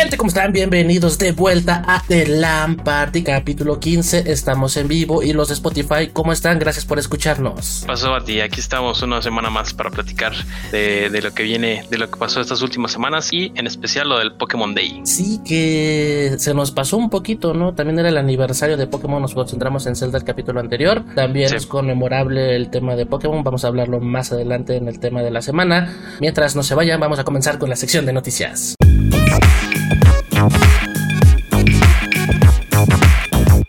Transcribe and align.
gente, 0.00 0.16
¿cómo 0.16 0.28
están? 0.28 0.50
Bienvenidos 0.50 1.18
de 1.18 1.32
vuelta 1.32 1.82
a 1.86 2.02
The 2.08 2.26
Lamp 2.26 2.80
Party, 2.84 3.22
capítulo 3.22 3.78
15. 3.78 4.32
Estamos 4.32 4.78
en 4.78 4.88
vivo 4.88 5.22
y 5.22 5.34
los 5.34 5.48
de 5.48 5.54
Spotify, 5.54 6.08
¿cómo 6.10 6.32
están? 6.32 6.58
Gracias 6.58 6.86
por 6.86 6.98
escucharnos. 6.98 7.84
Pasó 7.86 8.14
a 8.14 8.24
ti, 8.24 8.40
aquí 8.40 8.60
estamos 8.60 9.02
una 9.02 9.20
semana 9.20 9.50
más 9.50 9.74
para 9.74 9.90
platicar 9.90 10.32
de, 10.72 11.10
de, 11.10 11.20
lo 11.20 11.34
que 11.34 11.42
viene, 11.42 11.84
de 11.90 11.98
lo 11.98 12.10
que 12.10 12.18
pasó 12.18 12.40
estas 12.40 12.62
últimas 12.62 12.92
semanas 12.92 13.30
y 13.30 13.52
en 13.54 13.66
especial 13.66 14.08
lo 14.08 14.18
del 14.18 14.32
Pokémon 14.32 14.74
Day. 14.74 15.02
Sí, 15.04 15.38
que 15.44 16.34
se 16.38 16.54
nos 16.54 16.70
pasó 16.70 16.96
un 16.96 17.10
poquito, 17.10 17.52
¿no? 17.52 17.74
También 17.74 17.98
era 17.98 18.08
el 18.08 18.16
aniversario 18.16 18.78
de 18.78 18.86
Pokémon, 18.86 19.20
nos 19.20 19.34
concentramos 19.34 19.86
en 19.86 19.96
Zelda 19.96 20.16
el 20.16 20.24
capítulo 20.24 20.60
anterior. 20.60 21.04
También 21.14 21.50
sí. 21.50 21.56
es 21.56 21.66
conmemorable 21.66 22.56
el 22.56 22.70
tema 22.70 22.96
de 22.96 23.04
Pokémon, 23.04 23.44
vamos 23.44 23.66
a 23.66 23.68
hablarlo 23.68 24.00
más 24.00 24.32
adelante 24.32 24.76
en 24.76 24.88
el 24.88 24.98
tema 24.98 25.20
de 25.20 25.30
la 25.30 25.42
semana. 25.42 25.94
Mientras 26.20 26.56
no 26.56 26.62
se 26.62 26.74
vayan, 26.74 26.98
vamos 27.00 27.18
a 27.18 27.24
comenzar 27.24 27.58
con 27.58 27.68
la 27.68 27.76
sección 27.76 28.06
de 28.06 28.14
noticias. 28.14 28.76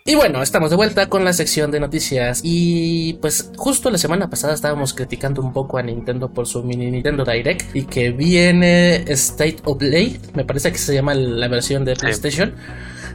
Y 0.04 0.16
bueno, 0.16 0.42
estamos 0.42 0.70
de 0.70 0.76
vuelta 0.76 1.08
con 1.08 1.24
la 1.24 1.32
sección 1.32 1.72
de 1.72 1.80
noticias 1.80 2.42
y 2.44 3.14
pues 3.22 3.52
justo 3.56 3.90
la 3.90 3.98
semana 3.98 4.30
pasada 4.30 4.54
estábamos 4.54 4.94
criticando 4.94 5.42
un 5.42 5.54
poco 5.54 5.78
a 5.78 5.84
Nintendo 5.84 6.30
por 6.30 6.48
su 6.48 6.64
mini 6.64 6.92
Nintendo 6.92 7.24
Direct 7.24 7.76
y 7.76 7.84
que 7.84 8.12
viene 8.12 9.04
State 9.08 9.58
of 9.64 9.78
Play, 9.78 10.20
me 10.34 10.44
parece 10.44 10.72
que 10.72 10.78
se 10.78 10.94
llama 10.94 11.14
la 11.14 11.48
versión 11.48 11.86
de 11.86 11.96
PlayStation. 11.96 12.54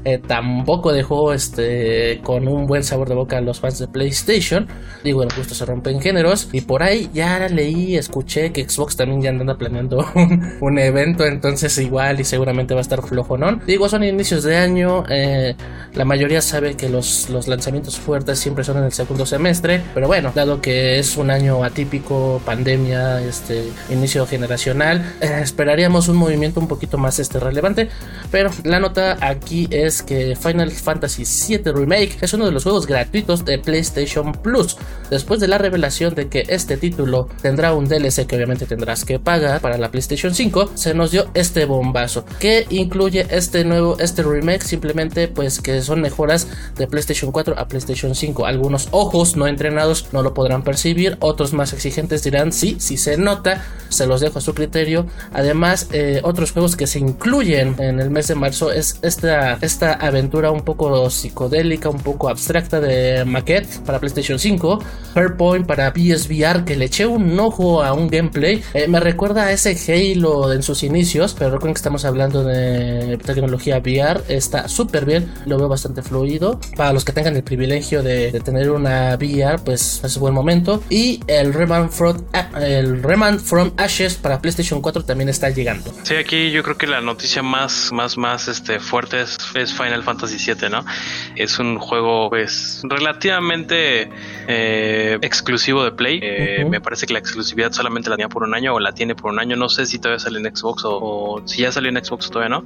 Eh, 0.06 0.22
tampoco 0.24 0.92
dejó 0.92 1.32
este 1.32 2.20
con 2.22 2.46
un 2.46 2.68
buen 2.68 2.84
sabor 2.84 3.08
de 3.08 3.16
boca 3.16 3.38
a 3.38 3.40
los 3.40 3.58
fans 3.58 3.80
de 3.80 3.88
PlayStation. 3.88 4.68
Digo, 5.02 5.24
en 5.24 5.30
justo 5.30 5.52
se 5.52 5.64
rompen 5.64 6.00
géneros. 6.00 6.48
Y 6.52 6.60
por 6.60 6.84
ahí 6.84 7.10
ya 7.12 7.48
leí, 7.48 7.96
escuché 7.96 8.52
que 8.52 8.68
Xbox 8.68 8.94
también 8.94 9.20
ya 9.20 9.30
anda 9.30 9.58
planeando 9.58 10.06
un, 10.14 10.58
un 10.60 10.78
evento. 10.78 11.26
Entonces, 11.26 11.76
igual 11.78 12.20
y 12.20 12.24
seguramente 12.24 12.72
va 12.72 12.78
a 12.78 12.82
estar 12.82 13.02
flojo, 13.02 13.36
¿no? 13.36 13.56
Digo, 13.66 13.88
son 13.88 14.04
inicios 14.04 14.44
de 14.44 14.56
año. 14.56 15.02
Eh, 15.08 15.56
la 15.94 16.04
mayoría 16.04 16.40
sabe 16.40 16.76
que 16.76 16.88
los, 16.88 17.28
los 17.28 17.48
lanzamientos 17.48 17.98
fuertes 17.98 18.38
siempre 18.38 18.62
son 18.62 18.76
en 18.76 18.84
el 18.84 18.92
segundo 18.92 19.26
semestre. 19.26 19.82
Pero 19.92 20.06
bueno, 20.06 20.30
dado 20.36 20.60
que 20.60 21.00
es 21.00 21.16
un 21.16 21.32
año 21.32 21.64
atípico, 21.64 22.40
pandemia, 22.44 23.22
este 23.22 23.72
inicio 23.90 24.24
generacional, 24.24 25.14
eh, 25.20 25.40
esperaríamos 25.42 26.06
un 26.06 26.16
movimiento 26.16 26.60
un 26.60 26.68
poquito 26.68 26.96
más 26.96 27.18
este 27.18 27.40
relevante. 27.40 27.88
Pero 28.30 28.52
la 28.62 28.78
nota 28.78 29.16
aquí 29.20 29.66
es 29.72 29.95
que 30.02 30.36
Final 30.36 30.70
Fantasy 30.70 31.24
VII 31.24 31.72
Remake 31.72 32.18
es 32.20 32.32
uno 32.34 32.46
de 32.46 32.52
los 32.52 32.64
juegos 32.64 32.86
gratuitos 32.86 33.44
de 33.44 33.58
PlayStation 33.58 34.32
Plus. 34.32 34.76
Después 35.10 35.40
de 35.40 35.48
la 35.48 35.58
revelación 35.58 36.14
de 36.14 36.28
que 36.28 36.44
este 36.48 36.76
título 36.76 37.28
tendrá 37.42 37.74
un 37.74 37.88
DLC 37.88 38.26
que 38.26 38.36
obviamente 38.36 38.66
tendrás 38.66 39.04
que 39.04 39.18
pagar 39.18 39.60
para 39.60 39.78
la 39.78 39.90
PlayStation 39.90 40.34
5, 40.34 40.72
se 40.74 40.94
nos 40.94 41.10
dio 41.10 41.28
este 41.34 41.64
bombazo 41.64 42.24
que 42.38 42.66
incluye 42.70 43.26
este 43.30 43.64
nuevo 43.64 43.96
este 43.98 44.22
remake 44.22 44.62
simplemente 44.62 45.28
pues 45.28 45.60
que 45.60 45.82
son 45.82 46.00
mejoras 46.00 46.48
de 46.76 46.86
PlayStation 46.86 47.32
4 47.32 47.58
a 47.58 47.68
PlayStation 47.68 48.14
5. 48.14 48.46
Algunos 48.46 48.88
ojos 48.90 49.36
no 49.36 49.46
entrenados 49.46 50.08
no 50.12 50.22
lo 50.22 50.34
podrán 50.34 50.62
percibir, 50.62 51.16
otros 51.20 51.52
más 51.52 51.72
exigentes 51.72 52.22
dirán 52.22 52.52
sí, 52.52 52.76
sí 52.78 52.96
se 52.96 53.16
nota, 53.16 53.64
se 53.88 54.06
los 54.06 54.20
dejo 54.20 54.38
a 54.38 54.42
su 54.42 54.54
criterio. 54.54 55.06
Además, 55.32 55.88
eh, 55.92 56.20
otros 56.24 56.52
juegos 56.52 56.76
que 56.76 56.86
se 56.86 56.98
incluyen 56.98 57.76
en 57.78 58.00
el 58.00 58.10
mes 58.10 58.28
de 58.28 58.34
marzo 58.34 58.72
es 58.72 58.98
esta 59.02 59.58
esta 59.60 59.85
aventura 59.92 60.50
un 60.50 60.62
poco 60.62 61.08
psicodélica, 61.10 61.88
un 61.88 62.00
poco 62.00 62.28
abstracta 62.28 62.80
de 62.80 63.24
Maquette 63.24 63.80
para 63.84 63.98
PlayStation 63.98 64.38
5, 64.38 64.82
Hairpoint 65.14 65.66
para 65.66 65.92
PSVR, 65.92 66.64
que 66.64 66.76
le 66.76 66.86
eché 66.86 67.06
un 67.06 67.38
ojo 67.38 67.82
a 67.82 67.92
un 67.92 68.08
gameplay. 68.08 68.62
Eh, 68.74 68.88
me 68.88 69.00
recuerda 69.00 69.44
a 69.44 69.52
ese 69.52 69.76
Halo 69.76 70.52
en 70.52 70.62
sus 70.62 70.82
inicios, 70.82 71.34
pero 71.34 71.50
recuerden 71.50 71.74
que 71.74 71.78
estamos 71.78 72.04
hablando 72.04 72.44
de 72.44 73.18
tecnología 73.24 73.78
VR. 73.78 74.22
Está 74.28 74.68
súper 74.68 75.04
bien, 75.04 75.32
lo 75.46 75.58
veo 75.58 75.68
bastante 75.68 76.02
fluido. 76.02 76.60
Para 76.76 76.92
los 76.92 77.04
que 77.04 77.12
tengan 77.12 77.36
el 77.36 77.42
privilegio 77.42 78.02
de, 78.02 78.40
tener 78.44 78.70
una 78.70 79.14
VR, 79.16 79.58
pues 79.64 80.02
es 80.04 80.18
buen 80.18 80.34
momento. 80.34 80.82
Y 80.90 81.20
el 81.26 81.52
Remand 81.52 81.90
from, 81.90 82.18
el 82.60 83.00
from 83.40 83.72
Ashes 83.76 84.14
para 84.14 84.40
PlayStation 84.40 84.80
4 84.80 85.04
también 85.04 85.28
está 85.28 85.50
llegando. 85.50 85.92
Sí, 86.02 86.14
aquí 86.14 86.50
yo 86.50 86.62
creo 86.62 86.76
que 86.76 86.86
la 86.86 87.00
noticia 87.00 87.42
más, 87.42 87.90
más, 87.92 88.16
más 88.16 88.48
este, 88.48 88.78
fuerte 88.80 89.22
es 89.54 89.72
Final 89.76 90.02
Fantasy 90.02 90.38
VII, 90.38 90.68
¿no? 90.70 90.84
Es 91.36 91.58
un 91.58 91.78
juego, 91.78 92.28
pues, 92.30 92.82
relativamente 92.84 94.10
eh, 94.48 95.18
exclusivo 95.22 95.84
de 95.84 95.92
Play. 95.92 96.20
Eh, 96.22 96.58
uh 96.60 96.66
-huh. 96.66 96.70
Me 96.70 96.80
parece 96.80 97.06
que 97.06 97.12
la 97.12 97.18
exclusividad 97.18 97.72
solamente 97.72 98.10
la 98.10 98.16
tenía 98.16 98.28
por 98.28 98.42
un 98.42 98.54
año 98.54 98.74
o 98.74 98.80
la 98.80 98.92
tiene 98.92 99.14
por 99.14 99.32
un 99.32 99.38
año. 99.38 99.56
No 99.56 99.68
sé 99.68 99.86
si 99.86 99.98
todavía 99.98 100.18
sale 100.18 100.38
en 100.38 100.56
Xbox 100.56 100.84
o, 100.84 100.98
o 100.98 101.42
si 101.46 101.62
ya 101.62 101.72
salió 101.72 101.90
en 101.90 102.04
Xbox 102.04 102.30
todavía 102.30 102.56
no. 102.56 102.64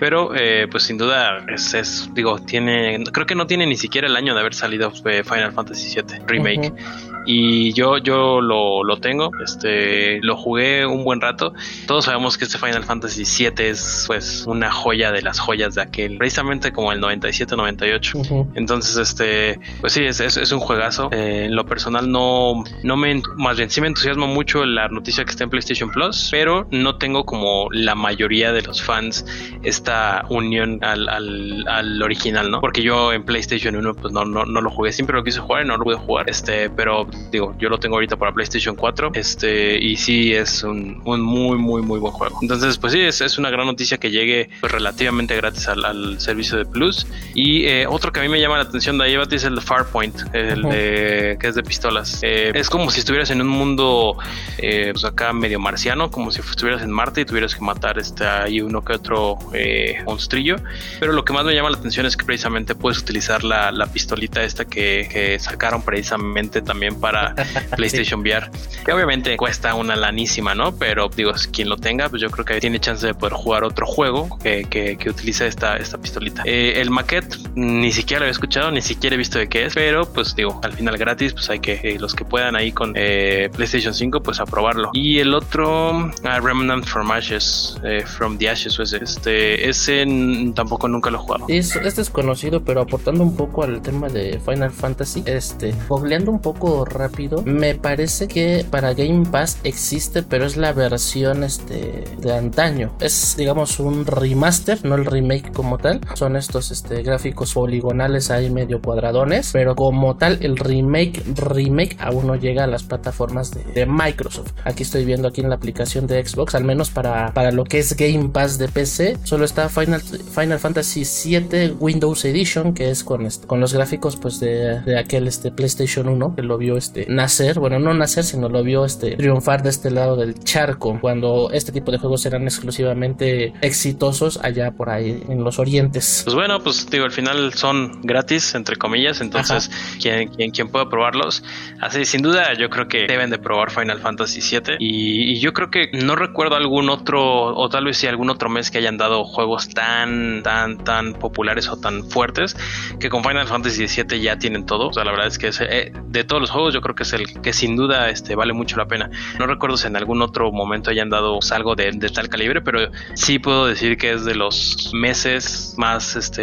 Pero, 0.00 0.32
eh, 0.34 0.66
pues, 0.70 0.84
sin 0.84 0.98
duda, 0.98 1.44
es, 1.48 1.74
es, 1.74 2.08
digo, 2.14 2.38
tiene, 2.40 3.02
creo 3.12 3.26
que 3.26 3.34
no 3.34 3.46
tiene 3.46 3.66
ni 3.66 3.76
siquiera 3.76 4.06
el 4.06 4.16
año 4.16 4.34
de 4.34 4.40
haber 4.40 4.54
salido 4.54 4.90
Final 4.90 5.52
Fantasy 5.52 5.94
VII 5.94 6.20
Remake. 6.26 6.68
Uh 6.70 6.76
-huh. 6.76 7.12
Y 7.24 7.72
yo, 7.72 7.98
yo 7.98 8.40
lo, 8.40 8.82
lo 8.82 8.96
tengo, 8.96 9.30
este, 9.44 10.18
lo 10.22 10.36
jugué 10.36 10.84
un 10.86 11.04
buen 11.04 11.20
rato. 11.20 11.52
Todos 11.86 12.06
sabemos 12.06 12.36
que 12.36 12.46
este 12.46 12.58
Final 12.58 12.82
Fantasy 12.82 13.22
VII 13.22 13.66
es, 13.66 14.04
pues, 14.08 14.44
una 14.46 14.72
joya 14.72 15.12
de 15.12 15.22
las 15.22 15.38
joyas 15.38 15.76
de 15.76 15.82
aquel 15.82 16.18
precisamente 16.18 16.41
como 16.72 16.92
el 16.92 17.00
97-98. 17.00 18.14
Uh 18.14 18.22
-huh. 18.22 18.52
Entonces, 18.54 18.96
este, 18.96 19.58
pues 19.80 19.92
sí, 19.92 20.04
es, 20.04 20.20
es, 20.20 20.36
es 20.36 20.52
un 20.52 20.60
juegazo. 20.60 21.08
Eh, 21.12 21.44
en 21.46 21.56
lo 21.56 21.64
personal 21.66 22.10
no, 22.10 22.64
no 22.82 22.96
me, 22.96 23.22
más 23.36 23.56
bien 23.56 23.70
sí 23.70 23.80
me 23.80 23.86
entusiasma 23.88 24.26
mucho 24.26 24.64
la 24.64 24.88
noticia 24.88 25.24
que 25.24 25.30
está 25.30 25.44
en 25.44 25.50
PlayStation 25.50 25.90
Plus, 25.90 26.28
pero 26.30 26.66
no 26.70 26.96
tengo 26.96 27.24
como 27.24 27.68
la 27.70 27.94
mayoría 27.94 28.52
de 28.52 28.62
los 28.62 28.82
fans 28.82 29.24
esta 29.62 30.24
unión 30.28 30.78
al, 30.82 31.08
al, 31.08 31.64
al 31.68 32.02
original, 32.02 32.50
¿no? 32.50 32.60
Porque 32.60 32.82
yo 32.82 33.12
en 33.12 33.24
PlayStation 33.24 33.74
1 33.76 33.94
pues 33.94 34.12
no, 34.12 34.24
no, 34.24 34.44
no 34.44 34.60
lo 34.60 34.70
jugué, 34.70 34.92
siempre 34.92 35.16
lo 35.16 35.24
quise 35.24 35.40
jugar 35.40 35.64
y 35.64 35.68
no 35.68 35.76
lo 35.76 35.84
pude 35.84 35.96
jugar, 35.96 36.28
este, 36.28 36.70
pero 36.70 37.06
digo, 37.30 37.54
yo 37.58 37.68
lo 37.68 37.78
tengo 37.78 37.96
ahorita 37.96 38.16
para 38.16 38.32
PlayStation 38.32 38.76
4, 38.76 39.12
este, 39.14 39.78
y 39.78 39.96
sí 39.96 40.32
es 40.32 40.62
un, 40.62 41.00
un 41.04 41.20
muy, 41.20 41.58
muy, 41.58 41.82
muy 41.82 41.98
buen 41.98 42.12
juego. 42.12 42.38
Entonces, 42.42 42.78
pues 42.78 42.92
sí, 42.92 43.00
es, 43.00 43.20
es 43.20 43.38
una 43.38 43.50
gran 43.50 43.66
noticia 43.66 43.98
que 43.98 44.10
llegue 44.10 44.50
pues, 44.60 44.72
relativamente 44.72 45.36
gratis 45.36 45.68
al, 45.68 45.84
al 45.84 46.20
servicio 46.32 46.58
de 46.58 46.64
Plus. 46.64 47.06
Y 47.34 47.66
eh, 47.66 47.86
otro 47.86 48.12
que 48.12 48.20
a 48.20 48.22
mí 48.22 48.28
me 48.28 48.40
llama 48.40 48.56
la 48.56 48.64
atención 48.64 48.98
de 48.98 49.04
ahí 49.04 49.16
es 49.30 49.44
el 49.44 49.60
Farpoint, 49.60 50.16
el 50.32 50.64
uh 50.64 50.68
-huh. 50.68 50.72
de, 50.72 51.36
que 51.38 51.48
es 51.48 51.54
de 51.54 51.62
pistolas. 51.62 52.18
Eh, 52.22 52.52
es 52.54 52.68
como 52.68 52.90
si 52.90 53.00
estuvieras 53.00 53.30
en 53.30 53.40
un 53.40 53.48
mundo, 53.48 54.16
eh, 54.58 54.90
pues 54.92 55.04
acá 55.04 55.32
medio 55.32 55.58
marciano, 55.58 56.10
como 56.10 56.30
si 56.30 56.40
estuvieras 56.40 56.82
en 56.82 56.90
Marte 56.90 57.20
y 57.20 57.24
tuvieras 57.24 57.54
que 57.54 57.62
matar 57.62 57.98
este, 57.98 58.24
ahí 58.26 58.60
uno 58.60 58.82
que 58.84 58.92
otro 58.94 59.38
eh, 59.52 60.02
monstrillo. 60.04 60.56
Pero 61.00 61.12
lo 61.12 61.24
que 61.24 61.32
más 61.32 61.44
me 61.44 61.54
llama 61.54 61.70
la 61.70 61.76
atención 61.76 62.06
es 62.06 62.16
que 62.16 62.24
precisamente 62.24 62.74
puedes 62.74 62.98
utilizar 62.98 63.44
la, 63.44 63.70
la 63.70 63.86
pistolita 63.86 64.42
esta 64.42 64.64
que, 64.64 65.08
que, 65.10 65.38
sacaron 65.38 65.82
precisamente 65.82 66.62
también 66.62 67.00
para 67.00 67.34
PlayStation. 67.76 68.20
VR. 68.22 68.50
Que 68.84 68.92
obviamente 68.92 69.36
cuesta 69.36 69.74
una 69.74 69.96
lanísima, 69.96 70.54
¿no? 70.54 70.76
Pero 70.76 71.08
digo, 71.08 71.32
quien 71.52 71.68
lo 71.68 71.76
tenga, 71.76 72.08
pues 72.08 72.22
yo 72.22 72.30
creo 72.30 72.44
que 72.44 72.60
tiene 72.60 72.78
chance 72.78 73.06
de 73.06 73.14
poder 73.14 73.34
jugar 73.34 73.64
otro 73.64 73.86
juego 73.86 74.38
que, 74.38 74.64
que, 74.64 74.96
que 74.96 75.10
utilice 75.10 75.46
esta, 75.46 75.76
esta 75.76 75.98
Eh, 76.44 76.80
el 76.80 76.90
maquette 76.90 77.36
ni 77.54 77.92
siquiera 77.92 78.20
lo 78.20 78.24
había 78.24 78.32
escuchado, 78.32 78.70
ni 78.70 78.82
siquiera 78.82 79.14
he 79.14 79.18
visto 79.18 79.38
de 79.38 79.48
qué 79.48 79.66
es, 79.66 79.74
pero 79.74 80.04
pues 80.06 80.34
digo, 80.34 80.60
al 80.62 80.72
final 80.72 80.96
gratis, 80.96 81.32
pues 81.32 81.50
hay 81.50 81.60
que, 81.60 81.80
eh, 81.82 81.98
los 81.98 82.14
que 82.14 82.24
puedan 82.24 82.56
ahí 82.56 82.72
con 82.72 82.92
eh, 82.96 83.50
PlayStation 83.54 83.94
5, 83.94 84.22
pues 84.22 84.40
aprobarlo. 84.40 84.90
Y 84.92 85.18
el 85.18 85.34
otro, 85.34 85.92
uh, 85.92 86.40
Remnant 86.42 86.84
from 86.84 87.10
Ashes, 87.10 87.78
eh, 87.84 88.04
From 88.06 88.38
the 88.38 88.48
Ashes, 88.48 88.76
pues, 88.76 88.92
este, 88.92 89.68
ese 89.68 90.06
tampoco 90.54 90.88
nunca 90.88 91.10
lo 91.10 91.18
he 91.18 91.20
jugado. 91.20 91.44
Es, 91.48 91.76
este 91.76 92.00
es 92.00 92.10
conocido, 92.10 92.64
pero 92.64 92.82
aportando 92.82 93.22
un 93.22 93.36
poco 93.36 93.62
al 93.64 93.82
tema 93.82 94.08
de 94.08 94.40
Final 94.44 94.70
Fantasy, 94.70 95.22
este, 95.26 95.74
googleando 95.88 96.30
un 96.30 96.40
poco 96.40 96.84
rápido, 96.84 97.42
me 97.44 97.74
parece 97.74 98.28
que 98.28 98.64
para 98.70 98.94
Game 98.94 99.26
Pass 99.30 99.58
existe, 99.64 100.22
pero 100.22 100.46
es 100.46 100.56
la 100.56 100.72
versión 100.72 101.44
este, 101.44 102.04
de 102.18 102.36
antaño. 102.36 102.92
Es, 103.00 103.36
digamos, 103.36 103.78
un 103.80 104.06
remaster, 104.06 104.84
no 104.84 104.94
el 104.94 105.04
remake 105.04 105.52
como 105.52 105.78
tal. 105.78 106.00
Son 106.14 106.36
estos 106.36 106.70
este, 106.70 107.02
gráficos 107.02 107.54
poligonales 107.54 108.30
ahí 108.30 108.50
medio 108.50 108.80
cuadradones, 108.80 109.50
pero 109.52 109.74
como 109.74 110.16
tal 110.16 110.38
el 110.40 110.56
remake 110.56 111.22
remake 111.36 111.96
aún 111.98 112.26
no 112.26 112.36
llega 112.36 112.64
a 112.64 112.66
las 112.66 112.82
plataformas 112.82 113.50
de, 113.50 113.86
Microsoft. 113.86 114.52
Aquí 114.64 114.82
estoy 114.84 115.04
viendo 115.04 115.28
aquí 115.28 115.40
en 115.40 115.48
la 115.48 115.56
aplicación 115.56 116.06
de 116.06 116.24
Xbox, 116.24 116.54
al 116.54 116.64
menos 116.64 116.90
para, 116.90 117.32
para 117.34 117.50
lo 117.50 117.64
que 117.64 117.78
es 117.78 117.96
Game 117.96 118.28
Pass 118.28 118.58
de 118.58 118.68
PC, 118.68 119.18
solo 119.24 119.44
está 119.44 119.68
Final, 119.68 120.00
Final 120.00 120.58
Fantasy 120.58 121.04
VII 121.04 121.76
Windows 121.78 122.24
Edition, 122.24 122.74
que 122.74 122.90
es 122.90 123.02
con, 123.04 123.26
este, 123.26 123.46
con 123.46 123.60
los 123.60 123.74
gráficos 123.74 124.16
pues 124.16 124.40
de, 124.40 124.80
de, 124.80 124.98
aquel 124.98 125.26
este 125.26 125.50
PlayStation 125.50 126.08
1 126.08 126.36
que 126.36 126.42
lo 126.42 126.58
vio 126.58 126.76
este 126.76 127.06
nacer, 127.08 127.58
bueno 127.58 127.78
no 127.78 127.92
nacer, 127.94 128.24
sino 128.24 128.48
lo 128.48 128.62
vio 128.62 128.84
este 128.84 129.16
triunfar 129.16 129.62
de 129.62 129.70
este 129.70 129.90
lado 129.90 130.16
del 130.16 130.38
charco, 130.38 130.98
cuando 131.00 131.50
este 131.52 131.72
tipo 131.72 131.90
de 131.90 131.98
juegos 131.98 132.24
eran 132.26 132.44
exclusivamente 132.44 133.52
exitosos 133.60 134.38
allá 134.42 134.70
por 134.72 134.90
ahí 134.90 135.22
en 135.28 135.42
los 135.42 135.58
orientes 135.58 136.01
Pues 136.24 136.34
bueno, 136.34 136.60
pues 136.60 136.90
digo, 136.90 137.04
al 137.04 137.12
final 137.12 137.54
son 137.54 138.02
gratis, 138.02 138.56
entre 138.56 138.74
comillas, 138.74 139.20
entonces 139.20 139.70
quien, 140.00 140.28
quien, 140.30 140.50
quien, 140.50 140.68
pueda 140.68 140.88
probarlos, 140.88 141.44
así 141.80 142.04
sin 142.04 142.22
duda 142.22 142.54
yo 142.54 142.70
creo 142.70 142.88
que 142.88 143.06
deben 143.06 143.30
de 143.30 143.38
probar 143.38 143.70
Final 143.70 144.00
Fantasy 144.00 144.40
VII 144.40 144.76
y, 144.80 145.32
y, 145.32 145.40
yo 145.40 145.52
creo 145.52 145.70
que 145.70 145.90
no 145.92 146.16
recuerdo 146.16 146.56
algún 146.56 146.90
otro, 146.90 147.22
o 147.22 147.68
tal 147.68 147.84
vez 147.84 147.98
sí 147.98 148.08
algún 148.08 148.30
otro 148.30 148.48
mes 148.50 148.72
que 148.72 148.78
hayan 148.78 148.96
dado 148.96 149.24
juegos 149.24 149.68
tan, 149.68 150.42
tan, 150.42 150.82
tan 150.82 151.14
populares 151.14 151.68
o 151.68 151.76
tan 151.78 152.02
fuertes 152.10 152.56
que 152.98 153.08
con 153.08 153.22
Final 153.22 153.46
Fantasy 153.46 153.86
VII 153.86 154.20
ya 154.20 154.36
tienen 154.38 154.66
todo, 154.66 154.88
o 154.88 154.92
sea, 154.92 155.04
la 155.04 155.12
verdad 155.12 155.28
es 155.28 155.38
que 155.38 155.48
es, 155.48 155.60
eh, 155.60 155.92
de 156.12 156.24
todos 156.24 156.42
los 156.42 156.50
juegos 156.50 156.74
yo 156.74 156.80
creo 156.80 156.96
que 156.96 157.04
es 157.04 157.12
el 157.12 157.40
que 157.42 157.52
sin 157.52 157.76
duda 157.76 158.08
este, 158.08 158.34
vale 158.34 158.52
mucho 158.52 158.76
la 158.76 158.86
pena. 158.86 159.08
No 159.38 159.46
recuerdo 159.46 159.76
si 159.76 159.86
en 159.86 159.96
algún 159.96 160.20
otro 160.20 160.50
momento 160.50 160.90
hayan 160.90 161.10
dado 161.10 161.38
algo 161.52 161.76
de, 161.76 161.92
de 161.92 162.08
tal 162.08 162.28
calibre, 162.28 162.60
pero 162.60 162.90
sí 163.14 163.38
puedo 163.38 163.66
decir 163.66 163.96
que 163.96 164.12
es 164.12 164.24
de 164.24 164.34
los 164.34 164.90
meses 164.92 165.74
más, 165.76 165.91
este, 165.96 166.42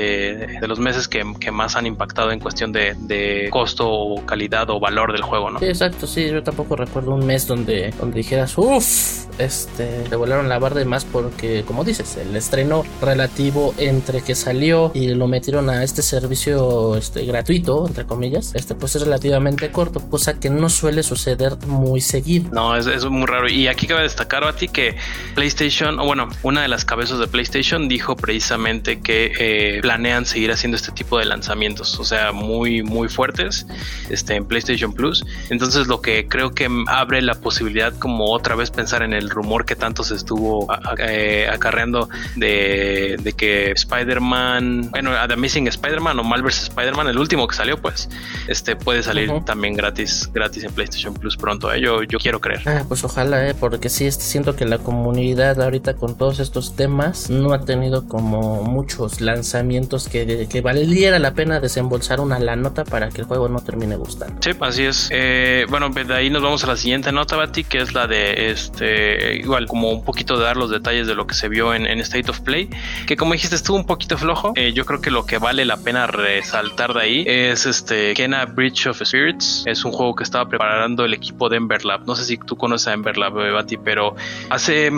de 0.60 0.68
los 0.68 0.80
meses 0.80 1.08
que, 1.08 1.24
que 1.40 1.52
más 1.52 1.76
han 1.76 1.86
impactado 1.86 2.32
en 2.32 2.40
cuestión 2.40 2.72
de, 2.72 2.96
de, 3.00 3.50
costo 3.52 3.90
o 3.90 4.26
calidad 4.26 4.70
o 4.70 4.80
valor 4.80 5.12
del 5.12 5.22
juego, 5.22 5.50
¿no? 5.50 5.60
Sí, 5.60 5.66
exacto, 5.66 6.08
sí, 6.08 6.30
yo 6.30 6.44
tampoco 6.44 6.76
recuerdo 6.76 7.14
un 7.14 7.26
mes 7.26 7.48
donde, 7.48 7.94
donde 8.00 8.18
dijeras, 8.18 8.58
uff, 8.58 9.28
este, 9.40 10.08
le 10.10 10.16
volaron 10.16 10.50
la 10.50 10.60
barra 10.60 10.80
de 10.80 10.86
más 10.86 11.06
porque, 11.06 11.64
como 11.66 11.84
dices, 11.84 12.18
el 12.18 12.36
estreno 12.36 12.84
relativo 13.02 13.74
entre 13.78 14.22
que 14.22 14.36
salió 14.36 14.92
y 14.94 15.10
lo 15.10 15.28
metieron 15.28 15.70
a 15.70 15.84
este 15.84 16.02
servicio 16.02 16.96
este, 16.96 17.26
gratuito, 17.26 17.88
entre 17.88 18.06
comillas, 18.06 18.54
este, 18.56 18.76
pues 18.76 18.96
es 18.96 19.04
relativamente 19.04 19.72
corto, 19.72 20.02
cosa 20.10 20.40
que 20.40 20.50
no 20.50 20.70
suele 20.70 21.04
suceder 21.04 21.58
muy 21.68 22.02
seguido. 22.02 22.50
No, 22.52 22.76
es, 22.76 22.88
es 22.88 23.06
muy 23.06 23.26
raro. 23.26 23.50
Y 23.50 23.68
aquí 23.68 23.88
cabe 23.88 24.04
destacar, 24.04 24.44
Bati, 24.44 24.68
que 24.68 24.96
PlayStation, 25.36 26.00
o 26.00 26.06
bueno, 26.06 26.28
una 26.44 26.62
de 26.62 26.68
las 26.68 26.86
cabezas 26.86 27.20
de 27.20 27.28
PlayStation 27.28 27.88
dijo 27.88 28.16
precisamente 28.16 29.02
que 29.02 29.32
eh, 29.40 29.80
planean 29.82 30.26
seguir 30.26 30.52
haciendo 30.52 30.76
este 30.76 30.92
tipo 30.92 31.18
de 31.18 31.26
lanzamientos, 31.26 32.00
o 32.00 32.04
sea, 32.04 32.32
muy, 32.34 32.84
muy 32.84 33.08
fuertes 33.08 33.66
este, 34.10 34.36
en 34.36 34.46
PlayStation 34.46 34.94
Plus. 34.94 35.26
Entonces, 35.50 35.88
lo 35.88 36.02
que 36.02 36.28
creo 36.28 36.52
que 36.52 36.70
abre 36.88 37.22
la 37.22 37.36
posibilidad, 37.36 37.94
como 37.98 38.32
otra 38.32 38.56
vez 38.56 38.70
pensar 38.70 39.02
en 39.02 39.14
el 39.14 39.30
rumor 39.30 39.66
que 39.66 39.76
tanto 39.76 40.04
se 40.04 40.16
estuvo 40.16 40.68
eh, 40.98 41.50
acarreando 41.52 42.10
de, 42.36 43.18
de 43.22 43.34
que 43.34 43.72
Spider-Man, 43.72 44.92
bueno, 44.92 45.12
The 45.28 45.34
Amazing 45.34 45.68
Spider-Man 45.68 46.20
o 46.20 46.24
Malverse 46.24 46.64
Spider-Man, 46.64 47.08
el 47.08 47.18
último 47.18 47.48
que 47.48 47.56
salió, 47.56 47.78
pues, 47.82 48.10
este 48.48 48.76
puede 48.76 49.04
salir 49.04 49.30
uh 49.30 49.36
-huh. 49.36 49.46
también 49.46 49.74
gratis, 49.76 50.30
gratis 50.34 50.64
en 50.66 50.74
PlayStation 50.74 51.14
Plus 51.14 51.38
pronto. 51.38 51.72
¿eh? 51.74 51.80
Yo, 51.80 52.04
yo 52.04 52.20
quiero 52.20 52.40
creer. 52.42 52.62
Ah, 52.68 52.84
pues 52.88 53.04
ojalá, 53.06 53.48
¿eh? 53.48 53.56
porque 53.58 53.90
sí, 53.90 54.12
siento 54.12 54.56
que 54.56 54.66
la 54.66 54.80
comunidad 54.80 55.62
ahorita 55.62 55.94
con 55.96 56.18
todos 56.18 56.40
estos 56.40 56.76
temas 56.76 57.30
no 57.30 57.54
ha 57.54 57.66
tenido 57.66 58.08
como 58.08 58.64
muchos 58.64 59.22
lanzamientos 59.30 60.10
que, 60.10 60.48
que 60.50 60.62
valiera 60.62 61.20
la 61.20 61.34
pena 61.34 61.60
desembolsar 61.60 62.20
una 62.20 62.40
la 62.40 62.56
nota 62.56 62.84
para 62.84 63.10
que 63.10 63.22
el 63.22 63.28
juego 63.28 63.48
no 63.50 63.60
termine 63.62 63.96
gustando. 63.96 64.36
Sí, 64.42 64.52
así 64.60 64.84
es. 64.84 65.10
Eh, 65.12 65.66
bueno, 65.70 65.90
de 65.90 66.14
ahí 66.14 66.30
nos 66.30 66.42
vamos 66.42 66.64
a 66.64 66.68
la 66.68 66.78
siguiente 66.78 67.12
nota, 67.12 67.36
Bati, 67.36 67.64
que 67.64 67.80
es 67.80 67.94
la 67.94 68.08
de 68.08 68.52
este, 68.52 69.36
igual, 69.38 69.68
como 69.68 69.92
un 69.92 70.04
poquito 70.04 70.38
de 70.38 70.44
dar 70.46 70.58
los 70.58 70.70
detalles 70.70 71.08
de 71.08 71.16
lo 71.16 71.28
que 71.28 71.36
se 71.36 71.50
vio 71.50 71.74
en, 71.74 71.88
State 72.00 72.32
of 72.32 72.40
Play, 72.42 72.70
que 73.06 73.18
como 73.18 73.34
dijiste 73.34 73.56
estuvo 73.56 73.78
un 73.78 73.86
poquito 73.86 74.18
flojo. 74.18 74.54
Eh, 74.56 74.74
yo 74.74 74.86
creo 74.86 75.02
que 75.02 75.12
lo 75.12 75.26
que 75.26 75.38
vale 75.38 75.66
la 75.66 75.78
pena 75.78 76.08
resaltar 76.08 76.94
de 76.94 77.02
ahí 77.02 77.24
es 77.28 77.66
este 77.66 78.14
Kena 78.14 78.46
Bridge 78.46 78.88
of 78.88 79.02
Spirits. 79.04 79.64
Es 79.66 79.86
un 79.86 79.92
juego 79.92 80.16
que 80.16 80.24
estaba 80.24 80.48
preparando 80.48 81.06
el 81.06 81.14
equipo 81.14 81.50
de 81.50 81.58
Ember 81.58 81.86
Lab. 81.86 82.06
No 82.08 82.16
sé 82.16 82.26
si 82.26 82.38
tú 82.38 82.56
conoces 82.56 82.88
a 82.88 82.94
Ember 82.94 83.18
Lab, 83.18 83.34
Bati, 83.34 83.78
pero 83.78 84.16
hace 84.50 84.92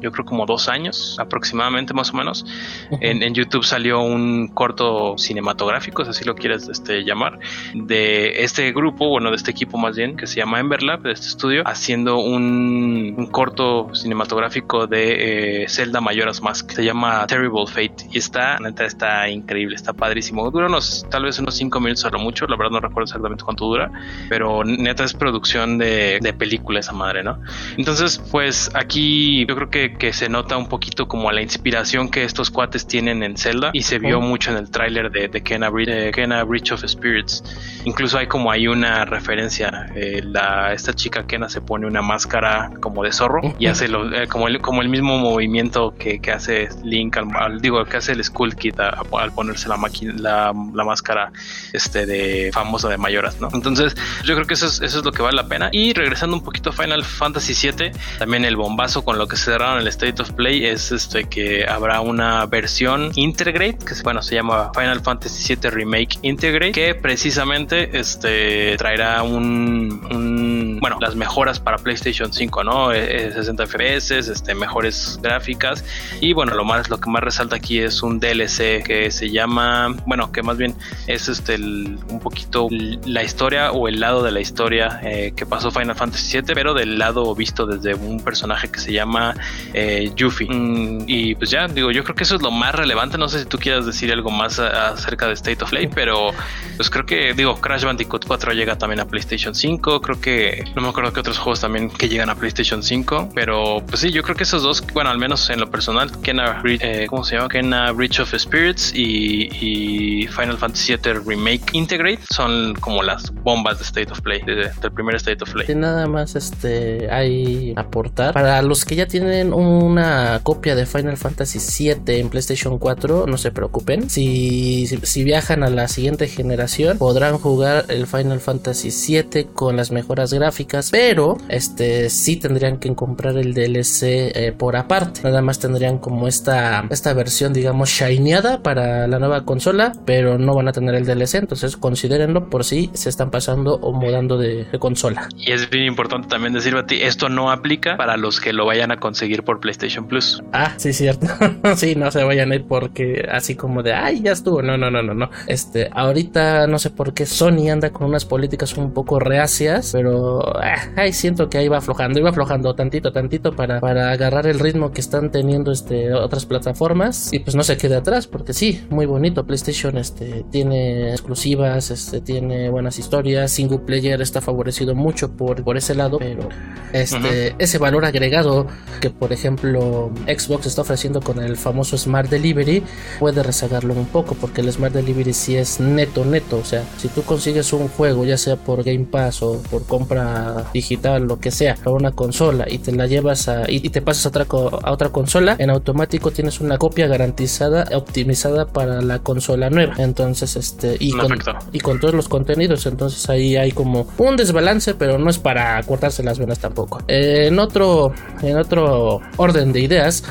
yo 0.00 0.10
creo 0.12 0.24
como 0.24 0.46
dos 0.46 0.68
años 0.68 1.16
aproximadamente 1.18 1.94
más 1.94 2.12
o 2.12 2.16
menos. 2.16 2.44
Uh 2.90 2.96
-huh. 2.96 2.98
en, 3.00 3.22
en, 3.22 3.34
YouTube 3.34 3.64
salió 3.64 4.00
un 4.00 4.48
corto 4.48 5.18
cinematográfico 5.18 6.04
si 6.04 6.10
así 6.10 6.24
lo 6.24 6.36
quieres 6.36 6.68
este, 6.68 7.04
llamar 7.04 7.40
de 7.74 8.44
este 8.44 8.72
grupo 8.72 9.08
bueno 9.08 9.30
de 9.30 9.36
este 9.36 9.50
equipo 9.50 9.76
más 9.76 9.96
bien 9.96 10.16
que 10.16 10.28
se 10.28 10.36
llama 10.36 10.60
Emberlab 10.60 11.02
de 11.02 11.12
este 11.12 11.26
estudio 11.26 11.62
haciendo 11.66 12.18
un, 12.18 13.14
un 13.16 13.26
corto 13.26 13.92
cinematográfico 13.92 14.86
de 14.86 15.62
eh, 15.62 15.68
Zelda 15.68 16.00
Majora's 16.00 16.40
Mask. 16.42 16.70
Se 16.70 16.84
llama 16.84 17.26
Terrible 17.26 17.66
Fate. 17.66 18.06
Y 18.12 18.18
está 18.18 18.58
neta 18.58 18.84
está 18.84 19.28
increíble 19.28 19.74
está 19.74 19.92
padrísimo. 19.92 20.48
Dura 20.50 20.66
unos 20.66 21.06
tal 21.10 21.24
vez 21.24 21.38
unos 21.40 21.56
cinco 21.56 21.80
minutos 21.80 22.04
a 22.04 22.10
lo 22.10 22.18
mucho. 22.18 22.46
La 22.46 22.56
verdad 22.56 22.70
no 22.70 22.80
recuerdo 22.80 23.04
exactamente 23.04 23.42
cuánto 23.42 23.66
dura 23.66 23.90
pero 24.28 24.64
neta 24.64 25.04
es 25.04 25.14
producción 25.14 25.78
de, 25.78 26.18
de 26.20 26.32
película 26.32 26.80
esa 26.80 26.92
madre 26.92 27.22
no 27.22 27.40
entonces 27.76 28.22
pues 28.30 28.70
aquí 28.74 29.46
yo 29.46 29.54
creo 29.54 29.70
que 29.70 29.83
que 29.92 30.12
se 30.12 30.28
nota 30.28 30.56
un 30.56 30.68
poquito 30.68 31.06
como 31.06 31.30
la 31.30 31.42
inspiración 31.42 32.10
que 32.10 32.24
estos 32.24 32.50
cuates 32.50 32.86
tienen 32.86 33.22
en 33.22 33.36
Zelda 33.36 33.70
y 33.72 33.82
se 33.82 33.98
vio 33.98 34.18
oh. 34.18 34.20
mucho 34.20 34.50
en 34.50 34.56
el 34.56 34.70
tráiler 34.70 35.10
de, 35.10 35.28
de 35.28 35.42
Kena, 35.42 35.70
de 35.70 36.10
Kena 36.12 36.42
Bridge 36.44 36.72
of 36.72 36.84
Spirits. 36.86 37.42
Incluso 37.84 38.18
hay 38.18 38.26
como 38.26 38.50
hay 38.50 38.66
una 38.66 39.04
referencia, 39.04 39.86
eh, 39.94 40.22
la, 40.24 40.72
esta 40.72 40.92
chica 40.92 41.26
Kena 41.26 41.48
se 41.48 41.60
pone 41.60 41.86
una 41.86 42.02
máscara 42.02 42.70
como 42.80 43.02
de 43.02 43.12
zorro 43.12 43.40
y 43.58 43.66
hace 43.66 43.88
lo, 43.88 44.12
eh, 44.12 44.26
como, 44.26 44.48
el, 44.48 44.60
como 44.60 44.82
el 44.82 44.88
mismo 44.88 45.18
movimiento 45.18 45.94
que, 45.98 46.20
que 46.20 46.32
hace 46.32 46.68
Link, 46.82 47.16
al, 47.16 47.28
al, 47.36 47.60
digo, 47.60 47.84
que 47.84 47.96
hace 47.96 48.12
el 48.12 48.24
Skull 48.24 48.54
Kid 48.56 48.80
a, 48.80 48.88
a, 48.88 49.22
al 49.22 49.32
ponerse 49.32 49.68
la, 49.68 49.76
la, 50.16 50.52
la, 50.74 50.84
máscara 50.84 51.30
este, 51.72 52.06
de 52.06 52.50
famosa 52.52 52.88
de 52.88 52.96
Mayoras, 52.96 53.40
¿no? 53.40 53.48
Entonces 53.52 53.94
yo 54.24 54.34
creo 54.34 54.46
que 54.46 54.54
eso 54.54 54.66
es, 54.66 54.80
eso 54.80 54.98
es 54.98 55.04
lo 55.04 55.12
que 55.12 55.22
vale 55.22 55.36
la 55.36 55.48
pena. 55.48 55.68
Y 55.72 55.92
regresando 55.92 56.36
un 56.36 56.42
poquito 56.42 56.70
a 56.70 56.72
Final 56.72 57.04
Fantasy 57.04 57.54
VII, 57.54 57.92
también 58.18 58.44
el 58.44 58.56
bombazo 58.56 59.04
con 59.04 59.18
lo 59.18 59.26
que 59.26 59.36
se 59.36 59.50
cerraron 59.74 59.80
el 59.80 59.88
State 59.88 60.22
of 60.22 60.32
Play 60.32 60.66
es 60.66 60.92
este 60.92 61.24
que 61.24 61.66
habrá 61.66 62.00
una 62.00 62.46
versión 62.46 63.10
Integrate 63.14 63.78
que 63.78 63.94
bueno 64.02 64.22
se 64.22 64.34
llama 64.34 64.70
Final 64.74 65.00
Fantasy 65.00 65.54
VII 65.54 65.70
Remake 65.70 66.18
Integrate 66.22 66.72
que 66.72 66.94
precisamente 66.94 67.98
este 67.98 68.76
traerá 68.76 69.22
un, 69.22 70.78
bueno 70.80 70.98
las 71.00 71.16
mejoras 71.16 71.60
para 71.60 71.78
PlayStation 71.78 72.32
5 72.32 72.64
no 72.64 72.90
60 72.92 73.66
FPS 73.66 74.10
este 74.12 74.54
mejores 74.54 75.18
gráficas. 75.22 75.84
Y 76.20 76.32
bueno 76.32 76.54
lo 76.54 76.64
más 76.64 76.88
lo 76.90 76.98
que 76.98 77.10
más 77.10 77.22
resalta 77.22 77.56
aquí 77.56 77.78
es 77.78 78.02
un 78.02 78.20
DLC 78.20 78.84
que 78.84 79.10
se 79.10 79.30
llama 79.30 79.94
bueno 80.06 80.30
que 80.32 80.42
más 80.42 80.56
bien 80.56 80.74
es 81.06 81.28
este 81.28 81.56
un 81.56 82.20
poquito 82.22 82.68
la 82.70 83.22
historia 83.22 83.72
o 83.72 83.88
el 83.88 84.00
lado 84.00 84.22
de 84.22 84.30
la 84.30 84.40
historia 84.40 85.00
eh, 85.02 85.32
que 85.36 85.46
pasó 85.46 85.70
Final 85.70 85.96
Fantasy 85.96 86.40
VII 86.40 86.54
pero 86.54 86.74
del 86.74 86.98
lado 86.98 87.34
visto 87.34 87.66
desde 87.66 87.94
un 87.94 88.22
personaje 88.22 88.68
que 88.68 88.80
se 88.80 88.92
llama 88.92 89.34
eh, 89.72 90.10
Yuffie. 90.14 90.48
Mm, 90.48 91.04
y 91.06 91.34
pues 91.34 91.50
ya, 91.50 91.66
digo, 91.66 91.90
yo 91.90 92.04
creo 92.04 92.14
que 92.14 92.24
eso 92.24 92.36
es 92.36 92.42
lo 92.42 92.50
más 92.50 92.74
relevante. 92.74 93.18
No 93.18 93.28
sé 93.28 93.40
si 93.40 93.46
tú 93.46 93.58
quieras 93.58 93.86
decir 93.86 94.12
algo 94.12 94.30
más 94.30 94.58
a, 94.58 94.90
acerca 94.90 95.26
de 95.26 95.34
State 95.34 95.62
of 95.62 95.70
Play, 95.70 95.88
pero 95.88 96.30
pues 96.76 96.90
creo 96.90 97.06
que, 97.06 97.34
digo, 97.34 97.60
Crash 97.60 97.84
Bandicoot 97.84 98.26
4 98.26 98.52
llega 98.52 98.76
también 98.76 99.00
a 99.00 99.06
PlayStation 99.06 99.54
5. 99.54 100.00
Creo 100.00 100.20
que, 100.20 100.64
no 100.74 100.82
me 100.82 100.88
acuerdo 100.88 101.12
que 101.12 101.20
otros 101.20 101.38
juegos 101.38 101.60
también 101.60 101.90
que 101.90 102.08
llegan 102.08 102.30
a 102.30 102.34
PlayStation 102.34 102.82
5, 102.82 103.30
pero 103.34 103.82
pues 103.86 104.00
sí, 104.00 104.10
yo 104.10 104.22
creo 104.22 104.36
que 104.36 104.44
esos 104.44 104.62
dos, 104.62 104.84
bueno, 104.92 105.10
al 105.10 105.18
menos 105.18 105.48
en 105.50 105.60
lo 105.60 105.70
personal, 105.70 106.10
Kena, 106.22 106.62
eh, 106.64 107.06
¿cómo 107.08 107.24
se 107.24 107.36
llama? 107.36 107.48
Kena 107.48 107.92
Breach 107.92 108.20
of 108.20 108.34
Spirits 108.36 108.92
y, 108.94 109.48
y, 109.60 110.26
Final 110.28 110.58
Fantasy 110.58 110.96
VII 110.96 111.14
Remake 111.26 111.64
Integrate 111.72 112.20
son 112.30 112.74
como 112.74 113.02
las 113.02 113.32
bombas 113.32 113.78
de 113.78 113.84
State 113.84 114.10
of 114.10 114.20
Play, 114.20 114.42
de, 114.42 114.54
de, 114.54 114.70
del 114.80 114.92
primer 114.92 115.14
State 115.16 115.42
of 115.42 115.52
Play. 115.52 115.74
Nada 115.74 116.06
más 116.06 116.34
este 116.34 117.08
hay 117.10 117.72
aportar 117.76 118.32
para 118.32 118.62
los 118.62 118.84
que 118.84 118.96
ya 118.96 119.06
tienen 119.06 119.52
una 119.54 120.40
copia 120.42 120.74
de 120.74 120.86
Final 120.86 121.16
Fantasy 121.16 121.58
VII 121.58 122.20
en 122.20 122.28
PlayStation 122.28 122.78
4, 122.78 123.26
no 123.26 123.36
se 123.36 123.52
preocupen. 123.52 124.10
Si, 124.10 124.86
si, 124.86 125.24
viajan 125.24 125.62
a 125.62 125.70
la 125.70 125.88
siguiente 125.88 126.28
generación, 126.28 126.98
podrán 126.98 127.38
jugar 127.38 127.86
el 127.88 128.06
Final 128.06 128.40
Fantasy 128.40 128.90
VII 128.90 129.44
con 129.54 129.76
las 129.76 129.90
mejoras 129.90 130.32
gráficas, 130.32 130.90
pero 130.90 131.38
este 131.48 132.10
sí 132.10 132.36
tendrían 132.36 132.78
que 132.78 132.94
comprar 132.94 133.36
el 133.36 133.54
DLC 133.54 134.02
eh, 134.02 134.54
por 134.56 134.76
aparte. 134.76 135.22
Nada 135.22 135.42
más 135.42 135.58
tendrían 135.58 135.98
como 135.98 136.28
esta, 136.28 136.84
esta 136.90 137.12
versión, 137.14 137.52
digamos, 137.52 137.90
shineada 137.90 138.62
para 138.62 139.06
la 139.06 139.18
nueva 139.18 139.44
consola, 139.44 139.92
pero 140.04 140.38
no 140.38 140.54
van 140.54 140.68
a 140.68 140.72
tener 140.72 140.94
el 140.94 141.06
DLC, 141.06 141.36
entonces 141.36 141.76
considérenlo 141.76 142.50
por 142.50 142.64
si 142.64 142.90
se 142.94 143.08
están 143.08 143.30
pasando 143.30 143.74
o 143.76 143.92
mudando 143.92 144.36
de, 144.38 144.64
de 144.64 144.78
consola. 144.78 145.28
Y 145.36 145.52
es 145.52 145.70
bien 145.70 145.86
importante 145.86 146.28
también 146.28 146.52
decir, 146.52 146.74
Bati, 146.74 147.02
esto 147.02 147.28
no 147.28 147.50
aplica 147.50 147.96
para 147.96 148.16
los 148.16 148.40
que 148.40 148.52
lo 148.52 148.66
vayan 148.66 148.90
a 148.92 148.98
conseguir 148.98 149.43
por 149.44 149.60
PlayStation 149.60 150.06
Plus. 150.06 150.42
Ah, 150.52 150.74
sí, 150.76 150.92
cierto. 150.92 151.26
sí, 151.76 151.94
no 151.94 152.10
se 152.10 152.24
vayan 152.24 152.52
a 152.52 152.54
ir 152.56 152.64
porque 152.66 153.26
así 153.30 153.54
como 153.54 153.82
de, 153.82 153.92
ay, 153.92 154.22
ya 154.22 154.32
estuvo. 154.32 154.62
No, 154.62 154.76
no, 154.76 154.90
no, 154.90 155.02
no, 155.02 155.14
no. 155.14 155.30
Este, 155.46 155.88
ahorita 155.92 156.66
no 156.66 156.78
sé 156.78 156.90
por 156.90 157.14
qué 157.14 157.26
Sony 157.26 157.70
anda 157.70 157.90
con 157.90 158.08
unas 158.08 158.24
políticas 158.24 158.76
un 158.76 158.92
poco 158.92 159.18
reacias, 159.18 159.90
pero 159.92 160.56
ah, 160.58 160.76
ahí 160.96 161.12
siento 161.12 161.48
que 161.48 161.58
ahí 161.58 161.68
va 161.68 161.78
aflojando, 161.78 162.18
iba 162.18 162.30
aflojando 162.30 162.74
tantito, 162.74 163.12
tantito 163.12 163.54
para, 163.54 163.80
para 163.80 164.10
agarrar 164.10 164.46
el 164.46 164.58
ritmo 164.58 164.92
que 164.92 165.00
están 165.00 165.30
teniendo 165.30 165.72
este, 165.72 166.12
otras 166.12 166.46
plataformas 166.46 167.32
y 167.32 167.40
pues 167.40 167.54
no 167.54 167.62
se 167.62 167.76
quede 167.76 167.96
atrás, 167.96 168.26
porque 168.26 168.52
sí, 168.52 168.84
muy 168.90 169.06
bonito. 169.06 169.44
PlayStation 169.44 169.98
este, 169.98 170.44
tiene 170.50 171.10
exclusivas, 171.10 171.90
este, 171.90 172.20
tiene 172.20 172.70
buenas 172.70 172.98
historias, 172.98 173.50
single 173.52 173.80
player 173.80 174.20
está 174.22 174.40
favorecido 174.40 174.94
mucho 174.94 175.36
por, 175.36 175.62
por 175.62 175.76
ese 175.76 175.94
lado, 175.94 176.18
pero 176.18 176.48
este, 176.92 177.54
ese 177.58 177.78
valor 177.78 178.04
agregado 178.04 178.66
que 179.00 179.10
por 179.10 179.32
ejemplo 179.34 180.10
Xbox 180.26 180.66
está 180.66 180.82
ofreciendo 180.82 181.20
con 181.20 181.38
el 181.42 181.56
famoso 181.56 181.98
Smart 181.98 182.28
Delivery 182.30 182.82
puede 183.18 183.42
rezagarlo 183.42 183.94
un 183.94 184.06
poco, 184.06 184.34
porque 184.34 184.60
el 184.60 184.72
Smart 184.72 184.94
Delivery 184.94 185.32
sí 185.32 185.56
es 185.56 185.80
neto, 185.80 186.24
neto, 186.24 186.58
o 186.58 186.64
sea, 186.64 186.84
si 186.96 187.08
tú 187.08 187.22
consigues 187.22 187.72
un 187.72 187.88
juego, 187.88 188.24
ya 188.24 188.38
sea 188.38 188.56
por 188.56 188.82
Game 188.82 189.04
Pass 189.04 189.42
o 189.42 189.60
por 189.70 189.84
compra 189.86 190.64
digital, 190.72 191.24
lo 191.24 191.38
que 191.38 191.50
sea, 191.50 191.74
para 191.76 191.92
una 191.92 192.12
consola 192.12 192.64
y 192.68 192.78
te 192.78 192.92
la 192.92 193.06
llevas 193.06 193.48
a, 193.48 193.64
y, 193.68 193.88
te 193.90 194.02
pasas 194.02 194.26
a 194.26 194.28
otra, 194.30 194.46
a 194.82 194.92
otra 194.92 195.10
consola, 195.10 195.56
en 195.58 195.70
automático 195.70 196.30
tienes 196.30 196.60
una 196.60 196.78
copia 196.78 197.06
garantizada, 197.06 197.84
optimizada 197.96 198.66
para 198.66 199.00
la 199.00 199.20
consola 199.20 199.70
nueva. 199.70 199.94
Entonces, 199.98 200.56
este, 200.56 200.96
y, 200.98 201.12
con, 201.12 201.38
y 201.72 201.80
con 201.80 202.00
todos 202.00 202.14
los 202.14 202.28
contenidos, 202.28 202.86
entonces 202.86 203.28
ahí 203.28 203.56
hay 203.56 203.72
como 203.72 204.06
un 204.18 204.36
desbalance, 204.36 204.94
pero 204.94 205.18
no 205.18 205.30
es 205.30 205.38
para 205.38 205.82
cortarse 205.82 206.22
las 206.22 206.38
venas 206.38 206.58
tampoco. 206.58 207.02
en 207.08 207.58
otro, 207.58 208.12
en 208.42 208.56
otro 208.56 209.20
orden 209.36 209.72
de 209.72 209.80
ideas, 209.80 210.24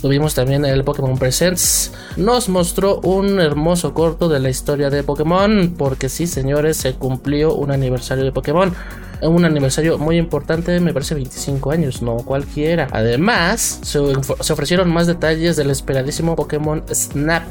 Tuvimos 0.00 0.34
también 0.34 0.64
el 0.64 0.84
Pokémon 0.84 1.18
Presents. 1.18 1.92
Nos 2.16 2.48
mostró 2.48 3.00
un 3.00 3.40
hermoso 3.40 3.94
corto 3.94 4.28
de 4.28 4.40
la 4.40 4.50
historia 4.50 4.90
de 4.90 5.02
Pokémon. 5.02 5.74
Porque 5.76 6.08
sí, 6.08 6.26
señores, 6.26 6.76
se 6.76 6.94
cumplió 6.94 7.54
un 7.54 7.70
aniversario 7.70 8.24
de 8.24 8.32
Pokémon. 8.32 8.74
Un 9.22 9.44
aniversario 9.44 9.98
muy 9.98 10.18
importante, 10.18 10.78
me 10.80 10.92
parece 10.92 11.14
25 11.14 11.70
años, 11.70 12.02
no 12.02 12.16
cualquiera. 12.18 12.88
Además, 12.92 13.80
se, 13.82 13.98
se 14.40 14.52
ofrecieron 14.52 14.90
más 14.90 15.06
detalles 15.06 15.56
del 15.56 15.70
esperadísimo 15.70 16.36
Pokémon 16.36 16.84
Snap 16.92 17.44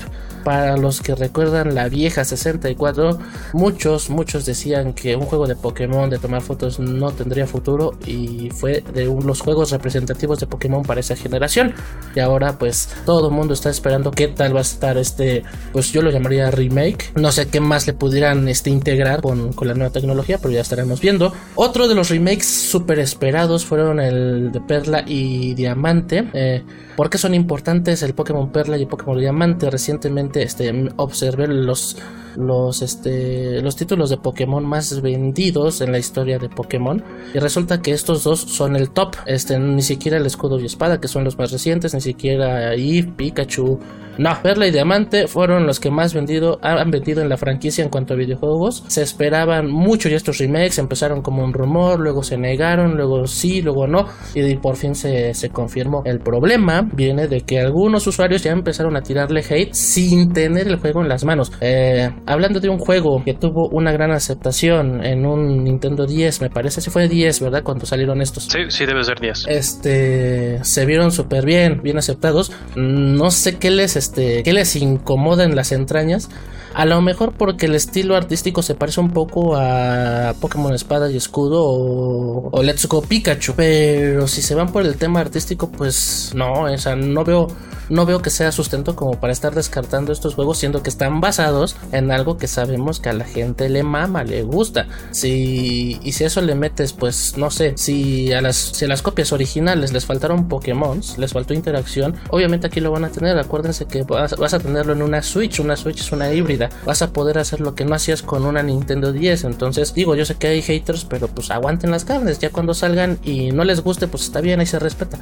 para 0.45 0.77
los 0.77 1.01
que 1.01 1.15
recuerdan 1.15 1.74
la 1.74 1.89
vieja 1.89 2.24
64, 2.24 3.17
muchos, 3.53 4.12
muchos 4.12 4.45
decían 4.45 4.93
que 4.93 5.15
un 5.15 5.25
juego 5.25 5.48
de 5.48 5.55
Pokémon 5.55 6.07
de 6.07 6.19
tomar 6.19 6.43
fotos 6.43 6.79
no 6.79 7.12
tendría 7.12 7.48
futuro 7.48 7.98
y 8.05 8.51
fue 8.51 8.84
de 8.93 9.05
los 9.05 9.41
juegos 9.41 9.72
representativos 9.72 10.39
de 10.39 10.45
Pokémon 10.45 10.84
para 10.84 11.00
esa 11.00 11.15
generación. 11.15 11.74
Y 12.15 12.19
ahora 12.19 12.60
pues 12.60 12.89
todo 13.07 13.29
el 13.29 13.34
mundo 13.34 13.55
está 13.55 13.72
esperando 13.72 14.12
qué 14.12 14.27
tal 14.27 14.53
va 14.55 14.60
a 14.60 14.62
estar 14.62 14.98
este, 15.00 15.41
pues 15.74 15.91
yo 15.91 16.03
lo 16.03 16.12
llamaría 16.12 16.51
remake. 16.51 17.12
No 17.15 17.31
sé 17.31 17.48
qué 17.48 17.60
más 17.60 17.88
le 17.88 17.93
pudieran 17.93 18.48
este, 18.48 18.69
integrar 18.69 19.22
con, 19.22 19.51
con 19.51 19.67
la 19.67 19.74
nueva 19.74 19.91
tecnología, 19.91 20.38
pero 20.38 20.53
ya 20.53 20.62
estaremos 20.62 21.01
viendo. 21.01 21.34
Otro 21.56 21.88
de 21.88 21.96
los 21.96 22.10
remakes 22.10 22.48
súper 22.48 23.00
esperados 23.00 23.66
fueron 23.66 24.00
el 24.00 24.52
de 24.52 24.60
Perla 24.62 25.04
y 25.08 25.54
Diamante. 25.54 26.30
Eh, 26.34 26.64
¿Por 26.96 27.10
qué 27.10 27.18
son 27.18 27.34
importantes 27.34 28.04
el 28.04 28.14
Pokémon 28.14 28.52
Perla 28.52 28.78
y 28.78 28.84
el 28.84 28.88
Pokémon 28.88 29.20
Diamante? 29.20 29.70
Recientemente 29.70 30.44
este, 30.44 30.90
observé 30.96 31.48
los 31.48 31.98
los, 32.38 32.82
este, 32.82 33.62
los 33.62 33.75
títulos 33.75 34.10
de 34.10 34.18
Pokémon 34.18 34.66
más 34.66 35.02
vendidos 35.02 35.82
en 35.82 35.92
la 35.92 36.00
historia 36.00 36.40
de 36.40 36.50
Pokémon. 36.50 37.04
Y 37.34 37.40
resulta 37.40 37.82
que 37.82 37.92
estos 37.92 38.24
dos 38.24 38.42
son 38.42 38.75
el 38.75 38.92
top. 38.92 39.16
Este, 39.25 39.60
ni 39.60 39.82
siquiera 39.82 40.18
el 40.18 40.25
escudo 40.25 40.60
y 40.60 40.66
espada, 40.66 41.00
que 41.00 41.08
son 41.08 41.24
los 41.24 41.38
más 41.38 41.52
recientes, 41.52 41.94
ni 41.94 42.02
siquiera 42.02 42.74
Eve, 42.74 43.12
Pikachu. 43.16 43.80
No, 44.18 44.38
Perla 44.42 44.66
y 44.68 44.72
Diamante 44.72 45.28
fueron 45.28 45.68
los 45.68 45.82
que 45.82 45.92
más 45.92 46.14
vendido, 46.14 46.58
han 46.62 46.90
vendido 46.90 47.22
en 47.22 47.28
la 47.28 47.36
franquicia 47.36 47.84
en 47.84 47.90
cuanto 47.90 48.14
a 48.14 48.18
videojuegos. 48.18 48.86
Se 48.88 49.02
esperaban 49.02 49.70
mucho 49.70 50.08
ya 50.08 50.16
estos 50.16 50.38
remakes, 50.38 50.78
empezaron 50.78 51.22
como 51.22 51.44
un 51.44 51.52
rumor, 51.52 52.00
luego 52.00 52.24
se 52.24 52.38
negaron, 52.38 52.96
luego 52.96 53.28
sí, 53.28 53.62
luego 53.62 53.88
no, 53.88 54.08
y 54.34 54.56
por 54.56 54.78
fin 54.78 54.96
se, 54.96 55.34
se 55.34 55.50
confirmó. 55.50 56.02
El 56.06 56.20
problema 56.20 56.85
viene 56.94 57.27
de 57.27 57.42
que 57.42 57.60
algunos 57.60 58.06
usuarios 58.08 58.44
ya 58.44 58.51
empezaron 58.51 58.96
a 58.96 59.01
tirarle 59.01 59.44
hate 59.48 59.74
sin 59.74 60.34
tener 60.34 60.68
el 60.68 60.77
juego 60.77 61.01
en 61.01 61.10
las 61.10 61.25
manos. 61.25 61.51
Eh, 61.62 62.10
hablando 62.25 62.60
de 62.60 62.70
un 62.70 62.77
juego 62.77 63.24
que 63.24 63.34
tuvo 63.34 63.70
una 63.72 63.92
gran 63.92 64.12
aceptación 64.12 65.04
en 65.04 65.25
un 65.25 65.63
Nintendo 65.63 66.06
10, 66.06 66.42
me 66.42 66.50
parece, 66.50 66.82
si 66.82 66.89
fue 66.89 67.08
10, 67.08 67.42
¿verdad? 67.42 67.63
Cuando 67.63 67.86
salieron 67.86 68.22
estos. 68.22 68.44
Sí, 68.44 68.60
sí, 68.70 68.86
debe 68.86 69.04
ser 69.04 69.20
10. 69.20 69.46
Este, 69.48 70.63
se 70.63 70.86
vieron 70.86 71.12
súper 71.12 71.46
bien, 71.46 71.82
bien 71.82 71.98
aceptados. 71.98 72.51
No 72.75 73.32
sé 73.32 73.58
qué 73.58 73.72
les, 73.72 73.96
este, 73.96 74.44
qué 74.44 74.54
les 74.54 74.75
incomoda 74.75 75.44
en 75.44 75.56
las 75.56 75.72
entrañas. 75.72 76.30
A 76.75 76.84
lo 76.84 77.01
mejor 77.01 77.32
porque 77.32 77.67
el 77.67 77.74
estilo 77.74 78.17
artístico 78.17 78.62
se 78.62 78.75
parece 78.75 79.00
un 79.00 79.12
poco 79.12 79.55
a 79.55 80.36
Pokémon 80.41 80.74
Espada 80.74 81.10
y 81.10 81.15
Escudo 81.15 81.63
o, 81.63 82.50
o 82.51 82.63
Let's 82.63 82.86
Go 82.88 83.01
Pikachu. 83.01 83.53
Pero 83.55 84.27
si 84.27 84.41
se 84.41 84.55
van 84.55 84.74
por 84.74 84.86
el 84.86 84.98
tema 84.98 85.22
artístico, 85.22 85.72
pues 85.72 86.34
no, 86.36 86.63
o 86.63 86.77
sea, 86.77 86.98
no 86.98 87.24
veo 87.24 87.48
no 87.89 88.05
veo 88.05 88.22
que 88.22 88.29
sea 88.29 88.51
sustento 88.51 88.96
como 88.96 89.20
para 89.20 89.34
estar 89.34 89.53
descartando 89.53 90.12
estos 90.12 90.36
juegos, 90.36 90.58
siendo 90.58 90.84
que 90.84 90.89
están 90.89 91.22
basados 91.22 91.75
en 91.91 92.12
algo 92.12 92.38
que 92.38 92.48
sabemos 92.48 93.00
que 93.00 93.10
a 93.10 93.13
la 93.13 93.25
gente 93.25 93.70
le 93.70 93.84
mama, 93.84 94.24
le 94.24 94.44
gusta. 94.44 94.88
Si, 95.12 96.00
y 96.03 96.12
si 96.13 96.24
eso 96.24 96.41
le 96.41 96.55
metes, 96.55 96.94
pues 96.94 97.38
no 97.38 97.51
sé, 97.51 97.74
si 97.77 98.32
a 98.34 98.41
las, 98.41 98.55
si 98.55 98.88
las 98.88 99.01
copias 99.01 99.32
originales 99.32 99.94
les 99.94 100.05
faltaron 100.05 100.48
Pokémon, 100.48 101.01
les 101.17 101.34
faltó 101.34 101.53
interacción, 101.53 102.15
obviamente 102.29 102.67
aquí 102.67 102.79
lo 102.79 102.91
van 102.91 103.05
a 103.05 103.10
tener. 103.10 103.38
Acuérdense 103.38 103.86
que 103.86 104.03
vas, 104.03 104.34
a 104.34 104.60
tenerlo 104.60 104.94
en 104.94 105.01
una 105.01 105.22
Switch, 105.22 105.60
una 105.60 105.75
Switch 105.75 106.01
es 106.01 106.12
una 106.12 106.34
híbrida. 106.34 106.64
Vas 106.86 107.01
a 107.01 107.12
poder 107.12 107.38
hacer 107.38 107.62
lo 107.62 107.75
que 107.75 107.86
no 107.86 107.95
hacías 107.95 108.22
con 108.22 108.45
una 108.45 108.63
Nintendo 108.63 109.12
10. 109.12 109.43
Entonces, 109.45 109.93
digo, 109.93 110.15
yo 110.15 110.25
sé 110.25 110.36
que 110.36 110.48
hay 110.48 110.62
haters, 110.62 111.05
pero 111.05 111.27
pues 111.27 111.51
aguanten 111.51 111.91
las 111.91 112.05
carnes. 112.05 112.39
Ya 112.39 112.50
cuando 112.50 112.74
salgan 112.74 113.19
y 113.24 113.51
no 113.51 113.63
les 113.63 113.81
guste, 113.81 114.07
pues 114.07 114.24
está 114.24 114.41
bien, 114.41 114.60
ahí 114.60 114.65
se 114.65 114.79
respeta. 114.79 115.19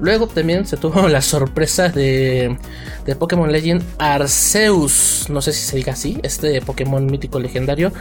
Luego 0.00 0.26
también 0.26 0.66
se 0.66 0.76
tuvo 0.76 1.08
la 1.08 1.22
sorpresa 1.22 1.88
de, 1.88 2.58
de 3.04 3.16
Pokémon 3.16 3.50
Legend 3.50 3.82
Arceus, 3.98 5.26
no 5.28 5.40
sé 5.42 5.52
si 5.52 5.64
se 5.64 5.76
diga 5.76 5.92
así, 5.92 6.18
este 6.22 6.60
Pokémon 6.60 7.04
mítico 7.06 7.38
legendario, 7.38 7.92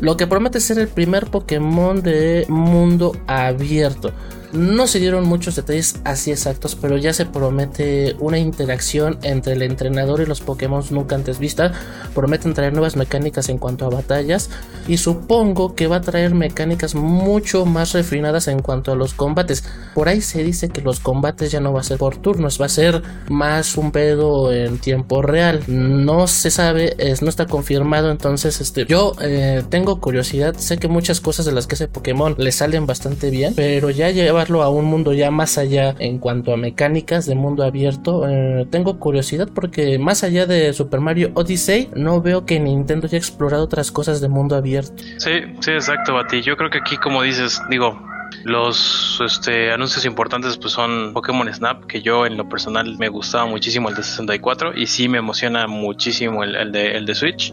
lo 0.00 0.16
que 0.16 0.26
promete 0.26 0.60
ser 0.60 0.78
el 0.78 0.88
primer 0.88 1.26
Pokémon 1.26 2.02
de 2.02 2.46
mundo 2.48 3.16
abierto. 3.26 4.12
No 4.52 4.86
se 4.86 5.00
dieron 5.00 5.24
muchos 5.24 5.56
detalles 5.56 5.96
así 6.04 6.30
exactos, 6.30 6.76
pero 6.76 6.98
ya 6.98 7.14
se 7.14 7.24
promete 7.24 8.16
una 8.18 8.38
interacción 8.38 9.18
entre 9.22 9.54
el 9.54 9.62
entrenador 9.62 10.20
y 10.20 10.26
los 10.26 10.42
Pokémon 10.42 10.84
nunca 10.90 11.14
antes 11.14 11.38
vista. 11.38 11.72
Prometen 12.14 12.52
traer 12.52 12.74
nuevas 12.74 12.94
mecánicas 12.96 13.48
en 13.48 13.56
cuanto 13.56 13.86
a 13.86 13.88
batallas 13.88 14.50
y 14.86 14.98
supongo 14.98 15.74
que 15.74 15.86
va 15.86 15.96
a 15.96 16.00
traer 16.02 16.34
mecánicas 16.34 16.94
mucho 16.94 17.64
más 17.64 17.92
refinadas 17.92 18.46
en 18.46 18.60
cuanto 18.60 18.92
a 18.92 18.94
los 18.94 19.14
combates. 19.14 19.64
Por 19.94 20.08
ahí 20.08 20.20
se 20.20 20.44
dice 20.44 20.68
que 20.68 20.82
los 20.82 21.00
combates 21.00 21.50
ya 21.50 21.60
no 21.60 21.72
va 21.72 21.80
a 21.80 21.84
ser 21.84 21.96
por 21.96 22.18
turnos, 22.18 22.60
va 22.60 22.66
a 22.66 22.68
ser 22.68 23.02
más 23.30 23.78
un 23.78 23.90
pedo 23.90 24.52
en 24.52 24.76
tiempo 24.76 25.22
real. 25.22 25.62
No 25.66 26.26
se 26.26 26.50
sabe, 26.50 26.94
es, 26.98 27.22
no 27.22 27.30
está 27.30 27.46
confirmado, 27.46 28.10
entonces 28.10 28.60
este, 28.60 28.84
yo 28.84 29.14
eh, 29.22 29.62
tengo 29.70 29.98
curiosidad, 29.98 30.54
sé 30.56 30.76
que 30.76 30.88
muchas 30.88 31.22
cosas 31.22 31.46
de 31.46 31.52
las 31.52 31.66
que 31.66 31.76
hace 31.76 31.88
Pokémon 31.88 32.34
le 32.36 32.52
salen 32.52 32.84
bastante 32.84 33.30
bien, 33.30 33.54
pero 33.56 33.88
ya 33.88 34.10
lleva 34.10 34.41
a 34.62 34.68
un 34.68 34.84
mundo 34.84 35.12
ya 35.12 35.30
más 35.30 35.58
allá 35.58 35.94
en 35.98 36.18
cuanto 36.18 36.52
a 36.52 36.56
mecánicas 36.56 37.26
de 37.26 37.34
mundo 37.34 37.64
abierto. 37.64 38.28
Eh, 38.28 38.66
tengo 38.70 38.98
curiosidad 38.98 39.48
porque 39.54 39.98
más 39.98 40.24
allá 40.24 40.46
de 40.46 40.72
Super 40.72 41.00
Mario 41.00 41.30
Odyssey, 41.34 41.90
no 41.94 42.20
veo 42.20 42.44
que 42.44 42.60
Nintendo 42.60 43.06
haya 43.06 43.18
explorado 43.18 43.64
otras 43.64 43.92
cosas 43.92 44.20
de 44.20 44.28
mundo 44.28 44.56
abierto. 44.56 45.02
Sí, 45.18 45.30
sí, 45.60 45.70
exacto, 45.70 46.14
Bati. 46.14 46.42
Yo 46.42 46.56
creo 46.56 46.70
que 46.70 46.78
aquí, 46.78 46.96
como 46.96 47.22
dices, 47.22 47.60
digo, 47.70 47.98
los 48.44 49.20
este, 49.24 49.72
anuncios 49.72 50.04
importantes 50.04 50.56
pues 50.56 50.72
son 50.72 51.12
Pokémon 51.12 51.52
Snap, 51.52 51.86
que 51.86 52.02
yo 52.02 52.26
en 52.26 52.36
lo 52.36 52.48
personal 52.48 52.96
me 52.98 53.08
gustaba 53.08 53.46
muchísimo 53.46 53.88
el 53.88 53.94
de 53.94 54.02
64 54.02 54.76
y 54.76 54.86
sí 54.86 55.08
me 55.08 55.18
emociona 55.18 55.66
muchísimo 55.66 56.44
el, 56.44 56.72
de, 56.72 56.96
el 56.96 57.06
de 57.06 57.14
Switch. 57.14 57.52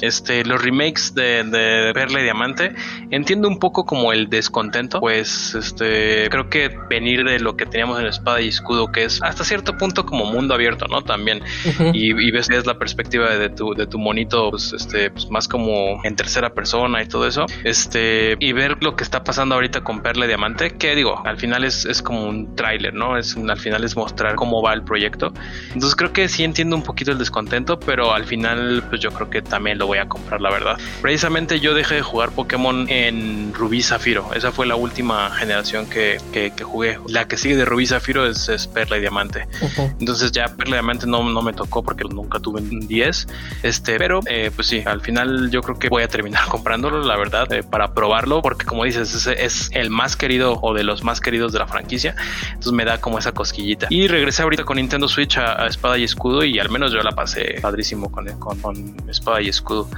Este, 0.00 0.44
los 0.44 0.62
remakes 0.62 1.14
de, 1.14 1.42
de 1.44 1.92
Perla 1.92 2.20
y 2.20 2.22
Diamante, 2.22 2.74
entiendo 3.10 3.48
un 3.48 3.58
poco 3.58 3.84
como 3.84 4.12
el 4.12 4.28
descontento, 4.28 5.00
pues 5.00 5.54
este, 5.54 6.28
creo 6.30 6.48
que 6.48 6.70
venir 6.88 7.24
de 7.24 7.40
lo 7.40 7.56
que 7.56 7.66
teníamos 7.66 7.98
en 8.00 8.06
Espada 8.06 8.40
y 8.40 8.48
Escudo, 8.48 8.92
que 8.92 9.04
es 9.04 9.22
hasta 9.22 9.44
cierto 9.44 9.76
punto 9.76 10.06
como 10.06 10.24
mundo 10.24 10.54
abierto, 10.54 10.86
¿no? 10.88 11.02
También. 11.02 11.42
y, 11.92 12.10
y, 12.10 12.30
ves 12.30 12.48
la 12.66 12.78
perspectiva 12.78 13.36
de 13.36 13.50
tu, 13.50 13.74
de 13.74 13.86
tu 13.86 13.98
monito, 13.98 14.50
pues, 14.50 14.72
este, 14.72 15.10
pues 15.10 15.28
más 15.30 15.48
como 15.48 16.00
en 16.04 16.16
tercera 16.16 16.50
persona 16.50 17.02
y 17.02 17.06
todo 17.06 17.26
eso. 17.26 17.46
Este, 17.64 18.36
y 18.38 18.52
ver 18.52 18.82
lo 18.82 18.96
que 18.96 19.04
está 19.04 19.24
pasando 19.24 19.54
ahorita 19.54 19.82
con 19.82 20.00
Perla 20.00 20.17
Perla 20.18 20.26
Diamante, 20.26 20.72
que 20.72 20.96
digo, 20.96 21.22
al 21.24 21.36
final 21.38 21.62
es, 21.62 21.84
es 21.84 22.02
como 22.02 22.26
un 22.26 22.56
tráiler, 22.56 22.92
¿no? 22.92 23.16
Es 23.16 23.36
al 23.36 23.58
final 23.58 23.84
es 23.84 23.94
mostrar 23.94 24.34
cómo 24.34 24.60
va 24.60 24.72
el 24.72 24.82
proyecto. 24.82 25.32
Entonces 25.68 25.94
creo 25.94 26.12
que 26.12 26.28
sí 26.28 26.42
entiendo 26.42 26.74
un 26.74 26.82
poquito 26.82 27.12
el 27.12 27.18
descontento, 27.18 27.78
pero 27.78 28.12
al 28.12 28.24
final 28.24 28.82
pues 28.88 29.00
yo 29.00 29.12
creo 29.12 29.30
que 29.30 29.42
también 29.42 29.78
lo 29.78 29.86
voy 29.86 29.98
a 29.98 30.08
comprar, 30.08 30.40
la 30.40 30.50
verdad. 30.50 30.76
Precisamente 31.00 31.60
yo 31.60 31.72
dejé 31.72 31.94
de 31.94 32.02
jugar 32.02 32.30
Pokémon 32.30 32.86
en 32.88 33.54
Rubí 33.54 33.80
Zafiro. 33.80 34.34
Esa 34.34 34.50
fue 34.50 34.66
la 34.66 34.74
última 34.74 35.30
generación 35.30 35.86
que, 35.86 36.18
que, 36.32 36.50
jugué. 36.64 36.98
La 37.06 37.28
que 37.28 37.36
sigue 37.36 37.54
de 37.54 37.64
Rubí 37.64 37.86
Zafiro 37.86 38.26
es, 38.26 38.48
es 38.48 38.66
Perla 38.66 38.96
y 38.96 39.00
Diamante. 39.00 39.46
Entonces 40.00 40.32
ya 40.32 40.48
Perla 40.48 40.70
y 40.70 40.78
Diamante 40.78 41.06
no, 41.06 41.22
no 41.22 41.42
me 41.42 41.52
tocó 41.52 41.84
porque 41.84 42.02
nunca 42.02 42.40
tuve 42.40 42.60
un 42.60 42.88
10. 42.88 43.28
Este, 43.62 43.98
pero 43.98 44.18
eh, 44.26 44.50
pues 44.52 44.66
sí, 44.66 44.82
al 44.84 45.00
final 45.00 45.48
yo 45.52 45.62
creo 45.62 45.78
que 45.78 45.88
voy 45.88 46.02
a 46.02 46.08
terminar 46.08 46.44
comprándolo, 46.48 47.04
la 47.04 47.16
verdad, 47.16 47.52
eh, 47.52 47.62
para 47.62 47.94
probarlo, 47.94 48.42
porque 48.42 48.66
como 48.66 48.82
dices, 48.82 49.14
es, 49.14 49.26
es, 49.28 49.70
el 49.72 49.90
más 49.90 50.07
querido 50.16 50.58
o 50.62 50.74
de 50.74 50.84
los 50.84 51.04
más 51.04 51.20
queridos 51.20 51.52
de 51.52 51.58
la 51.58 51.66
franquicia. 51.66 52.14
Entonces 52.48 52.72
me 52.72 52.84
da 52.84 53.00
como 53.00 53.18
esa 53.18 53.32
cosquillita. 53.32 53.86
Y 53.90 54.08
regresé 54.08 54.42
ahorita 54.42 54.64
con 54.64 54.76
Nintendo 54.76 55.08
Switch 55.08 55.38
a, 55.38 55.66
Espada 55.66 55.98
y 55.98 56.04
Escudo 56.04 56.44
y 56.44 56.58
al 56.58 56.70
menos 56.70 56.92
yo 56.92 57.00
la 57.02 57.12
pasé 57.12 57.58
padrísimo 57.60 58.10
con, 58.10 58.26
con, 58.38 58.58
con, 58.60 58.96
Espada 59.08 59.40
y 59.40 59.48
Escudo. 59.48 59.88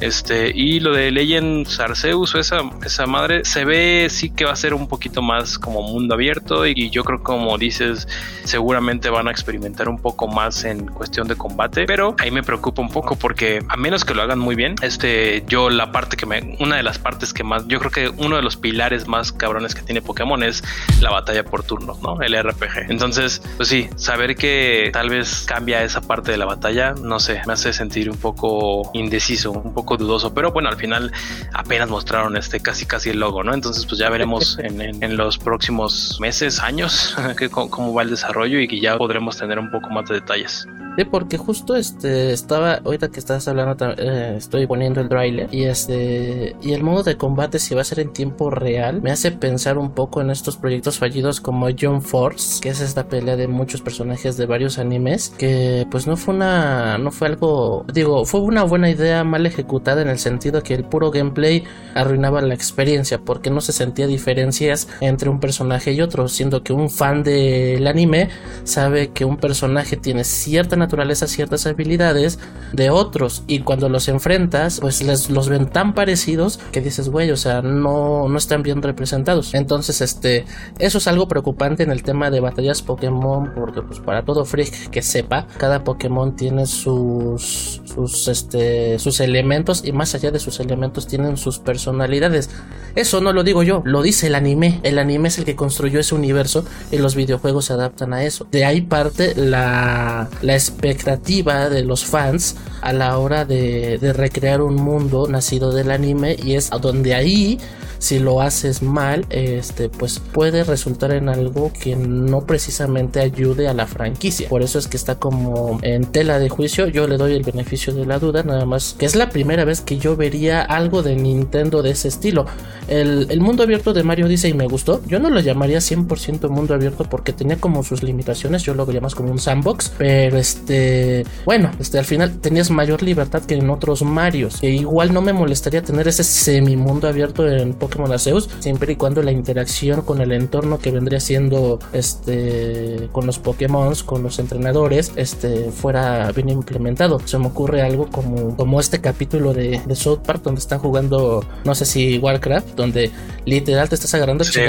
Este, 0.00 0.50
y 0.54 0.80
lo 0.80 0.94
de 0.94 1.10
Legend 1.10 1.68
Arceus 1.80 2.34
esa, 2.34 2.60
esa 2.84 3.06
madre, 3.06 3.44
se 3.44 3.64
ve 3.64 4.08
sí 4.10 4.30
que 4.30 4.44
va 4.44 4.52
a 4.52 4.56
ser 4.56 4.74
un 4.74 4.88
poquito 4.88 5.22
más 5.22 5.58
como 5.58 5.82
mundo 5.82 6.14
abierto 6.14 6.66
y 6.66 6.90
yo 6.90 7.04
creo 7.04 7.22
como 7.22 7.58
dices, 7.58 8.08
seguramente 8.44 9.10
van 9.10 9.28
a 9.28 9.30
experimentar 9.30 9.88
un 9.88 9.98
poco 9.98 10.26
más 10.28 10.64
en 10.64 10.86
cuestión 10.86 11.28
de 11.28 11.36
combate, 11.36 11.86
pero 11.86 12.14
ahí 12.18 12.30
me 12.30 12.42
preocupa 12.42 12.82
un 12.82 12.90
poco 12.90 13.16
porque 13.16 13.62
a 13.68 13.76
menos 13.76 14.04
que 14.04 14.14
lo 14.14 14.22
hagan 14.22 14.38
muy 14.38 14.54
bien, 14.54 14.74
este, 14.82 15.44
yo 15.46 15.70
la 15.70 15.92
parte 15.92 16.16
que 16.16 16.26
me, 16.26 16.56
una 16.60 16.76
de 16.76 16.82
las 16.82 16.98
partes 16.98 17.32
que 17.32 17.44
más, 17.44 17.66
yo 17.68 17.78
creo 17.78 17.90
que 17.90 18.08
uno 18.08 18.36
de 18.36 18.42
los 18.42 18.56
pilares 18.56 19.06
más 19.06 19.32
cabrones 19.60 19.74
que 19.74 19.82
tiene 19.82 20.00
Pokémon 20.00 20.42
es 20.42 20.62
la 21.00 21.10
batalla 21.10 21.44
por 21.44 21.62
turnos, 21.62 22.00
¿no? 22.00 22.20
El 22.22 22.40
RPG. 22.42 22.90
Entonces, 22.90 23.42
pues 23.56 23.68
sí, 23.68 23.88
saber 23.96 24.36
que 24.36 24.90
tal 24.92 25.10
vez 25.10 25.44
cambia 25.46 25.82
esa 25.82 26.00
parte 26.00 26.30
de 26.30 26.38
la 26.38 26.46
batalla, 26.46 26.92
no 26.92 27.20
sé, 27.20 27.42
me 27.46 27.52
hace 27.52 27.72
sentir 27.72 28.10
un 28.10 28.16
poco 28.16 28.90
indeciso, 28.94 29.52
un 29.52 29.74
poco 29.74 29.96
dudoso, 29.96 30.32
pero 30.32 30.52
bueno, 30.52 30.68
al 30.68 30.76
final 30.76 31.12
apenas 31.52 31.88
mostraron 31.88 32.36
este 32.36 32.60
casi 32.60 32.86
casi 32.86 33.10
el 33.10 33.20
logo, 33.20 33.42
¿no? 33.44 33.52
Entonces, 33.52 33.84
pues 33.84 33.98
ya 33.98 34.08
veremos 34.08 34.58
en, 34.62 34.80
en, 34.80 35.16
los 35.16 35.38
próximos 35.38 36.18
meses, 36.20 36.60
años, 36.60 37.14
que, 37.36 37.50
cómo 37.50 37.92
va 37.92 38.02
el 38.02 38.10
desarrollo 38.10 38.60
y 38.60 38.68
que 38.68 38.80
ya 38.80 38.96
podremos 38.96 39.36
tener 39.36 39.58
un 39.58 39.70
poco 39.70 39.90
más 39.90 40.08
de 40.08 40.14
detalles. 40.16 40.66
Sí, 40.96 41.04
porque 41.04 41.36
justo 41.36 41.76
este 41.76 42.32
estaba, 42.32 42.74
ahorita 42.84 43.08
que 43.10 43.20
estás 43.20 43.46
hablando, 43.46 43.76
eh, 43.96 44.34
estoy 44.36 44.66
poniendo 44.66 45.00
el 45.00 45.08
trailer 45.08 45.48
y 45.52 45.64
este 45.64 46.56
y 46.60 46.72
el 46.72 46.82
modo 46.82 47.04
de 47.04 47.16
combate 47.16 47.58
si 47.58 47.74
va 47.74 47.82
a 47.82 47.84
ser 47.84 48.00
en 48.00 48.12
tiempo 48.12 48.50
real 48.50 49.00
me 49.00 49.10
hace 49.10 49.30
pensar 49.30 49.49
un 49.78 49.90
poco 49.92 50.20
en 50.20 50.30
estos 50.30 50.56
proyectos 50.56 50.98
fallidos 50.98 51.40
como 51.40 51.68
John 51.78 52.02
Force, 52.02 52.60
que 52.60 52.68
es 52.70 52.80
esta 52.80 53.08
pelea 53.08 53.36
de 53.36 53.48
muchos 53.48 53.80
personajes 53.80 54.36
de 54.36 54.46
varios 54.46 54.78
animes, 54.78 55.32
que 55.38 55.86
pues 55.90 56.06
no 56.06 56.16
fue 56.16 56.34
una, 56.34 56.98
no 56.98 57.10
fue 57.10 57.28
algo, 57.28 57.84
digo, 57.92 58.24
fue 58.24 58.40
una 58.40 58.64
buena 58.64 58.90
idea 58.90 59.24
mal 59.24 59.46
ejecutada 59.46 60.02
en 60.02 60.08
el 60.08 60.18
sentido 60.18 60.62
que 60.62 60.74
el 60.74 60.84
puro 60.84 61.10
gameplay 61.10 61.64
arruinaba 61.94 62.40
la 62.42 62.54
experiencia 62.54 63.18
porque 63.18 63.50
no 63.50 63.60
se 63.60 63.72
sentía 63.72 64.06
diferencias 64.06 64.88
entre 65.00 65.30
un 65.30 65.40
personaje 65.40 65.92
y 65.92 66.00
otro, 66.00 66.28
siendo 66.28 66.62
que 66.62 66.72
un 66.72 66.90
fan 66.90 67.22
del 67.22 67.86
anime 67.86 68.28
sabe 68.64 69.10
que 69.12 69.24
un 69.24 69.36
personaje 69.36 69.96
tiene 69.96 70.24
cierta 70.24 70.76
naturaleza 70.76 71.26
ciertas 71.26 71.66
habilidades 71.66 72.38
de 72.72 72.90
otros 72.90 73.44
y 73.46 73.60
cuando 73.60 73.88
los 73.88 74.08
enfrentas 74.08 74.80
pues 74.80 75.02
les, 75.02 75.30
los 75.30 75.48
ven 75.48 75.66
tan 75.66 75.94
parecidos 75.94 76.58
que 76.72 76.80
dices 76.80 77.08
güey 77.08 77.30
o 77.30 77.36
sea 77.36 77.62
no, 77.62 78.28
no 78.28 78.38
están 78.38 78.62
bien 78.62 78.82
representados 78.82 79.29
entonces 79.52 80.00
este 80.00 80.44
eso 80.78 80.98
es 80.98 81.06
algo 81.06 81.28
preocupante 81.28 81.82
en 81.82 81.90
el 81.90 82.02
tema 82.02 82.30
de 82.30 82.40
batallas 82.40 82.82
Pokémon 82.82 83.52
porque 83.54 83.82
pues 83.82 84.00
para 84.00 84.24
todo 84.24 84.44
freak 84.44 84.90
que 84.90 85.02
sepa 85.02 85.46
cada 85.58 85.84
Pokémon 85.84 86.36
tiene 86.36 86.66
sus 86.66 87.80
sus 87.84 88.28
este 88.28 88.98
sus 88.98 89.20
elementos 89.20 89.82
y 89.84 89.92
más 89.92 90.14
allá 90.14 90.30
de 90.30 90.38
sus 90.38 90.60
elementos 90.60 91.06
tienen 91.06 91.36
sus 91.36 91.58
personalidades. 91.58 92.50
Eso 92.94 93.20
no 93.20 93.32
lo 93.32 93.42
digo 93.44 93.62
yo 93.62 93.82
lo 93.84 94.02
dice 94.02 94.28
el 94.28 94.34
anime. 94.34 94.80
El 94.82 94.98
anime 94.98 95.28
es 95.28 95.38
el 95.38 95.44
que 95.44 95.56
construyó 95.56 96.00
ese 96.00 96.14
universo 96.14 96.64
y 96.90 96.98
los 96.98 97.14
videojuegos 97.14 97.66
se 97.66 97.72
adaptan 97.72 98.12
a 98.12 98.24
eso. 98.24 98.46
De 98.50 98.64
ahí 98.64 98.80
parte 98.80 99.34
la, 99.34 100.28
la 100.42 100.54
expectativa 100.54 101.68
de 101.68 101.84
los 101.84 102.04
fans 102.04 102.56
a 102.82 102.92
la 102.92 103.18
hora 103.18 103.44
de, 103.44 103.98
de 103.98 104.12
recrear 104.12 104.62
un 104.62 104.76
mundo 104.76 105.26
nacido 105.28 105.72
del 105.72 105.90
anime 105.90 106.36
y 106.42 106.54
es 106.54 106.70
donde 106.70 107.14
ahí 107.14 107.58
si 108.00 108.18
lo 108.18 108.40
haces 108.40 108.82
mal, 108.82 109.26
este, 109.28 109.90
pues 109.90 110.18
puede 110.18 110.64
resultar 110.64 111.12
en 111.12 111.28
algo 111.28 111.70
que 111.70 111.94
no 111.96 112.40
precisamente 112.40 113.20
ayude 113.20 113.68
a 113.68 113.74
la 113.74 113.86
franquicia. 113.86 114.48
Por 114.48 114.62
eso 114.62 114.78
es 114.78 114.88
que 114.88 114.96
está 114.96 115.16
como 115.16 115.78
en 115.82 116.06
tela 116.06 116.38
de 116.38 116.48
juicio. 116.48 116.88
Yo 116.88 117.06
le 117.06 117.18
doy 117.18 117.34
el 117.34 117.42
beneficio 117.42 117.92
de 117.92 118.06
la 118.06 118.18
duda, 118.18 118.42
nada 118.42 118.64
más 118.64 118.96
que 118.98 119.04
es 119.04 119.14
la 119.14 119.28
primera 119.28 119.66
vez 119.66 119.82
que 119.82 119.98
yo 119.98 120.16
vería 120.16 120.62
algo 120.62 121.02
de 121.02 121.14
Nintendo 121.14 121.82
de 121.82 121.90
ese 121.90 122.08
estilo. 122.08 122.46
El, 122.88 123.26
el 123.30 123.40
mundo 123.40 123.62
abierto 123.62 123.92
de 123.92 124.02
Mario 124.02 124.28
dice 124.28 124.48
y 124.48 124.54
me 124.54 124.66
gustó. 124.66 125.02
Yo 125.06 125.20
no 125.20 125.28
lo 125.28 125.40
llamaría 125.40 125.78
100% 125.78 126.48
mundo 126.48 126.72
abierto 126.72 127.04
porque 127.04 127.34
tenía 127.34 127.56
como 127.56 127.82
sus 127.82 128.02
limitaciones. 128.02 128.62
Yo 128.62 128.72
lo 128.72 128.86
vería 128.86 129.02
más 129.02 129.14
como 129.14 129.30
un 129.30 129.38
sandbox. 129.38 129.92
Pero 129.98 130.38
este, 130.38 131.26
bueno, 131.44 131.70
este, 131.78 131.98
al 131.98 132.06
final 132.06 132.38
tenías 132.40 132.70
mayor 132.70 133.02
libertad 133.02 133.42
que 133.42 133.54
en 133.54 133.68
otros 133.68 134.02
Marios. 134.02 134.60
Que 134.60 134.70
igual 134.70 135.12
no 135.12 135.20
me 135.20 135.34
molestaría 135.34 135.82
tener 135.82 136.08
ese 136.08 136.24
semi 136.24 136.76
mundo 136.76 137.06
abierto 137.06 137.46
en 137.46 137.74
Pokémon 137.74 137.89
Arceus, 138.10 138.48
siempre 138.60 138.92
y 138.92 138.96
cuando 138.96 139.22
la 139.22 139.32
interacción 139.32 140.02
con 140.02 140.20
el 140.20 140.32
entorno 140.32 140.78
que 140.78 140.90
vendría 140.90 141.20
siendo 141.20 141.78
este 141.92 143.08
con 143.12 143.26
los 143.26 143.38
Pokémon, 143.38 143.94
con 144.04 144.22
los 144.22 144.38
entrenadores, 144.38 145.12
este 145.16 145.70
fuera 145.70 146.30
bien 146.32 146.48
implementado. 146.48 147.20
Se 147.24 147.38
me 147.38 147.46
ocurre 147.46 147.82
algo 147.82 148.08
como, 148.08 148.56
como 148.56 148.80
este 148.80 149.00
capítulo 149.00 149.52
de, 149.52 149.80
de 149.84 149.96
South 149.96 150.20
Park 150.24 150.42
donde 150.42 150.60
están 150.60 150.78
jugando, 150.78 151.44
no 151.64 151.74
sé 151.74 151.84
si 151.84 152.18
Warcraft, 152.18 152.74
donde 152.74 153.10
literal 153.44 153.88
te 153.88 153.94
estás 153.94 154.14
agarrando 154.14 154.44
sí, 154.44 154.60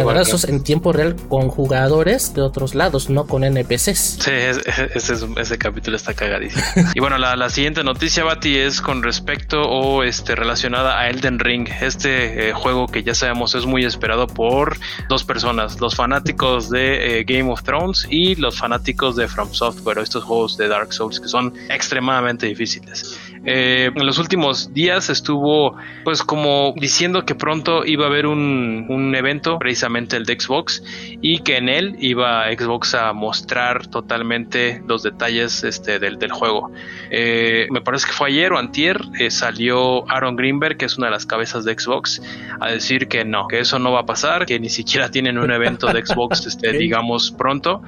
en 0.48 0.64
tiempo 0.64 0.94
real 0.94 1.16
con 1.30 1.50
jugadores 1.50 2.34
de 2.34 2.42
otros 2.42 2.76
lados, 2.76 3.10
no 3.10 3.28
con 3.28 3.44
NPCs. 3.44 4.18
Sí, 4.20 4.32
ese, 4.32 5.16
ese 5.38 5.58
capítulo 5.58 5.98
está 5.98 6.14
cagadísimo. 6.14 6.64
y 6.94 7.00
bueno, 7.00 7.18
la, 7.18 7.36
la, 7.36 7.50
siguiente 7.50 7.84
noticia, 7.84 8.24
Bati, 8.24 8.58
es 8.58 8.82
con 8.82 9.04
respecto 9.04 9.62
o 9.62 10.04
este 10.04 10.36
relacionada 10.36 11.00
a 11.00 11.10
Elden 11.10 11.40
Ring, 11.40 11.68
este 11.82 12.50
eh, 12.50 12.54
juego 12.54 12.88
que 12.88 13.04
ya 13.04 13.11
ya 13.12 13.16
sabemos 13.16 13.56
es 13.56 13.66
muy 13.66 13.84
esperado 13.84 14.26
por 14.26 14.78
dos 15.10 15.26
personas, 15.26 15.82
los 15.82 15.96
fanáticos 15.96 16.70
de 16.70 17.20
eh, 17.20 17.24
Game 17.26 17.52
of 17.52 17.62
Thrones 17.62 18.08
y 18.10 18.36
los 18.36 18.58
fanáticos 18.58 19.18
de 19.18 19.28
From 19.28 19.54
Software, 19.54 19.98
estos 19.98 20.24
juegos 20.24 20.56
de 20.56 20.70
Dark 20.70 20.94
Souls 20.94 21.20
que 21.20 21.28
son 21.28 21.54
extremadamente 21.70 22.46
difíciles. 22.46 23.20
Eh, 23.44 23.90
en 23.96 24.06
los 24.06 24.20
últimos 24.20 24.72
días 24.72 25.10
estuvo 25.10 25.76
pues 26.04 26.22
como 26.22 26.74
diciendo 26.78 27.26
que 27.26 27.34
pronto 27.34 27.84
iba 27.86 28.06
a 28.06 28.08
haber 28.08 28.28
un, 28.28 28.86
un, 28.88 29.16
evento, 29.16 29.58
precisamente 29.58 30.16
el 30.16 30.26
de 30.26 30.40
Xbox, 30.40 30.84
y 31.22 31.40
que 31.40 31.58
en 31.58 31.68
él 31.68 31.96
iba 32.00 32.46
Xbox 32.52 32.94
a 32.94 33.14
mostrar 33.14 33.88
totalmente 33.88 34.84
los 34.88 35.02
detalles 35.04 35.64
este, 35.64 36.00
del, 36.00 36.20
del 36.20 36.32
juego. 36.32 36.72
Eh, 37.10 37.68
me 37.72 37.82
parece 37.82 38.08
que 38.08 38.14
fue 38.14 38.30
ayer 38.30 38.54
o 38.54 38.60
antier, 38.60 39.02
eh, 39.20 39.32
salió 39.32 40.10
Aaron 40.10 40.36
Greenberg, 40.36 40.78
que 40.78 40.86
es 40.86 40.98
una 40.98 41.08
de 41.08 41.12
las 41.12 41.26
cabezas 41.26 41.66
de 41.66 41.74
Xbox, 41.74 42.22
a 42.60 42.72
decir 42.72 43.08
que 43.08 43.26
no, 43.26 43.48
que 43.48 43.60
eso 43.60 43.80
no 43.80 43.92
va 43.92 44.02
a 44.02 44.06
pasar, 44.06 44.46
que 44.46 44.60
ni 44.60 44.70
siquiera 44.70 45.10
tienen 45.10 45.38
un 45.38 45.52
evento 45.52 45.92
de 45.92 46.06
Xbox, 46.06 46.46
este, 46.46 46.74
digamos, 46.74 47.32
pronto. 47.32 47.82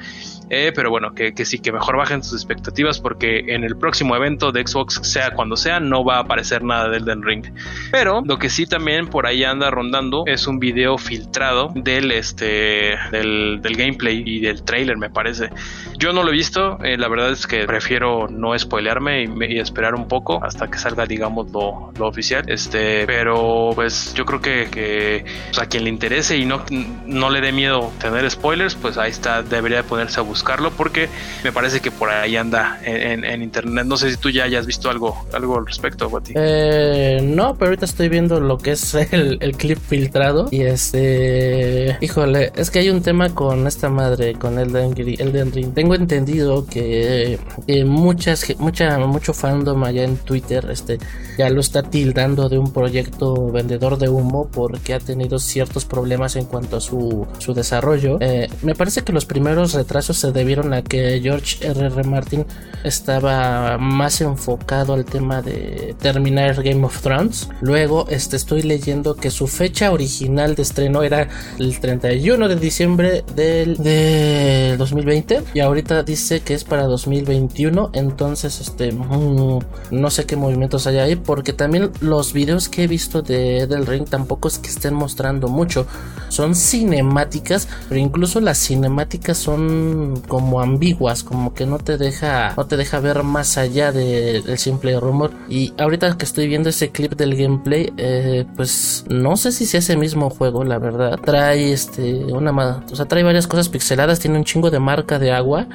Eh, 0.49 0.71
pero 0.75 0.89
bueno, 0.89 1.13
que, 1.13 1.33
que, 1.33 1.45
sí, 1.45 1.59
que 1.59 1.71
mejor 1.71 1.97
bajen 1.97 2.23
sus 2.23 2.33
expectativas 2.33 2.99
porque 2.99 3.39
en 3.47 3.63
el 3.63 3.77
próximo 3.77 4.15
evento 4.15 4.51
de 4.51 4.65
Xbox, 4.65 4.99
sea 5.03 5.31
cuando 5.31 5.55
sea, 5.55 5.79
no 5.79 6.03
va 6.03 6.17
a 6.17 6.19
aparecer 6.19 6.63
nada 6.63 6.89
del 6.89 7.03
Elden 7.03 7.23
Ring. 7.23 7.45
Pero 7.91 8.21
lo 8.25 8.37
que 8.37 8.49
sí 8.49 8.65
también 8.65 9.07
por 9.07 9.25
ahí 9.25 9.43
anda 9.43 9.69
rondando 9.71 10.23
es 10.25 10.47
un 10.47 10.59
video 10.59 10.97
filtrado 10.97 11.71
del, 11.75 12.11
este, 12.11 12.97
del, 13.11 13.61
del 13.61 13.75
gameplay 13.75 14.23
y 14.25 14.39
del 14.39 14.63
trailer, 14.63 14.97
me 14.97 15.09
parece. 15.09 15.49
Yo 15.97 16.13
no 16.13 16.23
lo 16.23 16.29
he 16.29 16.33
visto, 16.33 16.77
eh, 16.83 16.97
la 16.97 17.07
verdad 17.07 17.31
es 17.31 17.47
que 17.47 17.65
prefiero 17.65 18.27
no 18.27 18.57
spoilearme 18.57 19.23
y, 19.23 19.55
y, 19.55 19.59
esperar 19.59 19.95
un 19.95 20.07
poco 20.07 20.43
hasta 20.43 20.69
que 20.69 20.77
salga, 20.77 21.05
digamos, 21.05 21.51
lo, 21.51 21.91
lo, 21.97 22.07
oficial. 22.07 22.43
Este, 22.47 23.05
pero 23.05 23.71
pues 23.73 24.13
yo 24.13 24.25
creo 24.25 24.41
que, 24.41 24.67
que 24.69 25.25
pues, 25.47 25.59
a 25.59 25.67
quien 25.67 25.85
le 25.85 25.89
interese 25.89 26.37
y 26.37 26.45
no, 26.45 26.63
no 27.05 27.29
le 27.29 27.41
dé 27.41 27.51
miedo 27.51 27.91
tener 27.99 28.29
spoilers, 28.29 28.75
pues 28.75 28.97
ahí 28.97 29.11
está, 29.11 29.41
debería 29.41 29.83
ponerse 29.83 30.19
a 30.19 30.23
buscar 30.23 30.32
buscarlo 30.33 30.71
porque 30.71 31.09
me 31.43 31.51
parece 31.51 31.79
que 31.79 31.91
por 31.91 32.09
ahí 32.09 32.35
anda 32.35 32.79
en, 32.83 33.41
internet. 33.41 33.85
No 33.85 33.97
sé 33.97 34.09
si 34.09 34.17
tú 34.17 34.29
ya 34.29 34.45
hayas 34.45 34.65
visto 34.65 34.89
algo, 34.89 35.25
algo 35.31 35.57
al 35.59 35.67
respecto, 35.67 36.09
Guati. 36.09 36.33
Eh, 36.35 37.19
no, 37.21 37.55
pero 37.55 37.69
ahorita 37.69 37.85
estoy 37.85 38.09
viendo 38.09 38.39
lo 38.39 38.57
que 38.57 38.71
es 38.71 38.95
el, 38.95 39.37
clip 39.57 39.77
filtrado 39.77 40.47
y 40.49 40.61
este, 40.61 41.97
híjole, 42.01 42.51
es 42.55 42.71
que 42.71 42.79
hay 42.79 42.89
un 42.89 43.01
tema 43.01 43.29
con 43.29 43.67
esta 43.67 43.89
madre, 43.89 44.33
con 44.33 44.57
Elden, 44.57 44.93
Elden 44.97 45.51
Ring. 45.51 45.73
Tengo 45.73 45.93
entendido 45.95 46.65
que 46.65 47.37
muchas, 47.85 48.45
mucha, 48.57 48.97
mucho 48.99 49.33
fandom 49.33 49.83
allá 49.83 50.03
en 50.03 50.17
Twitter, 50.17 50.67
este, 50.71 50.97
ya 51.37 51.49
lo 51.49 51.61
está 51.61 51.83
tildando 51.83 52.49
de 52.49 52.57
un 52.57 52.73
proyecto 52.73 53.51
vendedor 53.51 53.97
de 53.97 54.09
humo 54.09 54.49
porque 54.51 54.93
ha 54.93 54.99
tenido 54.99 55.37
ciertos 55.39 55.85
problemas 55.85 56.35
en 56.35 56.45
cuanto 56.45 56.77
a 56.77 56.81
su, 56.81 57.27
su 57.37 57.53
desarrollo. 57.53 58.17
Eh, 58.19 58.49
me 58.61 58.75
parece 58.75 59.03
que 59.03 59.13
los 59.13 59.25
primeros 59.25 59.73
retrasos 59.73 60.22
se 60.23 60.31
debieron 60.31 60.73
a 60.73 60.81
que 60.81 61.19
George 61.21 61.67
R.R. 61.67 61.87
R. 61.87 62.03
Martin 62.05 62.45
estaba 62.85 63.77
más 63.77 64.21
enfocado 64.21 64.93
al 64.93 65.03
tema 65.03 65.41
de 65.41 65.95
terminar 65.99 66.63
Game 66.63 66.85
of 66.85 67.01
Thrones. 67.01 67.49
Luego 67.61 68.07
este, 68.09 68.37
estoy 68.37 68.61
leyendo 68.61 69.15
que 69.15 69.31
su 69.31 69.47
fecha 69.47 69.91
original 69.91 70.55
de 70.55 70.61
estreno 70.61 71.03
era 71.03 71.27
el 71.59 71.77
31 71.77 72.47
de 72.47 72.55
diciembre 72.55 73.25
del 73.35 73.75
de 73.77 74.75
2020 74.77 75.43
y 75.53 75.59
ahorita 75.59 76.03
dice 76.03 76.39
que 76.39 76.53
es 76.53 76.63
para 76.63 76.83
2021. 76.83 77.91
Entonces, 77.93 78.61
este, 78.61 78.93
mm, 78.93 79.59
no 79.91 80.09
sé 80.09 80.25
qué 80.25 80.37
movimientos 80.37 80.87
hay 80.87 80.99
ahí 80.99 81.15
porque 81.17 81.51
también 81.51 81.91
los 81.99 82.31
videos 82.31 82.69
que 82.69 82.83
he 82.83 82.87
visto 82.87 83.21
de 83.21 83.67
del 83.67 83.85
Ring 83.85 84.07
tampoco 84.07 84.47
es 84.47 84.57
que 84.57 84.69
estén 84.69 84.93
mostrando 84.93 85.49
mucho. 85.49 85.85
Son 86.29 86.55
cinemáticas, 86.55 87.67
pero 87.89 87.99
incluso 87.99 88.39
las 88.39 88.57
cinemáticas 88.57 89.37
son 89.37 90.12
como 90.21 90.61
ambiguas, 90.61 91.23
como 91.23 91.53
que 91.53 91.65
no 91.65 91.77
te 91.79 91.97
deja 91.97 92.53
no 92.55 92.65
te 92.65 92.77
deja 92.77 92.99
ver 92.99 93.23
más 93.23 93.57
allá 93.57 93.91
del 93.91 94.57
simple 94.57 94.99
rumor. 94.99 95.31
Y 95.49 95.73
ahorita 95.77 96.17
que 96.17 96.25
estoy 96.25 96.47
viendo 96.47 96.69
ese 96.69 96.91
clip 96.91 97.13
del 97.13 97.35
gameplay, 97.35 97.91
eh, 97.97 98.45
pues 98.55 99.05
no 99.09 99.37
sé 99.37 99.51
si 99.51 99.65
sea 99.65 99.79
ese 99.79 99.97
mismo 99.97 100.29
juego, 100.29 100.63
la 100.63 100.79
verdad. 100.79 101.19
Trae 101.23 101.71
este 101.71 102.25
una, 102.25 102.83
o 102.91 102.95
sea, 102.95 103.05
trae 103.05 103.23
varias 103.23 103.47
cosas 103.47 103.69
pixeladas, 103.69 104.19
tiene 104.19 104.37
un 104.37 104.43
chingo 104.43 104.69
de 104.69 104.79
marca 104.79 105.19
de 105.19 105.31
agua. 105.31 105.67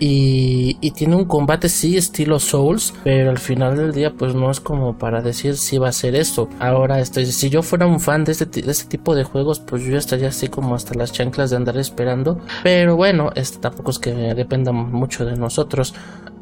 Y, 0.00 0.74
tiene 0.98 1.14
un 1.14 1.26
combate 1.26 1.68
sí 1.68 1.96
estilo 1.96 2.40
Souls, 2.40 2.92
pero 3.04 3.30
al 3.30 3.38
final 3.38 3.76
del 3.76 3.92
día 3.92 4.12
pues 4.12 4.34
no 4.34 4.50
es 4.50 4.58
como 4.58 4.98
para 4.98 5.22
decir 5.22 5.56
si 5.56 5.78
va 5.78 5.88
a 5.88 5.92
ser 5.92 6.16
eso. 6.16 6.48
Ahora, 6.58 6.98
este, 6.98 7.24
si 7.26 7.50
yo 7.50 7.62
fuera 7.62 7.86
un 7.86 8.00
fan 8.00 8.24
de 8.24 8.32
este, 8.32 8.46
de 8.46 8.70
este 8.70 8.88
tipo 8.88 9.14
de 9.14 9.22
juegos, 9.22 9.60
pues 9.60 9.84
yo 9.84 9.96
estaría 9.96 10.28
así 10.28 10.48
como 10.48 10.74
hasta 10.74 10.94
las 10.94 11.12
chanclas 11.12 11.50
de 11.50 11.56
andar 11.56 11.76
esperando. 11.78 12.40
Pero 12.64 12.96
bueno, 12.96 13.30
este 13.34 13.58
tampoco 13.58 13.90
es 13.90 13.98
que 13.98 14.12
dependa 14.12 14.72
mucho 14.72 15.24
de 15.24 15.36
nosotros. 15.36 15.94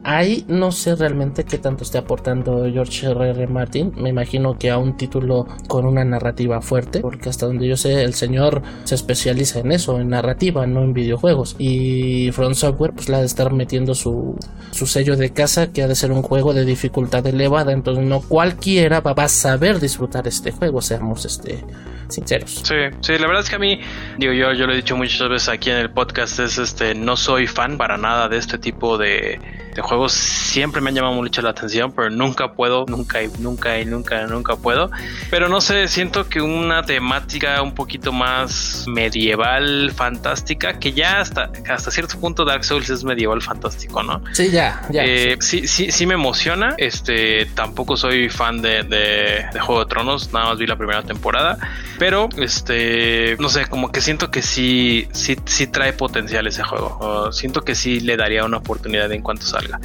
Ahí 0.09 0.45
no 0.47 0.71
sé 0.71 0.95
realmente 0.95 1.43
qué 1.43 1.59
tanto 1.59 1.83
esté 1.83 1.99
aportando 1.99 2.65
George 2.73 3.09
R. 3.09 3.31
R. 3.31 3.47
Martin. 3.49 3.93
Me 3.97 4.09
imagino 4.09 4.57
que 4.57 4.71
a 4.71 4.79
un 4.79 4.97
título 4.97 5.49
con 5.67 5.85
una 5.85 6.05
narrativa 6.05 6.63
fuerte, 6.63 7.01
porque 7.01 7.29
hasta 7.29 7.47
donde 7.47 7.67
yo 7.67 7.77
sé, 7.77 8.05
el 8.05 8.15
señor 8.15 8.63
se 8.85 8.95
especializa 8.95 9.59
en 9.59 9.73
eso, 9.73 9.99
en 9.99 10.11
narrativa, 10.11 10.65
no 10.65 10.85
en 10.85 10.93
videojuegos. 10.93 11.57
Y 11.59 12.31
Front 12.31 12.55
Software, 12.55 12.93
pues 12.93 13.09
la 13.09 13.19
de 13.19 13.27
estar 13.27 13.53
metiendo 13.53 13.97
su, 13.97 14.39
su 14.71 14.87
sello 14.87 15.17
de 15.17 15.31
casa, 15.31 15.73
que 15.73 15.83
ha 15.83 15.89
de 15.89 15.97
ser 15.97 16.13
un 16.13 16.23
juego 16.23 16.55
de 16.55 16.65
dificultad 16.65 17.27
elevada. 17.27 17.73
Entonces, 17.73 18.05
no 18.05 18.21
cualquiera 18.21 19.01
va, 19.01 19.13
a 19.17 19.29
saber 19.29 19.81
disfrutar 19.81 20.29
este 20.29 20.53
juego, 20.53 20.83
seamos 20.83 21.25
este 21.25 21.65
sinceros. 22.09 22.63
Sí, 22.65 22.75
sí, 23.01 23.19
la 23.19 23.27
verdad 23.27 23.43
es 23.43 23.51
que 23.51 23.57
a 23.57 23.59
mí, 23.59 23.81
digo 24.19 24.33
yo, 24.33 24.53
yo 24.53 24.67
lo 24.67 24.73
he 24.73 24.77
dicho 24.77 24.97
muchas 24.97 25.29
veces 25.29 25.49
aquí 25.49 25.71
en 25.71 25.77
el 25.77 25.91
podcast, 25.91 26.39
es 26.39 26.59
este, 26.59 26.95
no 26.95 27.17
soy 27.17 27.47
fan 27.47 27.77
para 27.77 27.97
nada 27.97 28.29
de 28.29 28.39
este 28.39 28.59
tipo 28.59 28.99
de 28.99 29.41
de 29.77 29.83
juegos 29.83 30.13
siempre 30.13 30.81
me 30.81 30.89
han 30.89 30.97
llamado 30.97 31.15
mucho 31.15 31.43
la 31.43 31.51
atención, 31.51 31.93
pero 31.93 32.09
nunca 32.09 32.53
puedo, 32.53 32.87
nunca 32.89 33.23
y 33.23 33.29
nunca 33.39 33.79
y 33.79 33.85
nunca, 33.85 34.27
nunca 34.27 34.57
puedo. 34.57 34.91
Pero 35.31 35.51
no 35.51 35.61
sé, 35.61 35.87
siento 35.87 36.29
que 36.31 36.41
una 36.41 36.83
temática 36.83 37.61
un 37.61 37.75
poquito 37.75 38.11
más 38.11 38.87
medieval, 38.89 39.93
fantástica, 39.95 40.79
que 40.79 40.93
ya 40.93 41.21
hasta, 41.21 41.51
hasta 41.69 41.91
cierto 41.91 42.19
punto 42.19 42.47
Dark 42.47 42.65
Souls 42.65 42.89
es 42.89 43.05
medieval 43.05 43.43
fantástico, 43.43 44.03
¿no? 44.03 44.23
Sí, 44.33 44.51
ya, 44.51 44.81
ya. 44.89 45.05
Eh, 45.05 45.37
sí. 45.41 45.69
sí, 45.69 45.93
sí, 45.93 46.07
me 46.07 46.15
emociona. 46.15 46.75
Este, 46.79 47.45
tampoco 47.55 47.99
soy 47.99 48.31
fan 48.31 48.63
de, 48.63 48.83
de, 48.83 49.61
Juego 49.61 49.85
de 49.85 49.91
Tronos, 49.91 50.33
nada 50.33 50.47
más 50.47 50.59
vi 50.59 50.67
la 50.67 50.77
primera 50.77 51.03
temporada, 51.03 51.59
pero 51.99 52.29
este, 52.39 53.37
no 53.39 53.49
sé, 53.49 53.67
como 53.67 53.91
que 53.93 54.01
siento 54.01 54.31
que 54.31 54.43
sí, 54.43 55.09
sí, 55.13 55.37
sí 55.45 55.67
trae 55.67 55.93
potencial 55.93 56.47
ese 56.47 56.63
juego. 56.63 57.33
siento 57.33 57.63
que 57.63 57.75
sí 57.75 58.01
le 58.01 58.17
daría 58.17 58.45
una 58.45 58.59
oportunidad 58.59 59.11
en 59.13 59.23
cuanto 59.23 59.47
salga. 59.47 59.81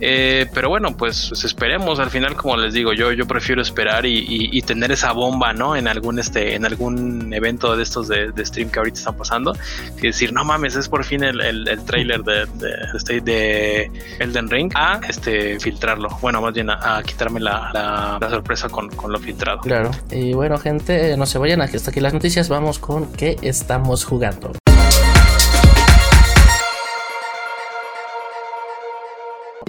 Eh, 0.00 0.46
pero 0.54 0.68
bueno, 0.68 0.96
pues, 0.96 1.26
pues, 1.28 1.44
esperemos. 1.44 2.00
Al 2.00 2.10
final, 2.10 2.34
como 2.34 2.56
les 2.56 2.72
digo, 2.72 2.92
yo, 2.92 3.12
yo 3.12 3.26
prefiero 3.26 3.60
esperar 3.60 4.06
y, 4.06 4.60
tener 4.62 4.92
esa 4.92 5.12
bomba, 5.12 5.52
¿no? 5.52 5.74
En 5.74 5.88
algún 5.88 6.18
este, 6.18 6.54
en 6.54 6.64
algún 6.64 7.32
evento 7.32 7.76
de 7.76 7.82
estos 7.82 8.08
de, 8.08 8.32
stream 8.44 8.70
que 8.70 8.78
ahorita 8.78 8.98
están 8.98 9.16
pasando. 9.16 9.54
Y 9.98 10.02
decir, 10.02 10.32
no 10.32 10.44
mames, 10.44 10.76
es 10.76 10.88
por 10.88 11.04
fin 11.04 11.22
el, 11.24 11.40
el, 11.40 11.84
trailer 11.84 12.22
de, 12.22 12.46
de, 12.54 13.20
de, 13.20 13.90
Elden 14.20 14.48
Ring. 14.48 14.72
A 14.74 15.00
este 15.08 15.58
filtrarlo. 15.58 16.08
Bueno, 16.20 16.40
más 16.40 16.54
bien 16.54 16.70
a, 16.70 17.02
quitarme 17.04 17.40
la, 17.40 18.18
sorpresa 18.30 18.68
con, 18.68 18.88
con, 18.90 19.12
lo 19.12 19.18
filtrado. 19.18 19.60
Claro. 19.60 19.90
Y 20.10 20.32
bueno, 20.34 20.56
gente, 20.58 21.16
no 21.16 21.26
se 21.26 21.38
vayan. 21.58 21.76
Hasta 21.76 21.90
aquí 21.90 22.00
las 22.00 22.12
noticias. 22.12 22.48
Vamos 22.48 22.78
con 22.78 23.06
qué 23.12 23.36
estamos 23.42 24.04
jugando. 24.04 24.59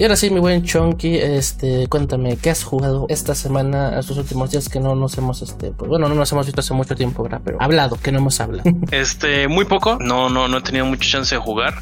Y 0.01 0.03
ahora 0.03 0.15
sí, 0.15 0.31
mi 0.31 0.39
buen 0.39 0.63
Chonky, 0.63 1.15
este, 1.15 1.85
cuéntame, 1.85 2.35
¿qué 2.35 2.49
has 2.49 2.63
jugado 2.63 3.05
esta 3.07 3.35
semana, 3.35 3.99
estos 3.99 4.17
últimos 4.17 4.49
días 4.49 4.67
que 4.67 4.79
no 4.79 4.95
nos 4.95 5.15
hemos, 5.19 5.43
este, 5.43 5.69
pues 5.73 5.87
bueno, 5.89 6.09
no 6.09 6.15
nos 6.15 6.31
hemos 6.31 6.47
visto 6.47 6.59
hace 6.59 6.73
mucho 6.73 6.95
tiempo, 6.95 7.21
¿verdad? 7.21 7.39
Pero 7.45 7.61
hablado, 7.61 7.99
que 8.01 8.11
no 8.11 8.17
hemos 8.17 8.41
hablado. 8.41 8.67
Este, 8.91 9.47
muy 9.47 9.65
poco, 9.65 9.99
no, 10.01 10.27
no, 10.27 10.47
no 10.47 10.57
he 10.57 10.61
tenido 10.61 10.87
mucha 10.87 11.07
chance 11.07 11.35
de 11.35 11.39
jugar. 11.39 11.75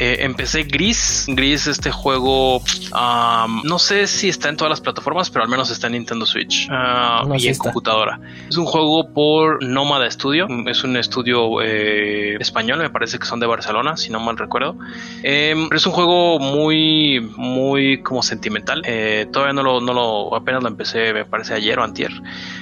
Eh, 0.00 0.20
empecé 0.20 0.62
Gris, 0.62 1.26
Gris, 1.28 1.66
este 1.66 1.90
juego, 1.90 2.62
no 3.64 3.78
sé 3.78 4.06
si 4.06 4.30
está 4.30 4.48
en 4.48 4.56
todas 4.56 4.70
las 4.70 4.80
plataformas, 4.80 5.28
pero 5.28 5.44
al 5.44 5.50
menos 5.50 5.70
está 5.70 5.88
en 5.88 5.92
Nintendo 5.92 6.24
Switch 6.24 6.70
uh, 6.70 7.34
y 7.34 7.48
en 7.48 7.58
computadora. 7.58 8.18
Es 8.48 8.56
un 8.56 8.64
juego 8.64 9.12
por 9.12 9.62
Nómada 9.62 10.10
Studio, 10.10 10.46
es 10.66 10.82
un 10.82 10.96
estudio 10.96 11.60
eh, 11.60 12.36
español, 12.40 12.78
me 12.78 12.88
parece 12.88 13.18
que 13.18 13.26
son 13.26 13.38
de 13.38 13.46
Barcelona, 13.46 13.98
si 13.98 14.10
no 14.10 14.18
mal 14.18 14.38
recuerdo. 14.38 14.78
Em, 15.22 15.68
es 15.74 15.84
un 15.84 15.92
juego 15.92 16.38
muy, 16.38 17.20
muy 17.36 17.65
muy 17.66 18.02
como 18.02 18.22
sentimental. 18.22 18.82
Eh, 18.84 19.26
todavía 19.32 19.52
no 19.52 19.62
lo, 19.62 19.80
no 19.80 19.92
lo, 19.92 20.34
apenas 20.34 20.62
lo 20.62 20.68
empecé, 20.68 21.12
me 21.12 21.24
parece 21.24 21.54
ayer 21.54 21.78
o 21.78 21.84
antier, 21.84 22.12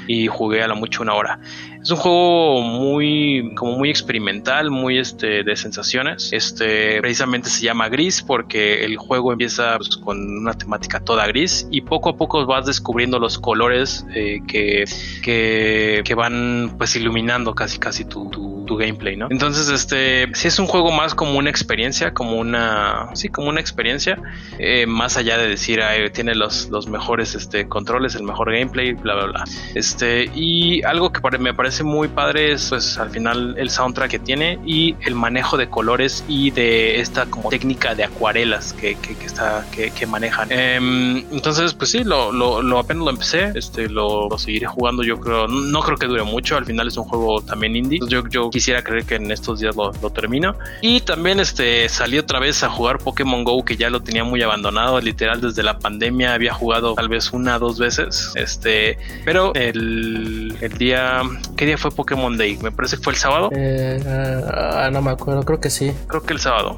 y 0.07 0.27
jugué 0.27 0.63
a 0.63 0.69
la 0.69 0.75
mucho 0.75 1.03
una 1.03 1.15
hora. 1.15 1.39
Es 1.85 1.91
un 1.91 1.99
juego 1.99 2.63
muy, 2.63 3.53
como 3.57 3.77
muy 3.77 3.91
experimental, 3.91 4.71
muy 4.71 4.99
este, 4.99 5.45
de 5.45 5.55
sensaciones. 5.55 6.31
Este, 6.33 6.99
precisamente 7.03 7.51
se 7.51 7.63
llama 7.63 7.91
Gris 7.91 8.23
porque 8.23 8.87
el 8.87 8.97
juego 8.97 9.33
empieza 9.33 9.77
pues, 9.77 9.99
con 9.99 10.39
una 10.39 10.55
temática 10.55 11.01
toda 11.01 11.27
gris 11.27 11.69
y 11.71 11.83
poco 11.83 12.09
a 12.09 12.17
poco 12.17 12.47
vas 12.47 12.65
descubriendo 12.65 13.19
los 13.19 13.39
colores 13.39 14.07
eh, 14.15 14.41
que, 14.49 14.85
que, 15.23 16.15
van 16.15 16.77
pues 16.79 16.97
iluminando 16.97 17.55
casi 17.55 17.79
casi 17.79 18.07
tu, 18.07 18.31
tu, 18.31 18.77
gameplay, 18.79 19.17
¿no? 19.17 19.29
Entonces, 19.31 19.69
este, 19.69 20.27
sí 20.35 20.49
es 20.49 20.59
un 20.59 20.67
juego 20.67 20.91
más 20.91 21.15
como 21.15 21.39
una 21.39 21.51
experiencia, 21.51 22.15
como 22.15 22.39
una, 22.39 23.11
sí, 23.15 23.29
como 23.29 23.49
una 23.51 23.61
experiencia, 23.61 24.19
eh, 24.59 24.87
más 24.87 25.17
allá 25.17 25.37
de 25.37 25.49
decir, 25.49 25.81
tiene 26.13 26.35
los, 26.35 26.71
los 26.71 26.89
mejores 26.89 27.35
este, 27.35 27.69
controles, 27.69 28.15
el 28.15 28.23
mejor 28.25 28.53
gameplay, 28.53 28.95
bla, 28.95 29.15
bla, 29.15 29.27
bla. 29.27 29.45
Este, 29.75 30.31
y 30.35 30.83
algo 30.83 31.13
que 31.13 31.21
me 31.39 31.53
parece 31.55 31.74
muy 31.83 32.09
padre 32.09 32.53
es 32.53 32.69
pues 32.69 32.99
al 32.99 33.11
final 33.11 33.55
el 33.59 33.71
soundtrack 33.71 34.11
que 34.11 34.19
tiene 34.19 34.59
y 34.65 34.95
el 35.01 35.15
manejo 35.15 35.57
de 35.57 35.69
colores 35.69 36.25
y 36.29 36.51
de 36.51 37.01
esta 37.01 37.27
como 37.27 37.49
técnica 37.49 37.95
de 37.95 38.05
acuarelas 38.05 38.73
que, 38.73 38.97
que, 38.97 39.13
está 39.25 39.65
que, 39.73 40.07
manejan. 40.07 40.53
Em, 40.53 41.25
entonces 41.33 41.75
pues 41.75 41.91
sí 41.91 42.05
lo, 42.05 42.31
lo, 42.31 42.79
apenas 42.79 43.05
lo 43.05 43.11
empecé 43.11 43.53
este 43.55 43.89
lo, 43.89 44.29
seguiré 44.39 44.67
jugando 44.67 45.03
yo 45.03 45.19
creo 45.19 45.49
no 45.49 45.81
creo 45.81 45.97
que 45.97 46.07
dure 46.07 46.23
mucho 46.23 46.57
al 46.57 46.67
final 46.67 46.89
es 46.89 46.97
un 46.97 47.05
juego 47.05 47.41
también 47.41 47.77
indie. 47.77 48.01
Yo, 48.09 48.27
yo 48.29 48.51
quisiera 48.51 48.83
creer 48.83 49.05
que 49.05 49.15
en 49.17 49.31
estos 49.31 49.61
días 49.61 49.75
lo, 49.77 49.93
lo 50.03 50.11
termino. 50.11 50.57
Y 50.83 51.01
también 51.01 51.41
este 51.41 51.89
salí 51.89 52.19
otra 52.19 52.39
vez 52.39 52.63
a 52.63 52.69
jugar 52.69 52.99
Pokémon 52.99 53.45
Go 53.45 53.65
que 53.65 53.77
ya 53.77 53.91
lo 53.91 54.01
tenía 54.01 54.25
muy 54.25 54.43
abandonado 54.43 55.01
literal 55.01 55.41
desde 55.41 55.63
la 55.63 55.79
pandemia 55.79 56.35
había 56.35 56.53
jugado 56.53 56.95
tal 56.95 57.09
vez 57.09 57.33
una 57.33 57.57
o 57.57 57.59
dos 57.59 57.79
veces 57.79 58.33
este 58.35 58.99
pero 59.25 59.55
el, 59.55 60.57
el 60.61 60.79
día 60.79 61.23
que 61.57 61.64
¿qué 61.65 61.69
día 61.69 61.79
fue 61.79 61.91
Pokémon 61.91 62.37
Day? 62.37 62.59
Me 62.59 62.71
parece 62.71 62.99
que 62.99 63.03
fue 63.03 63.15
el 63.15 63.19
sábado. 63.19 63.49
Eh, 63.57 63.99
ah, 64.47 64.91
no 64.93 65.01
me 65.01 65.13
acuerdo, 65.13 65.43
creo 65.45 65.61
que 65.61 65.71
sí. 65.71 65.95
Creo 66.09 66.23
que 66.23 66.35
el 66.35 66.39
sábado. 66.41 66.77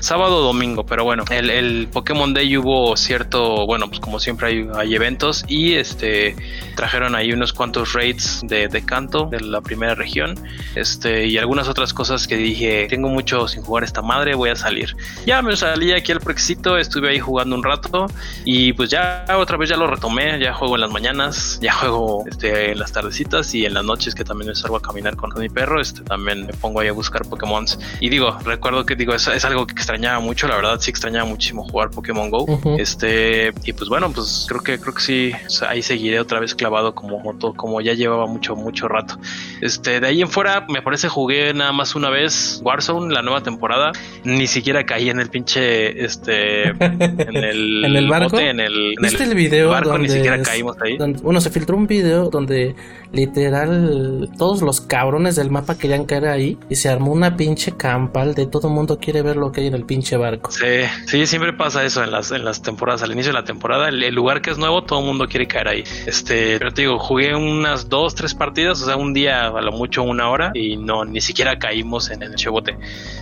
Sábado 0.00 0.38
o 0.38 0.40
domingo, 0.40 0.86
pero 0.86 1.04
bueno, 1.04 1.24
el, 1.28 1.50
el, 1.50 1.88
Pokémon 1.92 2.32
Day 2.32 2.56
hubo 2.56 2.96
cierto, 2.96 3.66
bueno, 3.66 3.88
pues 3.88 4.00
como 4.00 4.18
siempre 4.18 4.48
hay, 4.48 4.68
hay 4.74 4.94
eventos 4.94 5.44
y 5.48 5.74
este 5.74 6.34
trajeron 6.76 7.14
ahí 7.14 7.32
unos 7.32 7.52
cuantos 7.52 7.92
raids 7.92 8.40
de, 8.44 8.68
de 8.68 8.86
canto 8.86 9.26
de 9.26 9.40
la 9.40 9.60
primera 9.60 9.94
región 9.94 10.34
este 10.74 11.26
y 11.26 11.36
algunas 11.36 11.68
otras 11.68 11.92
cosas 11.92 12.26
que 12.26 12.36
dije, 12.36 12.86
tengo 12.88 13.08
mucho 13.08 13.48
sin 13.48 13.62
jugar 13.62 13.84
esta 13.84 14.00
madre, 14.00 14.34
voy 14.34 14.48
a 14.48 14.56
salir. 14.56 14.96
Ya 15.26 15.42
me 15.42 15.56
salí 15.56 15.92
aquí 15.92 16.12
al 16.12 16.20
prexito, 16.20 16.78
estuve 16.78 17.10
ahí 17.10 17.18
jugando 17.18 17.54
un 17.54 17.62
rato 17.62 18.06
y 18.46 18.72
pues 18.72 18.88
ya 18.88 19.26
otra 19.36 19.58
vez 19.58 19.68
ya 19.68 19.76
lo 19.76 19.86
retomé, 19.86 20.38
ya 20.38 20.54
juego 20.54 20.76
en 20.76 20.80
las 20.80 20.90
mañanas, 20.90 21.58
ya 21.60 21.72
juego 21.74 22.24
este, 22.30 22.72
en 22.72 22.78
las 22.78 22.92
tardecitas 22.92 23.54
y 23.54 23.66
en 23.66 23.74
las 23.74 23.84
noches 23.84 24.05
que 24.14 24.24
también 24.24 24.48
me 24.48 24.54
salgo 24.54 24.76
a 24.76 24.82
caminar 24.82 25.16
con 25.16 25.32
mi 25.38 25.48
perro, 25.48 25.80
este 25.80 26.02
también 26.02 26.46
me 26.46 26.52
pongo 26.52 26.80
ahí 26.80 26.88
a 26.88 26.92
buscar 26.92 27.22
Pokémon 27.26 27.56
y 28.00 28.08
digo, 28.08 28.36
recuerdo 28.44 28.84
que 28.84 28.94
digo, 28.94 29.14
es, 29.14 29.26
es 29.28 29.44
algo 29.44 29.66
que 29.66 29.72
extrañaba 29.72 30.20
mucho, 30.20 30.46
la 30.46 30.56
verdad 30.56 30.78
sí 30.80 30.90
extrañaba 30.90 31.24
muchísimo 31.24 31.64
jugar 31.64 31.90
Pokémon 31.90 32.30
Go. 32.30 32.46
Este, 32.78 33.52
y 33.64 33.72
pues 33.72 33.88
bueno, 33.88 34.10
pues 34.12 34.46
creo 34.48 34.62
que 34.62 34.78
creo 34.78 34.94
que 34.94 35.00
sí, 35.00 35.32
ahí 35.68 35.82
seguiré 35.82 36.20
otra 36.20 36.40
vez 36.40 36.54
clavado 36.54 36.94
como 36.94 37.18
moto, 37.18 37.54
como 37.54 37.80
ya 37.80 37.94
llevaba 37.94 38.26
mucho 38.26 38.56
mucho 38.56 38.88
rato. 38.88 39.18
Este, 39.60 40.00
de 40.00 40.06
ahí 40.06 40.22
en 40.22 40.28
fuera 40.28 40.66
me 40.68 40.82
parece 40.82 41.08
jugué 41.08 41.54
nada 41.54 41.72
más 41.72 41.94
una 41.94 42.10
vez 42.10 42.60
Warzone 42.62 43.12
la 43.12 43.22
nueva 43.22 43.42
temporada, 43.42 43.92
ni 44.24 44.46
siquiera 44.46 44.84
caí 44.84 45.08
en 45.08 45.20
el 45.20 45.28
pinche 45.28 46.04
este 46.04 46.68
en 46.68 46.80
el, 47.36 47.84
¿En 47.84 47.96
el 47.96 48.08
barco, 48.08 48.38
en 48.38 48.60
el, 48.60 48.94
¿Viste 49.00 49.24
el, 49.24 49.34
video 49.34 49.70
barco 49.70 49.90
donde 49.90 50.08
ni 50.08 50.14
siquiera 50.14 50.42
caímos 50.42 50.76
ahí. 50.82 50.98
bueno, 51.22 51.40
se 51.40 51.50
filtró 51.50 51.76
un 51.76 51.86
video 51.86 52.30
donde 52.30 52.74
literal 53.16 54.30
todos 54.38 54.62
los 54.62 54.80
cabrones 54.80 55.34
del 55.36 55.50
mapa 55.50 55.76
querían 55.76 56.04
caer 56.04 56.26
ahí 56.26 56.58
y 56.68 56.76
se 56.76 56.88
armó 56.88 57.12
una 57.12 57.36
pinche 57.36 57.72
campal 57.76 58.34
de 58.34 58.46
todo 58.46 58.68
mundo 58.68 58.98
quiere 58.98 59.22
ver 59.22 59.36
lo 59.36 59.50
que 59.50 59.62
hay 59.62 59.66
en 59.68 59.74
el 59.74 59.84
pinche 59.84 60.16
barco. 60.16 60.50
Sí, 60.52 60.84
sí, 61.06 61.26
siempre 61.26 61.52
pasa 61.54 61.84
eso 61.84 62.04
en 62.04 62.10
las, 62.10 62.30
en 62.30 62.44
las 62.44 62.62
temporadas, 62.62 63.02
al 63.02 63.12
inicio 63.12 63.32
de 63.32 63.38
la 63.38 63.44
temporada, 63.44 63.88
el, 63.88 64.14
lugar 64.14 64.42
que 64.42 64.50
es 64.50 64.58
nuevo, 64.58 64.84
todo 64.84 65.00
mundo 65.02 65.26
quiere 65.26 65.46
caer 65.46 65.68
ahí. 65.68 65.84
Este, 66.06 66.58
pero 66.58 66.72
te 66.72 66.82
digo, 66.82 66.98
jugué 66.98 67.34
unas 67.34 67.88
dos, 67.88 68.14
tres 68.14 68.34
partidas, 68.34 68.80
o 68.82 68.86
sea, 68.86 68.96
un 68.96 69.12
día 69.14 69.46
a 69.46 69.60
lo 69.60 69.72
mucho 69.72 70.02
una 70.02 70.28
hora 70.30 70.52
y 70.54 70.76
no, 70.76 71.04
ni 71.04 71.20
siquiera 71.20 71.58
caímos 71.58 72.10
en, 72.10 72.22
el 72.22 72.34
chebote. 72.34 72.76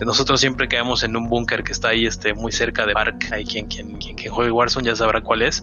Nosotros 0.04 0.40
siempre 0.40 0.68
caemos 0.68 1.04
en 1.04 1.16
un 1.16 1.28
búnker 1.28 1.62
que 1.62 1.72
está 1.72 1.88
ahí, 1.88 2.06
este, 2.06 2.34
muy 2.34 2.52
cerca 2.52 2.84
de 2.86 2.94
Bark. 2.94 3.28
Hay 3.32 3.44
quien, 3.44 3.66
quien, 3.66 3.96
quien, 3.98 4.16
quien 4.16 4.32
juegue 4.32 4.50
Warzone 4.50 4.86
ya 4.86 4.96
sabrá 4.96 5.20
cuál 5.20 5.42
es. 5.42 5.62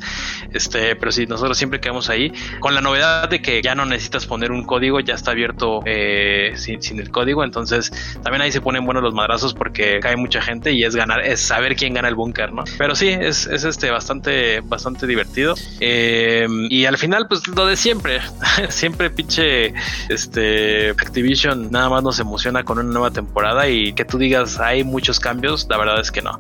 Este, 0.54 0.96
pero 0.96 1.12
sí, 1.12 1.26
nosotros 1.26 1.58
siempre 1.58 1.80
caemos 1.80 2.10
ahí, 2.10 2.32
con 2.60 2.74
la 2.74 2.82
novedad 2.82 3.30
de 3.30 3.42
que 3.42 3.62
ya 3.62 3.76
no 3.76 3.86
necesitas 3.86 4.21
poner 4.26 4.52
un 4.52 4.64
código, 4.64 5.00
ya 5.00 5.14
está 5.14 5.32
abierto 5.32 5.82
eh, 5.86 6.54
sin, 6.56 7.00
el 7.00 7.12
código, 7.12 7.44
entonces 7.44 7.92
también 8.24 8.42
ahí 8.42 8.52
se 8.52 8.62
ponen 8.62 8.86
buenos 8.86 9.04
los 9.04 9.14
madrazos 9.14 9.54
porque 9.54 10.00
cae 10.00 10.16
mucha 10.16 10.42
gente 10.42 10.72
y 10.72 10.84
es 10.84 10.96
ganar, 10.96 11.22
es 11.26 11.40
saber 11.42 11.76
quién 11.76 11.94
gana 11.94 12.08
el 12.08 12.16
búnker, 12.16 12.54
¿no? 12.54 12.64
Pero 12.78 12.96
sí, 12.96 13.10
es, 13.10 13.48
es, 13.48 13.64
este 13.64 13.92
bastante, 13.92 14.62
bastante 14.62 15.08
divertido. 15.08 15.56
Eh, 15.80 16.48
y 16.70 16.86
al 16.86 16.98
final, 16.98 17.28
pues 17.28 17.48
lo 17.48 17.66
de 17.66 17.76
siempre, 17.76 18.22
siempre 18.70 19.10
pinche 19.10 19.74
este 20.10 20.90
Activision 20.92 21.72
nada 21.72 21.90
más 21.90 22.04
nos 22.04 22.20
emociona 22.20 22.64
con 22.64 22.80
una 22.80 22.92
nueva 22.92 23.12
temporada 23.12 23.68
y 23.68 23.94
que 23.94 24.06
tú 24.06 24.18
digas 24.18 24.60
hay 24.60 24.84
muchos 24.84 25.20
cambios, 25.20 25.68
la 25.70 25.78
verdad 25.78 26.00
es 26.00 26.12
que 26.12 26.22
no. 26.22 26.38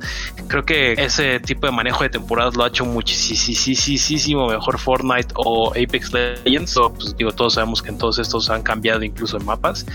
Creo 0.47 0.65
que 0.65 0.93
ese 0.93 1.39
tipo 1.39 1.65
de 1.65 1.71
manejo 1.71 2.03
de 2.03 2.09
temporadas 2.09 2.55
lo 2.55 2.63
ha 2.63 2.67
hecho 2.67 2.85
muchísimo 2.85 4.47
mejor 4.47 4.79
Fortnite 4.79 5.33
o 5.35 5.71
Apex 5.71 6.11
Legends. 6.13 6.77
O, 6.77 6.93
pues 6.93 7.15
digo, 7.17 7.31
todos 7.31 7.57
sabemos 7.61 7.81
que 7.81 7.89
en 7.89 7.97
todos 7.97 8.17
estos 8.17 8.49
han 8.49 8.63
cambiado 8.63 9.03
incluso 9.03 9.37
en 9.37 9.45
mapas. 9.45 9.85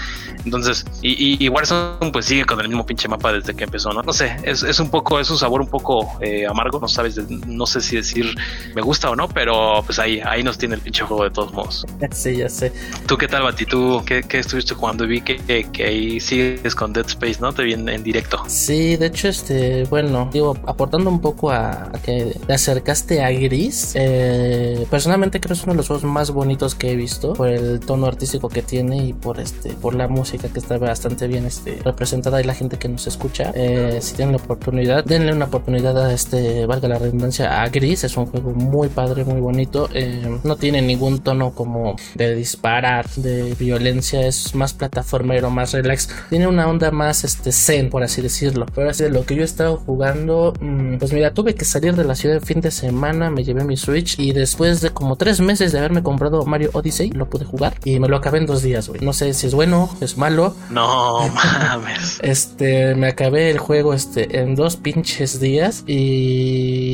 Entonces, 0.45 0.85
y, 1.03 1.45
y, 1.45 1.49
Warzone 1.49 2.13
pues 2.13 2.27
sigue 2.27 2.45
con 2.45 2.61
el 2.61 2.69
mismo 2.69 2.87
pinche 2.87 3.09
mapa 3.09 3.33
desde 3.33 3.55
que 3.55 3.65
empezó, 3.65 3.93
¿no? 3.93 4.03
No 4.03 4.13
sé, 4.13 4.37
es, 4.45 4.63
es 4.63 4.79
un 4.79 4.89
poco, 4.89 5.19
es 5.19 5.29
un 5.31 5.39
sabor 5.39 5.61
un 5.61 5.69
poco 5.69 6.17
eh, 6.21 6.47
amargo, 6.47 6.79
no 6.79 6.89
sabes, 6.89 7.19
no 7.29 7.67
sé 7.67 7.81
si 7.81 7.97
decir 7.97 8.35
me 8.75 8.83
gusta 8.83 9.11
o 9.11 9.17
no, 9.17 9.29
pero 9.29 9.83
pues 9.85 9.99
ahí, 9.99 10.21
ahí 10.25 10.43
nos 10.45 10.59
tiene 10.59 10.77
el 10.77 10.81
pinche 10.81 11.03
juego 11.03 11.25
de 11.25 11.31
todos 11.31 11.53
modos. 11.53 11.85
Sí, 12.13 12.37
ya 12.37 12.49
sé. 12.49 12.73
¿Tú 13.07 13.19
qué 13.19 13.29
tal, 13.29 13.43
Bati? 13.43 13.67
¿Tú 13.67 14.03
qué, 14.07 14.23
qué 14.23 14.39
estuviste 14.39 14.75
jugando? 14.75 15.07
Vi 15.07 15.21
que, 15.21 15.37
que, 15.37 15.65
que, 15.71 15.85
ahí 15.85 16.21
sigues 16.21 16.75
con 16.75 16.93
Dead 16.93 17.07
Space, 17.07 17.39
¿no? 17.41 17.53
Te 17.53 17.63
vi 17.63 17.75
en, 17.75 17.89
en, 17.89 18.03
directo. 18.03 18.43
Sí, 18.47 18.97
de 18.97 19.07
hecho, 19.07 19.29
este, 19.29 19.85
bueno, 19.85 20.31
digo, 20.33 20.57
aportando 20.67 21.11
un 21.11 21.21
poco 21.21 21.51
a, 21.51 21.91
a 21.93 22.01
que 22.03 22.39
te 22.47 22.55
acercaste 22.55 23.23
a 23.23 23.31
Gris, 23.31 23.93
eh, 23.97 24.87
personalmente 24.89 25.41
creo 25.41 25.49
que 25.49 25.59
es 25.59 25.65
uno 25.65 25.73
de 25.73 25.79
los 25.79 25.89
juegos 25.89 26.05
más 26.05 26.31
bonitos 26.31 26.75
que 26.75 26.93
he 26.93 26.97
visto 26.97 27.35
el 27.57 27.81
tono 27.81 28.07
artístico 28.07 28.49
que 28.49 28.63
tiene 28.63 28.99
y 28.99 29.13
por 29.13 29.41
este, 29.41 29.71
por 29.71 29.95
la 29.95 30.09
música 30.09 30.49
que 30.49 30.59
está 30.59 30.79
bastante 30.79 31.27
bien 31.27 31.47
este, 31.47 31.79
representada 31.85 32.41
y 32.41 32.45
la 32.45 32.55
gente 32.55 32.79
que 32.79 32.89
nos 32.89 33.07
escucha. 33.07 33.53
Eh, 33.55 33.99
si 34.01 34.15
tienen 34.15 34.37
la 34.37 34.43
oportunidad, 34.43 35.05
denle 35.05 35.33
una 35.33 35.47
oportunidad 35.47 35.99
a 35.99 36.13
este, 36.13 36.67
valga 36.67 36.89
la 36.89 36.99
redundancia, 36.99 37.63
a 37.63 37.69
Gris. 37.69 38.05
Es 38.05 38.17
un 38.17 38.27
juego 38.27 38.53
muy 38.53 38.89
padre, 38.89 39.25
muy 39.25 39.41
bonito. 39.41 39.89
Eh, 39.93 40.39
no 40.45 40.57
tiene 40.57 40.83
ningún 40.83 41.21
tono 41.21 41.53
como 41.53 41.97
de 42.15 42.35
disparar, 42.35 43.09
de 43.17 43.55
violencia. 43.55 44.27
Es 44.27 44.55
más 44.55 44.75
plataformero, 44.75 45.51
más 45.51 45.73
relax. 45.73 46.09
Tiene 46.29 46.47
una 46.47 46.69
onda 46.69 46.91
más 46.91 47.25
este, 47.25 47.53
zen, 47.53 47.91
por 47.91 48.03
así 48.03 48.23
decirlo. 48.23 48.67
Pero 48.75 48.91
así 48.91 49.05
de 49.05 49.11
lo 49.11 49.25
que 49.25 49.35
yo 49.35 49.43
he 49.43 49.45
estado 49.45 49.77
jugando, 49.79 50.53
mmm, 50.61 50.97
pues 50.99 51.13
mira, 51.13 51.33
tuve 51.33 51.55
que 51.55 51.65
salir 51.65 51.95
de 51.95 52.05
la 52.05 52.15
ciudad 52.15 52.37
el 52.37 52.43
fin 52.43 52.61
de 52.61 52.71
semana. 52.71 53.31
Me 53.31 53.45
llevé 53.45 53.65
mi 53.65 53.77
Switch 53.77 54.19
y 54.19 54.33
después 54.33 54.81
de 54.81 54.91
como 54.91 55.17
tres 55.17 55.41
meses 55.41 55.73
de 55.73 55.79
haberme 55.79 56.03
comprado 56.03 56.45
Mario 56.45 56.71
Odyssey, 56.75 57.11
lo 57.11 57.29
pude 57.29 57.45
jugar 57.47 57.75
y 57.85 57.99
me 58.01 58.09
lo 58.09 58.17
acabé 58.17 58.39
en 58.39 58.47
dos 58.47 58.63
días, 58.63 58.89
güey. 58.89 59.01
No 59.01 59.13
sé 59.13 59.33
si 59.35 59.47
es 59.47 59.55
bueno, 59.55 59.89
es 60.01 60.17
malo. 60.19 60.55
No 60.71 61.29
mames. 61.29 62.19
este, 62.23 62.95
me 62.95 63.09
acabé 63.09 63.51
el 63.51 63.59
juego 63.59 63.95
este 63.95 64.41
en 64.41 64.55
dos 64.55 64.77
pinches 64.77 65.41
días 65.41 65.85
y 65.87 66.87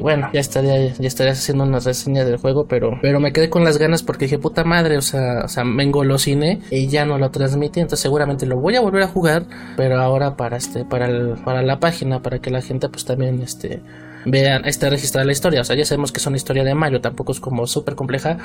bueno, 0.00 0.30
ya 0.32 0.40
estaría 0.40 0.94
ya 0.94 1.06
estaría 1.08 1.32
haciendo 1.32 1.64
una 1.64 1.80
reseña 1.80 2.24
del 2.24 2.36
juego, 2.36 2.66
pero 2.66 2.98
pero 3.02 3.20
me 3.20 3.32
quedé 3.32 3.50
con 3.50 3.64
las 3.64 3.78
ganas 3.78 4.02
porque 4.02 4.26
dije, 4.26 4.38
puta 4.38 4.64
madre, 4.64 4.96
o 4.96 5.02
sea, 5.02 5.42
o 5.44 5.48
sea, 5.48 5.64
me 5.64 5.82
engolosiné 5.82 6.60
y 6.70 6.88
ya 6.88 7.04
no 7.04 7.18
lo 7.18 7.30
transmití, 7.30 7.80
entonces 7.80 8.02
seguramente 8.02 8.46
lo 8.46 8.58
voy 8.58 8.76
a 8.76 8.80
volver 8.80 9.02
a 9.02 9.08
jugar, 9.08 9.44
pero 9.76 10.00
ahora 10.00 10.36
para 10.36 10.56
este 10.56 10.84
para 10.84 11.06
el, 11.06 11.34
para 11.44 11.62
la 11.62 11.80
página 11.80 12.22
para 12.22 12.38
que 12.40 12.50
la 12.50 12.62
gente 12.62 12.88
pues 12.88 13.04
también 13.04 13.42
este 13.42 13.82
vean, 14.24 14.64
está 14.64 14.90
registrada 14.90 15.24
la 15.24 15.32
historia. 15.32 15.60
O 15.60 15.64
sea, 15.64 15.76
ya 15.76 15.84
sabemos 15.84 16.12
que 16.12 16.18
es 16.18 16.26
una 16.26 16.36
historia 16.36 16.64
de 16.64 16.74
Mario, 16.74 17.00
tampoco 17.00 17.32
es 17.32 17.40
como 17.40 17.66
súper 17.66 17.94
compleja, 17.94 18.38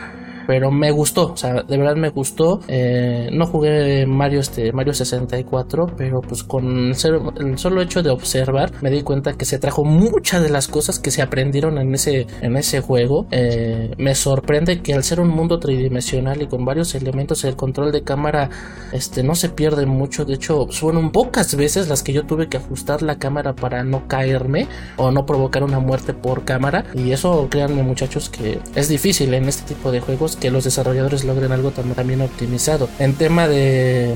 pero 0.47 0.71
me 0.71 0.91
gustó, 0.91 1.33
o 1.33 1.37
sea, 1.37 1.63
de 1.63 1.77
verdad 1.77 1.95
me 1.95 2.09
gustó. 2.09 2.61
Eh, 2.67 3.29
no 3.31 3.45
jugué 3.45 4.05
Mario, 4.05 4.39
este, 4.39 4.71
Mario 4.71 4.93
64, 4.93 5.93
pero 5.97 6.21
pues 6.21 6.43
con 6.43 6.89
el, 6.89 6.95
solo 7.57 7.81
hecho 7.81 8.03
de 8.03 8.09
observar, 8.09 8.71
me 8.81 8.89
di 8.91 9.01
cuenta 9.01 9.33
que 9.33 9.45
se 9.45 9.59
trajo 9.59 9.83
muchas 9.83 10.43
de 10.43 10.49
las 10.49 10.67
cosas 10.67 10.99
que 10.99 11.11
se 11.11 11.21
aprendieron 11.21 11.77
en 11.77 11.93
ese, 11.93 12.27
en 12.41 12.57
ese 12.57 12.81
juego. 12.81 13.27
Eh, 13.31 13.91
me 13.97 14.15
sorprende 14.15 14.81
que 14.81 14.93
al 14.93 15.03
ser 15.03 15.19
un 15.19 15.29
mundo 15.29 15.59
tridimensional 15.59 16.41
y 16.41 16.47
con 16.47 16.65
varios 16.65 16.95
elementos, 16.95 17.43
el 17.43 17.55
control 17.55 17.91
de 17.91 18.03
cámara 18.03 18.49
este, 18.91 19.23
no 19.23 19.35
se 19.35 19.49
pierde 19.49 19.85
mucho. 19.85 20.25
De 20.25 20.35
hecho, 20.35 20.67
fueron 20.67 21.11
pocas 21.11 21.55
veces 21.55 21.87
las 21.87 22.03
que 22.03 22.13
yo 22.13 22.25
tuve 22.25 22.47
que 22.47 22.57
ajustar 22.57 23.01
la 23.01 23.17
cámara 23.17 23.55
para 23.55 23.83
no 23.83 24.07
caerme 24.07 24.67
o 24.97 25.11
no 25.11 25.25
provocar 25.25 25.63
una 25.63 25.79
muerte 25.79 26.13
por 26.13 26.43
cámara. 26.45 26.85
Y 26.93 27.11
eso, 27.11 27.47
créanme, 27.49 27.83
muchachos, 27.83 28.29
que 28.29 28.59
es 28.75 28.89
difícil 28.89 29.33
en 29.33 29.45
este 29.45 29.73
tipo 29.73 29.91
de 29.91 29.99
juegos 29.99 30.34
que 30.35 30.51
los 30.51 30.63
desarrolladores 30.63 31.23
logren 31.23 31.51
algo 31.51 31.71
también 31.71 32.21
optimizado. 32.21 32.89
En 32.99 33.15
tema 33.15 33.47
de, 33.47 34.13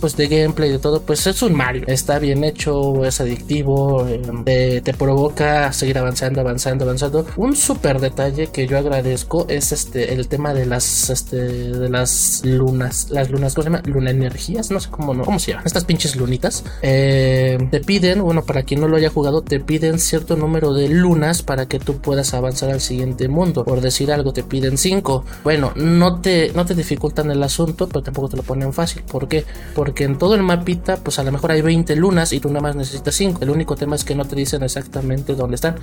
pues 0.00 0.16
de 0.16 0.28
gameplay 0.28 0.70
de 0.70 0.78
todo, 0.78 1.02
pues 1.02 1.26
es 1.26 1.42
un 1.42 1.54
Mario. 1.54 1.84
Está 1.86 2.18
bien 2.18 2.44
hecho, 2.44 3.04
es 3.04 3.20
adictivo, 3.20 4.06
eh, 4.06 4.20
te, 4.44 4.80
te, 4.80 4.94
provoca 4.94 5.72
seguir 5.72 5.98
avanzando, 5.98 6.40
avanzando, 6.40 6.84
avanzando. 6.84 7.26
Un 7.36 7.56
súper 7.56 8.00
detalle 8.00 8.48
que 8.48 8.66
yo 8.66 8.78
agradezco 8.78 9.46
es 9.48 9.72
este 9.72 10.14
el 10.14 10.28
tema 10.28 10.54
de 10.54 10.66
las 10.66 11.10
este 11.10 11.36
de 11.36 11.88
las 11.88 12.42
lunas, 12.44 13.08
las 13.10 13.30
lunas, 13.30 13.54
¿cómo 13.54 13.64
se 13.64 13.70
llama? 13.70 13.82
Luna 13.86 14.10
energías, 14.10 14.70
no 14.70 14.80
sé 14.80 14.90
cómo 14.90 15.14
no, 15.14 15.24
cómo 15.24 15.38
se 15.38 15.52
llaman, 15.52 15.66
estas 15.66 15.84
pinches 15.84 16.16
lunitas. 16.16 16.64
Eh, 16.82 17.58
te 17.70 17.80
piden, 17.80 18.22
bueno, 18.22 18.44
para 18.44 18.62
quien 18.62 18.80
no 18.80 18.88
lo 18.88 18.96
haya 18.96 19.10
jugado, 19.10 19.42
te 19.42 19.60
piden 19.60 19.98
cierto 19.98 20.36
número 20.36 20.72
de 20.72 20.88
lunas 20.88 21.42
para 21.42 21.66
que 21.66 21.78
tú 21.78 21.98
puedas 21.98 22.34
avanzar 22.34 22.70
al 22.70 22.80
siguiente 22.80 23.28
mundo. 23.28 23.64
Por 23.64 23.80
decir 23.80 24.12
algo, 24.12 24.32
te 24.32 24.42
piden 24.42 24.73
5. 24.78 25.24
Bueno, 25.42 25.72
no 25.76 26.20
te, 26.20 26.52
no 26.54 26.64
te 26.66 26.74
dificultan 26.74 27.30
el 27.30 27.42
asunto, 27.42 27.88
pero 27.88 28.02
tampoco 28.02 28.28
te 28.28 28.36
lo 28.36 28.42
ponen 28.42 28.72
fácil. 28.72 29.02
¿Por 29.02 29.28
qué? 29.28 29.44
Porque 29.74 30.04
en 30.04 30.18
todo 30.18 30.34
el 30.34 30.42
mapita, 30.42 30.96
pues 30.96 31.18
a 31.18 31.22
lo 31.22 31.32
mejor 31.32 31.52
hay 31.52 31.62
20 31.62 31.96
lunas 31.96 32.32
y 32.32 32.40
tú 32.40 32.48
nada 32.48 32.60
más 32.60 32.76
necesitas 32.76 33.14
5. 33.14 33.42
El 33.42 33.50
único 33.50 33.76
tema 33.76 33.96
es 33.96 34.04
que 34.04 34.14
no 34.14 34.24
te 34.24 34.36
dicen 34.36 34.62
exactamente 34.62 35.34
dónde 35.34 35.56
están, 35.56 35.76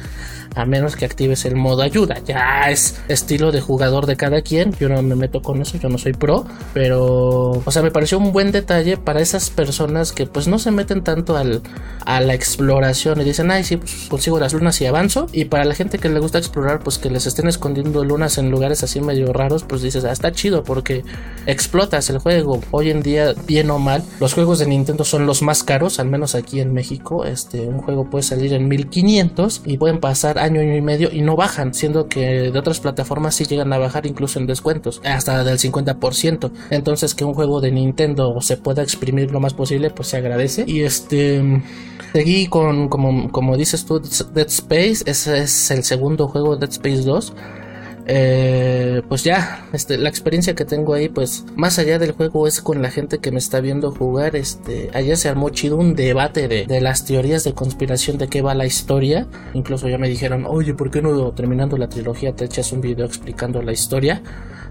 a 0.55 0.65
menos 0.65 0.95
que 0.95 1.05
actives 1.05 1.45
el 1.45 1.55
modo 1.55 1.81
ayuda. 1.81 2.19
Ya 2.25 2.69
es 2.69 2.95
estilo 3.07 3.51
de 3.51 3.61
jugador 3.61 4.05
de 4.05 4.15
cada 4.15 4.41
quien. 4.41 4.73
Yo 4.79 4.89
no 4.89 5.01
me 5.01 5.15
meto 5.15 5.41
con 5.41 5.61
eso, 5.61 5.77
yo 5.77 5.89
no 5.89 5.97
soy 5.97 6.13
pro, 6.13 6.45
pero, 6.73 7.61
o 7.63 7.71
sea, 7.71 7.81
me 7.81 7.91
pareció 7.91 8.17
un 8.17 8.31
buen 8.31 8.51
detalle 8.51 8.97
para 8.97 9.21
esas 9.21 9.49
personas 9.49 10.11
que 10.11 10.25
pues 10.25 10.47
no 10.47 10.59
se 10.59 10.71
meten 10.71 11.03
tanto 11.03 11.37
al, 11.37 11.61
a 12.05 12.21
la 12.21 12.33
exploración 12.33 13.21
y 13.21 13.23
dicen, 13.23 13.51
ay, 13.51 13.63
sí, 13.63 13.77
pues 13.77 14.07
consigo 14.09 14.39
las 14.39 14.53
lunas 14.53 14.79
y 14.81 14.85
avanzo. 14.85 15.27
Y 15.31 15.45
para 15.45 15.65
la 15.65 15.75
gente 15.75 15.97
que 15.99 16.09
le 16.09 16.19
gusta 16.19 16.37
explorar, 16.37 16.79
pues 16.83 16.97
que 16.97 17.09
les 17.09 17.25
estén 17.25 17.47
escondiendo 17.47 18.03
lunas 18.03 18.37
en 18.37 18.51
lugares 18.51 18.80
así 18.83 19.01
medio 19.01 19.33
raros, 19.33 19.63
pues 19.63 19.81
dices, 19.81 20.05
ah, 20.05 20.11
está 20.11 20.31
chido 20.31 20.63
porque 20.63 21.03
explotas 21.45 22.09
el 22.09 22.19
juego. 22.19 22.61
Hoy 22.71 22.89
en 22.89 23.01
día, 23.01 23.33
bien 23.47 23.69
o 23.71 23.79
mal, 23.79 24.03
los 24.19 24.33
juegos 24.33 24.59
de 24.59 24.67
Nintendo 24.67 25.03
son 25.03 25.25
los 25.25 25.41
más 25.41 25.63
caros, 25.63 25.99
al 25.99 26.07
menos 26.07 26.35
aquí 26.35 26.59
en 26.59 26.73
México. 26.73 27.25
Este, 27.25 27.67
un 27.67 27.79
juego 27.79 28.09
puede 28.09 28.23
salir 28.23 28.53
en 28.53 28.67
1500 28.67 29.61
y 29.65 29.77
pueden 29.77 29.99
pasar 29.99 30.39
año, 30.39 30.61
año 30.61 30.75
y 30.75 30.81
medio 30.81 31.09
y 31.11 31.21
no 31.21 31.35
bajan, 31.35 31.73
siendo 31.73 32.07
que 32.07 32.51
de 32.51 32.59
otras 32.59 32.79
plataformas 32.79 33.35
sí 33.35 33.45
llegan 33.45 33.73
a 33.73 33.77
bajar 33.77 34.05
incluso 34.05 34.39
en 34.39 34.47
descuentos, 34.47 35.01
hasta 35.03 35.43
del 35.43 35.57
50%. 35.57 36.51
Entonces 36.69 37.15
que 37.15 37.25
un 37.25 37.33
juego 37.33 37.61
de 37.61 37.71
Nintendo 37.71 38.39
se 38.41 38.57
pueda 38.57 38.83
exprimir 38.83 39.31
lo 39.31 39.39
más 39.39 39.53
posible, 39.53 39.89
pues 39.89 40.09
se 40.09 40.17
agradece. 40.17 40.63
Y 40.67 40.81
este... 40.81 41.61
Seguí 42.13 42.47
con, 42.47 42.89
como, 42.89 43.31
como 43.31 43.55
dices 43.55 43.85
tú, 43.85 43.99
Dead 43.99 44.47
Space. 44.47 45.03
Ese 45.05 45.39
es 45.39 45.71
el 45.71 45.83
segundo 45.83 46.27
juego, 46.27 46.57
Dead 46.57 46.69
Space 46.69 47.03
2. 47.03 47.33
Eh, 48.13 49.03
pues 49.07 49.23
ya, 49.23 49.65
este, 49.71 49.97
la 49.97 50.09
experiencia 50.09 50.53
que 50.53 50.65
tengo 50.65 50.93
ahí, 50.93 51.07
pues 51.07 51.45
más 51.55 51.79
allá 51.79 51.97
del 51.97 52.11
juego 52.11 52.45
es 52.45 52.59
con 52.59 52.81
la 52.81 52.91
gente 52.91 53.19
que 53.19 53.31
me 53.31 53.37
está 53.37 53.61
viendo 53.61 53.89
jugar. 53.91 54.35
Este, 54.35 54.89
allá 54.93 55.15
se 55.15 55.29
armó 55.29 55.49
chido 55.49 55.77
un 55.77 55.95
debate 55.95 56.49
de, 56.49 56.65
de 56.65 56.81
las 56.81 57.05
teorías 57.05 57.45
de 57.45 57.53
conspiración 57.53 58.17
de 58.17 58.27
qué 58.27 58.41
va 58.41 58.53
la 58.53 58.65
historia. 58.65 59.27
Incluso 59.53 59.87
ya 59.87 59.97
me 59.97 60.09
dijeron, 60.09 60.45
oye, 60.45 60.73
¿por 60.73 60.91
qué 60.91 61.01
no 61.01 61.31
terminando 61.31 61.77
la 61.77 61.87
trilogía 61.87 62.35
te 62.35 62.43
echas 62.43 62.73
un 62.73 62.81
video 62.81 63.05
explicando 63.05 63.61
la 63.61 63.71
historia? 63.71 64.21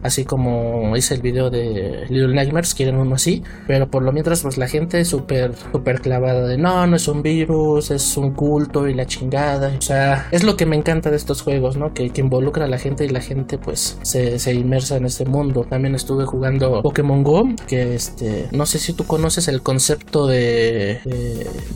Así 0.03 0.25
como 0.25 0.97
hice 0.97 1.15
el 1.15 1.23
video 1.23 1.51
de 1.51 2.07
Little 2.09 2.35
Nightmares, 2.35 2.75
quieren 2.75 2.97
uno 2.97 3.17
así, 3.17 3.43
pero 3.67 3.91
por 3.91 4.03
lo 4.03 4.13
mientras 4.13 4.43
pues 4.43 4.59
la 4.59 4.69
gente 4.69 5.01
es 5.01 5.09
súper, 5.09 5.53
súper 5.73 6.01
clavada 6.01 6.47
de 6.47 6.59
no, 6.59 6.87
no 6.87 6.97
es 6.97 7.09
un 7.09 7.23
virus, 7.23 7.91
es 7.91 8.17
un 8.17 8.33
culto 8.33 8.89
y 8.89 8.95
la 8.95 9.07
chingada, 9.07 9.75
o 9.79 9.83
sea, 9.83 10.29
es 10.31 10.43
lo 10.43 10.57
que 10.57 10.67
me 10.67 10.77
encanta 10.77 11.11
de 11.11 11.17
estos 11.17 11.43
juegos, 11.43 11.77
¿no? 11.77 11.93
Que, 11.95 12.11
que 12.11 12.21
involucra 12.21 12.65
a 12.65 12.69
la 12.69 12.79
gente 12.79 13.05
y 13.05 13.09
la 13.09 13.21
gente 13.21 13.59
pues 13.59 13.99
se, 14.03 14.39
se 14.39 14.55
inmersa 14.55 14.97
en 14.97 15.07
este 15.07 15.25
mundo. 15.25 15.67
También 15.69 15.95
estuve 15.95 16.25
jugando 16.25 16.83
Pokémon 16.83 17.23
Go, 17.23 17.49
que 17.67 17.95
este, 17.95 18.49
no 18.53 18.67
sé 18.67 18.79
si 18.79 18.93
tú 18.93 19.05
conoces 19.05 19.49
el 19.49 19.63
concepto 19.63 20.27
de, 20.27 21.01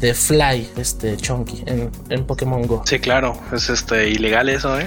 de, 0.01 0.15
Fly, 0.15 0.69
este 0.77 1.17
Chunky, 1.17 1.63
en, 1.67 1.91
en 2.09 2.25
Pokémon 2.25 2.67
Go. 2.67 2.83
Sí, 2.87 2.99
claro, 2.99 3.37
es 3.53 3.69
este 3.69 4.09
ilegal 4.09 4.49
eso, 4.49 4.79
¿eh? 4.79 4.87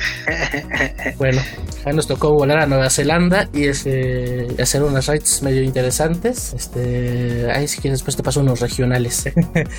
bueno, 1.18 1.40
ya 1.84 1.92
nos 1.92 2.06
tocó 2.06 2.32
volar 2.32 2.49
a 2.58 2.66
Nueva 2.66 2.90
Zelanda 2.90 3.48
y 3.52 3.64
este, 3.64 4.48
hacer 4.60 4.82
unas 4.82 5.06
rides 5.06 5.42
medio 5.42 5.62
interesantes. 5.62 6.52
Este, 6.54 7.50
ahí 7.52 7.68
si 7.68 7.80
quieres 7.80 8.00
después 8.00 8.16
te 8.16 8.22
paso 8.22 8.40
unos 8.40 8.60
regionales. 8.60 9.24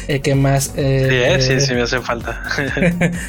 Eh, 0.07 0.19
¿Qué 0.21 0.35
más? 0.35 0.73
Eh, 0.75 1.37
sí, 1.39 1.59
sí, 1.59 1.67
sí, 1.67 1.73
me 1.73 1.81
hacen 1.81 2.03
falta. 2.03 2.41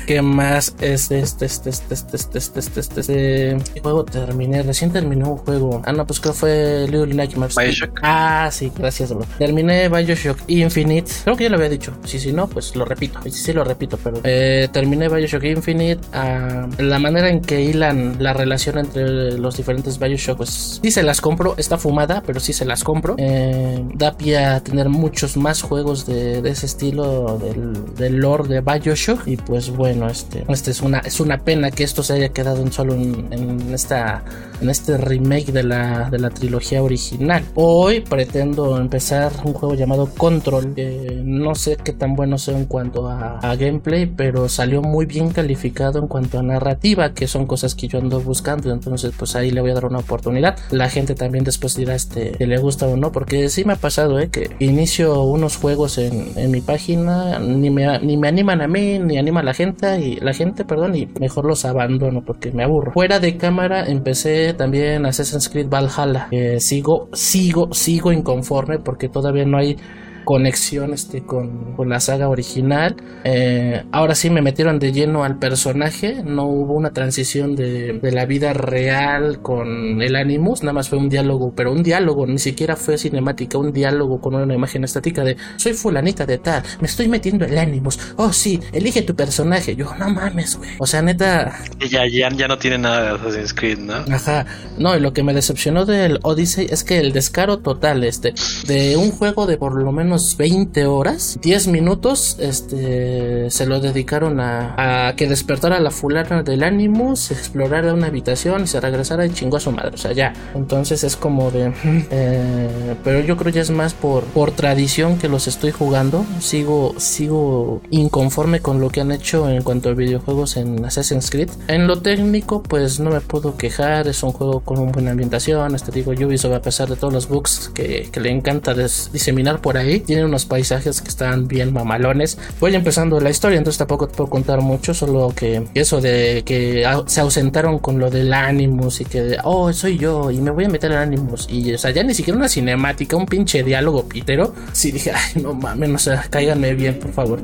¿Qué 0.07 0.23
más? 0.23 0.75
Este, 0.81 1.21
este, 1.21 1.47
este, 1.47 1.71
este, 1.71 1.95
este, 1.95 2.17
este, 2.17 2.39
este, 2.39 2.61
este, 2.61 2.81
este, 2.81 3.01
este, 3.01 3.57
¿Qué 3.75 3.81
juego 3.81 4.05
terminé? 4.05 4.63
Recién 4.63 4.93
terminé 4.93 5.25
un 5.25 5.37
juego. 5.39 5.83
Ah, 5.85 5.93
no, 5.93 6.07
pues 6.07 6.21
creo 6.21 6.33
que 6.33 6.39
fue 6.39 6.87
Little 6.89 7.15
Nightmares. 7.15 7.57
Bioshock. 7.57 8.01
Ah, 8.03 8.49
sí, 8.53 8.73
gracias, 8.77 9.13
bro. 9.13 9.27
Terminé 9.39 9.89
Bioshock 9.89 10.39
Infinite. 10.49 11.11
Creo 11.25 11.37
que 11.37 11.45
ya 11.45 11.51
lo 11.51 11.57
había 11.57 11.69
dicho. 11.69 11.93
Si, 12.05 12.19
si 12.19 12.33
no, 12.33 12.49
pues 12.49 12.75
lo 12.77 12.85
repito. 12.85 13.21
Sí, 13.25 13.31
sí, 13.31 13.53
lo 13.53 13.65
repito, 13.65 13.99
pero 14.03 14.21
eh, 14.25 14.69
terminé 14.73 15.09
Bioshock 15.09 15.45
Infinite. 15.45 16.01
Uh, 16.13 16.83
la 16.83 16.99
manera 16.99 17.29
en 17.29 17.41
que 17.41 17.61
hilan 17.63 18.17
la 18.19 18.33
relación 18.33 18.79
entre 18.79 19.32
los 19.39 19.57
diferentes 19.57 19.99
Bioshock, 19.99 20.39
pues 20.39 20.81
sí 20.83 20.91
se 20.91 21.03
las 21.03 21.21
compro. 21.21 21.55
Está 21.57 21.79
fumada, 21.79 22.23
pero 22.25 22.41
sí 22.41 22.53
se 22.53 22.65
las 22.65 22.85
compro. 22.85 23.15
Eh, 23.19 23.85
da 23.95 24.17
pie 24.17 24.39
a 24.39 24.61
tener 24.61 24.89
muchos 24.89 25.37
más 25.37 25.63
juegos 25.63 26.07
de, 26.07 26.39
ese 26.49 26.67
estilo 26.67 27.39
del, 27.39 27.95
del, 27.95 28.17
lore 28.17 28.49
de 28.49 28.61
Bioshock. 28.61 29.27
Y 29.27 29.37
pues 29.37 29.71
bueno, 29.71 30.09
este, 30.09 30.45
este 30.49 30.71
es 30.71 30.81
una, 30.81 30.99
es 31.01 31.21
una 31.21 31.39
pena 31.39 31.71
que 31.71 31.85
esto 31.85 32.03
se 32.03 32.15
haya 32.15 32.29
quedado 32.31 32.63
en 32.63 32.73
solo 32.73 32.95
en, 32.95 33.73
esta, 33.73 34.23
en 34.63 34.71
este 34.71 34.97
remake 34.97 35.53
de 35.53 35.65
la, 35.65 36.09
de 36.09 36.19
la 36.19 36.31
trilogía 36.31 36.83
original. 36.83 37.43
Hoy 37.55 38.01
pretendo 38.01 38.79
empezar 38.79 39.33
un 39.45 39.53
juego 39.53 39.75
llamado 39.75 40.09
Control. 40.17 40.75
Que 40.75 41.21
no 41.25 41.55
sé 41.55 41.77
qué 41.77 41.93
tan 41.93 42.15
bueno 42.15 42.39
sea 42.39 42.57
en 42.57 42.67
cuanto 42.67 43.09
a, 43.09 43.41
gameplay, 43.57 44.07
pero 44.07 44.49
salió 44.49 44.81
muy 44.81 45.05
bien 45.05 45.31
calificado 45.31 45.99
en 45.99 46.07
cuanto 46.07 46.39
a 46.39 46.43
narrativa, 46.43 47.13
que 47.13 47.27
son 47.27 47.47
cosas 47.47 47.75
que 47.75 47.87
yo 47.89 47.99
ando 47.99 48.21
buscando. 48.21 48.73
Entonces, 48.73 49.13
pues 49.17 49.37
ahí 49.37 49.51
le 49.51 49.61
voy 49.61 49.73
a 49.73 49.75
dar 49.75 49.85
una 49.85 49.99
oportunidad. 49.99 50.57
La 50.71 50.89
gente 50.89 51.15
también 51.15 51.45
después 51.45 51.77
dirá 51.77 51.95
este 51.95 52.35
le 52.39 52.59
gusta 52.59 52.87
o 52.87 52.97
no, 52.97 53.13
porque 53.13 53.49
sí 53.49 53.65
me 53.65 53.75
ha 53.75 53.77
pasado, 53.77 54.19
¿eh? 54.19 54.29
que 54.31 54.51
inicio 54.59 55.23
unos 55.23 55.57
juegos 55.57 55.99
en, 55.99 56.33
en 56.37 56.51
mi 56.51 56.61
página, 56.61 57.39
ni 57.39 57.71
me, 57.71 57.99
ni 58.01 58.17
me 58.17 58.29
animan 58.29 58.63
a 58.63 58.69
mí, 58.69 58.99
ni 58.99 59.19
anima 59.19 59.41
a 59.41 59.45
la 59.45 59.55
gente, 59.55 60.01
y 60.01 60.17
la 60.17 60.33
gente, 60.33 60.65
perdón, 60.65 60.95
y 60.97 61.07
mejor 61.21 61.45
los 61.45 61.65
abandono 61.65 62.25
porque 62.25 62.53
me 62.53 62.65
aburro. 62.65 62.93
Fuera 62.93 63.21
de 63.21 63.37
cámara 63.37 63.87
empecé 63.87 64.52
también 64.55 65.07
Assassin's 65.07 65.49
Creed 65.49 65.69
Valhalla. 65.69 66.29
sigo, 66.59 67.09
sigo, 67.13 67.73
sigo 67.73 68.13
inconforme 68.13 68.79
porque 68.79 69.09
todavía 69.09 69.45
no 69.45 69.59
hay 69.59 69.77
conexión 70.25 70.93
este, 70.93 71.23
con, 71.23 71.77
la 71.87 72.01
saga 72.01 72.29
original. 72.29 72.97
Eh, 73.25 73.83
ahora 73.91 74.15
sí 74.15 74.31
me 74.31 74.41
metieron 74.41 74.79
de 74.79 74.93
lleno 74.93 75.25
al 75.25 75.39
personaje, 75.39 76.23
no 76.25 76.47
hubo 76.47 76.75
una 76.75 76.93
transición 76.93 77.57
de, 77.57 77.99
la 78.03 78.27
vida 78.27 78.53
real 78.53 79.41
con 79.41 80.03
el 80.03 80.17
Animus, 80.17 80.63
nada 80.63 80.75
más 80.75 80.89
fue 80.89 80.99
un 80.99 81.09
diálogo, 81.09 81.53
pero 81.57 81.73
un 81.73 81.83
diálogo, 81.83 82.27
ni 82.27 82.39
siquiera 82.39 82.77
fue 82.77 82.99
cinemática, 82.99 83.59
un 83.59 83.73
diálogo 83.73 84.21
con 84.21 84.35
una 84.35 84.55
imagen 84.55 84.85
estática 84.85 85.25
de 85.25 85.37
soy 85.57 85.73
fulanita 85.73 86.27
de 86.27 86.39
tal, 86.39 86.63
me 86.81 86.87
estoy 86.87 87.09
metiendo 87.09 87.45
el 87.45 87.57
Animus, 87.57 87.99
oh 88.17 88.33
sí, 88.33 88.61
elige 88.73 89.03
tu 89.03 89.15
personaje. 89.17 89.75
Yo, 89.77 89.95
no 89.99 90.11
mames, 90.11 90.57
güey. 90.57 90.71
O 90.79 90.87
sea, 90.87 91.03
neta. 91.03 91.59
Ya, 91.89 92.07
ya, 92.07 92.29
ya 92.31 92.49
no 92.49 92.59
tiene 92.59 92.79
nada 92.79 93.03
de 93.03 93.09
Assassin's 93.11 93.55
Creed, 93.55 93.79
¿no? 93.79 93.95
Ajá. 94.15 94.47
No, 94.79 94.97
y 94.97 95.01
lo 95.01 95.13
que 95.13 95.23
me 95.23 95.35
decepcionó 95.35 95.85
del 95.85 96.19
Odyssey 96.23 96.67
es 96.71 96.85
que 96.85 96.99
el 96.99 97.13
descaro 97.13 97.59
total, 97.59 98.05
este, 98.05 98.35
de 98.67 98.97
un 98.97 99.11
juego 99.11 99.47
de 99.47 99.57
por 99.57 99.81
lo 99.81 99.93
menos 99.93 100.12
20 100.37 100.87
horas, 100.87 101.39
10 101.43 101.69
minutos, 101.69 102.37
este, 102.39 103.51
se 103.51 103.67
lo 103.67 103.81
dedicaron 103.81 104.41
a, 104.41 105.15
que 105.17 105.29
despertara 105.29 105.81
la 105.81 105.91
fulana 105.91 106.43
del 106.43 106.63
Animus, 106.63 107.31
explorara 107.31 107.95
una 107.95 108.07
habitación 108.09 108.65
y 108.65 108.67
se 108.67 108.81
regresara 108.81 109.27
y 109.27 109.31
chingó 109.31 109.57
a 109.57 109.61
su 109.61 109.73
madre, 109.73 109.93
o 109.95 109.99
sea, 109.99 110.13
ya. 110.13 110.33
Entonces 110.55 111.05
es 111.05 111.17
como 111.17 111.51
de, 111.51 111.73
eh, 112.11 112.95
pero 113.05 113.21
yo 113.21 113.37
creo 113.37 113.53
ya 113.53 113.63
es 113.63 113.71
más 113.71 113.95
por, 113.95 114.25
por 114.25 114.53
tradición 114.53 115.19
que 115.19 115.29
los 115.29 115.49
estoy 115.49 115.71
jugando, 115.71 116.25
sigo, 116.41 116.95
sigo 116.99 117.81
inconforme 117.91 118.61
con 118.61 118.81
lo 118.81 118.91
que 118.91 119.01
han 119.01 119.13
hecho 119.13 119.49
en 119.49 119.63
cuanto 119.63 119.89
a 119.91 119.95
videojuegos 119.95 120.57
en 120.57 120.85
Assassin's 120.85 121.31
Creed. 121.31 121.51
En 121.69 121.87
lo 121.87 122.01
técnico, 122.01 122.63
pues 122.63 123.01
no 123.01 123.11
me 123.11 123.21
puedo 123.21 123.57
quejar, 123.57 124.09
es 124.09 124.23
un 124.23 124.33
juego 124.33 124.61
con 124.61 124.79
una 124.79 124.93
buena 124.93 125.11
ambientación, 125.13 125.75
este 125.75 125.93
digo 125.93 126.13
Ubisoft 126.13 126.53
a 126.55 126.63
pesar 126.63 126.89
de 126.89 126.97
todos 126.97 127.13
los 127.13 127.29
bugs 127.29 127.71
que, 127.75 128.09
que 128.11 128.21
le 128.21 128.31
encanta 128.31 128.75
diseminar 128.75 129.61
por 129.61 129.77
ahí, 129.77 130.02
tiene 130.03 130.25
unos 130.25 130.45
paisajes 130.45 131.01
que 131.01 131.09
están 131.09 131.49
bien 131.49 131.73
mamalones. 131.73 132.39
Voy 132.61 132.75
empezando 132.75 133.21
la 133.21 133.31
historia, 133.31 133.59
entonces 133.59 133.79
tampoco 133.79 134.09
te 134.09 134.15
puedo 134.17 134.31
contar 134.31 134.61
mucho, 134.61 134.95
solo 134.95 135.33
que 135.35 135.65
eso 135.75 136.01
de 136.01 136.43
que 136.45 136.87
se 137.07 137.21
ausentaron 137.21 137.79
con 137.79 137.99
lo 137.99 138.11
del 138.11 138.33
Animus 138.33 139.01
y 139.01 139.05
que, 139.05 139.37
oh, 139.45 139.73
soy 139.73 139.99
yo 139.99 140.31
y 140.31 140.39
me 140.39 140.51
voy 140.51 140.65
a 140.65 140.69
meter 140.69 140.93
al 140.93 140.99
Animus. 140.99 141.47
Y, 141.51 141.73
o 141.73 141.79
sea, 141.79 141.91
ya 141.91 142.03
ni 142.03 142.15
siquiera 142.15 142.37
una 142.39 142.49
cinemática, 142.49 143.17
un 143.17 143.27
pinche 143.27 143.63
diálogo 143.63 144.09
pitero. 144.09 144.55
Sí 144.73 144.93
dije, 144.93 145.13
ay, 145.13 145.43
no 145.43 145.55
mames, 145.55 145.89
no 145.89 145.99
sé, 145.99 146.19
cáiganme 146.31 146.75
bien, 146.75 146.99
por 146.99 147.13
favor. 147.13 147.41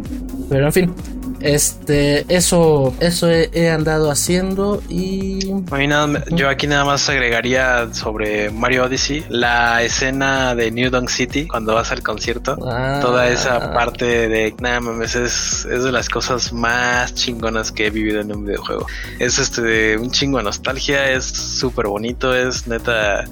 Pero 0.49 0.67
en 0.67 0.73
fin, 0.73 0.95
este, 1.41 2.25
eso, 2.35 2.95
eso 3.01 3.29
he, 3.31 3.71
andado 3.71 4.11
haciendo 4.11 4.83
y. 4.89 5.41
yo 6.31 6.49
aquí 6.49 6.67
nada 6.67 6.85
más 6.85 7.09
agregaría 7.09 7.93
sobre 7.93 8.51
Mario 8.51 8.85
Odyssey 8.85 9.25
la 9.29 9.83
escena 9.83 10.55
de 10.55 10.71
New 10.71 10.91
Dunk 10.91 11.09
City 11.09 11.47
cuando 11.47 11.75
vas 11.75 11.93
al 11.93 12.03
concierto. 12.03 12.57
Ah. 12.65 12.99
Toda 13.01 13.29
esa 13.29 13.73
parte 13.73 14.29
de 14.29 14.55
nada 14.61 14.81
mames 14.81 15.15
es, 15.15 15.67
es 15.71 15.85
de 15.85 15.93
las 15.93 16.09
cosas 16.09 16.53
más 16.53 17.15
chingonas 17.15 17.73
que 17.73 17.87
he 17.87 17.91
vivido 17.91 18.21
en 18.21 18.35
un 18.35 18.45
videojuego. 18.45 18.87
Es 19.19 19.39
este 19.39 19.97
un 19.97 20.11
chingo 20.11 20.39
de 20.39 20.45
nostalgia, 20.45 21.11
es 21.11 21.25
súper 21.25 21.87
bonito, 21.87 22.35
es 22.35 22.67
neta 22.67 23.25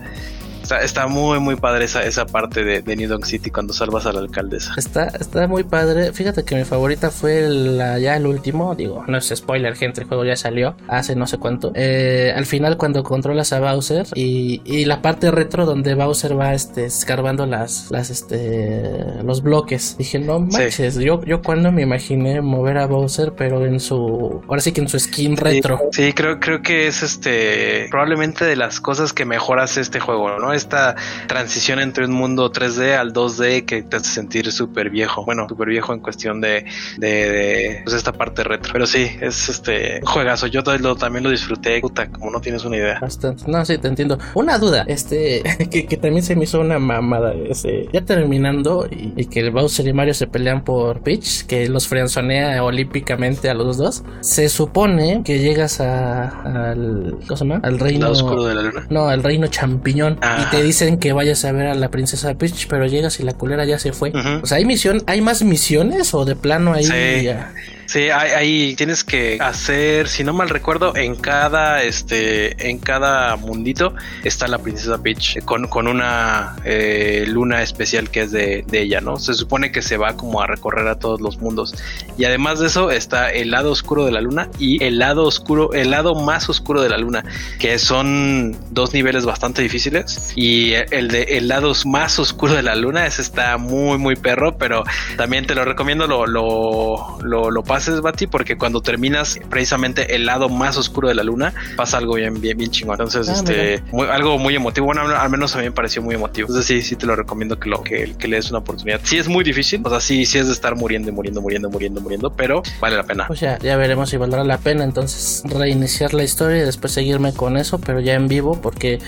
Está, 0.75 1.07
muy, 1.07 1.39
muy 1.39 1.57
padre 1.57 1.85
esa, 1.85 2.03
esa 2.05 2.27
parte 2.27 2.65
de, 2.65 2.83
de, 2.83 2.97
New 2.97 3.09
Dog 3.09 3.25
City 3.25 3.51
cuando 3.51 3.73
salvas 3.73 4.07
a 4.07 4.13
la 4.13 4.21
alcaldesa. 4.21 4.75
Está, 4.77 5.07
está 5.19 5.47
muy 5.47 5.65
padre. 5.65 6.13
Fíjate 6.13 6.45
que 6.45 6.57
mi 6.57 6.65
favorita 6.65 7.11
fue 7.11 7.49
la, 7.49 7.99
ya 7.99 8.17
el 8.17 8.27
último. 8.27 8.75
Digo, 8.75 9.05
no 9.07 9.19
es 9.19 9.33
spoiler, 9.35 9.77
gente. 9.77 10.01
El 10.01 10.09
juego 10.09 10.25
ya 10.25 10.37
salió 10.37 10.77
hace 10.89 11.15
no 11.15 11.27
sé 11.27 11.39
cuánto. 11.39 11.73
Eh, 11.75 12.33
al 12.35 12.47
final, 12.47 12.77
cuando 12.77 13.03
controlas 13.03 13.53
a 13.53 13.61
Bowser 13.61 14.07
y, 14.15 14.61
y, 14.65 14.85
la 14.87 15.03
parte 15.03 15.31
retro 15.31 15.67
donde 15.67 15.95
Bowser 15.95 16.39
va 16.39 16.55
este, 16.55 16.87
escarbando 16.87 17.47
las, 17.47 17.91
las, 17.91 18.11
este, 18.11 19.23
los 19.23 19.43
bloques. 19.43 19.97
Dije, 19.99 20.19
no 20.19 20.41
manches. 20.41 20.97
Yo, 20.97 21.23
yo 21.25 21.43
cuando 21.43 21.71
me 21.71 21.83
imaginé 21.83 22.41
mover 22.41 22.79
a 22.79 22.87
Bowser, 22.87 23.33
pero 23.37 23.65
en 23.65 23.79
su. 23.79 24.43
Ahora 24.49 24.61
sí 24.61 24.73
que 24.73 24.81
en 24.81 24.89
su 24.89 24.99
skin 24.99 25.37
retro. 25.37 25.81
Sí, 25.93 26.13
creo, 26.13 26.41
creo 26.41 26.63
que 26.63 26.89
es 26.89 27.03
este. 27.03 27.87
Probablemente 27.91 28.45
de 28.45 28.57
las 28.57 28.81
cosas 28.81 29.13
que 29.13 29.25
mejoras 29.25 29.77
este 29.77 30.01
juego, 30.01 30.39
¿no? 30.39 30.56
Esta 30.57 30.97
transición 31.27 31.79
entre 31.81 32.05
un 32.05 32.13
mundo 32.13 32.51
3D 32.51 32.97
al 32.97 33.13
2D 33.13 33.65
que 33.65 33.83
te 33.83 33.97
hace 33.97 34.11
sentir 34.11 34.51
súper 34.53 34.91
viejo. 34.91 35.25
Bueno, 35.25 35.47
súper 35.49 35.69
viejo 35.69 35.93
en 35.93 36.01
cuestión 36.01 36.41
de, 36.41 36.65
de, 36.99 37.83
pues 37.85 37.95
esta 37.95 38.13
parte 38.13 38.45
retro. 38.45 38.73
Pero 38.73 38.87
sí, 38.87 39.09
es 39.21 39.49
este 39.49 40.01
juegazo. 40.05 40.47
Yo 40.47 40.63
también 40.63 41.25
lo 41.25 41.31
disfruté, 41.31 41.81
puta, 41.81 42.11
como 42.11 42.31
no 42.31 42.41
tienes 42.41 42.65
una 42.65 42.77
idea. 42.77 42.99
Bastante. 43.01 43.45
No, 43.47 43.65
sí, 43.65 43.79
te 43.79 43.89
entiendo. 43.89 44.19
Una 44.35 44.59
duda, 44.59 44.85
este, 44.87 45.43
que, 45.71 45.97
también 45.97 46.23
se 46.23 46.37
me 46.37 46.45
hizo 46.45 46.61
una 46.61 46.79
mamada. 46.79 47.35
Este, 47.35 47.89
ya 47.93 48.05
terminando 48.05 48.87
y, 48.91 49.27
que 49.27 49.41
el 49.41 49.51
Bowser 49.51 49.87
y 49.87 49.93
Mario 49.93 50.15
se 50.15 50.27
pelean 50.27 50.65
por 50.65 51.03
Peach, 51.03 51.47
que 51.47 51.69
los 51.69 51.89
frianzonea 51.89 52.63
olímpicamente 52.63 53.51
a 53.51 53.55
los 53.55 53.77
dos. 53.77 54.03
Se 54.21 54.49
supone 54.49 55.23
que 55.25 55.39
llegas 55.39 55.81
a, 55.81 56.29
al, 56.71 57.19
¿cómo 57.27 57.37
se 57.37 57.45
llama? 57.45 57.61
Al 57.63 57.79
reino. 57.79 58.11
oscuro 58.11 58.45
de 58.45 58.55
la 58.55 58.63
luna. 58.63 58.87
No, 58.91 59.09
al 59.09 59.23
reino 59.23 59.47
champiñón. 59.49 60.19
Te 60.51 60.63
dicen 60.63 60.99
que 60.99 61.13
vayas 61.13 61.45
a 61.45 61.53
ver 61.53 61.67
a 61.69 61.75
la 61.75 61.91
princesa 61.91 62.35
Peach, 62.35 62.67
pero 62.69 62.87
llegas 62.87 63.21
y 63.21 63.23
la 63.23 63.33
culera 63.33 63.65
ya 63.65 63.79
se 63.79 63.93
fue. 63.93 64.13
O 64.43 64.47
sea, 64.47 64.59
¿hay 64.59 64.65
misión, 64.65 65.03
hay 65.07 65.21
más 65.21 65.43
misiones 65.43 66.15
o 66.15 66.25
de 66.25 66.37
plano 66.37 66.73
ahí 66.73 66.85
ya? 67.25 67.53
Sí, 67.87 68.11
ahí 68.11 68.75
tienes 68.75 69.05
que 69.05 69.39
hacer, 69.41 70.09
si 70.09 70.25
no 70.25 70.33
mal 70.33 70.49
recuerdo, 70.49 70.97
en 70.97 71.15
cada 71.15 71.85
este, 71.85 72.69
en 72.69 72.79
cada 72.79 73.37
mundito 73.37 73.95
está 74.25 74.49
la 74.49 74.59
princesa 74.59 75.01
Peach 75.01 75.45
con, 75.45 75.69
con 75.69 75.87
una 75.87 76.57
eh, 76.65 77.25
luna 77.29 77.63
especial 77.63 78.11
que 78.11 78.23
es 78.23 78.33
de, 78.33 78.65
ella, 78.73 79.01
¿no? 79.01 79.19
Se 79.19 79.35
supone 79.35 79.71
que 79.71 79.83
se 79.83 79.97
va 79.97 80.17
como 80.17 80.43
a 80.43 80.49
recorrer 80.49 80.89
a 80.89 80.99
todos 80.99 81.21
los 81.21 81.39
mundos. 81.39 81.75
Y 82.19 82.25
además 82.25 82.59
de 82.59 82.67
eso 82.67 82.91
está 82.91 83.31
el 83.31 83.53
lado 83.53 83.71
oscuro 83.71 84.05
de 84.05 84.11
la 84.11 84.21
luna 84.21 84.51
y 84.59 84.83
el 84.83 84.99
lado 84.99 85.25
oscuro, 85.25 85.73
el 85.73 85.91
lado 85.91 86.17
más 86.17 86.49
oscuro 86.49 86.83
de 86.83 86.89
la 86.89 86.99
luna, 86.99 87.25
que 87.61 87.79
son 87.79 88.57
dos 88.71 88.95
niveles 88.95 89.25
bastante 89.25 89.63
difíciles. 89.63 90.33
Y 90.37 90.75
el 90.75 91.09
de 91.09 91.23
el 91.23 91.49
lado 91.49 91.73
más 91.87 92.19
oscuro 92.19 92.55
de 92.55 92.63
la 92.63 92.77
luna, 92.77 93.07
ese 93.07 93.23
está 93.23 93.57
muy, 93.57 93.99
muy 93.99 94.15
perro, 94.15 94.57
pero 94.57 94.85
también 95.17 95.47
te 95.47 95.55
lo 95.55 95.65
recomiendo, 95.65 96.07
lo, 96.07 96.27
lo, 96.27 97.19
lo, 97.23 97.51
lo 97.51 97.65
haces, 97.69 98.01
Bati, 98.01 98.27
porque 98.29 98.57
cuando 98.57 98.81
terminas 98.81 99.41
precisamente 99.51 100.15
el 100.15 100.27
lado 100.27 100.49
más 100.49 100.77
oscuro 100.77 101.09
de 101.09 101.15
la 101.15 101.25
luna, 101.25 101.55
pasa 101.77 101.99
algo 101.99 102.15
bien, 102.15 102.41
bien, 102.41 102.57
bien 102.57 102.71
chingón. 102.71 102.95
Entonces, 103.01 103.29
ah, 103.29 103.33
este, 103.33 103.83
algo 104.11 104.39
muy 104.39 104.55
emotivo. 104.55 104.87
Bueno, 104.87 105.03
al 105.03 105.31
menos 105.31 105.57
a 105.57 105.59
mí 105.59 105.65
me 105.65 105.73
pareció 105.73 106.03
muy 106.03 106.15
emotivo. 106.15 106.47
Entonces, 106.49 106.67
sí, 106.67 106.83
sí 106.83 106.97
te 106.97 107.07
lo 107.07 107.17
recomiendo 107.17 107.59
que 107.59 107.69
lo 107.69 107.83
que, 107.83 108.15
que 108.19 108.29
le 108.29 108.37
des 108.37 108.51
una 108.51 108.59
oportunidad. 108.59 109.01
Sí 109.03 109.19
es 109.19 109.29
muy 109.29 109.43
difícil, 109.43 109.81
o 109.85 109.91
sea, 109.91 110.01
sí, 110.01 110.27
sí 110.27 110.39
es 110.39 110.47
de 110.47 110.53
estar 110.53 110.77
muriendo 110.77 111.07
muriendo, 111.13 111.41
muriendo, 111.41 111.71
muriendo, 111.71 112.01
muriendo, 112.01 112.31
pero 112.31 112.63
vale 112.81 112.97
la 112.97 113.03
pena. 113.03 113.27
Pues 113.27 113.41
ya, 113.41 113.59
ya 113.59 113.77
veremos 113.77 114.11
si 114.11 114.17
valdrá 114.17 114.45
la 114.45 114.59
pena 114.59 114.85
entonces 114.85 115.43
reiniciar 115.45 116.15
la 116.15 116.25
historia 116.25 116.59
y 116.59 116.61
después 116.61 116.93
seguirme 116.93 117.33
con 117.33 117.57
eso, 117.57 117.79
pero 117.79 118.01
ya 118.01 118.15
en 118.15 118.29
vivo, 118.29 118.61
porque 118.61 118.99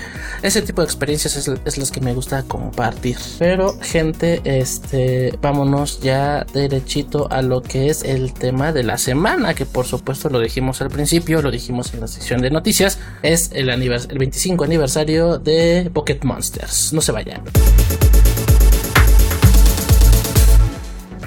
ese 0.42 0.62
tipo 0.62 0.82
de 0.82 0.86
experiencias 0.86 1.17
es, 1.26 1.48
es 1.64 1.78
las 1.78 1.90
que 1.90 2.00
me 2.00 2.14
gusta 2.14 2.42
compartir. 2.42 3.16
Pero, 3.38 3.76
gente, 3.80 4.40
este, 4.44 5.36
vámonos 5.40 6.00
ya 6.00 6.44
derechito 6.52 7.30
a 7.30 7.42
lo 7.42 7.62
que 7.62 7.88
es 7.88 8.02
el 8.02 8.32
tema 8.32 8.72
de 8.72 8.82
la 8.82 8.98
semana, 8.98 9.54
que 9.54 9.66
por 9.66 9.86
supuesto 9.86 10.28
lo 10.28 10.40
dijimos 10.40 10.80
al 10.80 10.88
principio, 10.88 11.42
lo 11.42 11.50
dijimos 11.50 11.94
en 11.94 12.00
la 12.00 12.08
sección 12.08 12.40
de 12.40 12.50
noticias, 12.50 12.98
es 13.22 13.50
el, 13.52 13.68
el 13.68 14.18
25 14.18 14.64
aniversario 14.64 15.38
de 15.38 15.90
Pocket 15.92 16.20
Monsters. 16.22 16.92
No 16.92 17.00
se 17.00 17.12
vayan. 17.12 17.42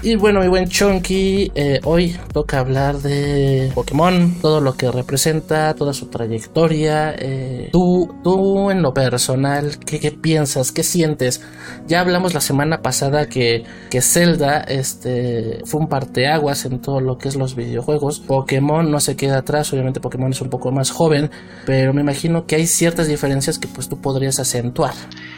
Y 0.03 0.15
bueno, 0.15 0.39
mi 0.39 0.47
buen 0.47 0.67
Chunky, 0.67 1.51
eh, 1.53 1.79
hoy 1.83 2.17
toca 2.33 2.57
hablar 2.57 2.95
de 2.97 3.71
Pokémon, 3.75 4.33
todo 4.41 4.59
lo 4.59 4.73
que 4.73 4.89
representa, 4.89 5.75
toda 5.75 5.93
su 5.93 6.07
trayectoria. 6.07 7.13
Eh, 7.15 7.69
tú, 7.71 8.09
tú 8.23 8.71
en 8.71 8.81
lo 8.81 8.95
personal, 8.95 9.77
¿qué, 9.85 10.11
piensas? 10.11 10.71
¿Qué 10.71 10.81
sientes? 10.81 11.45
Ya 11.85 12.01
hablamos 12.01 12.33
la 12.33 12.41
semana 12.41 12.81
pasada 12.81 13.27
que, 13.27 13.63
que 13.91 14.01
Zelda 14.01 14.61
este, 14.61 15.59
fue 15.65 15.81
un 15.81 15.87
parteaguas 15.87 16.65
en 16.65 16.81
todo 16.81 16.99
lo 16.99 17.19
que 17.19 17.27
es 17.27 17.35
los 17.35 17.55
videojuegos. 17.55 18.21
Pokémon 18.21 18.89
no 18.89 18.99
se 18.99 19.15
queda 19.15 19.37
atrás, 19.37 19.71
obviamente 19.71 19.99
Pokémon 19.99 20.31
es 20.31 20.41
un 20.41 20.49
poco 20.49 20.71
más 20.71 20.89
joven, 20.89 21.29
pero 21.67 21.93
me 21.93 22.01
imagino 22.01 22.47
que 22.47 22.55
hay 22.55 22.65
ciertas 22.65 23.07
diferencias 23.07 23.59
que 23.59 23.67
pues 23.67 23.87
tú 23.87 24.01
podrías 24.01 24.39
acentuar. 24.39 24.93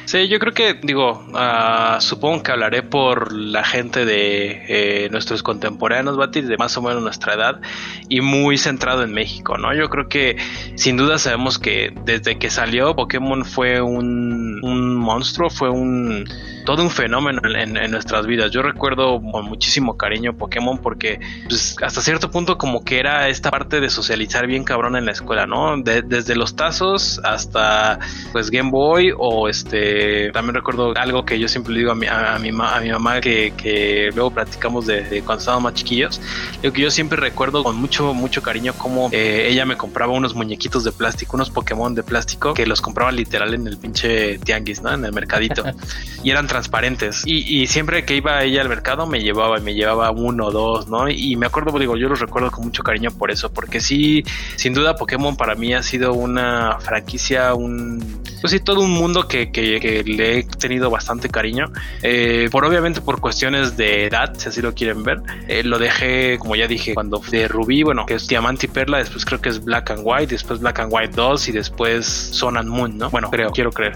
Sí, 0.05 0.30
yo 0.30 0.39
creo 0.39 0.53
que, 0.53 0.80
digo, 0.82 1.22
uh, 1.34 1.99
supongo 1.99 2.43
que 2.43 2.51
hablaré 2.53 2.84
por 2.84 3.34
la 3.34 3.66
gente 3.66 4.05
de 4.05 4.53
eh, 4.68 5.10
nuestros 5.12 5.43
contemporáneos, 5.43 6.18
Batis, 6.18 6.47
de 6.47 6.58
más 6.58 6.78
o 6.78 6.82
menos 6.82 7.01
nuestra 7.01 7.34
edad 7.34 7.62
y 8.10 8.22
muy 8.22 8.58
centrado 8.58 9.04
en 9.04 9.14
México, 9.14 9.58
¿no? 9.58 9.74
Yo 9.74 9.89
creo 9.89 10.08
que 10.08 10.38
sin 10.76 10.97
duda 10.97 11.18
sabemos 11.18 11.60
que 11.60 11.93
desde 12.06 12.38
que 12.38 12.49
salió 12.49 12.95
Pokémon 12.95 13.45
fue 13.45 13.82
un, 13.82 14.60
un 14.64 14.95
monstruo, 14.95 15.49
fue 15.49 15.70
un 15.70 16.26
todo 16.66 16.84
un 16.84 16.89
fenómeno 16.89 17.41
en, 17.43 17.91
nuestras 17.91 18.26
vidas. 18.26 18.51
Yo 18.51 18.61
recuerdo 18.61 19.22
con 19.22 19.45
muchísimo 19.45 19.97
cariño 19.97 20.34
Pokémon 20.34 20.80
porque 20.80 21.20
pues, 21.47 21.76
hasta 21.82 22.01
cierto 22.01 22.32
punto 22.32 22.57
como 22.57 22.84
que 22.84 22.99
era 22.99 23.28
esta 23.28 23.51
parte 23.51 23.80
de 23.80 23.89
socializar 23.89 24.47
bien 24.47 24.64
cabrón 24.64 24.95
en 24.95 25.05
la 25.05 25.11
escuela, 25.11 25.45
¿no? 25.45 25.76
desde 25.84 26.36
los 26.36 26.55
tazos 26.55 27.20
hasta 27.24 27.99
pues 28.32 28.49
Game 28.49 28.72
Boy 28.72 29.11
o 29.18 29.47
este 29.47 30.32
también 30.32 30.55
recuerdo 30.55 30.93
algo 30.95 31.26
que 31.26 31.39
yo 31.39 31.47
siempre 31.47 31.74
le 31.74 31.80
digo 31.80 31.91
a 31.91 31.95
mi, 31.95 32.07
a, 32.07 32.38
mi, 32.39 32.49
a 32.49 32.80
mi 32.80 32.91
mamá 32.91 33.22
que, 33.22 33.53
que 33.55 34.09
luego 34.14 34.32
platicamos 34.32 34.88
de, 34.88 35.22
cuando 35.26 35.39
estábamos 35.39 35.64
más 35.64 35.74
chiquillos, 35.74 36.22
lo 36.61 36.72
que 36.72 36.82
yo 36.82 36.91
siempre 36.91 37.18
recuerdo 37.20 37.64
con 37.64 37.76
mucho 37.76 38.14
mucho 38.14 38.41
cariño 38.41 38.74
como 38.74 39.09
eh, 39.11 39.47
ella 39.49 39.66
me 39.66 39.78
compraba 39.78 40.14
unos 40.14 40.36
muñequitos 40.36 40.84
de 40.84 40.91
plástico, 40.91 41.36
unos 41.38 41.49
Pokémon 41.49 41.93
de 41.93 42.03
plástico 42.03 42.53
que 42.53 42.66
los 42.66 42.82
compraba 42.82 43.11
literal 43.11 43.53
en 43.53 43.68
el 43.68 43.78
pinche 43.78 44.39
tianguis, 44.39 44.82
¿no? 44.82 44.93
En 44.93 45.05
el 45.05 45.14
mercadito. 45.14 45.64
y 46.24 46.30
eran 46.30 46.47
transparentes. 46.54 47.24
Y, 47.26 47.66
siempre 47.66 48.06
que 48.06 48.16
iba 48.16 48.43
ella 48.43 48.62
al 48.62 48.70
mercado 48.70 49.08
me 49.08 49.22
llevaba, 49.22 49.58
me 49.58 49.74
llevaba 49.74 50.12
uno 50.12 50.47
o 50.47 50.51
dos, 50.51 50.88
¿no? 50.88 51.10
Y 51.10 51.36
me 51.36 51.47
acuerdo, 51.47 51.78
digo, 51.80 51.97
yo 51.97 52.08
los 52.08 52.20
recuerdo 52.20 52.51
con 52.51 52.66
mucho 52.66 52.84
cariño 52.84 53.10
por 53.10 53.32
eso, 53.32 53.51
porque 53.51 53.80
sí, 53.80 54.24
sin 54.56 54.76
duda 54.76 54.95
Pokémon 54.95 55.36
para 55.36 55.56
mí 55.56 55.74
ha 55.74 55.82
sido 55.82 56.14
una 56.14 56.78
franquicia, 56.80 57.56
un, 57.56 58.22
pues 58.39 58.51
sí, 58.51 58.60
todo 58.60 58.82
un 58.82 58.91
mundo 58.91 59.28
que, 59.28 59.51
que, 59.51 60.04
le 60.06 60.39
he 60.39 60.43
tenido 60.43 60.91
bastante 60.91 61.28
cariño. 61.28 61.66
Eh, 62.04 62.49
por 62.51 62.66
obviamente 62.66 63.01
por 63.01 63.20
cuestiones 63.20 63.76
de 63.76 64.06
edad, 64.06 64.36
si 64.38 64.49
así 64.49 64.62
lo 64.62 64.76
quieren 64.76 65.01
ver. 65.04 65.22
Eh, 65.47 65.64
lo 65.64 65.80
dejé, 65.80 66.38
como 66.38 66.56
ya 66.56 66.68
dije, 66.68 66.93
cuando 66.93 67.20
de 67.32 67.47
Rubí, 67.47 67.82
bueno, 67.82 68.06
que 68.06 68.14
es 68.16 68.28
Diamante 68.28 68.68
y 68.68 68.70
Perla, 68.70 68.99
después 68.99 69.26
creo 69.26 69.41
que 69.41 69.49
es 69.49 69.64
Black 69.64 69.89
and 69.89 70.01
White, 70.04 70.28
después 70.28 70.60
Black 70.60 70.80
and 70.80 70.91
White 70.93 71.14
2 71.16 71.47
y 71.47 71.51
después 71.51 72.06
Sun 72.06 72.58
and 72.58 72.70
Moon, 72.70 72.97
¿no? 72.97 73.10
Bueno, 73.10 73.32
creo, 73.32 73.49
quiero 73.49 73.72
creer. 73.72 73.93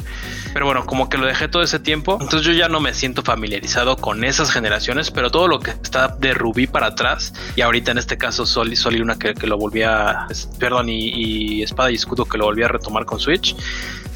Pero 0.54 0.66
bueno, 0.66 0.86
como 0.88 1.08
que 1.08 1.18
lo 1.18 1.28
dejé 1.28 1.48
todo 1.48 1.62
ese 1.62 1.80
tiempo, 1.80 2.18
entonces 2.20 2.47
yo 2.48 2.54
ya 2.54 2.70
no 2.70 2.80
me 2.80 2.94
siento 2.94 3.24
familiarizado 3.24 3.98
con 3.98 4.24
esas 4.24 4.52
generaciones, 4.52 5.12
pero 5.12 5.30
todo 5.30 5.50
lo 5.50 5.60
que 5.60 5.72
está 5.72 6.08
de 6.08 6.34
Rubí 6.34 6.66
para 6.66 6.88
atrás, 6.88 7.34
y 7.58 7.62
ahorita 7.62 7.92
en 7.92 7.98
este 7.98 8.18
caso 8.18 8.46
Sol, 8.46 8.74
Sol 8.78 8.96
y 8.96 9.00
Luna 9.00 9.18
que, 9.20 9.34
lo 9.46 9.58
volvía, 9.58 10.28
perdón, 10.58 10.88
y, 10.90 11.62
Espada 11.62 11.92
y 11.92 11.96
Escudo 11.96 12.24
que 12.24 12.38
lo 12.38 12.46
volvía 12.46 12.66
a 12.66 12.70
retomar 12.70 13.06
con 13.06 13.20
Switch, 13.20 13.54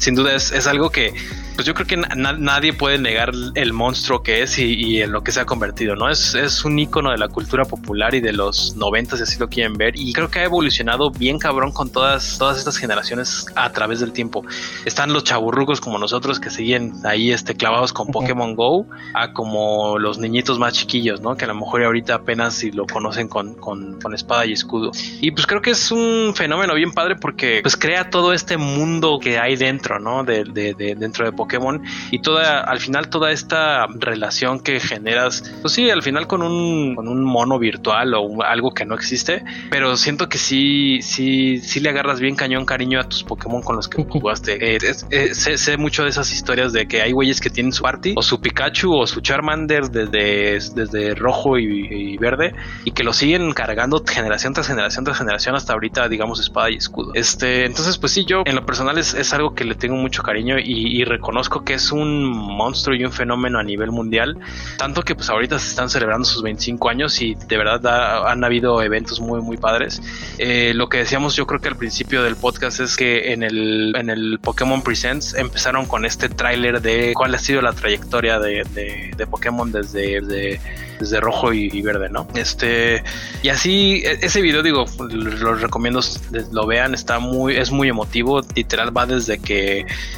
sin 0.02 0.16
duda 0.16 0.34
es, 0.34 0.50
es 0.50 0.66
algo 0.66 0.90
que 0.90 1.14
pues 1.54 1.66
yo 1.66 1.74
creo 1.74 1.86
que 1.86 1.96
nadie 1.96 2.72
puede 2.72 2.98
negar 2.98 3.32
el 3.54 3.72
monstruo 3.72 4.22
que 4.22 4.42
es 4.42 4.58
y, 4.58 5.02
en 5.02 5.12
lo 5.12 5.22
que 5.22 5.32
se 5.32 5.40
ha 5.40 5.44
convertido, 5.44 5.96
¿no? 5.96 6.08
Es, 6.08 6.34
es 6.34 6.64
un 6.64 6.78
icono 6.78 7.10
de 7.10 7.18
la 7.18 7.28
cultura 7.28 7.64
popular 7.64 8.14
y 8.14 8.20
de 8.20 8.32
los 8.32 8.76
noventas, 8.76 9.18
si 9.18 9.24
así 9.24 9.38
lo 9.38 9.48
quieren 9.48 9.74
ver, 9.74 9.94
y 9.96 10.12
creo 10.12 10.30
que 10.30 10.40
ha 10.40 10.44
evolucionado 10.44 11.10
bien 11.10 11.38
cabrón 11.38 11.72
con 11.72 11.90
todas, 11.90 12.38
todas 12.38 12.58
estas 12.58 12.76
generaciones 12.76 13.46
a 13.54 13.70
través 13.70 14.00
del 14.00 14.12
tiempo. 14.12 14.44
Están 14.84 15.12
los 15.12 15.24
chaburrucos 15.24 15.80
como 15.80 15.98
nosotros 15.98 16.40
que 16.40 16.50
siguen 16.50 16.94
ahí 17.04 17.32
este, 17.32 17.54
clavados 17.54 17.92
con 17.92 18.08
Pokémon 18.08 18.54
Go, 18.54 18.86
a 19.14 19.32
como 19.32 19.98
los 19.98 20.18
niñitos 20.18 20.58
más 20.58 20.72
chiquillos, 20.72 21.20
¿no? 21.20 21.36
Que 21.36 21.44
a 21.44 21.48
lo 21.48 21.54
mejor 21.54 21.84
ahorita 21.84 22.14
apenas 22.14 22.54
si 22.54 22.70
lo 22.70 22.86
conocen 22.86 23.28
con, 23.28 23.54
con, 23.54 24.00
con 24.00 24.14
espada 24.14 24.46
y 24.46 24.52
escudo. 24.52 24.90
Y 25.20 25.30
pues 25.32 25.46
creo 25.46 25.60
que 25.60 25.70
es 25.70 25.90
un 25.90 26.32
fenómeno 26.34 26.74
bien 26.74 26.92
padre 26.92 27.16
porque 27.16 27.60
pues 27.62 27.76
crea 27.76 28.10
todo 28.10 28.32
este 28.32 28.56
mundo 28.56 29.18
que 29.20 29.38
hay 29.38 29.56
dentro, 29.56 29.91
¿no? 29.98 30.24
De, 30.24 30.44
de, 30.44 30.74
de 30.74 30.94
dentro 30.94 31.24
de 31.24 31.32
Pokémon 31.32 31.82
y 32.10 32.20
toda, 32.20 32.60
al 32.60 32.80
final 32.80 33.08
toda 33.08 33.32
esta 33.32 33.86
relación 33.86 34.60
que 34.60 34.80
generas, 34.80 35.42
pues 35.60 35.74
sí, 35.74 35.90
al 35.90 36.02
final 36.02 36.26
con 36.26 36.42
un, 36.42 36.94
con 36.94 37.08
un 37.08 37.22
mono 37.24 37.58
virtual 37.58 38.14
o 38.14 38.42
algo 38.42 38.72
que 38.72 38.84
no 38.84 38.94
existe, 38.94 39.44
pero 39.70 39.96
siento 39.96 40.28
que 40.28 40.38
sí, 40.38 41.00
sí, 41.02 41.58
sí 41.58 41.80
le 41.80 41.90
agarras 41.90 42.20
bien 42.20 42.36
cañón 42.36 42.64
cariño 42.64 43.00
a 43.00 43.04
tus 43.04 43.24
Pokémon 43.24 43.62
con 43.62 43.76
los 43.76 43.88
que 43.88 44.02
jugaste. 44.08 44.74
Eh, 44.76 44.78
eh, 45.10 45.34
sé, 45.34 45.76
mucho 45.76 46.04
de 46.04 46.10
esas 46.10 46.32
historias 46.32 46.72
de 46.72 46.86
que 46.86 47.02
hay 47.02 47.12
güeyes 47.12 47.40
que 47.40 47.50
tienen 47.50 47.72
su 47.72 47.86
Arti 47.86 48.14
o 48.16 48.22
su 48.22 48.40
Pikachu 48.40 48.94
o 48.94 49.06
su 49.06 49.20
Charmander 49.20 49.84
desde, 49.90 50.58
desde 50.74 51.14
rojo 51.14 51.58
y, 51.58 52.16
verde 52.18 52.54
y 52.84 52.92
que 52.92 53.02
lo 53.02 53.12
siguen 53.12 53.52
cargando 53.52 54.02
generación 54.06 54.52
tras 54.52 54.68
generación 54.68 55.04
tras 55.04 55.18
generación 55.18 55.54
hasta 55.54 55.72
ahorita, 55.72 56.08
digamos, 56.08 56.40
espada 56.40 56.70
y 56.70 56.76
escudo. 56.76 57.12
Este, 57.14 57.64
entonces, 57.64 57.98
pues 57.98 58.12
sí, 58.12 58.24
yo 58.24 58.42
en 58.44 58.54
lo 58.54 58.64
personal 58.66 58.98
es, 58.98 59.14
es 59.14 59.32
algo 59.32 59.54
que 59.54 59.64
le 59.72 59.78
tengo 59.78 59.96
mucho 59.96 60.22
cariño 60.22 60.56
y, 60.58 61.02
reconozco 61.04 61.64
que 61.64 61.74
es 61.74 61.90
un 61.90 62.24
monstruo 62.24 62.94
y 62.94 63.04
un 63.04 63.12
fenómeno 63.12 63.58
a 63.58 63.62
nivel 63.62 63.90
mundial, 63.90 64.38
tanto 64.78 65.02
que 65.02 65.14
pues 65.14 65.28
ahorita 65.28 65.58
se 65.58 65.68
están 65.68 65.90
celebrando 65.90 66.24
sus 66.24 66.42
25 66.42 66.88
años 66.88 67.20
y 67.20 67.34
de 67.34 67.56
verdad 67.56 68.28
han 68.28 68.44
habido 68.44 68.80
eventos 68.82 69.20
muy 69.20 69.40
muy 69.40 69.56
padres. 69.56 70.00
Eh, 70.38 70.72
lo 70.74 70.88
que 70.88 70.98
decíamos 70.98 71.34
yo 71.34 71.46
creo 71.46 71.60
que 71.60 71.68
al 71.68 71.76
principio 71.76 72.22
del 72.22 72.36
podcast 72.36 72.80
es 72.80 72.96
que 72.96 73.32
en 73.32 73.42
el, 73.42 73.94
en 73.96 74.10
el 74.10 74.38
Pokémon 74.40 74.82
Presents 74.82 75.34
empezaron 75.34 75.86
con 75.86 76.04
este 76.04 76.28
tráiler 76.28 76.80
de 76.80 77.12
cuál 77.14 77.34
ha 77.34 77.38
sido 77.38 77.62
la 77.62 77.72
trayectoria 77.72 78.38
de, 78.38 78.64
de, 79.16 79.26
Pokémon 79.26 79.70
desde, 79.70 80.20
desde 81.02 81.20
rojo 81.20 81.52
y, 81.52 81.82
verde, 81.82 82.08
¿no? 82.08 82.28
Este, 82.34 83.02
y 83.42 83.48
así, 83.48 84.02
e, 84.04 84.18
ese 84.22 84.40
video, 84.40 84.62
digo, 84.62 84.84
los 85.10 85.60
recomiendo, 85.60 86.00
lo 86.52 86.66
vean, 86.66 86.94
está 86.94 87.18
muy, 87.18 87.56
es 87.56 87.70
muy 87.70 87.88
emotivo, 87.88 88.42
literal 88.54 88.96
va 88.96 89.06
desde 89.06 89.38
que, 89.38 89.61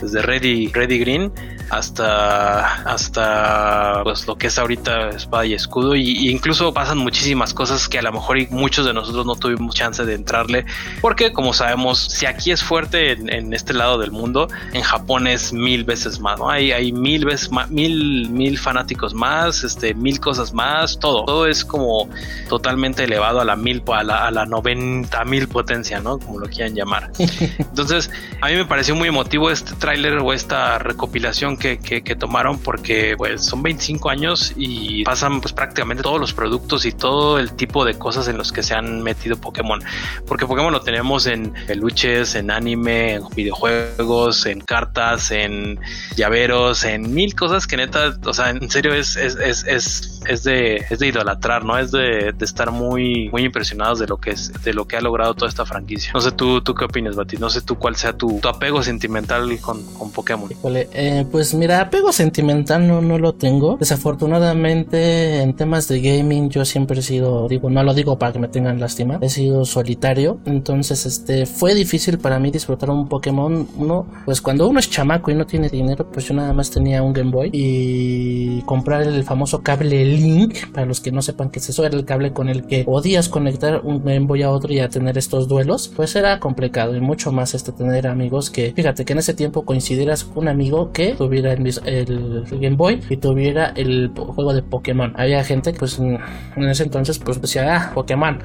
desde 0.01 0.23
Ready, 0.23 0.69
Ready 0.69 0.99
Green 0.99 1.33
hasta, 1.71 2.83
hasta, 2.85 4.03
pues 4.05 4.27
lo 4.27 4.37
que 4.37 4.49
es 4.49 4.59
ahorita 4.59 5.11
espada 5.11 5.47
y 5.47 5.55
escudo, 5.55 5.95
y, 5.97 6.31
incluso 6.31 6.73
pasan 6.73 6.99
muchísimas 6.99 7.55
cosas 7.55 7.89
que 7.89 7.99
a 7.99 8.03
lo 8.03 8.13
mejor 8.13 8.39
muchos 8.51 8.87
de 8.87 8.93
nosotros 8.93 9.27
no 9.27 9.37
tuvimos 9.37 9.75
chance 9.75 10.05
de 10.05 10.15
entrarle, 10.15 10.65
porque 11.01 11.33
como 11.33 11.53
sabemos, 11.53 11.99
si 11.99 12.27
aquí 12.27 12.51
es 12.51 12.63
fuerte 12.63 13.13
en, 13.13 13.53
este 13.55 13.73
lado 13.73 13.99
del 13.99 14.11
mundo, 14.11 14.49
en 14.73 14.83
Japón 14.83 15.27
es 15.27 15.53
mil 15.53 15.85
veces 15.85 16.21
más, 16.21 16.39
¿no? 16.39 16.51
Hay, 16.51 16.73
hay 16.73 16.93
mil 16.93 17.25
veces 17.25 17.51
más, 17.51 17.71
mil, 17.71 18.29
mil 18.31 18.59
fanáticos 18.59 19.15
más, 19.15 19.65
este, 19.65 19.95
mil 19.95 20.21
cosas 20.21 20.53
más, 20.53 20.99
todo. 20.99 21.25
Todo 21.25 21.47
es 21.47 21.65
como 21.65 22.09
totalmente 22.49 23.05
elevado 23.05 23.41
a 23.41 23.45
la 23.45 23.57
mil, 23.57 23.83
a 23.93 24.03
la, 24.03 24.27
a 24.27 24.31
la 24.31 24.47
90 24.47 25.25
mil 25.25 25.49
potencia, 25.49 26.01
¿no? 26.01 26.19
Como 26.19 26.41
lo 26.41 26.49
quieran 26.49 26.75
llamar. 26.75 27.11
Entonces, 27.59 28.11
a 28.41 28.49
mí 28.49 28.55
me 28.57 28.65
pareció 28.65 28.95
muy 28.95 29.09
emotivo 29.09 29.34
este 29.51 29.75
tráiler 29.75 30.19
o 30.19 30.33
esta 30.33 30.79
recopilación 30.79 31.57
que, 31.57 31.79
que, 31.79 32.15
tomaron 32.15 32.59
porque 32.59 33.15
pues 33.17 33.45
son 33.45 33.63
25 33.63 34.09
años 34.09 34.53
y 34.57 35.05
pasan 35.05 35.41
pues 35.41 35.53
prácticamente 35.53 36.03
todos 36.03 36.21
los 36.21 36.33
productos 36.33 36.87
y 36.87 36.93
todo 36.93 37.39
el 37.39 37.53
tipo 37.53 37.85
de 37.85 37.95
cosas 37.99 38.29
en 38.29 38.39
los 38.39 38.53
que 38.53 38.63
se 38.63 38.75
han 38.75 39.03
metido 39.03 39.37
Pokémon. 39.37 39.83
Porque 40.27 40.47
Pokémon 40.47 40.73
lo 40.73 40.81
tenemos 40.83 41.27
en 41.27 41.53
peluches, 41.67 42.37
en 42.37 42.51
anime, 42.51 43.15
en 43.15 43.29
videojuegos, 43.35 44.47
en 44.47 44.61
cartas, 44.61 45.31
en 45.31 45.81
llaveros, 46.17 46.85
en 46.85 47.13
mil 47.13 47.35
cosas 47.35 47.67
que 47.67 47.77
neta, 47.77 48.17
o 48.25 48.33
sea, 48.33 48.51
en 48.51 48.71
serio 48.71 48.95
es, 48.95 49.17
es, 49.17 49.37
es, 49.37 49.65
es, 49.67 50.21
es 50.27 50.45
de 50.45 50.85
es 50.91 50.99
de 50.99 51.09
idolatrar, 51.09 51.65
¿no? 51.65 51.79
Es 51.79 51.91
de, 51.91 52.35
estar 52.41 52.71
muy, 52.71 53.29
muy 53.31 53.43
impresionados 53.45 53.99
de 53.99 54.07
lo 54.07 54.19
que 54.19 54.31
es, 54.31 54.53
de 54.63 54.75
lo 54.75 54.87
que 54.87 54.97
ha 54.97 55.01
logrado 55.01 55.35
toda 55.35 55.49
esta 55.49 55.65
franquicia. 55.65 56.13
No 56.13 56.21
sé 56.21 56.33
tú, 56.33 56.61
tú 56.61 56.75
qué 56.75 56.85
opinas, 56.85 57.17
Bati. 57.17 57.37
No 57.39 57.49
sé 57.49 57.63
tú 57.63 57.77
cuál 57.77 57.97
sea 57.97 58.13
tu, 58.13 58.41
apego 58.45 58.83
sentimental 58.83 59.24
con, 59.61 59.83
con 59.99 60.11
Pokémon. 60.11 60.51
Eh, 60.65 61.27
pues 61.31 61.55
mira, 61.55 61.81
apego 61.81 62.13
sentimental 62.13 62.87
no, 62.87 63.01
no 63.01 63.19
lo 63.19 63.35
tengo. 63.35 63.77
Desafortunadamente, 63.79 65.41
en 65.41 65.55
temas 65.55 65.89
de 65.89 66.01
gaming, 66.01 66.51
yo 66.51 66.65
siempre 66.65 67.01
he 67.01 67.03
sido, 67.03 67.49
digo, 67.49 67.71
no 67.71 67.83
lo 67.83 67.95
digo 67.95 68.19
para 68.19 68.33
que 68.33 68.39
me 68.39 68.49
tengan 68.49 68.81
lástima, 68.81 69.19
he 69.21 69.29
sido 69.29 69.65
solitario. 69.65 70.39
Entonces, 70.45 71.07
este, 71.07 71.47
fue 71.47 71.75
difícil 71.75 72.19
para 72.19 72.39
mí 72.39 72.51
disfrutar 72.51 72.91
un 72.91 73.09
Pokémon. 73.09 73.69
Uno, 73.77 74.07
pues 74.25 74.41
cuando 74.41 74.69
uno 74.69 74.79
es 74.79 74.91
chamaco 74.91 75.31
y 75.31 75.35
no 75.35 75.47
tiene 75.47 75.69
dinero, 75.69 76.11
pues 76.11 76.27
yo 76.27 76.35
nada 76.35 76.53
más 76.53 76.71
tenía 76.71 77.03
un 77.03 77.13
Game 77.13 77.31
Boy 77.31 77.51
y 77.53 78.63
comprar 78.63 79.03
el 79.03 79.25
famoso 79.25 79.63
cable 79.63 80.05
Link 80.05 80.71
para 80.73 80.87
los 80.87 81.01
que 81.01 81.13
no 81.13 81.23
sepan 81.23 81.51
qué 81.51 81.59
es 81.59 81.69
eso, 81.69 81.85
era 81.85 81.97
el 81.97 82.05
cable 82.05 82.33
con 82.33 82.49
el 82.49 82.67
que 82.67 82.85
podías 82.85 83.29
conectar 83.29 83.81
un 83.85 84.05
Game 84.05 84.27
Boy 84.27 84.43
a 84.43 84.51
otro 84.51 84.73
y 84.73 84.81
a 84.81 84.89
tener 84.89 85.19
estos 85.19 85.49
duelos, 85.49 85.91
pues 85.95 86.15
era 86.17 86.41
complicado 86.41 86.97
y 86.97 87.01
mucho 87.01 87.33
más 87.33 87.55
este 87.55 87.73
tener 87.73 88.07
amigos 88.07 88.51
que, 88.51 88.73
fíjate 88.75 89.05
que 89.05 89.14
en 89.15 89.19
ese 89.19 89.33
tiempo 89.33 89.65
coincidieras 89.65 90.25
con 90.25 90.45
un 90.45 90.49
amigo 90.49 90.93
que 90.93 91.15
tuviera 91.15 91.53
el, 91.53 92.45
Game 92.51 92.77
Boy 92.77 93.01
y 93.09 93.17
tuviera 93.17 93.73
el 93.77 94.11
juego 94.15 94.53
de 94.53 94.63
Pokémon. 94.63 95.13
Había 95.17 95.43
gente 95.45 95.73
pues 95.73 95.99
en 95.99 96.19
ese 96.57 96.83
entonces 96.83 97.19
pues 97.19 97.41
decía, 97.41 97.77
ah, 97.77 97.93
Pokémon, 97.95 98.39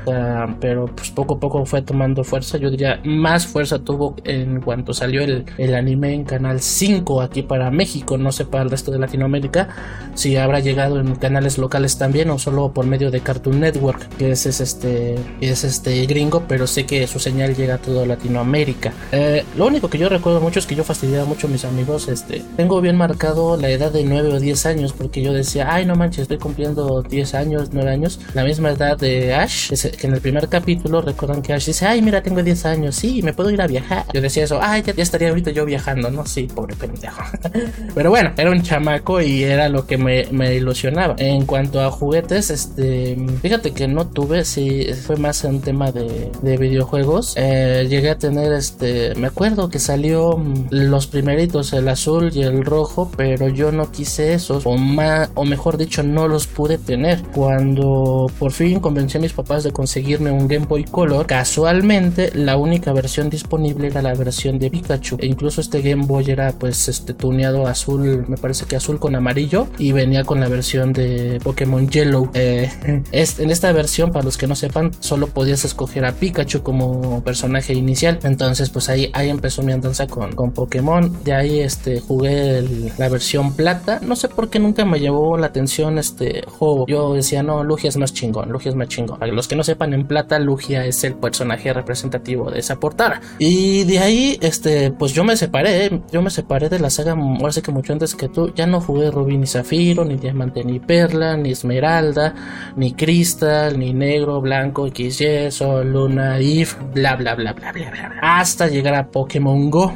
pero 0.60 0.86
pues 0.86 1.10
poco 1.10 1.36
a 1.36 1.40
poco 1.40 1.66
fue 1.66 1.82
tomando 1.82 2.24
fuerza, 2.24 2.58
yo 2.58 2.70
diría 2.70 3.02
más 3.04 3.48
fuerza 3.48 3.80
tuvo 3.80 4.16
en 4.24 4.62
cuanto 4.62 4.94
salió 4.94 5.24
el, 5.24 5.46
el 5.58 5.74
anime 5.74 6.14
en 6.14 6.24
Canal 6.24 6.62
5 6.62 7.22
aquí 7.22 7.42
para 7.42 7.72
México, 7.72 8.18
no 8.18 8.32
sé 8.32 8.46
para 8.46 8.64
el 8.64 8.70
resto 8.70 8.92
de 8.92 9.00
Latinoamérica, 9.00 9.70
si 10.14 10.38
habrá 10.38 10.60
llegado 10.60 11.00
en 11.00 11.16
canales 11.16 11.58
locales 11.58 11.98
también 11.98 12.30
o 12.30 12.38
solo 12.38 12.72
por 12.74 12.86
medio 12.86 13.10
de 13.10 13.22
Cartoon 13.22 13.60
Network, 13.60 14.08
que 14.18 14.32
es, 14.32 14.46
este 14.46 15.16
es 15.42 15.64
este 15.64 16.06
gringo, 16.06 16.44
pero 16.48 16.68
sé 16.68 16.86
que 16.86 17.08
su 17.08 17.20
señal 17.20 17.56
llega 17.56 17.76
a 17.76 17.78
toda 17.80 18.06
Latinoamérica. 18.06 18.94
Eh, 19.12 19.44
lo 19.58 19.66
único 19.66 19.90
que 19.90 19.98
yo 19.98 20.10
recuerdo 20.10 20.42
mucho 20.42 20.59
es 20.60 20.66
que 20.66 20.76
yo 20.76 20.84
fastidiaba 20.84 21.26
mucho 21.26 21.48
a 21.48 21.50
mis 21.50 21.66
amigos, 21.66 22.08
este, 22.08 22.44
tengo 22.58 22.82
bien 22.82 22.96
marcado 22.96 23.58
la 23.58 23.70
edad 23.70 23.92
de 23.92 24.04
9 24.04 24.34
o 24.34 24.40
10 24.40 24.66
años 24.66 24.94
porque 24.94 25.22
yo 25.22 25.34
decía, 25.34 25.74
ay 25.74 25.86
no 25.86 25.96
manches, 25.96 26.24
estoy 26.24 26.38
cumpliendo 26.38 27.02
10 27.02 27.34
años, 27.34 27.70
9 27.72 27.90
años, 27.90 28.20
la 28.34 28.44
misma 28.44 28.72
edad 28.72 28.98
de 28.98 29.34
Ash, 29.34 29.72
que 29.72 30.08
en 30.08 30.14
el 30.14 30.22
primer 30.22 30.48
capítulo 30.50 31.02
recuerdan 31.02 31.42
que 31.42 31.54
Ash 31.54 31.66
dice, 31.66 31.86
ay 31.86 32.02
mira, 32.02 32.22
tengo 32.22 32.44
10 32.44 32.66
años, 32.66 32.96
sí, 32.96 33.22
me 33.24 33.34
puedo 33.34 33.50
ir 33.50 33.62
a 33.62 33.68
viajar. 33.68 34.06
Yo 34.14 34.22
decía 34.22 34.44
eso, 34.44 34.60
ay, 34.62 34.84
ya, 34.84 34.94
ya 34.94 35.04
estaría 35.04 35.30
ahorita 35.30 35.52
yo 35.52 35.66
viajando, 35.66 36.10
¿no? 36.12 36.26
Sí, 36.26 36.44
pobre 36.44 36.76
pendejo. 36.76 37.22
pero 37.96 38.10
bueno, 38.10 38.34
era 38.38 38.52
un 38.52 38.62
chamaco 38.62 39.22
y 39.22 39.44
era 39.44 39.70
lo 39.70 39.86
que 39.86 39.98
me, 39.98 40.26
me 40.32 40.56
ilusionaba. 40.56 41.16
En 41.18 41.46
cuanto 41.46 41.82
a 41.82 41.92
juguetes, 41.92 42.50
este, 42.50 43.18
fíjate 43.42 43.72
que 43.72 43.88
no 43.88 44.08
tuve, 44.08 44.46
sí, 44.46 44.88
fue 45.06 45.16
más 45.18 45.44
un 45.44 45.62
tema 45.62 45.92
de, 45.92 46.30
videojuegos. 46.60 47.36
Eh, 47.38 47.88
llegué 47.90 48.10
a 48.10 48.18
tener, 48.18 48.52
este, 48.54 49.16
me 49.16 49.28
acuerdo 49.28 49.70
que 49.70 49.80
salió 49.80 50.36
los 50.70 51.08
primeritos, 51.08 51.74
el 51.74 51.88
azul 51.88 52.32
y 52.34 52.42
el 52.42 52.66
rojo, 52.66 53.12
pero 53.16 53.50
yo 53.50 53.72
no 53.72 53.92
quise 53.92 54.34
esos, 54.34 54.66
o, 54.66 54.78
más, 54.78 55.30
o 55.36 55.46
mejor 55.46 55.78
dicho, 55.78 56.04
no 56.04 56.28
los 56.28 56.48
pude 56.48 56.78
tener. 56.78 57.22
Cuando 57.34 58.32
por 58.38 58.52
fin 58.52 58.80
convencí 58.80 59.18
a 59.18 59.22
mis 59.22 59.34
papás 59.34 59.64
de 59.64 59.72
conseguirme 59.72 60.32
un 60.32 60.48
Game 60.48 60.66
Boy 60.66 60.84
Color, 60.84 61.26
casualmente 61.26 62.32
la 62.34 62.58
única 62.58 62.94
versión 62.94 63.30
disponible 63.30 63.88
era 63.88 64.02
la 64.02 64.14
versión 64.14 64.60
de 64.60 64.70
Pikachu. 64.70 65.18
E 65.20 65.26
incluso 65.26 65.62
este 65.62 65.82
Game 65.82 66.06
Boy 66.06 66.30
era 66.30 66.52
pues 66.54 66.88
este 66.88 67.14
tuneado 67.14 67.68
azul, 67.68 68.26
me 68.28 68.38
parece 68.38 68.66
que 68.66 68.76
azul 68.76 69.00
con 69.00 69.16
amarillo, 69.16 69.68
y 69.78 69.92
venía 69.92 70.24
con 70.24 70.40
la 70.40 70.48
versión 70.48 70.94
de 70.94 71.40
Pokémon 71.44 71.88
Yellow. 71.88 72.30
Eh, 72.34 72.70
es, 73.12 73.40
en 73.40 73.52
esta 73.52 73.72
versión, 73.72 74.12
para 74.12 74.26
los 74.26 74.38
que 74.38 74.48
no 74.48 74.56
sepan, 74.56 74.92
solo 75.00 75.28
podías 75.28 75.66
escoger 75.66 76.06
a 76.06 76.14
Pikachu 76.14 76.64
como 76.64 77.24
personaje 77.24 77.74
inicial. 77.74 78.20
Entonces, 78.24 78.70
pues 78.70 78.90
ahí, 78.90 79.10
ahí 79.14 79.30
empezó 79.30 79.64
mi 79.64 79.72
andanza 79.72 80.08
con, 80.08 80.34
con 80.40 80.52
Pokémon. 80.54 81.22
De 81.26 81.34
ahí 81.34 81.60
este, 81.60 82.00
jugué 82.00 82.64
la 82.98 83.10
versión 83.10 83.58
plata. 83.58 84.00
No 84.02 84.16
sé 84.16 84.30
por 84.30 84.50
qué 84.50 84.58
nunca 84.58 84.86
me 84.86 84.98
llevó 84.98 85.38
la 85.38 85.48
atención 85.48 85.98
este 85.98 86.44
juego. 86.48 86.86
Yo 86.88 87.14
decía, 87.14 87.44
no, 87.44 87.62
Lugia 87.66 87.90
es 87.90 87.98
más 87.98 88.14
chingón, 88.14 88.50
Lugia 88.50 88.70
es 88.70 88.76
más 88.76 88.88
chingón. 88.88 89.20
Para 89.20 89.34
los 89.34 89.50
que 89.50 89.58
no 89.58 89.64
sepan, 89.66 89.94
en 89.94 90.08
plata, 90.08 90.40
Lugia 90.40 90.86
es 90.86 91.04
el 91.04 91.16
personaje 91.16 91.74
representativo 91.74 92.50
de 92.50 92.60
esa 92.60 92.80
portada. 92.80 93.20
Y 93.38 93.84
de 93.84 94.00
ahí, 94.00 94.38
este, 94.40 94.92
pues 94.92 95.12
yo 95.12 95.26
me 95.26 95.36
separé. 95.36 96.04
Yo 96.10 96.22
me 96.22 96.30
separé 96.30 96.70
de 96.70 96.80
la 96.80 96.90
saga, 96.90 97.12
ahora 97.12 97.52
sé 97.52 97.62
que 97.62 97.74
mucho 97.74 97.92
antes 97.92 98.16
que 98.16 98.30
tú. 98.30 98.54
Ya 98.56 98.66
no 98.66 98.80
jugué 98.80 99.12
Rubí 99.12 99.36
ni 99.36 99.46
Zafiro, 99.46 100.06
ni 100.06 100.16
Diamante 100.16 100.64
ni 100.64 100.80
Perla, 100.80 101.36
ni 101.36 101.52
esmeralda, 101.52 102.34
ni 102.78 102.94
cristal, 102.94 103.78
ni 103.78 103.92
negro, 103.92 104.40
blanco, 104.40 104.88
XY, 104.88 105.52
sol, 105.52 105.92
luna, 105.92 106.40
if, 106.40 106.78
bla 106.94 107.18
bla 107.18 107.36
bla 107.36 107.52
bla 107.52 107.74
bla 107.74 107.92
bla. 107.92 108.20
Hasta 108.22 108.68
llegar 108.68 108.96
a 108.96 109.06
Pokémon 109.06 109.70
Go, 109.70 109.92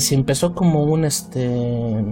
si 0.00 0.14
empezó 0.14 0.54
como 0.54 0.84
un 0.84 1.04
este, 1.04 1.46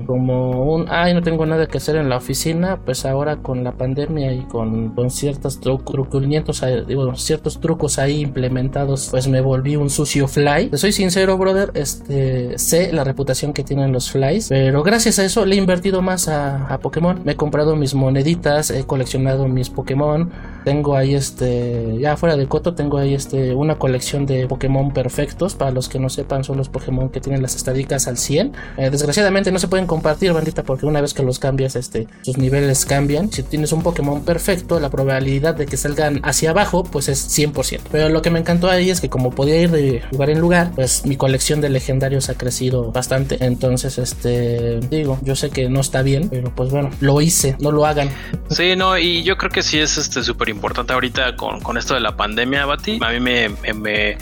como 0.07 0.75
un, 0.75 0.87
ay, 0.89 1.15
no 1.15 1.23
tengo 1.23 1.47
nada 1.47 1.67
que 1.67 1.79
hacer 1.79 1.97
en 1.97 2.09
la 2.09 2.17
oficina, 2.17 2.81
pues 2.85 3.05
ahora 3.05 3.37
con 3.37 3.65
la 3.65 3.73
pandemia 3.73 4.33
y 4.33 4.43
con, 4.45 4.95
con 4.95 5.11
ciertos 5.11 5.61
truculmientos, 5.61 6.63
digo, 6.87 7.15
ciertos 7.17 7.61
trucos 7.61 7.99
ahí 7.99 8.21
implementados, 8.21 9.09
pues 9.11 9.29
me 9.29 9.41
volví 9.41 9.77
un 9.77 9.91
sucio 9.91 10.29
fly. 10.29 10.71
Soy 10.75 10.93
sincero, 10.93 11.39
brother, 11.39 11.71
este, 11.75 12.59
sé 12.59 12.93
la 12.93 13.05
reputación 13.05 13.53
que 13.53 13.65
tienen 13.65 13.93
los 13.93 14.11
flies, 14.11 14.49
pero 14.49 14.83
gracias 14.83 15.19
a 15.19 15.25
eso 15.25 15.45
le 15.45 15.55
he 15.55 15.59
invertido 15.59 16.03
más 16.03 16.29
a, 16.29 16.79
Pokémon. 16.83 17.23
Me 17.25 17.33
he 17.33 17.37
comprado 17.37 17.77
mis 17.77 17.95
moneditas, 17.95 18.71
he 18.71 18.85
coleccionado 18.85 19.49
mis 19.49 19.71
Pokémon. 19.71 20.31
Tengo 20.65 20.97
ahí 20.97 21.15
este, 21.15 21.99
ya 21.99 22.17
fuera 22.17 22.37
de 22.37 22.47
Coto, 22.47 22.75
tengo 22.75 22.99
ahí 22.99 23.15
este, 23.15 23.55
una 23.55 23.79
colección 23.79 24.27
de 24.27 24.47
Pokémon 24.47 24.93
perfectos. 24.93 25.55
Para 25.55 25.71
los 25.71 25.89
que 25.89 25.99
no 25.99 26.09
sepan, 26.09 26.45
son 26.45 26.57
los 26.57 26.69
Pokémon 26.69 27.09
que 27.09 27.21
tienen 27.21 27.43
las 27.49 27.57
estadísticas 27.57 28.07
al 28.09 28.19
100. 28.19 28.53
Eh, 28.77 28.91
desgraciadamente 28.91 29.51
no 29.51 29.59
se 29.59 29.69
pueden 29.69 29.87
compartir, 29.87 30.33
bandita, 30.35 30.63
porque 30.63 30.85
una 30.85 31.01
vez 31.01 31.15
que 31.15 31.23
los 31.23 31.39
cambias, 31.39 31.77
este, 31.77 32.07
sus 32.23 32.37
niveles 32.37 32.85
cambian. 32.85 33.33
Si 33.33 33.43
tienes 33.43 33.73
un 33.73 33.83
Pokémon 33.83 34.23
perfecto, 34.23 34.79
la 34.81 34.91
probabilidad 34.91 35.55
de 35.55 35.65
que 35.65 35.79
salgan 35.79 36.21
hacia 36.25 36.51
abajo, 36.51 36.85
pues 36.85 37.09
es 37.09 37.27
100%. 37.39 37.81
Pero 37.91 38.11
lo 38.11 38.21
que 38.21 38.31
me 38.31 38.39
encantó 38.39 38.69
ahí 38.69 38.91
es 38.91 39.01
que 39.01 39.09
como 39.09 39.31
podía 39.31 39.57
ir 39.61 39.71
de 39.71 40.03
lugar 40.11 40.29
en 40.29 40.41
lugar, 40.41 40.73
pues 40.75 41.07
mi 41.07 41.17
colección 41.17 41.63
de 41.63 41.71
legendarios 41.71 42.29
ha 42.29 42.35
crecido 42.35 42.93
bastante. 42.93 43.43
Entonces, 43.43 43.97
este, 43.97 44.81
digo, 44.81 45.19
yo 45.23 45.35
sé 45.35 45.49
que 45.49 45.71
no 45.71 45.81
está 45.81 46.03
bien, 46.03 46.29
pero 46.29 46.55
pues 46.55 46.71
bueno, 46.71 46.91
lo 47.01 47.21
hice, 47.23 47.57
no 47.61 47.73
lo 47.73 47.87
hagan. 47.87 48.11
Sí, 48.51 48.77
no, 48.77 48.99
y 48.99 49.23
yo 49.23 49.39
creo 49.39 49.51
que 49.51 49.63
sí 49.63 49.79
es 49.79 49.97
este 49.97 50.23
súper 50.23 50.51
importante 50.51 50.93
ahorita 50.93 51.37
con, 51.37 51.61
con, 51.61 51.79
esto 51.79 51.95
de 51.95 52.01
la 52.01 52.15
pandemia, 52.15 52.67
Bati. 52.67 52.99
A 53.03 53.11
mí 53.11 53.21
me, 53.21 54.19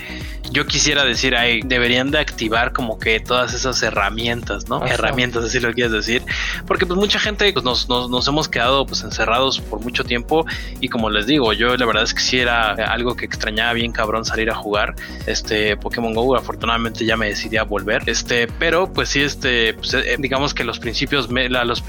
yo 0.51 0.67
quisiera 0.67 1.05
decir 1.05 1.37
ahí, 1.37 1.61
deberían 1.65 2.11
de 2.11 2.19
activar 2.19 2.73
como 2.73 2.99
que 2.99 3.21
todas 3.21 3.55
esas 3.55 3.83
herramientas, 3.83 4.69
¿no? 4.69 4.77
¿no? 4.81 4.87
Herramientas, 4.87 5.45
así 5.45 5.61
lo 5.61 5.73
quieres 5.73 5.93
decir. 5.93 6.23
Porque 6.67 6.87
pues 6.87 6.99
mucha 6.99 7.19
gente 7.19 7.53
pues, 7.53 7.65
nos, 7.65 7.89
nos, 7.89 8.27
hemos 8.29 8.49
quedado 8.49 8.87
pues 8.87 9.03
encerrados 9.03 9.61
por 9.61 9.81
mucho 9.81 10.05
tiempo 10.05 10.45
y 10.81 10.89
como 10.89 11.11
les 11.11 11.27
digo, 11.27 11.53
yo 11.53 11.77
la 11.77 11.87
verdad 11.87 12.03
es 12.03 12.15
que 12.15 12.21
sí 12.21 12.39
era 12.39 12.73
algo 12.73 13.17
que 13.17 13.25
extrañaba 13.25 13.73
bien 13.73 13.93
cabrón 13.93 14.25
salir 14.25 14.51
a 14.51 14.55
jugar 14.55 14.95
este 15.27 15.77
Pokémon 15.77 16.15
Go, 16.15 16.37
afortunadamente 16.37 17.05
ya 17.05 17.17
me 17.17 17.29
decidí 17.29 17.57
a 17.57 17.65
volver, 17.65 18.03
este, 18.07 18.47
pero 18.59 18.93
pues 18.93 19.11
sí, 19.11 19.23
este, 19.23 19.75
pues, 19.75 19.95
eh, 19.95 20.17
digamos 20.19 20.55
que 20.55 20.65
los 20.65 20.79
principios, 20.79 21.29
a 21.29 21.65
los, 21.65 21.83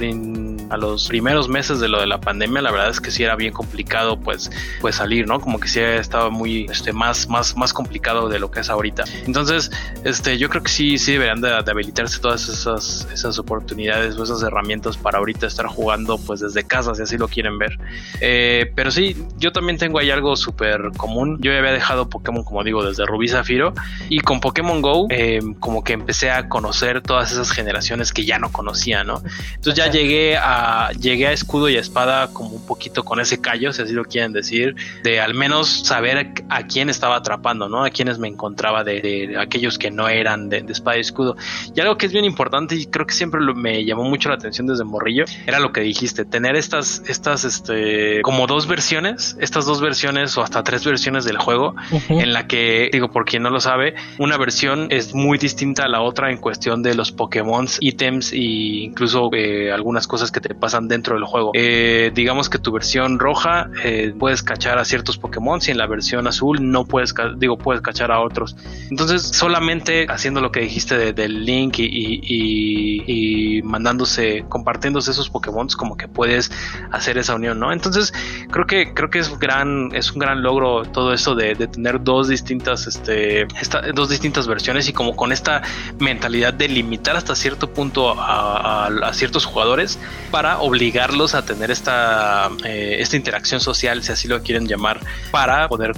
a 0.69 0.77
los 0.77 1.07
primeros 1.07 1.47
meses 1.49 1.79
de 1.79 1.87
lo 1.87 1.99
de 1.99 2.07
la 2.07 2.19
pandemia, 2.19 2.61
la 2.61 2.71
verdad 2.71 2.89
es 2.89 2.99
que 2.99 3.11
sí 3.11 3.23
era 3.23 3.35
bien 3.35 3.53
complicado 3.53 4.19
pues, 4.19 4.49
pues 4.81 4.95
salir, 4.95 5.27
¿no? 5.27 5.39
Como 5.39 5.59
que 5.59 5.67
sí 5.67 5.79
estaba 5.79 6.29
muy, 6.29 6.65
este, 6.69 6.93
más, 6.93 7.27
más, 7.27 7.55
más 7.55 7.73
complicado 7.73 8.29
de 8.29 8.39
lo 8.39 8.46
que 8.51 8.61
es 8.61 8.69
ahorita. 8.69 9.03
Entonces, 9.25 9.71
este, 10.03 10.37
yo 10.37 10.49
creo 10.49 10.63
que 10.63 10.69
sí, 10.69 10.97
sí 10.97 11.13
deberían 11.13 11.41
de, 11.41 11.49
habilitarse 11.51 12.19
todas 12.19 12.47
esas, 12.49 13.07
esas 13.11 13.39
oportunidades 13.39 14.17
o 14.17 14.23
esas 14.23 14.41
herramientas 14.43 14.97
para 14.97 15.19
ahorita 15.19 15.47
estar 15.47 15.67
jugando 15.67 16.17
pues 16.17 16.39
desde 16.39 16.63
casa, 16.63 16.95
si 16.95 17.01
así 17.01 17.17
lo 17.17 17.27
quieren 17.27 17.57
ver. 17.57 17.77
Eh, 18.21 18.71
pero 18.75 18.91
sí, 18.91 19.15
yo 19.37 19.51
también 19.51 19.77
tengo 19.77 19.99
ahí 19.99 20.11
algo 20.11 20.35
súper 20.35 20.91
común. 20.97 21.37
Yo 21.41 21.51
ya 21.51 21.59
había 21.59 21.71
dejado 21.71 22.09
Pokémon, 22.09 22.43
como 22.43 22.63
digo, 22.63 22.83
desde 22.83 23.05
Rubí 23.05 23.27
Zafiro 23.27 23.73
y 24.09 24.19
con 24.21 24.39
Pokémon 24.39 24.81
Go, 24.81 25.07
eh, 25.09 25.39
como 25.59 25.83
que 25.83 25.93
empecé 25.93 26.31
a 26.31 26.49
conocer 26.49 27.01
todas 27.01 27.31
esas 27.31 27.51
generaciones 27.51 28.11
que 28.11 28.25
ya 28.25 28.39
no 28.39 28.51
conocía, 28.51 29.03
¿no? 29.03 29.21
Entonces 29.55 29.75
ya 29.75 29.91
llegué 29.91 30.37
a, 30.37 30.91
llegué 30.99 31.27
a 31.27 31.31
escudo 31.31 31.69
y 31.69 31.77
a 31.77 31.79
espada 31.79 32.27
como 32.33 32.49
un 32.49 32.65
poquito 32.65 33.03
con 33.03 33.19
ese 33.19 33.39
callo, 33.41 33.73
si 33.73 33.81
así 33.81 33.93
lo 33.93 34.05
quieren 34.05 34.33
decir, 34.33 34.75
de 35.03 35.19
al 35.19 35.33
menos 35.33 35.85
saber 35.85 36.33
a 36.49 36.63
quién 36.67 36.89
estaba 36.89 37.15
atrapando, 37.17 37.69
¿no? 37.69 37.83
A 37.83 37.89
quiénes 37.89 38.19
me 38.19 38.27
encontraba 38.37 38.83
de, 38.83 39.35
aquellos 39.39 39.79
que 39.79 39.89
no 39.89 40.07
eran 40.07 40.49
de, 40.49 40.63
espada 40.69 40.97
y 40.97 41.01
escudo. 41.01 41.35
Y 41.75 41.81
algo 41.81 41.97
que 41.97 42.05
es 42.05 42.13
bien 42.13 42.23
importante 42.23 42.75
y 42.75 42.85
creo 42.85 43.07
que 43.07 43.15
siempre 43.15 43.41
me 43.55 43.83
llamó 43.83 44.03
mucho 44.03 44.29
la 44.29 44.35
atención 44.35 44.67
desde 44.67 44.83
Morrillo, 44.83 45.25
era 45.47 45.59
lo 45.59 45.71
que 45.71 45.81
dijiste, 45.81 46.23
tener 46.23 46.55
estas, 46.55 47.01
estas, 47.07 47.43
este, 47.43 48.21
como 48.21 48.45
dos 48.45 48.67
versiones, 48.67 49.35
estas 49.39 49.65
dos 49.65 49.81
versiones 49.81 50.37
o 50.37 50.43
hasta 50.43 50.63
tres 50.63 50.85
versiones 50.85 51.25
del 51.25 51.37
juego, 51.37 51.75
en 52.09 52.31
la 52.31 52.47
que, 52.47 52.89
digo, 52.91 53.09
por 53.09 53.25
quien 53.25 53.41
no 53.43 53.49
lo 53.49 53.59
sabe, 53.59 53.95
una 54.19 54.37
versión 54.37 54.87
es 54.91 55.15
muy 55.15 55.39
distinta 55.39 55.85
a 55.85 55.87
la 55.87 56.01
otra 56.01 56.31
en 56.31 56.37
cuestión 56.37 56.83
de 56.83 56.93
los 56.93 57.11
Pokémon, 57.11 57.67
ítems 57.79 58.33
e 58.33 58.37
incluso 58.37 59.29
eh, 59.33 59.71
algunas 59.71 60.07
cosas 60.07 60.31
que 60.31 60.39
te 60.39 60.53
pasan 60.53 60.87
dentro 60.87 61.15
del 61.15 61.25
juego. 61.25 61.51
Eh, 61.55 62.11
digamos 62.13 62.49
que 62.49 62.59
tu 62.59 62.71
versión 62.71 63.19
roja 63.19 63.69
eh, 63.83 64.13
puedes 64.17 64.43
cachar 64.43 64.77
a 64.77 64.85
ciertos 64.85 65.17
Pokémon 65.17 65.59
y 65.65 65.71
en 65.71 65.77
la 65.77 65.87
versión 65.87 66.27
azul 66.27 66.57
no 66.71 66.85
puedes, 66.85 67.13
digo, 67.37 67.57
puedes 67.57 67.81
cachar 67.81 68.11
a 68.11 68.19
otros. 68.27 68.55
Entonces, 68.89 69.23
solamente 69.23 70.05
haciendo 70.09 70.41
lo 70.41 70.51
que 70.51 70.61
dijiste 70.61 71.13
del 71.13 71.45
link 71.45 71.75
y, 71.79 73.61
mandándose, 73.63 74.45
compartiéndose 74.47 75.11
esos 75.11 75.29
Pokémon, 75.29 75.67
como 75.75 75.97
que 75.97 76.07
puedes 76.07 76.51
hacer 76.91 77.17
esa 77.17 77.35
unión, 77.35 77.59
¿no? 77.59 77.71
Entonces, 77.71 78.13
creo 78.51 78.65
que, 78.65 78.93
creo 78.93 79.09
que 79.09 79.19
es 79.19 79.37
gran, 79.39 79.89
es 79.93 80.11
un 80.11 80.19
gran 80.19 80.43
logro 80.43 80.83
todo 80.83 81.13
eso 81.13 81.35
de, 81.35 81.55
tener 81.55 82.03
dos 82.03 82.27
distintas, 82.27 82.87
este, 82.87 83.47
dos 83.93 84.09
distintas 84.09 84.47
versiones 84.47 84.87
y 84.87 84.93
como 84.93 85.15
con 85.15 85.31
esta 85.31 85.61
mentalidad 85.99 86.53
de 86.53 86.67
limitar 86.67 87.15
hasta 87.15 87.35
cierto 87.35 87.73
punto 87.73 88.15
a, 88.17 88.89
ciertos 89.13 89.45
jugadores 89.45 89.99
para 90.31 90.59
obligarlos 90.59 91.33
a 91.33 91.43
tener 91.43 91.71
esta, 91.71 92.49
eh, 92.63 92.97
esta 92.99 93.15
interacción 93.15 93.59
social, 93.59 94.03
si 94.03 94.11
así 94.11 94.27
lo 94.27 94.41
quieren 94.41 94.67
llamar, 94.67 94.99
para 95.31 95.67
poder 95.67 95.93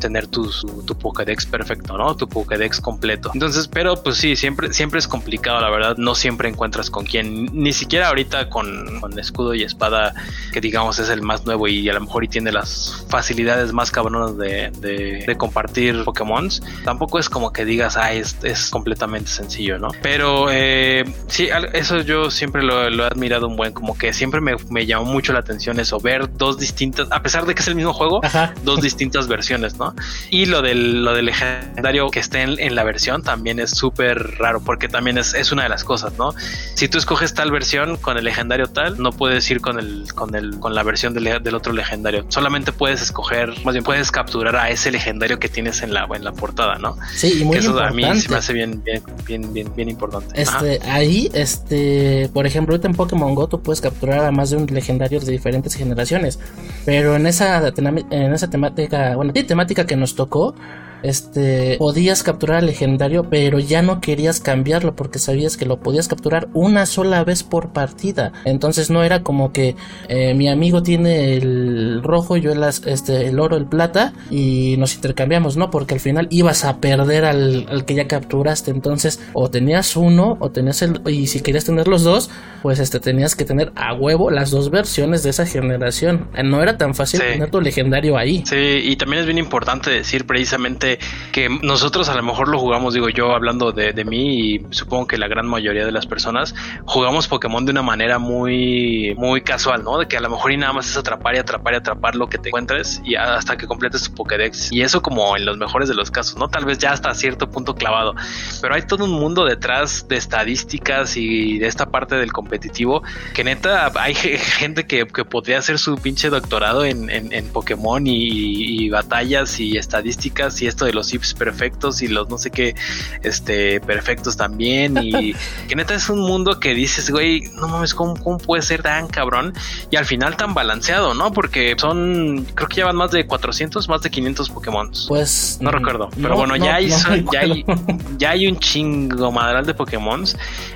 tener 0.00 0.26
tu, 0.26 0.50
tu 0.86 0.96
Pokédex 0.96 1.46
perfecto, 1.46 1.71
¿no? 1.96 2.16
Tu 2.16 2.28
Pokédex 2.28 2.80
completo. 2.80 3.30
Entonces, 3.34 3.68
pero 3.68 4.02
pues 4.02 4.16
sí, 4.16 4.36
siempre, 4.36 4.72
siempre 4.72 4.98
es 4.98 5.08
complicado, 5.08 5.60
la 5.60 5.70
verdad. 5.70 5.96
No 5.96 6.14
siempre 6.14 6.48
encuentras 6.48 6.90
con 6.90 7.04
quién, 7.04 7.46
ni 7.52 7.72
siquiera 7.72 8.08
ahorita 8.08 8.48
con, 8.48 9.00
con 9.00 9.18
escudo 9.18 9.54
y 9.54 9.62
espada, 9.62 10.14
que 10.52 10.60
digamos 10.60 10.98
es 10.98 11.08
el 11.08 11.22
más 11.22 11.44
nuevo 11.46 11.68
y 11.68 11.88
a 11.88 11.92
lo 11.92 12.00
mejor 12.00 12.24
y 12.24 12.28
tiene 12.28 12.52
las 12.52 13.04
facilidades 13.08 13.72
más 13.72 13.90
cabronas 13.90 14.36
de, 14.36 14.70
de, 14.70 15.36
compartir 15.36 16.04
Pokémon. 16.04 16.48
Tampoco 16.84 17.18
es 17.18 17.28
como 17.28 17.52
que 17.52 17.64
digas, 17.64 17.96
ah, 17.96 18.12
es, 18.12 18.36
es 18.42 18.70
completamente 18.70 19.30
sencillo, 19.30 19.78
¿no? 19.78 19.88
Pero 20.02 20.48
eh, 20.50 21.04
sí, 21.26 21.48
eso 21.72 22.00
yo 22.00 22.30
siempre 22.30 22.62
lo, 22.62 22.86
he 22.88 23.06
admirado 23.06 23.48
un 23.48 23.56
buen, 23.56 23.72
como 23.72 23.96
que 23.96 24.12
siempre 24.12 24.40
me, 24.40 24.54
me, 24.70 24.86
llamó 24.86 25.04
mucho 25.04 25.32
la 25.32 25.40
atención 25.40 25.80
eso, 25.80 25.98
ver 26.00 26.36
dos 26.36 26.58
distintas, 26.58 27.08
a 27.10 27.22
pesar 27.22 27.46
de 27.46 27.54
que 27.54 27.62
es 27.62 27.68
el 27.68 27.74
mismo 27.74 27.92
juego, 27.92 28.20
dos 28.64 28.80
distintas 28.80 29.28
versiones, 29.28 29.76
¿no? 29.76 29.94
Y 30.30 30.46
lo 30.46 30.62
del, 30.62 31.04
lo 31.04 31.14
del 31.14 31.28
legendario 31.60 32.10
que 32.10 32.20
esté 32.20 32.42
en, 32.42 32.58
en 32.58 32.74
la 32.74 32.84
versión 32.84 33.22
también 33.22 33.58
es 33.60 33.70
súper 33.70 34.38
raro, 34.38 34.60
porque 34.60 34.88
también 34.88 35.18
es, 35.18 35.34
es 35.34 35.52
una 35.52 35.64
de 35.64 35.68
las 35.68 35.84
cosas, 35.84 36.14
¿no? 36.18 36.34
Si 36.74 36.88
tú 36.88 36.98
escoges 36.98 37.34
tal 37.34 37.50
versión 37.50 37.96
con 37.96 38.16
el 38.16 38.24
legendario 38.24 38.66
tal, 38.66 39.00
no 39.00 39.12
puedes 39.12 39.50
ir 39.50 39.60
con 39.60 39.78
el, 39.78 40.12
con 40.14 40.34
el, 40.34 40.58
con 40.58 40.74
la 40.74 40.82
versión 40.82 41.14
del, 41.14 41.42
del 41.42 41.54
otro 41.54 41.72
legendario. 41.72 42.24
Solamente 42.28 42.72
puedes 42.72 43.02
escoger, 43.02 43.52
más 43.64 43.74
bien 43.74 43.84
puedes 43.84 44.10
capturar 44.10 44.56
a 44.56 44.70
ese 44.70 44.90
legendario 44.90 45.38
que 45.38 45.48
tienes 45.48 45.82
en 45.82 45.92
la, 45.94 46.08
en 46.14 46.24
la 46.24 46.32
portada, 46.32 46.78
¿no? 46.78 46.96
Sí, 47.14 47.40
y 47.40 47.44
muy 47.44 47.58
eso 47.58 47.78
a 47.78 47.90
mí 47.90 48.02
se 48.20 48.28
me 48.28 48.36
hace 48.36 48.52
bien, 48.52 48.82
bien, 48.82 49.52
bien, 49.52 49.72
bien, 49.74 49.88
importante. 49.88 50.40
Este, 50.40 50.80
ahí, 50.88 51.30
este, 51.34 52.30
por 52.32 52.46
ejemplo, 52.46 52.74
ahorita 52.74 52.88
en 52.88 52.94
Pokémon 52.94 53.34
Go 53.34 53.48
tú 53.48 53.62
puedes 53.62 53.80
capturar 53.80 54.24
a 54.24 54.30
más 54.30 54.50
de 54.50 54.56
un 54.56 54.66
legendario 54.66 55.20
de 55.20 55.30
diferentes 55.30 55.74
generaciones. 55.74 56.38
Pero 56.84 57.16
en 57.16 57.26
esa, 57.26 57.62
en 57.68 58.32
esa 58.32 58.50
temática, 58.50 59.16
bueno, 59.16 59.32
temática 59.32 59.86
que 59.86 59.96
nos 59.96 60.14
tocó, 60.14 60.54
este, 61.02 61.76
podías 61.78 62.22
capturar 62.22 62.58
al 62.58 62.66
legendario, 62.66 63.28
pero 63.28 63.58
ya 63.58 63.82
no 63.82 64.00
querías 64.00 64.40
cambiarlo 64.40 64.94
porque 64.94 65.18
sabías 65.18 65.56
que 65.56 65.66
lo 65.66 65.80
podías 65.80 66.08
capturar 66.08 66.48
una 66.54 66.86
sola 66.86 67.24
vez 67.24 67.42
por 67.42 67.72
partida. 67.72 68.32
Entonces 68.44 68.90
no 68.90 69.02
era 69.02 69.22
como 69.22 69.52
que 69.52 69.76
eh, 70.08 70.34
mi 70.34 70.48
amigo 70.48 70.82
tiene 70.82 71.36
el 71.36 72.02
rojo, 72.02 72.36
yo 72.36 72.52
el, 72.52 72.62
este, 72.62 73.26
el 73.26 73.40
oro, 73.40 73.56
el 73.56 73.66
plata 73.66 74.12
y 74.30 74.76
nos 74.78 74.94
intercambiamos, 74.94 75.56
¿no? 75.56 75.70
Porque 75.70 75.94
al 75.94 76.00
final 76.00 76.28
ibas 76.30 76.64
a 76.64 76.78
perder 76.78 77.24
al, 77.24 77.66
al 77.68 77.84
que 77.84 77.94
ya 77.94 78.06
capturaste. 78.06 78.70
Entonces 78.70 79.20
o 79.32 79.50
tenías 79.50 79.96
uno 79.96 80.36
o 80.40 80.50
tenías 80.50 80.82
el... 80.82 81.00
Y 81.06 81.26
si 81.26 81.40
querías 81.40 81.64
tener 81.64 81.88
los 81.88 82.02
dos, 82.02 82.30
pues 82.62 82.78
este, 82.78 83.00
tenías 83.00 83.34
que 83.34 83.44
tener 83.44 83.72
a 83.74 83.94
huevo 83.94 84.30
las 84.30 84.50
dos 84.50 84.70
versiones 84.70 85.22
de 85.22 85.30
esa 85.30 85.46
generación. 85.46 86.28
No 86.44 86.62
era 86.62 86.76
tan 86.76 86.94
fácil 86.94 87.20
tener 87.20 87.50
tu 87.50 87.60
legendario 87.60 88.16
ahí. 88.16 88.44
Sí, 88.46 88.80
y 88.84 88.96
también 88.96 89.20
es 89.20 89.26
bien 89.26 89.38
importante 89.38 89.90
decir 89.90 90.26
precisamente 90.26 90.91
que 91.32 91.48
nosotros 91.48 92.08
a 92.08 92.14
lo 92.14 92.22
mejor 92.22 92.48
lo 92.48 92.58
jugamos, 92.58 92.94
digo 92.94 93.08
yo 93.08 93.34
hablando 93.34 93.72
de, 93.72 93.92
de, 93.92 94.04
mí 94.04 94.54
y 94.54 94.66
supongo 94.70 95.06
que 95.06 95.18
la 95.18 95.28
gran 95.28 95.46
mayoría 95.46 95.84
de 95.84 95.92
las 95.92 96.06
personas 96.06 96.54
jugamos 96.84 97.28
Pokémon 97.28 97.64
de 97.64 97.70
una 97.70 97.82
manera 97.82 98.18
muy, 98.18 99.14
muy 99.16 99.42
casual, 99.42 99.84
¿no? 99.84 99.98
De 99.98 100.06
que 100.06 100.16
a 100.16 100.20
lo 100.20 100.30
mejor 100.30 100.52
y 100.52 100.56
nada 100.56 100.72
más 100.72 100.88
es 100.88 100.96
atrapar 100.96 101.34
y 101.34 101.38
atrapar 101.38 101.74
y 101.74 101.76
atrapar 101.76 102.16
lo 102.16 102.28
que 102.28 102.38
te 102.38 102.48
encuentres 102.48 103.00
y 103.04 103.14
hasta 103.14 103.56
que 103.56 103.66
completes 103.66 104.02
tu 104.02 104.14
Pokédex. 104.14 104.72
Y 104.72 104.82
eso 104.82 105.02
como 105.02 105.36
en 105.36 105.44
los 105.44 105.56
mejores 105.58 105.88
de 105.88 105.94
los 105.94 106.10
casos, 106.10 106.36
¿no? 106.36 106.48
Tal 106.48 106.64
vez 106.64 106.78
ya 106.78 106.92
hasta 106.92 107.14
cierto 107.14 107.50
punto 107.50 107.74
clavado. 107.74 108.14
Pero 108.60 108.74
hay 108.74 108.82
todo 108.82 109.04
un 109.04 109.12
mundo 109.12 109.44
detrás 109.44 110.06
de 110.08 110.16
estadísticas 110.16 111.16
y 111.16 111.58
de 111.58 111.66
esta 111.66 111.86
parte 111.86 112.16
del 112.16 112.32
competitivo 112.32 113.02
que 113.34 113.44
neta 113.44 113.92
hay 113.96 114.14
gente 114.14 114.86
que, 114.86 115.06
que 115.06 115.24
podría 115.24 115.58
hacer 115.58 115.78
su 115.78 115.96
pinche 115.96 116.30
doctorado 116.30 116.84
en, 116.84 117.10
en, 117.10 117.48
Pokémon 117.52 118.06
y, 118.06 118.84
y 118.84 118.88
batallas 118.88 119.60
y 119.60 119.76
estadísticas 119.76 120.60
y 120.62 120.66
esto 120.66 120.81
de 120.84 120.92
los 120.92 121.12
hips 121.12 121.34
perfectos 121.34 122.02
y 122.02 122.08
los 122.08 122.28
no 122.28 122.38
sé 122.38 122.50
qué, 122.50 122.74
este, 123.22 123.80
perfectos 123.80 124.36
también. 124.36 124.98
Y 125.02 125.34
que 125.68 125.76
neta 125.76 125.94
es 125.94 126.08
un 126.08 126.20
mundo 126.20 126.60
que 126.60 126.74
dices, 126.74 127.10
güey, 127.10 127.42
no 127.54 127.68
mames, 127.68 127.94
¿cómo, 127.94 128.14
puede 128.38 128.62
ser 128.62 128.82
tan 128.82 129.08
cabrón? 129.08 129.54
Y 129.90 129.96
al 129.96 130.06
final 130.06 130.36
tan 130.36 130.54
balanceado, 130.54 131.14
¿no? 131.14 131.32
Porque 131.32 131.74
son, 131.78 132.46
creo 132.54 132.68
que 132.68 132.76
llevan 132.76 132.96
más 132.96 133.10
de 133.10 133.26
400, 133.26 133.88
más 133.88 134.02
de 134.02 134.10
500 134.10 134.50
Pokémon. 134.50 134.90
Pues 135.08 135.58
no 135.60 135.70
recuerdo, 135.70 136.08
pero 136.20 136.36
bueno, 136.36 136.56
ya, 136.56 136.76
hay, 136.76 136.88
ya, 136.88 137.40
hay, 137.40 137.64
ya 138.18 138.30
hay 138.30 138.46
un 138.46 138.58
chingo 138.58 139.30
madral 139.32 139.66
de 139.66 139.74
Pokémon 139.74 140.24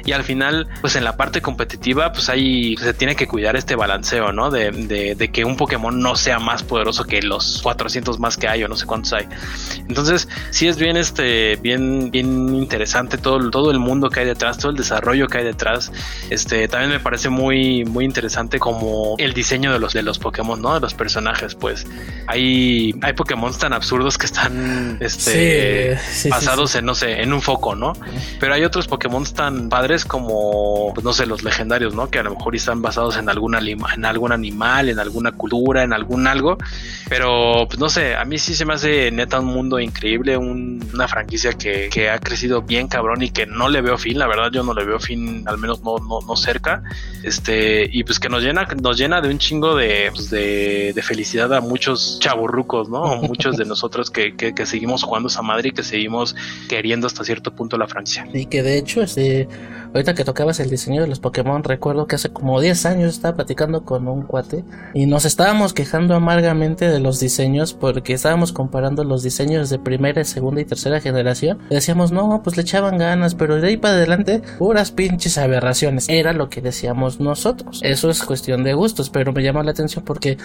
y 0.04 0.12
al 0.12 0.24
final, 0.24 0.68
pues 0.80 0.96
en 0.96 1.04
la 1.04 1.16
parte 1.16 1.40
competitiva, 1.40 2.12
pues 2.12 2.28
ahí 2.28 2.76
se 2.76 2.94
tiene 2.94 3.16
que 3.16 3.26
cuidar 3.26 3.56
este 3.56 3.74
balanceo, 3.76 4.32
¿no? 4.32 4.50
De, 4.50 4.70
de, 4.70 5.14
de 5.14 5.28
que 5.28 5.44
un 5.44 5.56
Pokémon 5.56 6.00
no 6.00 6.16
sea 6.16 6.38
más 6.38 6.62
poderoso 6.62 7.04
que 7.04 7.22
los 7.22 7.60
400 7.62 8.18
más 8.18 8.36
que 8.36 8.48
hay 8.48 8.64
o 8.64 8.68
no 8.68 8.76
sé 8.76 8.86
cuántos 8.86 9.12
hay. 9.12 9.26
Entonces, 9.88 10.28
sí 10.50 10.68
es 10.68 10.76
bien, 10.78 10.96
este, 10.96 11.56
bien, 11.56 12.10
bien 12.10 12.54
interesante 12.54 13.18
todo, 13.18 13.50
todo 13.50 13.70
el 13.70 13.78
mundo 13.78 14.10
que 14.10 14.20
hay 14.20 14.26
detrás, 14.26 14.58
todo 14.58 14.70
el 14.70 14.76
desarrollo 14.76 15.28
que 15.28 15.38
hay 15.38 15.44
detrás. 15.44 15.92
Este, 16.30 16.68
también 16.68 16.90
me 16.90 17.00
parece 17.00 17.28
muy, 17.28 17.84
muy 17.84 18.04
interesante 18.04 18.58
como 18.58 19.14
el 19.18 19.32
diseño 19.32 19.72
de 19.72 19.78
los, 19.78 19.92
de 19.92 20.02
los 20.02 20.18
Pokémon, 20.18 20.60
¿no? 20.60 20.74
De 20.74 20.80
los 20.80 20.94
personajes, 20.94 21.54
pues. 21.54 21.86
Hay, 22.26 22.94
hay 23.02 23.12
Pokémon 23.12 23.56
tan 23.56 23.72
absurdos 23.72 24.18
que 24.18 24.26
están, 24.26 24.98
este, 25.00 25.98
basados 26.28 26.74
en, 26.74 26.84
no 26.84 26.94
sé, 26.94 27.22
en 27.22 27.32
un 27.32 27.40
foco, 27.40 27.74
¿no? 27.74 27.92
Pero 28.40 28.54
hay 28.54 28.64
otros 28.64 28.88
Pokémon 28.88 29.24
tan 29.24 29.68
padres 29.68 30.04
como, 30.04 30.92
pues, 30.94 31.04
no 31.04 31.12
sé, 31.12 31.26
los 31.26 31.42
legendarios, 31.42 31.94
¿no? 31.94 32.10
Que 32.10 32.18
a 32.18 32.22
lo 32.22 32.30
mejor 32.30 32.56
están 32.56 32.82
basados 32.82 33.16
en 33.16 33.28
algún, 33.28 33.54
en 33.54 34.04
algún 34.04 34.32
animal, 34.32 34.88
en 34.88 34.98
alguna 34.98 35.32
cultura, 35.32 35.82
en 35.82 35.92
algún 35.92 36.26
algo. 36.26 36.58
Pero, 37.08 37.66
pues 37.68 37.78
no 37.78 37.88
sé, 37.88 38.16
a 38.16 38.24
mí 38.24 38.38
sí 38.38 38.54
se 38.54 38.64
me 38.64 38.74
hace 38.74 39.10
neta 39.10 39.40
un 39.40 39.46
mundo 39.46 39.75
mundo 39.76 39.80
increíble, 39.80 40.36
una 40.36 41.08
franquicia 41.08 41.52
que, 41.52 41.88
que, 41.90 42.10
ha 42.10 42.18
crecido 42.18 42.62
bien 42.62 42.88
cabrón 42.88 43.22
y 43.22 43.30
que 43.30 43.46
no 43.46 43.68
le 43.68 43.80
veo 43.80 43.98
fin, 43.98 44.18
la 44.18 44.26
verdad 44.26 44.50
yo 44.52 44.62
no 44.62 44.74
le 44.74 44.84
veo 44.84 44.98
fin, 44.98 45.44
al 45.46 45.58
menos 45.58 45.82
no, 45.82 45.98
no, 45.98 46.20
no 46.26 46.36
cerca, 46.36 46.82
este, 47.22 47.88
y 47.90 48.04
pues 48.04 48.18
que 48.20 48.28
nos 48.28 48.42
llena, 48.42 48.66
nos 48.80 48.98
llena 48.98 49.20
de 49.20 49.30
un 49.30 49.38
chingo 49.38 49.76
de, 49.76 50.10
pues 50.14 50.30
de, 50.30 50.92
de, 50.94 51.02
felicidad 51.02 51.52
a 51.54 51.60
muchos 51.60 52.18
chaburrucos, 52.20 52.88
¿no? 52.88 53.16
muchos 53.22 53.56
de 53.56 53.64
nosotros 53.66 54.10
que, 54.10 54.36
que, 54.36 54.54
que, 54.54 54.66
seguimos 54.66 55.02
jugando 55.02 55.28
esa 55.28 55.42
madre 55.42 55.68
y 55.68 55.72
que 55.72 55.82
seguimos 55.82 56.34
queriendo 56.68 57.06
hasta 57.06 57.24
cierto 57.24 57.54
punto 57.54 57.76
la 57.76 57.86
franquicia. 57.86 58.26
Y 58.32 58.46
que 58.46 58.62
de 58.62 58.78
hecho, 58.78 59.02
este, 59.02 59.48
ahorita 59.92 60.14
que 60.14 60.24
tocabas 60.24 60.60
el 60.60 60.70
diseño 60.70 61.02
de 61.02 61.08
los 61.08 61.20
Pokémon, 61.20 61.62
recuerdo 61.62 62.06
que 62.06 62.16
hace 62.16 62.30
como 62.30 62.60
10 62.60 62.86
años 62.86 63.14
estaba 63.14 63.36
platicando 63.36 63.84
con 63.84 64.08
un 64.08 64.22
cuate 64.22 64.64
y 64.94 65.06
nos 65.06 65.24
estábamos 65.24 65.72
quejando 65.72 66.14
amargamente 66.14 66.88
de 66.88 67.00
los 67.00 67.20
diseños 67.20 67.74
porque 67.74 68.12
estábamos 68.12 68.52
comparando 68.52 69.04
los 69.04 69.22
diseños 69.22 69.65
de 69.70 69.78
primera, 69.78 70.24
segunda 70.24 70.60
y 70.60 70.64
tercera 70.64 71.00
generación. 71.00 71.58
decíamos, 71.70 72.12
no, 72.12 72.40
pues 72.42 72.56
le 72.56 72.62
echaban 72.62 72.98
ganas, 72.98 73.34
pero 73.34 73.60
de 73.60 73.68
ahí 73.68 73.76
para 73.76 73.94
adelante, 73.94 74.42
puras 74.58 74.90
pinches 74.90 75.38
aberraciones. 75.38 76.08
Era 76.08 76.32
lo 76.32 76.48
que 76.48 76.60
decíamos 76.60 77.20
nosotros. 77.20 77.80
Eso 77.82 78.10
es 78.10 78.22
cuestión 78.22 78.64
de 78.64 78.74
gustos, 78.74 79.10
pero 79.10 79.32
me 79.32 79.42
llama 79.42 79.62
la 79.62 79.70
atención 79.70 80.04
porque 80.04 80.38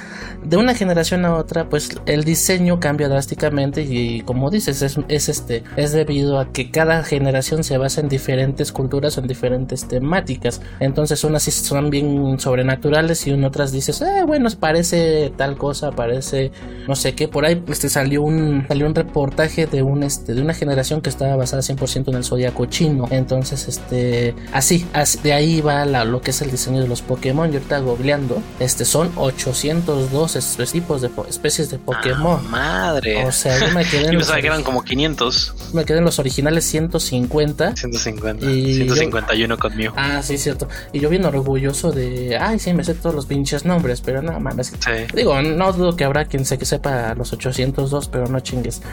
de 0.43 0.57
una 0.57 0.75
generación 0.75 1.25
a 1.25 1.35
otra, 1.35 1.69
pues 1.69 1.89
el 2.05 2.23
diseño 2.23 2.79
cambia 2.79 3.07
drásticamente 3.07 3.81
y 3.83 4.21
como 4.21 4.49
dices, 4.49 4.81
es, 4.81 4.97
es 5.07 5.29
este, 5.29 5.63
es 5.75 5.91
debido 5.91 6.39
a 6.39 6.51
que 6.51 6.71
cada 6.71 7.03
generación 7.03 7.63
se 7.63 7.77
basa 7.77 8.01
en 8.01 8.09
diferentes 8.09 8.71
culturas 8.71 9.17
en 9.17 9.27
diferentes 9.27 9.87
temáticas. 9.87 10.61
Entonces 10.79 11.23
unas 11.23 11.43
son 11.43 11.89
bien 11.89 12.39
sobrenaturales 12.39 13.25
y 13.27 13.31
en 13.31 13.43
otras 13.43 13.71
dices, 13.71 14.01
eh, 14.01 14.23
bueno, 14.25 14.49
parece 14.59 15.31
tal 15.35 15.57
cosa, 15.57 15.91
parece 15.91 16.51
no 16.87 16.95
sé 16.95 17.13
qué. 17.13 17.27
Por 17.27 17.45
ahí 17.45 17.61
este, 17.67 17.89
salió 17.89 18.23
un 18.23 18.65
salió 18.67 18.87
un 18.87 18.93
reportaje 19.11 19.67
de 19.67 19.83
un 19.83 20.03
este 20.03 20.33
de 20.33 20.41
una 20.41 20.53
generación 20.53 21.01
que 21.01 21.09
estaba 21.09 21.35
basada 21.35 21.61
100% 21.61 22.07
en 22.07 22.15
el 22.15 22.23
zodiaco 22.23 22.65
chino. 22.67 23.07
Entonces, 23.11 23.67
este 23.67 24.33
así, 24.53 24.87
de 25.21 25.33
ahí 25.33 25.59
va 25.59 25.85
lo 25.85 26.21
que 26.21 26.31
es 26.31 26.41
el 26.41 26.49
diseño 26.49 26.81
de 26.81 26.87
los 26.87 27.01
Pokémon. 27.01 27.51
Yo 27.51 27.57
ahorita 27.57 27.79
googleando, 27.79 28.41
este 28.59 28.85
son 28.85 29.11
802 29.17 30.71
tipos 30.71 31.01
de 31.01 31.09
especies 31.27 31.69
de 31.69 31.77
Pokémon. 31.77 32.39
Ah, 32.45 32.49
madre. 32.49 33.25
O 33.25 33.33
sea, 33.33 33.59
yo 33.59 33.73
me 33.73 33.83
quedé 33.83 34.07
en 34.13 34.19
que 34.19 34.47
eran 34.47 34.63
como 34.63 34.81
500. 34.81 35.55
Me 35.73 35.83
quedé 35.83 35.97
en 35.97 36.05
los 36.05 36.17
originales 36.17 36.63
150. 36.65 37.75
150. 37.75 38.45
Y 38.45 38.75
151 38.75 39.57
conmigo. 39.57 39.93
Ah, 39.97 40.21
sí, 40.23 40.37
cierto. 40.37 40.69
Y 40.93 41.01
yo 41.01 41.09
bien 41.09 41.25
orgulloso 41.25 41.91
de, 41.91 42.37
ay, 42.37 42.59
sí, 42.59 42.73
me 42.73 42.85
sé 42.85 42.93
todos 42.93 43.13
los 43.13 43.25
pinches 43.25 43.65
nombres, 43.65 43.99
pero 43.99 44.21
nada 44.21 44.39
más. 44.39 44.71
Digo, 45.13 45.41
no 45.41 45.73
dudo 45.73 45.97
que 45.97 46.05
habrá 46.05 46.25
quien 46.25 46.45
se 46.45 46.57
que 46.57 46.65
sepa 46.65 47.13
los 47.15 47.33
802, 47.33 48.07
pero 48.07 48.27
no 48.27 48.39
chingues. 48.39 48.81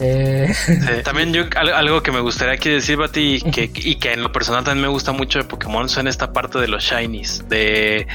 Eh, 0.00 0.52
también 1.04 1.32
yo 1.32 1.44
algo 1.56 2.02
que 2.02 2.10
me 2.10 2.20
gustaría 2.20 2.54
aquí 2.54 2.70
decir, 2.70 2.96
Bati, 2.96 3.34
y 3.44 3.50
que, 3.50 3.70
y 3.74 3.96
que 3.96 4.12
en 4.12 4.22
lo 4.22 4.32
personal 4.32 4.64
también 4.64 4.82
me 4.82 4.88
gusta 4.88 5.12
mucho 5.12 5.38
de 5.38 5.44
Pokémon 5.44 5.88
son 5.88 6.08
esta 6.08 6.32
parte 6.32 6.58
de 6.58 6.68
los 6.68 6.82
shinies, 6.82 7.44
de, 7.48 8.06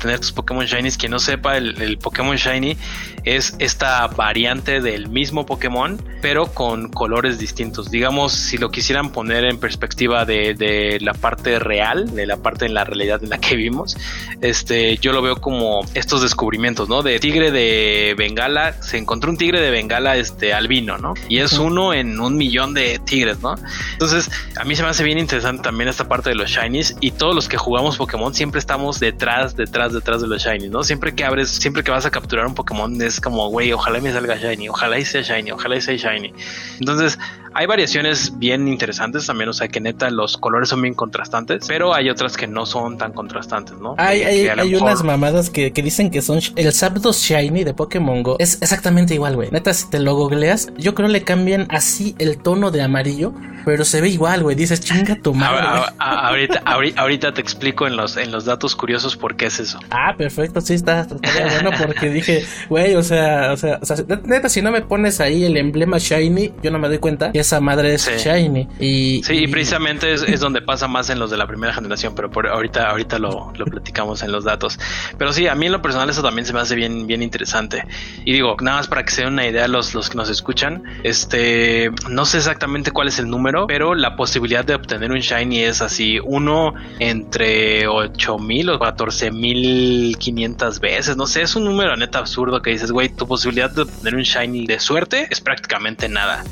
tener 0.00 0.20
tus 0.20 0.32
Pokémon 0.32 0.64
shinies. 0.64 0.96
Quien 0.96 1.12
no 1.12 1.18
sepa, 1.18 1.56
el, 1.56 1.98
Pokémon 1.98 2.36
shiny 2.36 2.76
es 3.24 3.54
esta 3.58 4.06
variante 4.06 4.80
del 4.80 5.08
mismo 5.08 5.44
Pokémon, 5.44 6.00
pero 6.22 6.46
con 6.46 6.90
colores 6.90 7.38
distintos. 7.38 7.90
Digamos, 7.90 8.32
si 8.32 8.56
lo 8.56 8.70
quisieran 8.70 9.12
poner 9.12 9.44
en 9.44 9.58
perspectiva 9.58 10.24
de, 10.24 10.98
la 11.00 11.12
parte 11.12 11.58
real, 11.58 12.14
de 12.14 12.26
la 12.26 12.38
parte 12.38 12.66
en 12.66 12.74
la 12.74 12.84
realidad 12.84 13.22
en 13.22 13.30
la 13.30 13.38
que 13.38 13.56
vivimos, 13.56 13.96
este, 14.40 14.96
yo 14.98 15.12
lo 15.12 15.20
veo 15.20 15.36
como 15.36 15.80
estos 15.94 16.22
descubrimientos, 16.22 16.88
¿no? 16.88 17.02
De 17.02 17.18
tigre 17.18 17.50
de 17.50 18.14
Bengala, 18.16 18.82
se 18.82 18.96
encontró 18.96 19.30
un 19.30 19.36
tigre 19.36 19.60
de 19.60 19.70
Bengala 19.70 20.16
este, 20.16 20.54
albino, 20.54 20.96
¿no? 20.98 21.14
y 21.33 21.33
es 21.38 21.52
uno 21.54 21.92
en 21.92 22.20
un 22.20 22.36
millón 22.36 22.74
de 22.74 22.98
tigres, 23.04 23.40
¿no? 23.40 23.54
Entonces, 23.92 24.30
a 24.56 24.64
mí 24.64 24.76
se 24.76 24.82
me 24.82 24.88
hace 24.88 25.04
bien 25.04 25.18
interesante 25.18 25.62
también 25.62 25.88
esta 25.88 26.08
parte 26.08 26.30
de 26.30 26.36
los 26.36 26.50
shinies 26.50 26.96
y 27.00 27.10
todos 27.10 27.34
los 27.34 27.48
que 27.48 27.56
jugamos 27.56 27.96
Pokémon 27.96 28.34
siempre 28.34 28.58
estamos 28.58 29.00
detrás, 29.00 29.56
detrás, 29.56 29.92
detrás 29.92 30.20
de 30.22 30.28
los 30.28 30.42
shinies, 30.42 30.70
¿no? 30.70 30.82
Siempre 30.82 31.14
que 31.14 31.24
abres, 31.24 31.50
siempre 31.50 31.82
que 31.82 31.90
vas 31.90 32.06
a 32.06 32.10
capturar 32.10 32.46
un 32.46 32.54
Pokémon 32.54 33.00
es 33.02 33.20
como, 33.20 33.48
güey, 33.48 33.72
ojalá 33.72 34.00
me 34.00 34.12
salga 34.12 34.36
shiny, 34.36 34.68
ojalá 34.68 34.98
y 34.98 35.04
sea 35.04 35.22
shiny, 35.22 35.52
ojalá 35.52 35.76
y 35.76 35.80
sea 35.80 35.96
shiny. 35.96 36.32
Entonces, 36.78 37.18
hay 37.54 37.66
variaciones 37.66 38.38
bien 38.38 38.66
interesantes 38.66 39.26
también, 39.26 39.48
o 39.48 39.52
sea 39.52 39.68
que 39.68 39.80
neta 39.80 40.10
los 40.10 40.36
colores 40.36 40.68
son 40.68 40.82
bien 40.82 40.94
contrastantes, 40.94 41.66
pero 41.68 41.94
hay 41.94 42.10
otras 42.10 42.36
que 42.36 42.46
no 42.46 42.66
son 42.66 42.98
tan 42.98 43.12
contrastantes, 43.12 43.78
¿no? 43.78 43.94
Hay, 43.96 44.22
hay, 44.22 44.74
unas 44.74 45.04
mamadas 45.04 45.50
que, 45.50 45.70
dicen 45.70 46.10
que 46.10 46.20
son 46.20 46.40
el 46.56 46.72
Zapdos 46.72 47.20
Shiny 47.20 47.62
de 47.62 47.74
Pokémon 47.74 48.22
Go. 48.22 48.36
Es 48.38 48.60
exactamente 48.60 49.14
igual, 49.14 49.36
güey. 49.36 49.50
Neta, 49.50 49.72
si 49.72 49.88
te 49.88 50.00
lo 50.00 50.14
googleas, 50.14 50.72
yo 50.76 50.94
creo 50.94 51.08
le 51.08 51.22
cambian 51.22 51.66
así 51.70 52.16
el 52.18 52.38
tono 52.38 52.70
de 52.70 52.82
amarillo, 52.82 53.32
pero 53.64 53.84
se 53.84 54.00
ve 54.00 54.08
igual, 54.08 54.42
güey. 54.42 54.56
Dices, 54.56 54.80
chinga 54.80 55.16
tu 55.16 55.34
madre. 55.34 55.66
ahorita, 55.98 56.62
ahorita, 56.64 57.32
te 57.34 57.40
explico 57.40 57.86
en 57.86 57.96
los, 57.96 58.16
en 58.16 58.32
los 58.32 58.46
datos 58.46 58.74
curiosos 58.74 59.16
por 59.16 59.36
qué 59.36 59.46
es 59.46 59.60
eso. 59.60 59.78
Ah, 59.90 60.14
perfecto, 60.16 60.60
sí, 60.60 60.74
está, 60.74 61.06
bueno 61.06 61.70
porque 61.78 62.08
dije, 62.08 62.44
güey, 62.68 62.94
o 62.94 63.02
sea, 63.02 63.52
o 63.52 63.56
sea, 63.56 63.78
o 63.80 63.86
sea, 63.86 63.96
neta, 64.24 64.48
si 64.48 64.62
no 64.62 64.72
me 64.72 64.82
pones 64.82 65.20
ahí 65.20 65.44
el 65.44 65.56
emblema 65.56 65.98
Shiny, 65.98 66.52
yo 66.62 66.70
no 66.70 66.78
me 66.78 66.88
doy 66.88 66.98
cuenta 66.98 67.30
esa 67.44 67.60
madre 67.60 67.94
es 67.94 68.06
Shiny. 68.06 68.68
Y, 68.80 69.22
sí, 69.22 69.34
y, 69.34 69.46
precisamente 69.46 70.14
es, 70.14 70.40
donde 70.40 70.62
pasa 70.62 70.88
más 70.88 71.10
en 71.10 71.18
los 71.18 71.30
de 71.30 71.36
la 71.36 71.46
primera 71.46 71.72
generación, 71.72 72.14
pero 72.14 72.30
por 72.30 72.48
ahorita, 72.48 72.90
ahorita 72.90 73.18
lo, 73.18 73.52
lo, 73.54 73.64
platicamos 73.66 74.22
en 74.22 74.32
los 74.32 74.44
datos. 74.44 74.78
Pero 75.18 75.32
sí, 75.32 75.46
a 75.46 75.54
mí 75.54 75.66
en 75.66 75.72
lo 75.72 75.82
personal 75.82 76.08
eso 76.10 76.22
también 76.22 76.46
se 76.46 76.52
me 76.52 76.60
hace 76.60 76.74
bien, 76.74 77.06
bien 77.06 77.22
interesante. 77.22 77.84
Y 78.24 78.32
digo, 78.32 78.56
nada 78.60 78.78
más 78.78 78.88
para 78.88 79.04
que 79.04 79.12
se 79.12 79.22
den 79.22 79.34
una 79.34 79.46
idea 79.46 79.68
los, 79.68 79.94
los 79.94 80.08
que 80.08 80.16
nos 80.16 80.30
escuchan, 80.30 80.82
este, 81.02 81.90
no 82.08 82.24
sé 82.24 82.38
exactamente 82.38 82.90
cuál 82.90 83.08
es 83.08 83.18
el 83.18 83.28
número, 83.28 83.66
pero 83.66 83.94
la 83.94 84.16
posibilidad 84.16 84.64
de 84.64 84.74
obtener 84.74 85.12
un 85.12 85.20
Shiny 85.20 85.60
es 85.60 85.82
así, 85.82 86.18
uno 86.24 86.74
entre 86.98 87.86
8000 87.86 88.70
o 88.70 88.78
14500 88.78 90.80
veces, 90.80 91.16
no 91.16 91.26
sé, 91.26 91.42
es 91.42 91.54
un 91.56 91.64
número 91.64 91.96
neta 91.96 92.18
absurdo 92.18 92.62
que 92.62 92.70
dices, 92.70 92.90
güey, 92.90 93.10
tu 93.10 93.26
posibilidad 93.26 93.70
de 93.70 93.82
obtener 93.82 94.14
un 94.14 94.22
Shiny 94.22 94.66
de 94.66 94.80
suerte 94.80 95.28
es 95.30 95.40
prácticamente 95.40 96.08
nada 96.08 96.42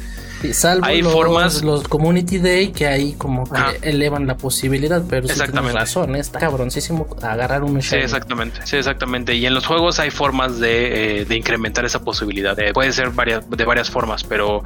salvo 0.53 0.85
hay 0.85 1.03
los, 1.03 1.13
formas 1.13 1.63
los 1.63 1.89
Community 1.89 2.39
Day 2.39 2.73
que 2.73 2.87
ahí 2.87 3.15
como 3.15 3.45
que 3.45 3.89
elevan 3.89 4.27
la 4.27 4.37
posibilidad, 4.37 5.03
pero 5.09 5.27
exactamente. 5.27 5.79
razón, 5.79 6.17
¿eh? 6.17 6.21
está 6.21 6.41
cabroncísimo 6.41 7.07
agarrar 7.23 7.63
un 7.63 7.81
Sí, 7.83 7.97
exactamente, 7.97 8.61
sí, 8.65 8.77
exactamente. 8.77 9.35
Y 9.35 9.47
en 9.47 9.55
los 9.55 9.67
juegos 9.67 9.99
hay 9.99 10.11
formas 10.11 10.59
de, 10.59 11.21
eh, 11.21 11.25
de 11.25 11.37
incrementar 11.37 11.85
esa 11.85 12.03
posibilidad. 12.03 12.59
Eh, 12.59 12.73
puede 12.73 12.93
ser 12.93 13.11
varias, 13.11 13.49
de 13.49 13.65
varias 13.65 13.91
formas, 13.91 14.25
pero 14.25 14.63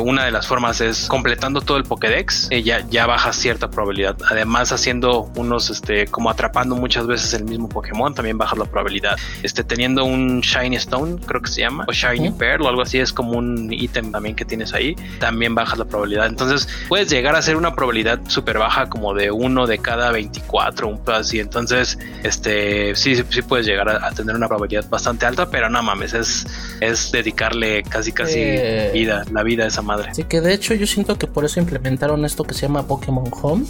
una 0.00 0.24
de 0.24 0.30
las 0.30 0.46
formas 0.46 0.80
es 0.80 1.06
completando 1.06 1.60
todo 1.60 1.76
el 1.76 1.84
Pokédex, 1.84 2.48
ya, 2.64 2.86
ya 2.88 3.06
baja 3.06 3.32
cierta 3.32 3.70
probabilidad. 3.70 4.16
Además, 4.28 4.72
haciendo 4.72 5.30
unos, 5.36 5.70
este, 5.70 6.06
como 6.06 6.30
atrapando 6.30 6.76
muchas 6.76 7.06
veces 7.06 7.34
el 7.34 7.44
mismo 7.44 7.68
Pokémon, 7.68 8.14
también 8.14 8.38
baja 8.38 8.56
la 8.56 8.64
probabilidad. 8.64 9.16
Este, 9.42 9.64
teniendo 9.64 10.04
un 10.04 10.40
Shiny 10.40 10.76
Stone, 10.76 11.18
creo 11.26 11.40
que 11.40 11.50
se 11.50 11.60
llama, 11.60 11.84
o 11.88 11.92
Shiny 11.92 12.30
Pearl 12.32 12.62
o 12.62 12.68
algo 12.68 12.82
así, 12.82 12.98
es 12.98 13.12
como 13.12 13.32
un 13.32 13.72
ítem 13.72 14.12
también 14.12 14.34
que 14.34 14.44
tienes 14.44 14.72
ahí 14.74 14.96
también 15.18 15.54
bajas 15.54 15.78
la 15.78 15.84
probabilidad. 15.84 16.26
Entonces 16.26 16.68
puedes 16.88 17.08
llegar 17.10 17.34
a 17.34 17.42
ser 17.42 17.56
una 17.56 17.74
probabilidad 17.74 18.20
súper 18.28 18.58
baja 18.58 18.88
como 18.88 19.14
de 19.14 19.30
uno 19.30 19.66
de 19.66 19.78
cada 19.78 20.10
24, 20.10 20.88
un 20.88 20.98
pedo 20.98 21.16
así. 21.16 21.40
Entonces, 21.40 21.98
este, 22.22 22.94
sí, 22.94 23.16
sí 23.28 23.42
puedes 23.42 23.66
llegar 23.66 23.88
a, 23.88 24.10
tener 24.12 24.36
una 24.36 24.48
probabilidad 24.48 24.88
bastante 24.88 25.26
alta, 25.26 25.50
pero 25.50 25.68
no 25.70 25.82
mames, 25.82 26.14
es, 26.14 26.46
es 26.80 27.10
dedicarle 27.12 27.82
casi, 27.82 28.12
casi 28.12 28.38
eh, 28.38 28.90
vida, 28.92 29.24
la 29.32 29.42
vida 29.42 29.64
a 29.64 29.68
esa 29.68 29.82
madre. 29.82 30.14
Sí, 30.14 30.24
que 30.24 30.40
de 30.40 30.52
hecho 30.52 30.74
yo 30.74 30.86
siento 30.86 31.16
que 31.18 31.26
por 31.26 31.44
eso 31.44 31.60
implementaron 31.60 32.24
esto 32.24 32.44
que 32.44 32.54
se 32.54 32.62
llama 32.62 32.86
Pokémon 32.86 33.30
Home. 33.42 33.64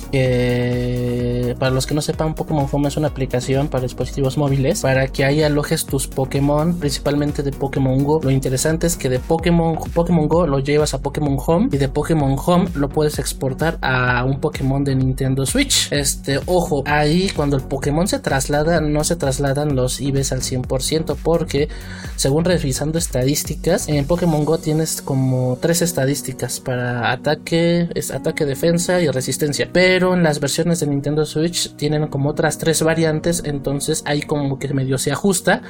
Para 1.55 1.71
los 1.71 1.87
que 1.87 1.95
no 1.95 2.03
sepan, 2.03 2.35
Pokémon 2.35 2.67
Home 2.71 2.89
es 2.89 2.97
una 2.97 3.09
aplicación 3.09 3.69
para 3.69 3.83
dispositivos 3.83 4.37
móviles 4.37 4.81
para 4.81 5.09
que 5.09 5.25
ahí 5.25 5.43
alojes 5.43 5.87
tus 5.87 6.07
Pokémon, 6.07 6.79
principalmente 6.79 7.43
de 7.43 7.53
Pokémon 7.53 8.03
Go. 8.05 8.21
Lo 8.23 8.31
interesante 8.31 8.87
es 8.87 8.97
que 8.97 9.09
de 9.09 9.19
Pokémon, 9.19 9.79
Pokémon 9.93 10.29
Go 10.29 10.47
lo 10.47 10.59
llevas 10.59 10.95
a 10.95 11.01
Pokémon 11.01 11.37
Home 11.45 11.69
y 11.73 11.79
de 11.79 11.89
Pokémon 11.89 12.37
Home 12.45 12.69
lo 12.75 12.89
puedes 12.89 13.19
exportar 13.19 13.79
a 13.81 14.25
un 14.25 14.41
Pokémon 14.41 14.85
de 14.85 14.95
Nintendo 14.95 15.47
Switch. 15.47 15.91
Este, 15.93 16.41
ojo, 16.47 16.83
ahí 16.87 17.31
cuando 17.35 17.57
el 17.57 17.63
Pokémon 17.63 18.07
se 18.09 18.19
traslada, 18.19 18.81
no 18.81 19.05
se 19.05 19.17
trasladan 19.17 19.75
los 19.75 20.01
IVs 20.01 20.33
al 20.33 20.41
100% 20.41 21.17
porque 21.23 21.69
según 22.17 22.45
revisando 22.45 22.99
estadísticas, 22.99 23.89
en 23.89 24.05
Pokémon 24.07 24.45
Go 24.45 24.59
tienes 24.59 25.03
como 25.03 25.59
tres 25.61 25.83
estadísticas 25.83 26.61
para 26.61 27.11
ataque, 27.13 27.89
ataque, 28.15 28.47
defensa 28.47 29.01
y 29.01 29.09
resistencia. 29.09 29.69
Pero 29.73 30.15
en 30.15 30.23
las 30.23 30.41
versiones 30.41 30.81
de 30.81 30.87
Nintendo 30.87 31.25
Switch 31.25 31.42
tienen 31.77 32.09
como 32.09 32.31
otras 32.31 32.59
tres 32.59 32.83
variantes, 32.83 33.43
entonces 33.45 34.03
ahí 34.07 34.23
como 34.23 34.59
que 34.59 34.73
medio 34.73 34.99
se 34.99 35.13
ajusta 35.13 35.63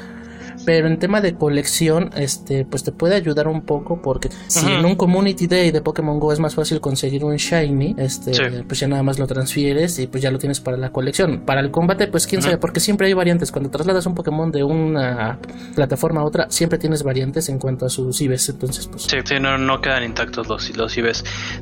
pero 0.64 0.86
en 0.86 0.98
tema 0.98 1.20
de 1.20 1.34
colección, 1.34 2.10
este, 2.16 2.64
pues 2.64 2.84
te 2.84 2.92
puede 2.92 3.14
ayudar 3.14 3.48
un 3.48 3.62
poco 3.62 4.00
porque 4.02 4.28
si 4.46 4.66
en 4.66 4.84
un 4.84 4.96
Community 4.96 5.46
Day 5.46 5.70
de 5.70 5.80
Pokémon 5.80 6.18
Go 6.18 6.32
es 6.32 6.38
más 6.38 6.54
fácil 6.54 6.80
conseguir 6.80 7.24
un 7.24 7.36
Shiny, 7.36 7.94
este, 7.98 8.62
pues 8.64 8.80
ya 8.80 8.88
nada 8.88 9.02
más 9.02 9.18
lo 9.18 9.26
transfieres 9.26 9.98
y 9.98 10.06
pues 10.06 10.22
ya 10.22 10.30
lo 10.30 10.38
tienes 10.38 10.60
para 10.60 10.76
la 10.76 10.90
colección. 10.90 11.42
Para 11.44 11.60
el 11.60 11.70
combate, 11.70 12.06
pues 12.06 12.26
quién 12.26 12.42
sabe, 12.42 12.58
porque 12.58 12.80
siempre 12.80 13.06
hay 13.06 13.12
variantes. 13.12 13.50
Cuando 13.50 13.70
trasladas 13.70 14.06
un 14.06 14.14
Pokémon 14.14 14.50
de 14.50 14.64
una 14.64 15.38
plataforma 15.74 16.20
a 16.20 16.24
otra, 16.24 16.50
siempre 16.50 16.78
tienes 16.78 17.02
variantes 17.02 17.48
en 17.48 17.58
cuanto 17.58 17.86
a 17.86 17.88
sus 17.88 18.20
IVs. 18.20 18.48
Entonces, 18.50 18.86
pues. 18.86 19.04
Sí, 19.04 19.16
sí 19.24 19.34
no, 19.40 19.58
no 19.58 19.80
quedan 19.80 20.04
intactos 20.04 20.48
los, 20.48 20.76
los. 20.76 20.92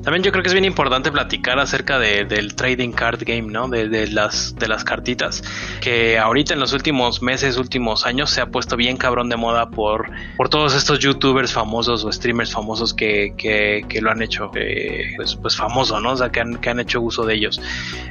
También 0.02 0.22
yo 0.22 0.32
creo 0.32 0.42
que 0.42 0.48
es 0.48 0.54
bien 0.54 0.64
importante 0.64 1.10
platicar 1.10 1.58
acerca 1.58 1.98
de, 1.98 2.24
del 2.24 2.54
trading 2.54 2.92
card 2.92 3.22
game, 3.24 3.50
¿no? 3.52 3.68
De, 3.68 3.88
de, 3.88 4.08
las, 4.08 4.54
de 4.56 4.68
las 4.68 4.84
cartitas. 4.84 5.42
Que 5.80 6.18
ahorita 6.18 6.54
en 6.54 6.60
los 6.60 6.72
últimos 6.72 7.22
meses, 7.22 7.56
últimos 7.56 8.06
años, 8.06 8.30
se 8.30 8.40
ha 8.40 8.46
puesto 8.46 8.76
bien 8.76 8.89
cabrón 8.96 9.28
de 9.28 9.36
moda 9.36 9.70
por, 9.70 10.10
por 10.36 10.48
todos 10.48 10.74
estos 10.74 10.98
youtubers 10.98 11.52
famosos 11.52 12.04
o 12.04 12.12
streamers 12.12 12.52
famosos 12.52 12.94
que, 12.94 13.34
que, 13.36 13.84
que 13.88 14.00
lo 14.00 14.10
han 14.10 14.22
hecho, 14.22 14.50
eh, 14.54 15.12
pues, 15.16 15.36
pues 15.36 15.56
famoso, 15.56 16.00
¿no? 16.00 16.12
O 16.12 16.16
sea, 16.16 16.30
que 16.30 16.40
han, 16.40 16.56
que 16.56 16.70
han 16.70 16.80
hecho 16.80 17.00
uso 17.00 17.24
de 17.24 17.34
ellos. 17.34 17.60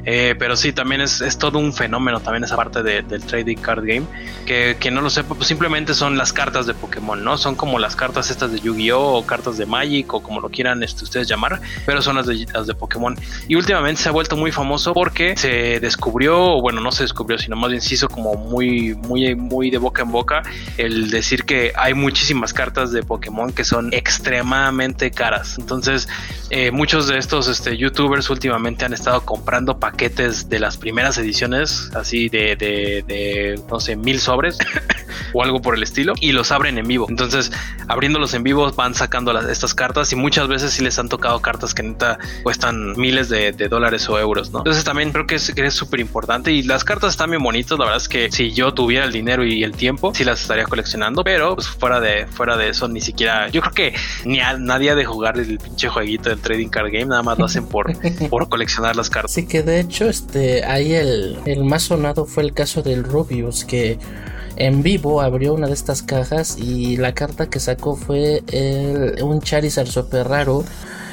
Eh, 0.05 0.35
pero 0.37 0.55
sí, 0.55 0.73
también 0.73 1.01
es, 1.01 1.21
es, 1.21 1.37
todo 1.37 1.59
un 1.59 1.73
fenómeno, 1.73 2.19
también 2.19 2.43
esa 2.43 2.55
parte 2.55 2.83
de, 2.83 3.01
del 3.01 3.23
trading 3.23 3.57
card 3.57 3.85
game. 3.85 4.05
Que, 4.45 4.77
que 4.79 4.91
no 4.91 5.01
lo 5.01 5.09
sepa, 5.09 5.35
pues 5.35 5.47
simplemente 5.47 5.93
son 5.93 6.17
las 6.17 6.33
cartas 6.33 6.65
de 6.65 6.73
Pokémon, 6.73 7.23
¿no? 7.23 7.37
Son 7.37 7.55
como 7.55 7.79
las 7.79 7.95
cartas 7.95 8.31
estas 8.31 8.51
de 8.51 8.59
Yu-Gi-Oh! 8.59 9.17
o 9.17 9.25
cartas 9.25 9.57
de 9.57 9.65
Magic 9.65 10.13
o 10.13 10.21
como 10.21 10.41
lo 10.41 10.49
quieran 10.49 10.81
este, 10.83 11.03
ustedes 11.03 11.27
llamar, 11.27 11.59
pero 11.85 12.01
son 12.01 12.15
las 12.15 12.25
de, 12.25 12.45
las 12.53 12.67
de 12.67 12.73
Pokémon. 12.73 13.15
Y 13.47 13.55
últimamente 13.55 14.01
se 14.01 14.09
ha 14.09 14.11
vuelto 14.11 14.35
muy 14.35 14.51
famoso 14.51 14.93
porque 14.93 15.35
se 15.37 15.79
descubrió, 15.79 16.61
bueno, 16.61 16.81
no 16.81 16.91
se 16.91 17.03
descubrió, 17.03 17.37
sino 17.37 17.55
más 17.55 17.69
bien 17.69 17.81
se 17.81 17.93
hizo 17.93 18.07
como 18.07 18.35
muy, 18.35 18.95
muy, 18.95 19.35
muy 19.35 19.69
de 19.69 19.77
boca 19.77 20.03
en 20.03 20.11
boca 20.11 20.41
el 20.77 21.09
decir 21.09 21.43
que 21.43 21.73
hay 21.75 21.93
muchísimas 21.93 22.53
cartas 22.53 22.91
de 22.91 23.03
Pokémon 23.03 23.51
que 23.51 23.63
son 23.63 23.93
extremadamente 23.93 25.11
caras. 25.11 25.57
Entonces, 25.57 26.07
eh, 26.49 26.71
muchos 26.71 27.07
de 27.07 27.17
estos 27.17 27.47
este, 27.47 27.77
youtubers 27.77 28.29
últimamente 28.29 28.85
han 28.85 28.93
estado 28.93 29.21
comprando 29.21 29.79
paquetes 29.79 30.49
de 30.49 30.59
las 30.59 30.77
primeras 30.77 31.17
ediciones, 31.17 31.91
así 31.95 32.29
de, 32.29 32.55
de, 32.55 33.03
de 33.07 33.61
no 33.69 33.79
sé, 33.79 33.95
mil 33.95 34.19
sobres 34.19 34.57
o 35.33 35.43
algo 35.43 35.61
por 35.61 35.75
el 35.75 35.83
estilo, 35.83 36.13
y 36.19 36.31
los 36.31 36.51
abren 36.51 36.77
en 36.77 36.87
vivo. 36.87 37.07
Entonces, 37.09 37.51
abriéndolos 37.87 38.33
en 38.33 38.43
vivo 38.43 38.71
van 38.71 38.93
sacando 38.93 39.33
las, 39.33 39.45
estas 39.45 39.73
cartas 39.73 40.11
y 40.11 40.15
muchas 40.15 40.47
veces 40.47 40.71
sí 40.73 40.83
les 40.83 40.97
han 40.99 41.09
tocado 41.09 41.41
cartas 41.41 41.73
que 41.73 41.83
neta 41.83 42.17
cuestan 42.43 42.93
miles 42.97 43.29
de, 43.29 43.51
de 43.51 43.67
dólares 43.67 44.07
o 44.09 44.19
euros, 44.19 44.51
¿no? 44.51 44.59
Entonces 44.59 44.83
también 44.83 45.11
creo 45.11 45.27
que 45.27 45.35
es 45.35 45.73
súper 45.73 45.99
importante 45.99 46.51
y 46.51 46.63
las 46.63 46.83
cartas 46.83 47.11
están 47.11 47.29
bien 47.29 47.43
bonitas, 47.43 47.77
la 47.77 47.85
verdad 47.85 48.01
es 48.01 48.07
que 48.07 48.31
si 48.31 48.51
yo 48.51 48.73
tuviera 48.73 49.05
el 49.05 49.11
dinero 49.11 49.43
y 49.45 49.63
el 49.63 49.73
tiempo, 49.73 50.13
sí 50.13 50.23
las 50.23 50.41
estaría 50.41 50.65
coleccionando, 50.65 51.23
pero 51.23 51.55
pues 51.55 51.67
fuera 51.67 51.99
de, 51.99 52.27
fuera 52.27 52.57
de 52.57 52.69
eso 52.69 52.87
ni 52.87 53.01
siquiera, 53.01 53.49
yo 53.49 53.61
creo 53.61 53.73
que 53.73 53.93
ni 54.25 54.39
a, 54.39 54.57
nadie 54.57 54.91
ha 54.91 54.95
de 54.95 55.05
jugar 55.05 55.37
el 55.37 55.57
pinche 55.57 55.89
jueguito 55.89 56.29
del 56.29 56.39
trading 56.39 56.69
card 56.69 56.91
game, 56.91 57.05
nada 57.05 57.23
más 57.23 57.37
lo 57.37 57.45
hacen 57.45 57.65
por, 57.65 57.91
por 58.29 58.49
coleccionar 58.49 58.95
las 58.95 59.09
cartas. 59.09 59.33
Sí 59.33 59.47
que 59.47 59.63
de 59.63 59.79
hecho 59.79 60.05
este 60.05 60.63
ahí 60.65 60.93
el, 60.93 61.37
el 61.45 61.63
más 61.63 61.83
sonado 61.83 62.25
fue 62.25 62.43
el 62.43 62.53
caso 62.53 62.81
del 62.81 63.03
Rubius 63.03 63.65
que 63.65 63.97
en 64.59 64.83
vivo 64.83 65.21
abrió 65.21 65.53
una 65.53 65.67
de 65.67 65.73
estas 65.73 66.03
cajas 66.03 66.57
y 66.57 66.97
la 66.97 67.13
carta 67.13 67.49
que 67.49 67.59
sacó 67.59 67.95
fue 67.95 68.43
un 69.21 69.41
Charizard 69.41 69.87
super 69.87 70.27
raro 70.27 70.63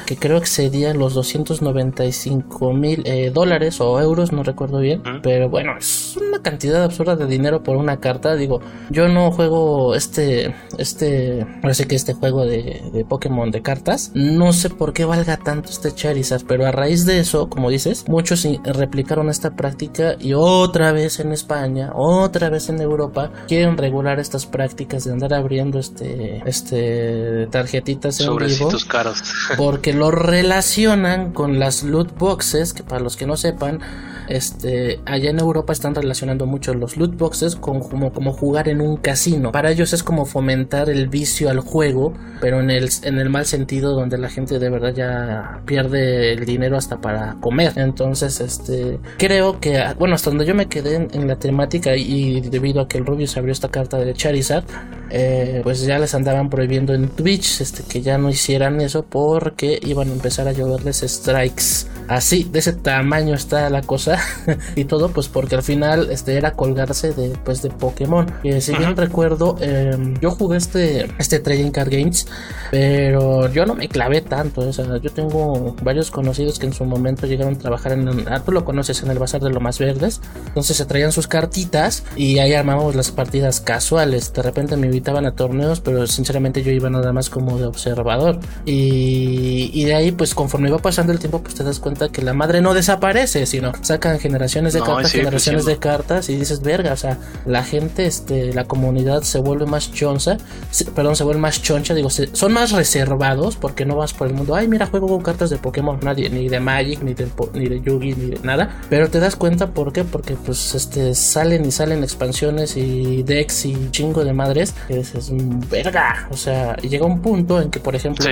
que 0.06 0.16
creo 0.16 0.38
excedía 0.38 0.94
los 0.94 1.12
295 1.14 2.72
mil 2.72 3.02
eh, 3.04 3.30
dólares 3.34 3.80
o 3.80 4.00
euros, 4.00 4.32
no 4.32 4.42
recuerdo 4.42 4.78
bien. 4.78 5.02
Pero 5.22 5.50
bueno, 5.50 5.76
es 5.78 6.16
una 6.16 6.40
cantidad 6.40 6.82
absurda 6.82 7.16
de 7.16 7.26
dinero 7.26 7.62
por 7.62 7.76
una 7.76 7.98
carta. 7.98 8.34
Digo, 8.36 8.60
yo 8.90 9.08
no 9.08 9.30
juego 9.30 9.94
este, 9.94 10.54
este, 10.78 11.46
parece 11.60 11.86
que 11.86 11.96
este 11.96 12.14
juego 12.14 12.46
de, 12.46 12.82
de 12.92 13.04
Pokémon 13.04 13.50
de 13.50 13.60
cartas. 13.60 14.12
No 14.14 14.52
sé 14.52 14.70
por 14.70 14.92
qué 14.92 15.04
valga 15.04 15.36
tanto 15.36 15.70
este 15.70 15.94
Charizard, 15.94 16.46
pero 16.46 16.66
a 16.66 16.72
raíz 16.72 17.04
de 17.04 17.18
eso, 17.18 17.48
como 17.50 17.68
dices, 17.68 18.08
muchos 18.08 18.46
replicaron 18.64 19.28
esta 19.28 19.56
práctica 19.56 20.16
y 20.20 20.34
otra 20.34 20.92
vez 20.92 21.18
en 21.20 21.32
España, 21.32 21.90
otra 21.94 22.48
vez 22.48 22.68
en 22.68 22.80
Europa, 22.80 23.32
quieren 23.48 23.76
regular 23.76 24.20
estas 24.20 24.46
prácticas 24.46 25.04
de 25.04 25.12
andar 25.12 25.34
abriendo 25.34 25.78
este, 25.78 26.42
este 26.46 27.48
tarjetitas 27.50 28.20
en 28.20 28.36
vivo. 28.36 28.70
caros. 28.88 29.22
porque 29.56 29.92
lo 29.96 30.10
relacionan 30.10 31.32
con 31.32 31.58
las 31.58 31.82
loot 31.82 32.16
boxes, 32.18 32.72
que 32.72 32.82
para 32.82 33.00
los 33.00 33.16
que 33.16 33.26
no 33.26 33.36
sepan, 33.36 33.80
este, 34.28 35.00
allá 35.06 35.30
en 35.30 35.38
Europa 35.38 35.72
están 35.72 35.94
relacionando 35.94 36.46
mucho 36.46 36.74
los 36.74 36.96
loot 36.96 37.16
boxes 37.16 37.56
con 37.56 37.80
como, 37.80 38.32
jugar 38.32 38.68
en 38.68 38.80
un 38.80 38.96
casino. 38.96 39.52
Para 39.52 39.70
ellos 39.70 39.92
es 39.92 40.02
como 40.02 40.24
fomentar 40.24 40.90
el 40.90 41.08
vicio 41.08 41.50
al 41.50 41.60
juego, 41.60 42.12
pero 42.40 42.60
en 42.60 42.70
el, 42.70 42.88
en 43.02 43.18
el 43.18 43.30
mal 43.30 43.46
sentido 43.46 43.94
donde 43.94 44.18
la 44.18 44.28
gente 44.28 44.58
de 44.58 44.70
verdad 44.70 44.94
ya 44.94 45.60
pierde 45.64 46.32
el 46.32 46.44
dinero 46.44 46.76
hasta 46.76 47.00
para 47.00 47.36
comer. 47.40 47.72
Entonces, 47.76 48.40
este, 48.40 48.98
creo 49.18 49.60
que, 49.60 49.82
bueno, 49.98 50.14
hasta 50.14 50.30
donde 50.30 50.46
yo 50.46 50.54
me 50.54 50.66
quedé 50.66 50.96
en, 50.96 51.08
en 51.12 51.28
la 51.28 51.36
temática 51.36 51.96
y, 51.96 52.40
debido 52.40 52.80
a 52.80 52.88
que 52.88 52.98
el 52.98 53.06
Rubius 53.06 53.36
abrió 53.36 53.52
esta 53.52 53.68
carta 53.68 53.98
de 53.98 54.12
Charizard, 54.14 54.64
eh, 55.10 55.60
pues 55.62 55.82
ya 55.82 55.98
les 55.98 56.14
andaban 56.14 56.50
prohibiendo 56.50 56.92
en 56.92 57.08
Twitch 57.08 57.60
este, 57.60 57.84
que 57.84 58.02
ya 58.02 58.18
no 58.18 58.28
hicieran 58.28 58.80
eso 58.80 59.04
porque 59.04 59.78
iban 59.86 60.08
a 60.08 60.12
empezar 60.12 60.48
a 60.48 60.52
lloverles 60.52 61.04
strikes. 61.06 61.86
Así, 62.08 62.44
de 62.44 62.60
ese 62.60 62.72
tamaño 62.72 63.34
está 63.34 63.68
la 63.68 63.82
cosa 63.82 64.20
y 64.76 64.84
todo, 64.84 65.08
pues 65.08 65.28
porque 65.28 65.56
al 65.56 65.62
final 65.62 66.08
este 66.10 66.36
era 66.36 66.52
colgarse 66.52 67.12
de, 67.12 67.30
pues, 67.44 67.62
de 67.62 67.70
Pokémon. 67.70 68.26
Y 68.44 68.60
si 68.60 68.76
bien 68.76 68.96
recuerdo, 68.96 69.56
eh, 69.60 70.14
yo 70.20 70.30
jugué 70.30 70.56
este, 70.58 71.08
este 71.18 71.40
Trading 71.40 71.70
Card 71.70 71.90
Games, 71.90 72.26
pero 72.70 73.50
yo 73.52 73.66
no 73.66 73.74
me 73.74 73.88
clavé 73.88 74.20
tanto. 74.20 74.60
O 74.60 74.72
sea, 74.72 74.98
yo 74.98 75.10
tengo 75.10 75.74
varios 75.82 76.10
conocidos 76.10 76.58
que 76.58 76.66
en 76.66 76.72
su 76.72 76.84
momento 76.84 77.26
llegaron 77.26 77.54
a 77.54 77.58
trabajar 77.58 77.92
en, 77.92 78.08
ah, 78.28 78.40
tú 78.44 78.52
lo 78.52 78.64
conoces, 78.64 79.02
en 79.02 79.10
el 79.10 79.18
Bazar 79.18 79.40
de 79.40 79.50
lo 79.50 79.60
Más 79.60 79.78
Verdes. 79.78 80.20
Entonces 80.46 80.76
se 80.76 80.84
traían 80.84 81.12
sus 81.12 81.26
cartitas 81.26 82.04
y 82.16 82.38
ahí 82.38 82.54
armábamos 82.54 82.94
las 82.94 83.10
partidas 83.10 83.60
casuales. 83.60 84.32
De 84.32 84.42
repente 84.42 84.76
me 84.76 84.86
invitaban 84.86 85.26
a 85.26 85.32
torneos, 85.32 85.80
pero 85.80 86.06
sinceramente 86.06 86.62
yo 86.62 86.70
iba 86.70 86.88
nada 86.88 87.12
más 87.12 87.30
como 87.30 87.58
de 87.58 87.66
observador. 87.66 88.38
Y, 88.64 89.75
y 89.80 89.84
de 89.84 89.94
ahí, 89.94 90.10
pues 90.12 90.34
conforme 90.34 90.68
iba 90.68 90.78
pasando 90.78 91.12
el 91.12 91.18
tiempo, 91.18 91.42
pues 91.42 91.54
te 91.54 91.62
das 91.64 91.78
cuenta 91.80 92.08
que 92.08 92.22
la 92.22 92.32
madre 92.32 92.60
no 92.62 92.72
desaparece, 92.72 93.44
sino 93.46 93.72
sacan 93.82 94.18
generaciones 94.18 94.72
de 94.72 94.80
No, 94.80 94.86
cartas, 94.86 95.12
generaciones 95.12 95.64
de 95.66 95.76
cartas 95.78 96.28
y 96.30 96.36
dices, 96.36 96.62
verga, 96.62 96.92
o 96.92 96.96
sea, 96.96 97.18
la 97.44 97.62
gente, 97.62 98.06
este, 98.06 98.54
la 98.54 98.64
comunidad 98.64 99.22
se 99.22 99.38
vuelve 99.38 99.66
más 99.66 99.92
chonza, 99.92 100.38
se- 100.70 100.86
perdón, 100.86 101.14
se 101.16 101.24
vuelve 101.24 101.40
más 101.40 101.60
choncha, 101.62 101.92
digo, 101.94 102.08
se- 102.10 102.34
son 102.34 102.52
más 102.54 102.72
reservados 102.72 103.56
porque 103.56 103.84
no 103.84 103.96
vas 103.96 104.12
por 104.14 104.28
el 104.28 104.34
mundo, 104.34 104.54
ay, 104.54 104.66
mira, 104.68 104.86
juego 104.86 105.08
con 105.08 105.22
cartas 105.22 105.50
de 105.50 105.58
Pokémon, 105.58 105.98
nadie, 106.02 106.30
ni 106.30 106.48
de 106.48 106.58
Magic, 106.60 107.02
ni 107.02 107.12
de, 107.14 107.28
ni 107.54 107.68
de 107.68 107.80
Yugi, 107.82 108.14
ni 108.14 108.30
de 108.30 108.38
nada, 108.42 108.80
pero 108.88 109.10
te 109.10 109.20
das 109.20 109.36
cuenta, 109.36 109.68
¿por 109.72 109.92
qué? 109.92 110.04
Porque, 110.04 110.34
pues, 110.36 110.74
este, 110.74 111.14
salen 111.14 111.64
y 111.66 111.70
salen 111.70 112.02
expansiones 112.02 112.76
y 112.76 113.22
decks 113.24 113.66
y 113.66 113.90
chingo 113.90 114.24
de 114.24 114.32
madres, 114.32 114.74
que 114.88 114.96
dices, 114.96 115.30
"Mm, 115.30 115.60
verga, 115.70 116.28
o 116.30 116.36
sea, 116.36 116.76
llega 116.76 117.04
un 117.04 117.20
punto 117.20 117.60
en 117.60 117.70
que, 117.70 117.80
por 117.80 117.94
ejemplo, 117.94 118.24
Sí. 118.24 118.30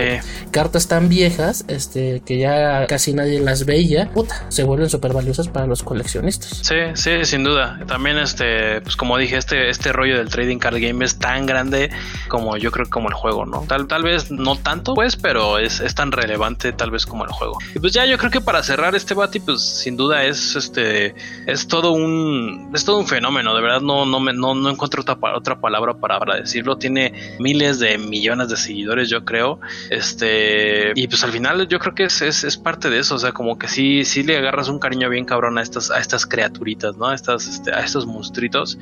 cartas 0.51 0.87
tan 0.89 1.09
viejas, 1.09 1.34
este, 1.69 2.23
que 2.25 2.39
ya 2.39 2.87
casi 2.87 3.13
nadie 3.13 3.41
las 3.41 3.65
veía, 3.65 4.11
puta, 4.11 4.47
se 4.49 4.65
vuelven 4.65 4.89
súper 4.89 5.13
valiosas 5.13 5.49
para 5.49 5.67
los 5.67 5.83
coleccionistas. 5.83 6.61
Sí, 6.63 6.77
sí, 6.95 7.25
sin 7.25 7.45
duda. 7.45 7.81
También 7.87 8.19
este, 8.19 8.81
pues 8.83 8.97
como 8.97 9.19
dije, 9.19 9.37
este, 9.37 9.71
este 9.71 9.93
rollo 9.93 10.19
del 10.19 10.29
trading 10.29 10.59
card 10.59 10.79
game 10.81 11.05
es 11.05 11.19
tan 11.19 11.47
grande 11.47 11.91
como 12.29 12.57
yo 12.57 12.71
creo 12.71 12.89
como 12.89 13.09
el 13.09 13.15
juego, 13.15 13.47
¿no? 13.47 13.65
Tal, 13.69 13.87
tal 13.87 14.03
vez 14.03 14.31
no 14.31 14.57
tanto, 14.57 14.95
pues, 14.95 15.17
pero 15.17 15.59
es, 15.59 15.81
es 15.81 15.95
tan 15.95 16.13
relevante 16.13 16.73
tal 16.73 16.91
vez 16.91 17.07
como 17.07 17.25
el 17.25 17.31
juego. 17.31 17.59
Y 17.75 17.79
pues 17.79 17.93
ya 17.93 18.05
yo 18.07 18.19
creo 18.19 18.31
que 18.31 18.41
para 18.41 18.63
cerrar 18.63 18.95
este 18.95 19.15
bati, 19.15 19.41
pues 19.41 19.63
sin 19.63 19.97
duda 19.97 20.25
es 20.25 20.57
este, 20.57 21.15
es 21.47 21.67
todo 21.67 21.93
un, 21.93 22.71
es 22.75 22.85
todo 22.85 22.99
un 22.99 23.07
fenómeno. 23.07 23.55
De 23.55 23.63
verdad 23.63 23.81
no, 23.81 24.07
no 24.07 24.21
me, 24.21 24.33
no, 24.33 24.55
no 24.55 24.71
encuentro 24.71 25.03
otra, 25.03 25.17
otra 25.35 25.61
palabra 25.61 25.95
para, 25.95 26.19
para 26.19 26.37
decirlo. 26.37 26.77
Tiene 26.77 27.37
miles 27.39 27.79
de 27.79 27.99
millones 27.99 28.49
de 28.49 28.57
seguidores, 28.57 29.09
yo 29.09 29.25
creo. 29.25 29.61
Este, 29.91 30.93
y 30.95 31.09
pues 31.09 31.24
al 31.25 31.33
final 31.33 31.67
yo 31.69 31.79
creo 31.79 31.95
que 31.95 32.05
es, 32.05 32.21
es, 32.21 32.45
es 32.45 32.57
parte 32.59 32.91
de 32.91 32.99
eso. 32.99 33.15
O 33.15 33.19
sea, 33.19 33.33
como 33.33 33.59
que 33.59 33.67
sí, 33.67 34.05
sí 34.05 34.23
le 34.23 34.37
agarras 34.37 34.69
un 34.69 34.79
cariño 34.79 35.09
bien 35.09 35.25
cabrón 35.25 35.59
a 35.59 35.63
estas, 35.63 35.91
a 35.91 35.99
estas 35.99 36.27
criaturitas, 36.27 36.97
¿no? 36.97 37.09
A 37.09 37.15
estas, 37.15 37.47
este, 37.49 37.73
a 37.73 37.81
estos 37.81 38.07
monstruitos. 38.07 38.79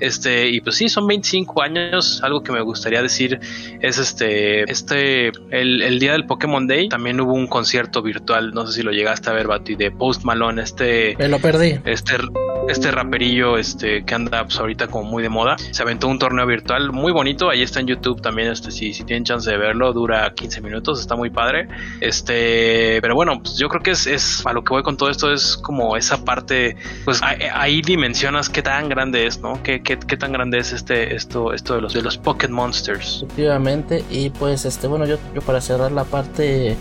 Este, 0.00 0.48
y 0.48 0.60
pues 0.62 0.76
sí, 0.76 0.88
son 0.88 1.06
25 1.06 1.62
años. 1.62 2.20
Algo 2.22 2.42
que 2.42 2.50
me 2.50 2.62
gustaría 2.62 3.02
decir 3.02 3.38
es 3.80 3.98
este, 3.98 4.70
este, 4.70 5.28
el, 5.50 5.82
el 5.82 5.98
día 5.98 6.12
del 6.12 6.24
Pokémon 6.26 6.66
Day 6.66 6.88
también 6.88 7.20
hubo 7.20 7.34
un 7.34 7.46
concierto 7.46 8.02
virtual. 8.02 8.52
No 8.52 8.66
sé 8.66 8.72
si 8.72 8.82
lo 8.82 8.92
llegaste 8.92 9.28
a 9.28 9.34
ver, 9.34 9.46
Bati, 9.46 9.76
de 9.76 9.90
Post 9.90 10.24
Malone, 10.24 10.62
este, 10.62 11.14
Me 11.18 11.28
lo 11.28 11.38
perdí. 11.38 11.78
este 11.84 12.16
este 12.68 12.90
raperillo 12.90 13.58
este, 13.58 14.04
que 14.04 14.14
anda 14.14 14.44
pues, 14.44 14.58
ahorita 14.58 14.86
como 14.86 15.10
muy 15.10 15.22
de 15.22 15.28
moda. 15.28 15.56
Se 15.58 15.82
aventó 15.82 16.08
un 16.08 16.18
torneo 16.18 16.46
virtual 16.46 16.92
muy 16.92 17.12
bonito. 17.12 17.50
Ahí 17.50 17.62
está 17.62 17.80
en 17.80 17.86
YouTube 17.88 18.20
también. 18.22 18.50
Este, 18.50 18.70
si, 18.70 18.92
si 18.92 19.04
tienen 19.04 19.24
chance 19.24 19.50
de 19.50 19.56
verlo, 19.56 19.92
dura 19.92 20.32
15 20.34 20.60
minutos. 20.60 21.00
Está 21.00 21.16
muy 21.16 21.30
padre. 21.30 21.68
Este, 22.00 23.00
pero 23.00 23.14
bueno, 23.14 23.40
pues 23.42 23.56
yo 23.58 23.68
creo 23.68 23.82
que 23.82 23.92
es, 23.92 24.06
es 24.06 24.44
a 24.46 24.52
lo 24.52 24.64
que 24.64 24.70
voy 24.70 24.82
con 24.82 24.96
todo 24.96 25.08
esto. 25.08 25.32
Es 25.32 25.56
como 25.56 25.96
esa 25.96 26.24
parte. 26.24 26.76
Pues 27.04 27.20
ahí, 27.22 27.82
dimensionas 27.82 28.48
qué 28.48 28.62
tan 28.62 28.88
grande 28.88 29.26
es, 29.26 29.40
¿no? 29.40 29.62
Qué, 29.62 29.82
qué, 29.82 29.98
qué, 29.98 30.16
tan 30.16 30.32
grande 30.32 30.58
es 30.58 30.72
este, 30.72 31.14
esto, 31.14 31.52
esto 31.52 31.74
de 31.74 31.80
los, 31.80 31.92
de 31.92 32.02
los 32.02 32.18
Pocket 32.18 32.48
Monsters. 32.48 33.22
Efectivamente. 33.22 34.04
Y 34.10 34.30
pues, 34.30 34.64
este, 34.64 34.86
bueno, 34.86 35.06
yo, 35.06 35.18
yo 35.34 35.40
para 35.42 35.60
cerrar 35.60 35.92
la 35.92 36.04
parte 36.04 36.76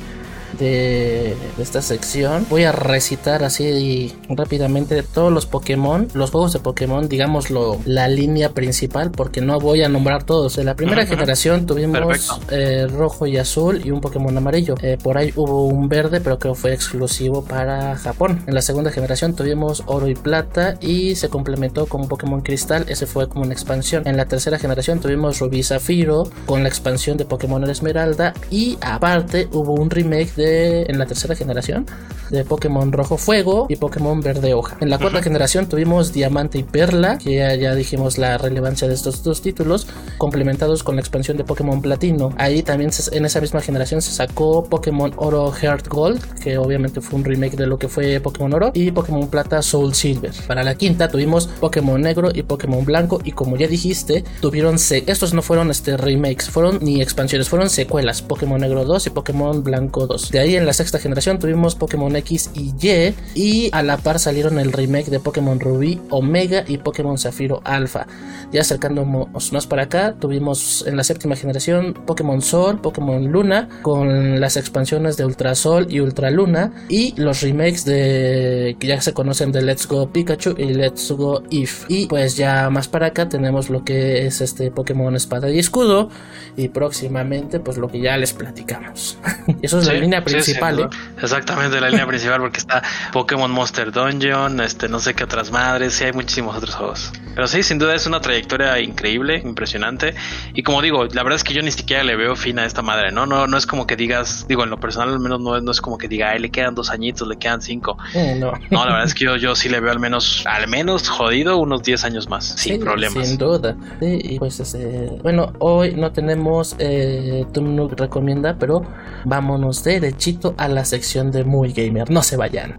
de, 0.60 1.36
esta 1.60 1.82
sección 1.82 2.46
voy 2.50 2.64
a 2.64 2.72
recitar 2.72 3.44
así 3.44 4.14
rápidamente 4.30 5.04
todos 5.04 5.32
los 5.32 5.46
Pokémon, 5.46 6.08
los 6.14 6.32
juegos 6.32 6.54
de 6.54 6.60
Pokémon, 6.60 7.08
digámoslo, 7.08 7.80
la 7.86 8.08
línea 8.08 8.50
principal, 8.50 9.12
porque 9.12 9.42
no 9.42 9.60
voy 9.60 9.84
a 9.84 9.90
nombrar 9.90 10.24
todos. 10.24 10.58
En 10.58 10.66
la 10.66 10.76
primera 10.76 11.06
generación 11.06 11.66
tuvimos 11.66 12.42
eh, 12.50 12.88
rojo 12.88 13.28
y 13.28 13.38
azul 13.38 13.82
y 13.84 13.92
un 13.92 14.02
Pokémon 14.02 14.36
amarillo. 14.36 14.76
Eh, 14.82 14.98
por 15.02 15.18
ahí 15.18 15.34
hubo 15.36 15.66
un 15.66 15.88
verde, 15.88 16.22
pero 16.22 16.40
creo 16.40 16.54
que 16.56 16.60
fue 16.60 16.74
exclusivo 16.74 17.44
para 17.44 17.96
Japón. 17.98 18.44
En 18.48 18.54
la 18.54 18.62
segunda 18.62 18.92
generación 18.92 19.36
tuvimos 19.36 19.84
oro 19.86 20.08
y 20.08 20.16
plata 20.16 20.78
y 20.82 21.16
se 21.16 21.30
complementó 21.30 21.86
con 21.86 22.02
un 22.02 22.08
Pokémon 22.08 22.42
cristal. 22.42 22.86
Ese 22.88 23.06
fue 23.06 23.28
como 23.28 23.44
una 23.44 23.54
expansión. 23.54 24.08
En 24.08 24.18
la 24.18 24.26
tercera 24.26 24.58
generación 24.58 25.00
tuvimos 25.00 25.40
rubí 25.40 25.60
y 25.60 25.64
zafiro 25.64 26.30
con 26.46 26.64
la 26.64 26.70
expansión 26.70 27.18
de 27.18 27.26
Pokémon 27.26 27.70
Esmeralda 27.70 28.34
y 28.50 28.78
aparte 28.82 29.48
hubo 29.52 29.74
un 29.74 29.90
remake 29.90 30.34
en 30.42 30.98
la 30.98 31.06
tercera 31.06 31.36
generación 31.36 31.86
de 32.30 32.46
Pokémon 32.46 32.92
Rojo 32.92 33.18
Fuego 33.18 33.68
y 33.70 33.76
Pokémon 33.76 34.22
Verde 34.22 34.54
Hoja. 34.54 34.78
En 34.80 34.90
la 34.90 34.98
cuarta 34.98 35.22
generación 35.22 35.68
tuvimos 35.68 36.14
Diamante 36.14 36.58
y 36.58 36.64
Perla, 36.64 37.18
que 37.18 37.36
ya, 37.36 37.76
dijimos 37.76 38.18
la 38.18 38.38
relevancia 38.38 38.88
de 38.88 38.94
estos 38.94 39.24
dos 39.24 39.42
títulos, 39.42 39.88
complementados 40.18 40.84
con 40.84 40.96
la 40.96 41.02
expansión 41.02 41.38
de 41.38 41.44
Pokémon 41.44 41.82
Platino. 41.82 42.34
Ahí 42.38 42.64
también 42.64 42.92
en 43.12 43.26
esa 43.26 43.42
misma 43.42 43.62
generación 43.62 44.02
se 44.02 44.12
sacó 44.12 44.66
Pokémon 44.66 45.14
Oro 45.18 45.52
Heart 45.52 45.88
Gold, 45.88 46.40
que 46.42 46.58
obviamente 46.58 47.02
fue 47.02 47.20
un 47.20 47.26
remake 47.26 47.58
de 47.58 47.68
lo 47.68 47.78
que 47.78 47.88
fue 47.88 48.20
Pokémon 48.20 48.54
Oro, 48.54 48.72
y 48.74 48.92
Pokémon 48.92 49.30
Plata 49.30 49.62
Soul 49.62 49.94
Silver. 49.94 50.32
Para 50.48 50.64
la 50.64 50.76
quinta 50.76 51.10
tuvimos 51.10 51.48
Pokémon 51.48 52.02
Negro 52.02 52.30
y 52.34 52.44
Pokémon 52.44 52.86
Blanco, 52.86 53.22
y 53.24 53.32
como 53.32 53.58
ya 53.58 53.68
dijiste, 53.68 54.24
tuvieron 54.40 54.76
estos 54.76 55.34
no 55.34 55.42
fueron 55.42 55.70
este 55.70 55.98
remakes, 55.98 56.50
fueron 56.50 56.80
ni 56.82 57.02
expansiones, 57.02 57.50
fueron 57.50 57.70
secuelas, 57.70 58.22
Pokémon 58.22 58.60
Negro 58.60 58.86
2 58.86 59.08
y 59.08 59.10
Pokémon 59.10 59.64
Blanco 59.64 60.08
2. 60.08 60.31
De 60.32 60.40
ahí 60.40 60.56
en 60.56 60.66
la 60.66 60.72
sexta 60.72 60.98
generación 60.98 61.40
tuvimos 61.40 61.76
Pokémon 61.76 62.16
X 62.16 62.52
y 62.54 62.74
Y 62.82 63.14
y 63.36 63.70
a 63.74 63.84
la 63.84 63.98
par 63.98 64.18
salieron 64.18 64.60
el 64.60 64.72
remake 64.72 65.10
de 65.10 65.20
Pokémon 65.20 65.60
Rubí 65.60 66.00
Omega 66.10 66.64
y 66.66 66.78
Pokémon 66.78 67.18
Zafiro 67.18 67.60
Alpha. 67.66 68.08
Ya 68.54 68.62
acercándonos 68.62 69.52
más 69.52 69.68
para 69.68 69.84
acá, 69.84 70.16
tuvimos 70.18 70.86
en 70.88 70.96
la 70.96 71.04
séptima 71.04 71.36
generación 71.36 71.94
Pokémon 72.06 72.42
Sol, 72.42 72.80
Pokémon 72.80 73.30
Luna 73.30 73.68
con 73.82 74.40
las 74.40 74.56
expansiones 74.56 75.18
de 75.18 75.26
Ultra 75.26 75.54
Sol 75.54 75.88
y 75.90 76.00
Ultra 76.00 76.32
Luna 76.32 76.72
y 76.88 77.14
los 77.20 77.42
remakes 77.42 77.84
de 77.84 78.78
que 78.80 78.88
ya 78.88 79.02
se 79.02 79.14
conocen 79.14 79.52
de 79.52 79.62
Let's 79.62 79.86
Go 79.86 80.14
Pikachu 80.14 80.56
y 80.58 80.74
Let's 80.74 81.12
Go 81.12 81.44
If. 81.50 81.86
Y 81.90 82.06
pues 82.06 82.38
ya 82.38 82.70
más 82.70 82.88
para 82.88 83.08
acá 83.08 83.28
tenemos 83.28 83.70
lo 83.70 83.84
que 83.84 84.26
es 84.26 84.40
este 84.40 84.72
Pokémon 84.72 85.14
Espada 85.14 85.50
y 85.50 85.60
Escudo 85.60 86.10
y 86.56 86.70
próximamente 86.70 87.60
pues 87.60 87.78
lo 87.78 87.90
que 87.90 88.00
ya 88.00 88.16
les 88.16 88.32
platicamos. 88.32 89.18
Eso 89.62 89.80
es 89.80 89.88
la 89.88 89.94
línea 89.94 90.21
principal 90.24 90.76
principal, 90.76 90.90
Exactamente, 91.22 91.80
la 91.80 91.90
línea 91.90 92.08
principal, 92.08 92.40
porque 92.40 92.58
está 92.58 92.82
Pokémon 93.12 93.52
Monster 93.52 93.92
Dungeon, 93.92 94.60
este, 94.62 94.90
no 94.90 95.00
sé 95.00 95.14
qué 95.14 95.24
otras 95.24 95.52
madres, 95.52 96.00
y 96.02 96.06
hay 96.06 96.14
muchísimos 96.14 96.56
otros 96.56 96.76
juegos. 96.76 97.12
Pero 97.36 97.48
sí, 97.48 97.64
sin 97.64 97.78
duda 97.78 97.96
es 97.96 98.06
una 98.08 98.20
trayectoria 98.20 98.80
increíble, 98.80 99.42
impresionante. 99.44 100.16
Y 100.54 100.64
como 100.64 100.82
digo, 100.82 101.06
la 101.06 101.24
verdad 101.24 101.36
es 101.36 101.44
que 101.44 101.54
yo 101.54 101.62
ni 101.62 101.72
siquiera 101.72 102.04
le 102.04 102.16
veo 102.16 102.36
fin 102.36 102.60
a 102.60 102.66
esta 102.66 102.82
madre, 102.82 103.12
¿no? 103.12 103.26
No, 103.26 103.48
no 103.48 103.58
es 103.58 103.66
como 103.66 103.88
que 103.88 103.96
digas, 103.96 104.46
digo, 104.48 104.64
en 104.64 104.70
lo 104.70 104.80
personal 104.80 105.10
al 105.10 105.20
menos 105.20 105.40
no, 105.40 105.60
no 105.62 105.72
es 105.72 105.82
como 105.82 105.98
que 105.98 106.08
diga, 106.08 106.32
ay, 106.32 106.40
le 106.40 106.50
quedan 106.50 106.76
dos 106.76 106.90
añitos, 106.90 107.28
le 107.28 107.38
quedan 107.38 107.62
cinco. 107.62 107.98
Eh, 108.14 108.36
no. 108.40 108.54
no, 108.70 108.86
la 108.86 108.92
verdad 108.92 109.06
es 109.06 109.14
que 109.14 109.26
yo, 109.26 109.38
yo 109.38 109.56
sí 109.56 109.70
le 109.70 109.80
veo 109.80 109.92
al 109.92 110.00
menos, 110.00 110.44
al 110.46 110.68
menos 110.68 111.08
jodido 111.08 111.58
unos 111.58 111.84
10 111.84 112.04
años 112.06 112.30
más, 112.30 112.46
sin 112.46 112.80
problemas. 112.80 113.28
Sin 113.28 113.38
duda. 113.38 113.76
y 114.02 114.40
pues, 114.40 114.60
este, 114.60 115.10
bueno, 115.22 115.54
hoy 115.60 115.94
no 115.96 116.12
tenemos 116.12 116.76
eh, 116.80 117.46
Tumnuk 117.54 118.00
recomienda, 118.00 118.56
pero 118.60 118.84
vámonos 119.26 119.84
derechito 120.12 120.54
a 120.58 120.68
la 120.68 120.84
sección 120.84 121.32
de 121.32 121.44
Muy 121.44 121.72
Gamer. 121.72 122.10
No 122.12 122.22
se 122.22 122.36
vayan. 122.36 122.78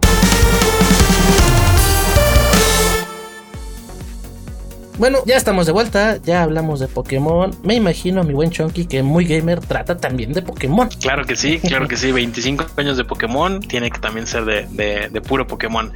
Bueno, 5.03 5.19
ya 5.27 5.37
estamos 5.37 5.67
de 5.67 5.73
vuelta, 5.73 6.19
ya 6.19 6.45
hablamos 6.45 6.79
de 6.79 6.87
Pokémon. 6.87 7.51
Me 7.65 7.75
imagino, 7.75 8.23
mi 8.23 8.35
buen 8.35 8.53
Chonky, 8.53 8.87
que 8.87 9.03
Muy 9.03 9.25
Gamer 9.25 9.59
trata 9.59 9.97
también 9.97 10.33
de 10.33 10.43
Pokémon. 10.43 10.89
Claro 11.01 11.25
que 11.25 11.35
sí, 11.35 11.59
claro 11.59 11.89
que 11.89 11.97
sí. 11.97 12.13
25 12.13 12.67
años 12.77 12.97
de 12.97 13.05
Pokémon, 13.05 13.59
tiene 13.59 13.91
que 13.91 13.99
también 13.99 14.29
ser 14.29 14.45
de, 14.45 15.09
de 15.11 15.21
puro 15.21 15.45
Pokémon. 15.49 15.93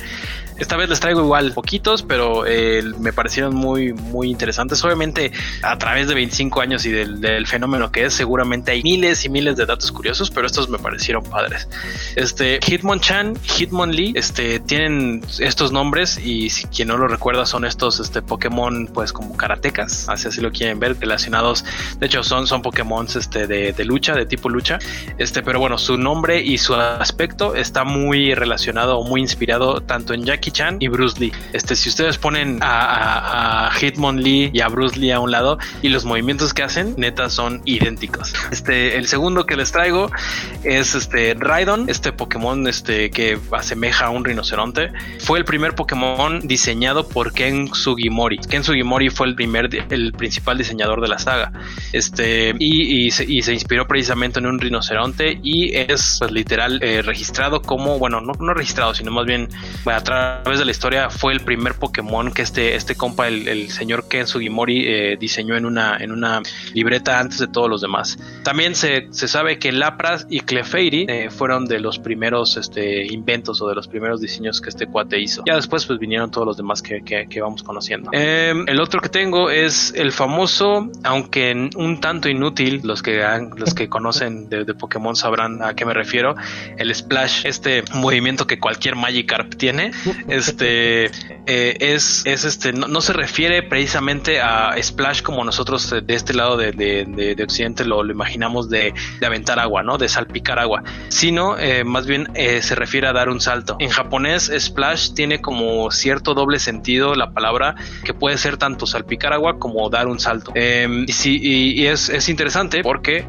Esta 0.58 0.76
vez 0.76 0.88
les 0.88 1.00
traigo 1.00 1.20
igual 1.20 1.52
poquitos, 1.52 2.02
pero 2.02 2.46
eh, 2.46 2.82
me 2.98 3.12
parecieron 3.12 3.54
muy, 3.54 3.92
muy 3.92 4.30
interesantes. 4.30 4.82
Obviamente, 4.84 5.30
a 5.62 5.76
través 5.76 6.08
de 6.08 6.14
25 6.14 6.60
años 6.60 6.86
y 6.86 6.90
del, 6.90 7.46
fenómeno 7.46 7.92
que 7.92 8.06
es, 8.06 8.14
seguramente 8.14 8.72
hay 8.72 8.82
miles 8.82 9.24
y 9.24 9.28
miles 9.28 9.56
de 9.56 9.66
datos 9.66 9.92
curiosos, 9.92 10.30
pero 10.30 10.46
estos 10.46 10.68
me 10.70 10.78
parecieron 10.78 11.22
padres. 11.24 11.68
Este 12.16 12.58
Hitmonchan, 12.66 13.36
Hitmonlee, 13.42 14.12
este 14.16 14.58
tienen 14.60 15.22
estos 15.38 15.72
nombres 15.72 16.18
y 16.18 16.48
si 16.48 16.66
quien 16.68 16.88
no 16.88 16.96
lo 16.96 17.06
recuerda 17.06 17.44
son 17.44 17.64
estos 17.64 18.00
este 18.00 18.22
Pokémon 18.22 18.86
pues 18.96 19.12
como 19.12 19.36
karatecas, 19.36 20.08
así 20.08 20.26
así 20.26 20.40
lo 20.40 20.50
quieren 20.50 20.80
ver, 20.80 20.96
relacionados. 20.98 21.66
De 21.98 22.06
hecho, 22.06 22.22
son 22.22 22.46
son 22.46 22.62
Pokémon 22.62 23.06
este 23.14 23.46
de, 23.46 23.84
lucha, 23.84 24.14
de 24.14 24.24
tipo 24.24 24.48
lucha. 24.48 24.78
Este, 25.18 25.42
pero 25.42 25.60
bueno, 25.60 25.76
su 25.76 25.98
nombre 25.98 26.40
y 26.40 26.56
su 26.56 26.74
aspecto 26.74 27.54
está 27.54 27.84
muy 27.84 28.32
relacionado 28.34 28.98
o 28.98 29.06
muy 29.06 29.20
inspirado 29.20 29.82
tanto 29.82 30.14
en 30.14 30.24
Jackie 30.24 30.50
Chan 30.50 30.78
y 30.80 30.88
Bruce 30.88 31.20
Lee. 31.20 31.30
Este, 31.52 31.76
si 31.76 31.90
ustedes 31.90 32.16
ponen 32.16 32.58
a, 32.62 33.70
Hitmonlee 33.78 34.50
y 34.54 34.62
a 34.62 34.68
Bruce 34.68 34.98
Lee 34.98 35.10
a 35.10 35.20
un 35.20 35.30
lado 35.30 35.58
y 35.82 35.90
los 35.90 36.06
movimientos 36.06 36.54
que 36.54 36.62
hacen, 36.62 36.94
neta, 36.96 37.28
son 37.28 37.60
idénticos. 37.66 38.32
Este, 38.50 38.96
el 38.96 39.08
segundo 39.08 39.44
que 39.44 39.56
les 39.56 39.72
traigo 39.72 40.10
es 40.64 40.94
este 40.94 41.34
Raidon, 41.38 41.84
este 41.90 42.12
Pokémon 42.12 42.66
este, 42.66 43.10
que 43.10 43.38
asemeja 43.52 44.06
a 44.06 44.10
un 44.10 44.24
rinoceronte. 44.24 44.90
Fue 45.18 45.38
el 45.38 45.44
primer 45.44 45.74
Pokémon 45.74 46.40
diseñado 46.48 47.06
por 47.06 47.34
Ken 47.34 47.68
Sugimori. 47.74 48.38
Ken 48.38 48.64
Sugimori 48.64 48.75
fue 49.10 49.26
el 49.26 49.34
primer, 49.34 49.68
el 49.90 50.12
principal 50.12 50.58
diseñador 50.58 51.00
de 51.00 51.08
la 51.08 51.18
saga. 51.18 51.52
Este, 51.92 52.54
y, 52.58 53.10
se, 53.10 53.52
inspiró 53.52 53.86
precisamente 53.86 54.38
en 54.38 54.46
un 54.46 54.58
rinoceronte 54.58 55.38
y 55.42 55.74
es 55.74 56.16
pues, 56.18 56.30
literal 56.32 56.78
eh, 56.82 57.02
registrado 57.02 57.62
como, 57.62 57.98
bueno, 57.98 58.20
no, 58.20 58.32
no 58.38 58.54
registrado, 58.54 58.94
sino 58.94 59.10
más 59.10 59.26
bien 59.26 59.48
a 59.86 60.00
través 60.02 60.58
de 60.58 60.64
la 60.64 60.70
historia 60.70 61.10
fue 61.10 61.32
el 61.32 61.40
primer 61.40 61.74
Pokémon 61.74 62.32
que 62.32 62.42
este, 62.42 62.74
este 62.74 62.94
compa, 62.94 63.28
el, 63.28 63.70
señor 63.70 64.08
Ken 64.08 64.26
Sugimori, 64.26 64.84
eh, 64.86 65.16
diseñó 65.18 65.56
en 65.56 65.66
una, 65.66 65.96
en 65.98 66.12
una 66.12 66.42
libreta 66.74 67.18
antes 67.18 67.38
de 67.38 67.48
todos 67.48 67.68
los 67.68 67.80
demás. 67.80 68.18
También 68.42 68.74
se, 68.74 69.08
sabe 69.12 69.58
que 69.58 69.72
Lapras 69.72 70.26
y 70.30 70.40
Clefairy 70.40 71.06
eh, 71.08 71.30
fueron 71.30 71.66
de 71.66 71.80
los 71.80 71.98
primeros 71.98 72.56
este, 72.56 73.06
inventos 73.12 73.60
o 73.60 73.68
de 73.68 73.74
los 73.74 73.88
primeros 73.88 74.20
diseños 74.20 74.60
que 74.60 74.68
este 74.68 74.86
cuate 74.86 75.20
hizo. 75.20 75.42
Ya 75.46 75.56
después 75.56 75.86
pues 75.86 75.98
vinieron 75.98 76.30
todos 76.30 76.46
los 76.46 76.56
demás 76.56 76.82
que, 76.82 77.26
vamos 77.40 77.62
conociendo. 77.62 78.10
Em, 78.12 78.65
el 78.66 78.80
otro 78.80 79.00
que 79.00 79.08
tengo 79.08 79.50
es 79.50 79.92
el 79.94 80.12
famoso, 80.12 80.90
aunque 81.04 81.70
un 81.76 82.00
tanto 82.00 82.28
inútil, 82.28 82.80
los 82.84 83.02
que, 83.02 83.24
los 83.56 83.74
que 83.74 83.88
conocen 83.88 84.48
de, 84.48 84.64
de 84.64 84.74
Pokémon 84.74 85.16
sabrán 85.16 85.62
a 85.62 85.74
qué 85.74 85.84
me 85.84 85.94
refiero, 85.94 86.34
el 86.76 86.94
Splash, 86.94 87.46
este 87.46 87.84
movimiento 87.94 88.46
que 88.46 88.58
cualquier 88.58 88.96
Magikarp 88.96 89.54
tiene, 89.54 89.92
este 90.28 91.06
eh, 91.46 91.76
es, 91.78 92.26
es 92.26 92.44
este, 92.44 92.72
no, 92.72 93.00
se 93.00 93.12
refiere 93.12 93.62
precisamente 93.62 94.40
a 94.40 94.74
splash 94.82 95.22
como 95.22 95.44
nosotros 95.44 95.94
de 96.02 96.14
este 96.14 96.34
lado 96.34 96.56
de, 96.56 96.72
de, 96.72 97.42
Occidente 97.42 97.84
lo, 97.84 98.02
lo 98.02 98.12
imaginamos 98.12 98.68
de, 98.68 98.92
aventar 99.24 99.58
agua, 99.58 99.82
¿no? 99.82 99.98
De 99.98 100.08
salpicar 100.08 100.58
agua, 100.58 100.82
sino 101.08 101.56
eh, 101.58 101.84
más 101.84 102.06
bien 102.06 102.28
eh, 102.34 102.62
se 102.62 102.74
refiere 102.74 103.06
a 103.06 103.12
dar 103.12 103.28
un 103.28 103.40
salto. 103.40 103.76
En 103.78 103.90
japonés, 103.90 104.50
splash 104.58 105.12
tiene 105.14 105.40
como 105.40 105.90
cierto 105.90 106.34
doble 106.34 106.58
sentido 106.58 107.14
la 107.14 107.30
palabra 107.30 107.76
que 108.04 108.14
puede 108.14 108.38
ser 108.38 108.55
tanto 108.56 108.86
salpicar 108.86 109.32
agua 109.32 109.58
como 109.58 109.88
dar 109.90 110.06
un 110.08 110.20
salto. 110.20 110.52
Em, 110.54 111.04
y, 111.06 111.12
sí, 111.12 111.38
y, 111.42 111.86
es, 111.86 112.08
es, 112.08 112.28
interesante 112.28 112.82
porque 112.82 113.24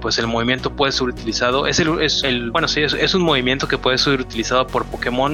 pues 0.00 0.18
el 0.18 0.26
movimiento 0.26 0.70
puede 0.74 0.92
ser 0.92 1.08
utilizado, 1.08 1.66
es 1.66 1.80
el, 1.80 2.00
es 2.00 2.22
el 2.24 2.50
bueno, 2.50 2.68
sí, 2.68 2.82
es, 2.82 2.94
es 2.94 3.14
un 3.14 3.22
movimiento 3.22 3.68
que 3.68 3.78
puede 3.78 3.98
ser 3.98 4.20
utilizado 4.20 4.66
por 4.66 4.86
Pokémon 4.86 5.30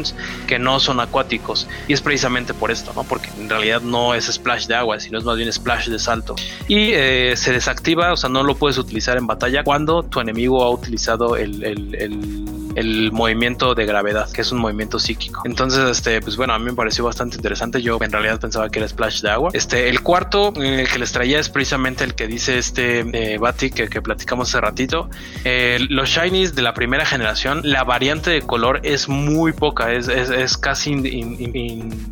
que 0.46 0.58
no 0.58 0.80
son 0.80 1.00
acuáticos. 1.00 1.68
Y 1.88 1.92
es 1.92 2.00
precisamente 2.00 2.54
por 2.54 2.70
esto, 2.70 2.92
¿no? 2.94 3.04
Porque 3.04 3.30
en 3.38 3.48
realidad 3.48 3.82
no 3.82 4.14
es 4.14 4.26
splash 4.26 4.66
de 4.66 4.74
agua, 4.74 4.98
sino 5.00 5.18
es 5.18 5.24
más 5.24 5.36
bien 5.36 5.52
splash 5.52 5.88
de 5.88 5.98
salto. 5.98 6.36
Y 6.68 6.90
eh, 6.92 7.34
se 7.36 7.52
desactiva, 7.52 8.12
o 8.12 8.16
sea, 8.16 8.28
no 8.28 8.42
lo 8.42 8.56
puedes 8.56 8.78
utilizar 8.78 9.16
en 9.16 9.26
batalla 9.26 9.64
cuando 9.64 10.02
tu 10.02 10.20
enemigo 10.20 10.62
ha 10.62 10.70
utilizado 10.70 11.36
el 11.36 11.54
movimiento 13.12 13.74
de 13.74 13.86
gravedad, 13.86 14.30
que 14.30 14.42
es 14.42 14.52
un 14.52 14.58
movimiento 14.58 14.98
psíquico. 14.98 15.42
Entonces, 15.44 15.88
este, 15.88 16.20
pues 16.20 16.36
bueno, 16.36 16.52
a 16.52 16.58
mí 16.58 16.66
me 16.66 16.74
pareció 16.74 17.04
bastante 17.04 17.36
interesante. 17.36 17.80
Yo 17.80 17.98
en 18.00 18.12
realidad 18.12 18.38
pensaba 18.38 18.68
que 18.68 18.78
era 18.78 18.88
splash 18.88 19.22
de 19.22 19.30
agua. 19.30 19.50
Este, 19.52 19.88
el 19.88 20.02
cuarto 20.02 20.52
el 20.56 20.88
que 20.88 20.98
les 20.98 21.12
traía 21.12 21.38
es 21.38 21.48
precisamente 21.48 22.04
el 22.04 22.14
que 22.14 22.26
dice 22.26 22.58
este 22.58 23.00
eh, 23.00 23.38
Bati 23.38 23.70
que, 23.70 24.02
platicamos 24.02 24.50
hace 24.50 24.60
ratito. 24.60 25.08
Eh, 25.44 25.78
los 25.88 26.08
shinies 26.08 26.54
de 26.54 26.62
la 26.62 26.74
primera 26.74 27.06
generación, 27.06 27.60
la 27.64 27.84
variante 27.84 28.30
de 28.30 28.42
color 28.42 28.80
es 28.82 29.08
muy 29.08 29.52
poca, 29.52 29.92
es, 29.92 30.08
es, 30.08 30.58
casi, 30.58 30.92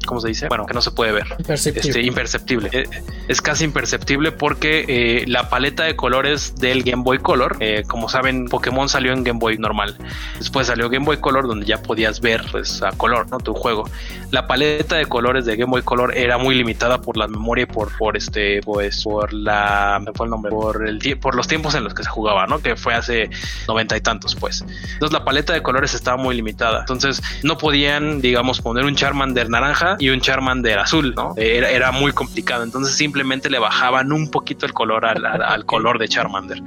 ¿cómo 0.07 0.21
se 0.21 0.29
dice? 0.29 0.49
Bueno, 0.49 0.67
que 0.67 0.75
no 0.75 0.81
se 0.81 0.91
puede 0.91 1.13
ver. 1.13 1.27
Imperceptible. 1.39 1.89
Este, 1.89 2.03
imperceptible. 2.03 2.71
Eh, 2.73 2.85
es 3.29 3.43
casi 3.43 3.65
imperceptible 3.65 4.33
porque 4.33 4.85
eh, 4.89 5.25
la 5.27 5.51
paleta 5.51 5.85
de 5.85 5.95
colores 5.95 6.55
del 6.57 6.83
Game 6.83 7.03
Boy 7.03 7.19
Color, 7.19 7.59
como 7.87 8.09
saben, 8.09 8.47
Pokémon 8.49 8.89
salió 8.89 9.13
en 9.13 9.25
Game 9.25 9.39
Boy 9.39 9.59
normal. 9.59 9.97
Después 10.39 10.54
salió 10.63 10.89
Game 10.89 11.05
Boy 11.05 11.17
Color 11.17 11.49
donde 11.49 11.67
ya 11.67 11.83
podías 11.83 12.21
ver 12.21 12.45
pues, 12.53 12.83
a 12.83 12.93
color, 12.93 13.29
¿no? 13.31 13.39
Tu 13.39 13.55
juego. 13.55 13.89
La 14.31 14.47
paleta 14.47 14.97
de 14.97 15.07
colores 15.07 15.47
de 15.47 15.57
Game 15.57 15.71
Boy 15.71 15.83
Color 15.83 16.17
era 16.17 16.39
muy 16.39 16.55
limitada 16.55 17.01
por 17.01 17.17
la 17.17 17.27
memoria 17.27 17.63
y 17.63 17.67
por, 17.67 17.97
por 17.97 18.17
este, 18.17 18.61
pues, 18.63 19.03
por 19.03 19.33
la, 19.33 20.01
fue 20.15 20.27
el 20.27 20.31
nombre, 20.31 20.51
por 20.51 20.87
el 20.87 21.01
por 21.19 21.35
los 21.35 21.49
tiempos 21.49 21.75
en 21.75 21.85
los 21.85 21.95
que 21.95 22.03
se 22.03 22.09
jugaba, 22.09 22.47
¿no? 22.47 22.61
Que 22.61 22.77
fue 22.77 22.95
hace 22.95 23.31
noventa 23.67 23.97
y 23.97 24.01
tantos, 24.01 24.35
pues. 24.35 24.63
Entonces 24.93 25.13
la 25.13 25.25
paleta 25.25 25.53
de 25.53 25.63
colores 25.63 25.95
estaba 25.95 26.17
muy 26.17 26.37
limitada. 26.37 26.81
Entonces 26.81 27.23
no 27.43 27.59
podían, 27.59 28.21
digamos, 28.21 28.61
poner 28.61 28.85
un 28.85 28.95
Charmander 28.95 29.51
naranja 29.51 29.97
y 29.99 30.11
un 30.11 30.21
Charmander 30.21 30.79
azul, 30.79 31.15
¿no? 31.15 31.35
Era, 31.37 31.71
era 31.71 31.93
muy 31.93 32.13
complicado. 32.13 32.63
Entonces 32.63 32.95
simplemente 32.95 33.51
le 33.51 33.59
bajaban 33.59 34.13
un 34.13 34.31
poquito 34.31 34.67
el 34.67 34.73
color 34.73 35.05
al 35.05 35.65
color 35.65 35.99
de 35.99 36.09
Charmander. 36.09 36.63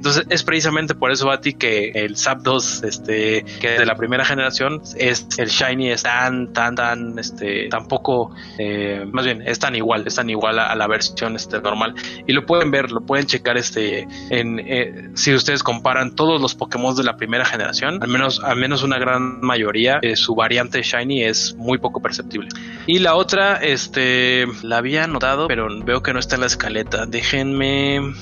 Entonces 0.00 0.24
es 0.30 0.42
precisamente 0.44 0.94
por 0.94 1.12
eso, 1.12 1.26
Bati, 1.26 1.52
que 1.52 1.90
el 1.90 2.16
Zapdos, 2.16 2.82
este, 2.84 3.44
que 3.60 3.72
de 3.72 3.84
la 3.84 3.96
primera 3.96 4.24
generación, 4.24 4.80
es 4.96 5.28
el 5.36 5.50
Shiny 5.50 5.90
es 5.90 6.04
tan, 6.04 6.54
tan, 6.54 6.74
tan, 6.74 7.18
este, 7.18 7.68
tan 7.68 7.86
poco, 7.86 8.34
eh, 8.58 9.04
más 9.12 9.26
bien, 9.26 9.42
es 9.46 9.58
tan 9.58 9.76
igual, 9.76 10.04
es 10.06 10.14
tan 10.14 10.30
igual 10.30 10.58
a, 10.58 10.74
la 10.74 10.86
versión 10.86 11.36
este, 11.36 11.60
normal. 11.60 11.94
Y 12.26 12.32
lo 12.32 12.46
pueden 12.46 12.70
ver, 12.70 12.90
lo 12.90 13.02
pueden 13.02 13.26
checar, 13.26 13.58
este, 13.58 14.08
en, 14.30 14.58
eh, 14.60 15.10
si 15.16 15.34
ustedes 15.34 15.62
comparan 15.62 16.14
todos 16.16 16.40
los 16.40 16.54
Pokémon 16.54 16.96
de 16.96 17.04
la 17.04 17.18
primera 17.18 17.44
generación, 17.44 18.02
al 18.02 18.08
menos, 18.08 18.40
al 18.42 18.56
menos 18.56 18.82
una 18.82 18.98
gran 18.98 19.42
mayoría, 19.42 19.98
eh, 20.00 20.16
su 20.16 20.34
variante 20.34 20.80
Shiny 20.80 21.24
es 21.24 21.54
muy 21.56 21.76
poco 21.76 22.00
perceptible. 22.00 22.48
Y 22.86 23.00
la 23.00 23.16
otra, 23.16 23.56
este, 23.56 24.46
la 24.62 24.78
había 24.78 25.06
notado, 25.06 25.46
pero 25.46 25.68
veo 25.84 26.02
que 26.02 26.14
no 26.14 26.20
está 26.20 26.36
en 26.36 26.40
la 26.40 26.46
escaleta. 26.46 27.04
Déjenme 27.04 28.14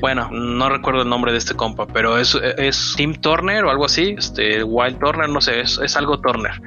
bueno, 0.00 0.28
no 0.30 0.68
recuerdo 0.68 1.02
el 1.02 1.08
nombre 1.08 1.32
de 1.32 1.38
este 1.38 1.54
compa, 1.54 1.86
pero 1.86 2.18
es, 2.18 2.34
es 2.34 2.94
Tim 2.96 3.14
Turner 3.14 3.64
o 3.64 3.70
algo 3.70 3.84
así, 3.84 4.14
este 4.16 4.62
Wild 4.62 4.98
Turner, 4.98 5.28
no 5.28 5.40
sé, 5.40 5.60
es, 5.60 5.96
algo 5.96 6.20
Turner. 6.20 6.60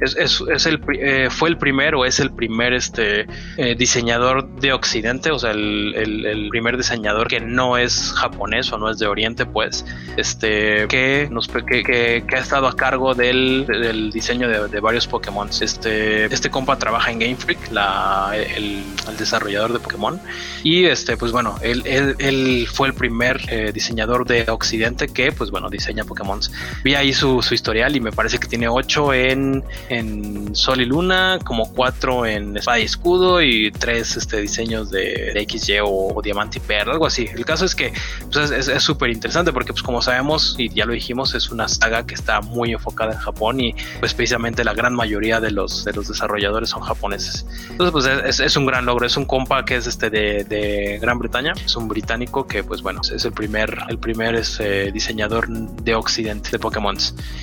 Es, 0.00 0.16
es, 0.16 0.66
el, 0.66 0.80
eh, 0.98 1.28
fue 1.30 1.48
el 1.48 1.58
primero, 1.58 2.04
es 2.04 2.18
el 2.18 2.32
primer 2.32 2.72
este, 2.72 3.26
eh, 3.56 3.74
diseñador 3.76 4.48
de 4.56 4.72
Occidente, 4.72 5.30
o 5.30 5.38
sea, 5.38 5.52
el, 5.52 5.94
el, 5.94 6.48
primer 6.48 6.76
diseñador 6.76 7.28
que 7.28 7.40
no 7.40 7.76
es 7.76 8.12
japonés 8.16 8.72
o 8.72 8.78
no 8.78 8.90
es 8.90 8.98
de 8.98 9.06
Oriente, 9.06 9.46
pues, 9.46 9.84
este, 10.16 10.86
que, 10.88 11.28
nos, 11.30 11.48
que, 11.48 11.82
que, 11.82 12.24
ha 12.34 12.38
estado 12.38 12.66
a 12.66 12.74
cargo 12.74 13.14
del, 13.14 13.64
del 13.66 14.10
diseño 14.10 14.48
de, 14.48 14.80
varios 14.80 15.06
Pokémon. 15.06 15.48
Este, 15.60 16.24
este 16.24 16.50
compa 16.50 16.76
trabaja 16.76 17.10
en 17.10 17.20
Game 17.20 17.36
Freak, 17.36 17.70
la, 17.70 18.32
el, 18.34 18.82
desarrollador 19.18 19.72
de 19.72 19.78
Pokémon, 19.78 20.20
y 20.64 20.84
este, 20.84 21.16
pues 21.16 21.32
bueno, 21.32 21.56
él, 21.62 21.82
él, 21.84 22.16
él 22.18 22.66
fue 22.72 22.88
el 22.88 22.94
primer 22.94 23.40
eh, 23.48 23.70
diseñador 23.72 24.26
de 24.26 24.50
Occidente 24.50 25.08
que, 25.08 25.32
pues 25.32 25.50
bueno, 25.50 25.68
diseña 25.68 26.04
Pokémon. 26.04 26.40
Vi 26.82 26.94
ahí 26.94 27.12
su, 27.12 27.42
historial 27.50 27.94
y 27.94 28.00
me 28.00 28.12
parece 28.12 28.38
que 28.38 28.48
tiene 28.48 28.68
8 28.68 29.12
en, 29.14 29.64
en 29.88 30.54
Sol 30.54 30.80
y 30.80 30.86
Luna, 30.86 31.38
como 31.44 31.72
4 31.72 32.26
en 32.26 32.56
Espada 32.56 32.78
y 32.78 32.84
Escudo 32.84 33.42
y 33.42 33.70
3 33.70 34.16
este, 34.16 34.40
diseños 34.40 34.90
de, 34.90 35.46
XY 35.48 35.80
o, 35.84 36.20
Diamante 36.22 36.58
y 36.58 36.60
Perla, 36.60 36.94
algo 36.94 37.06
así. 37.06 37.28
El 37.34 37.44
caso 37.44 37.64
es 37.64 37.74
que 37.74 37.92
pues, 38.32 38.50
es 38.50 38.82
súper 38.82 39.10
interesante 39.10 39.52
porque, 39.52 39.72
pues 39.72 39.82
como 39.82 40.00
sabemos 40.00 40.54
y 40.58 40.68
ya 40.70 40.86
lo 40.86 40.92
dijimos, 40.92 41.34
es 41.34 41.50
una 41.50 41.68
saga 41.68 42.06
que 42.06 42.14
está 42.14 42.40
muy 42.40 42.72
enfocada 42.72 43.12
en 43.12 43.18
Japón 43.18 43.60
y 43.60 43.74
pues 44.00 44.14
precisamente 44.14 44.64
la 44.64 44.74
gran 44.74 44.94
mayoría 44.94 45.40
de 45.40 45.50
los, 45.50 45.84
de 45.84 45.92
los 45.92 46.08
desarrolladores 46.08 46.70
son 46.70 46.82
japoneses. 46.82 47.46
Entonces, 47.70 47.92
pues 47.92 48.40
es, 48.40 48.56
un 48.56 48.66
gran 48.66 48.86
logro. 48.86 49.06
Es 49.06 49.16
un 49.16 49.24
compa 49.24 49.64
que 49.64 49.76
es 49.76 49.86
este 49.86 50.10
de, 50.10 50.44
de 50.44 50.98
Gran 51.00 51.18
Bretaña, 51.18 51.52
es 51.64 51.76
un 51.76 51.88
británico 51.88 52.46
que 52.46 52.61
pues 52.62 52.82
bueno, 52.82 53.00
es 53.14 53.24
el 53.24 53.32
primer, 53.32 53.76
el 53.88 53.98
primer 53.98 54.34
este, 54.34 54.92
diseñador 54.92 55.48
de 55.48 55.94
Occidente 55.94 56.50
de 56.50 56.58
Pokémon. 56.58 56.96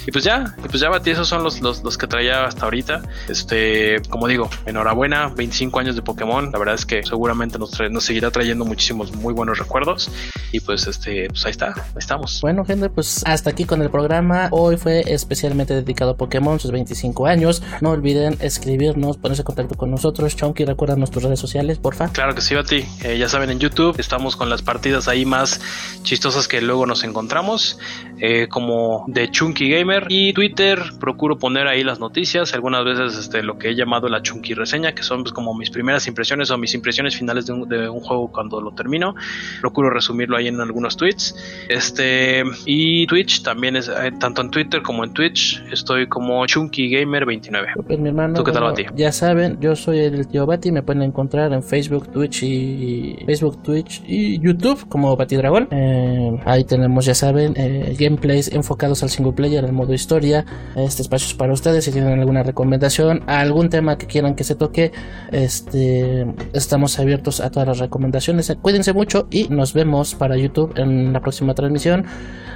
Y 0.05 0.11
pues 0.11 0.23
ya, 0.23 0.55
y 0.63 0.67
pues 0.67 0.79
ya 0.79 0.89
Bati, 0.89 1.11
esos 1.11 1.27
son 1.27 1.43
los, 1.43 1.61
los, 1.61 1.97
que 1.97 2.07
traía 2.07 2.45
hasta 2.45 2.65
ahorita. 2.65 3.01
Este, 3.27 4.01
como 4.09 4.27
digo, 4.27 4.49
enhorabuena, 4.65 5.29
25 5.29 5.79
años 5.79 5.95
de 5.95 6.01
Pokémon. 6.01 6.51
La 6.51 6.59
verdad 6.59 6.75
es 6.75 6.85
que 6.85 7.03
seguramente 7.03 7.57
nos, 7.57 7.79
nos 7.89 8.03
seguirá 8.03 8.31
trayendo 8.31 8.65
muchísimos 8.65 9.13
muy 9.15 9.33
buenos 9.33 9.57
recuerdos. 9.57 10.09
Y 10.51 10.59
pues 10.61 10.87
este, 10.87 11.27
pues 11.29 11.45
ahí 11.45 11.51
está, 11.51 11.73
ahí 11.73 11.97
estamos. 11.97 12.39
Bueno, 12.41 12.65
gente, 12.65 12.89
pues 12.89 13.23
hasta 13.25 13.49
aquí 13.49 13.65
con 13.65 13.81
el 13.81 13.89
programa. 13.89 14.49
Hoy 14.51 14.77
fue 14.77 15.03
especialmente 15.07 15.73
dedicado 15.73 16.11
a 16.11 16.17
Pokémon, 16.17 16.59
sus 16.59 16.71
25 16.71 17.27
años. 17.27 17.61
No 17.81 17.91
olviden 17.91 18.37
escribirnos, 18.39 19.17
ponerse 19.17 19.41
en 19.41 19.45
contacto 19.45 19.75
con 19.75 19.91
nosotros. 19.91 20.35
Chonky, 20.35 20.65
recuerda 20.65 20.95
nuestras 20.95 21.23
redes 21.23 21.39
sociales, 21.39 21.79
porfa. 21.79 22.09
Claro 22.09 22.35
que 22.35 22.41
sí, 22.41 22.55
Bati. 22.55 22.85
Eh, 23.03 23.17
ya 23.17 23.27
saben, 23.27 23.49
en 23.49 23.59
YouTube 23.59 23.99
estamos 23.99 24.35
con 24.35 24.49
las 24.49 24.61
partidas 24.61 25.07
ahí 25.09 25.25
más 25.25 25.59
chistosas 26.03 26.47
que 26.47 26.61
luego 26.61 26.85
nos 26.85 27.03
encontramos, 27.03 27.77
eh, 28.19 28.47
como 28.47 29.05
de 29.07 29.29
Chunky 29.29 29.69
Gamer 29.69 30.05
y 30.09 30.33
Twitter. 30.33 30.79
Procuro 30.99 31.37
poner 31.37 31.67
ahí 31.67 31.83
las 31.83 31.99
noticias, 31.99 32.53
algunas 32.53 32.83
veces 32.83 33.17
este, 33.17 33.43
lo 33.43 33.57
que 33.57 33.69
he 33.69 33.75
llamado 33.75 34.07
la 34.09 34.21
Chunky 34.21 34.53
reseña, 34.53 34.93
que 34.93 35.03
son 35.03 35.23
pues, 35.23 35.33
como 35.33 35.53
mis 35.53 35.69
primeras 35.69 36.07
impresiones 36.07 36.51
o 36.51 36.57
mis 36.57 36.73
impresiones 36.73 37.15
finales 37.15 37.45
de 37.45 37.53
un, 37.53 37.99
juego 37.99 38.31
cuando 38.31 38.61
lo 38.61 38.71
termino. 38.71 39.15
Procuro 39.61 39.89
resumirlo 39.89 40.37
ahí 40.37 40.47
en 40.47 40.59
algunos 40.61 40.97
tweets. 40.97 41.35
Este 41.67 42.43
y 42.65 43.05
Twitch 43.07 43.43
también 43.43 43.75
es 43.75 43.87
eh, 43.89 44.11
tanto 44.19 44.41
en 44.41 44.51
Twitter 44.51 44.81
como 44.81 45.03
en 45.03 45.13
Twitch. 45.13 45.63
Estoy 45.71 46.07
como 46.07 46.45
Chunky 46.45 46.89
Gamer 46.89 47.25
29. 47.25 47.73
Pues, 47.85 47.99
mi 47.99 48.09
hermano, 48.09 48.43
qué 48.43 48.51
tal, 48.51 48.73
Ya 48.95 49.11
saben, 49.11 49.59
yo 49.59 49.75
soy 49.75 49.99
el 49.99 50.27
tío 50.27 50.45
Bati. 50.45 50.71
Me 50.71 50.83
pueden 50.83 51.03
encontrar 51.03 51.51
en 51.53 51.63
Facebook, 51.63 52.11
Twitch 52.11 52.43
y 52.43 53.17
Facebook, 53.25 53.61
Twitch 53.63 54.01
y 54.07 54.39
YouTube 54.39 54.87
como 54.87 54.98
Bati 55.01 55.35
Dragón. 55.35 55.67
Eh, 55.71 56.39
ahí 56.45 56.63
tenemos, 56.63 57.05
ya 57.05 57.15
saben, 57.15 57.53
eh, 57.55 57.95
gameplays 57.99 58.51
enfocados 58.51 59.03
al 59.03 59.09
single 59.09 59.33
player, 59.33 59.65
al 59.65 59.73
modo 59.73 59.93
historia. 59.93 60.45
Este 60.75 61.01
espacio 61.01 61.27
es 61.27 61.33
para 61.33 61.53
ustedes. 61.53 61.85
Si 61.85 61.91
tienen 61.91 62.19
alguna 62.19 62.43
recomendación, 62.43 63.23
algún 63.27 63.69
tema 63.69 63.97
que 63.97 64.07
quieran 64.07 64.35
que 64.35 64.43
se 64.43 64.55
toque, 64.55 64.91
este, 65.31 66.25
estamos 66.53 66.99
abiertos 66.99 67.39
a 67.39 67.49
todas 67.49 67.67
las 67.67 67.79
recomendaciones. 67.79 68.55
Cuídense 68.61 68.93
mucho 68.93 69.27
y 69.31 69.47
nos 69.49 69.73
vemos 69.73 70.15
para 70.15 70.37
YouTube 70.37 70.73
en 70.77 71.13
la 71.13 71.21
próxima 71.21 71.53
transmisión. 71.53 72.05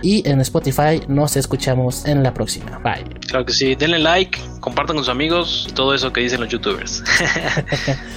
Y 0.01 0.27
en 0.27 0.41
Spotify 0.41 1.01
nos 1.07 1.37
escuchamos 1.37 2.05
en 2.05 2.23
la 2.23 2.33
próxima. 2.33 2.79
Bye. 2.79 3.05
Claro 3.27 3.45
que 3.45 3.53
sí, 3.53 3.73
denle 3.75 3.99
like, 3.99 4.37
compartan 4.59 4.97
con 4.97 5.05
sus 5.05 5.11
amigos 5.11 5.69
todo 5.73 5.93
eso 5.93 6.11
que 6.11 6.21
dicen 6.21 6.41
los 6.41 6.49
youtubers. 6.49 7.03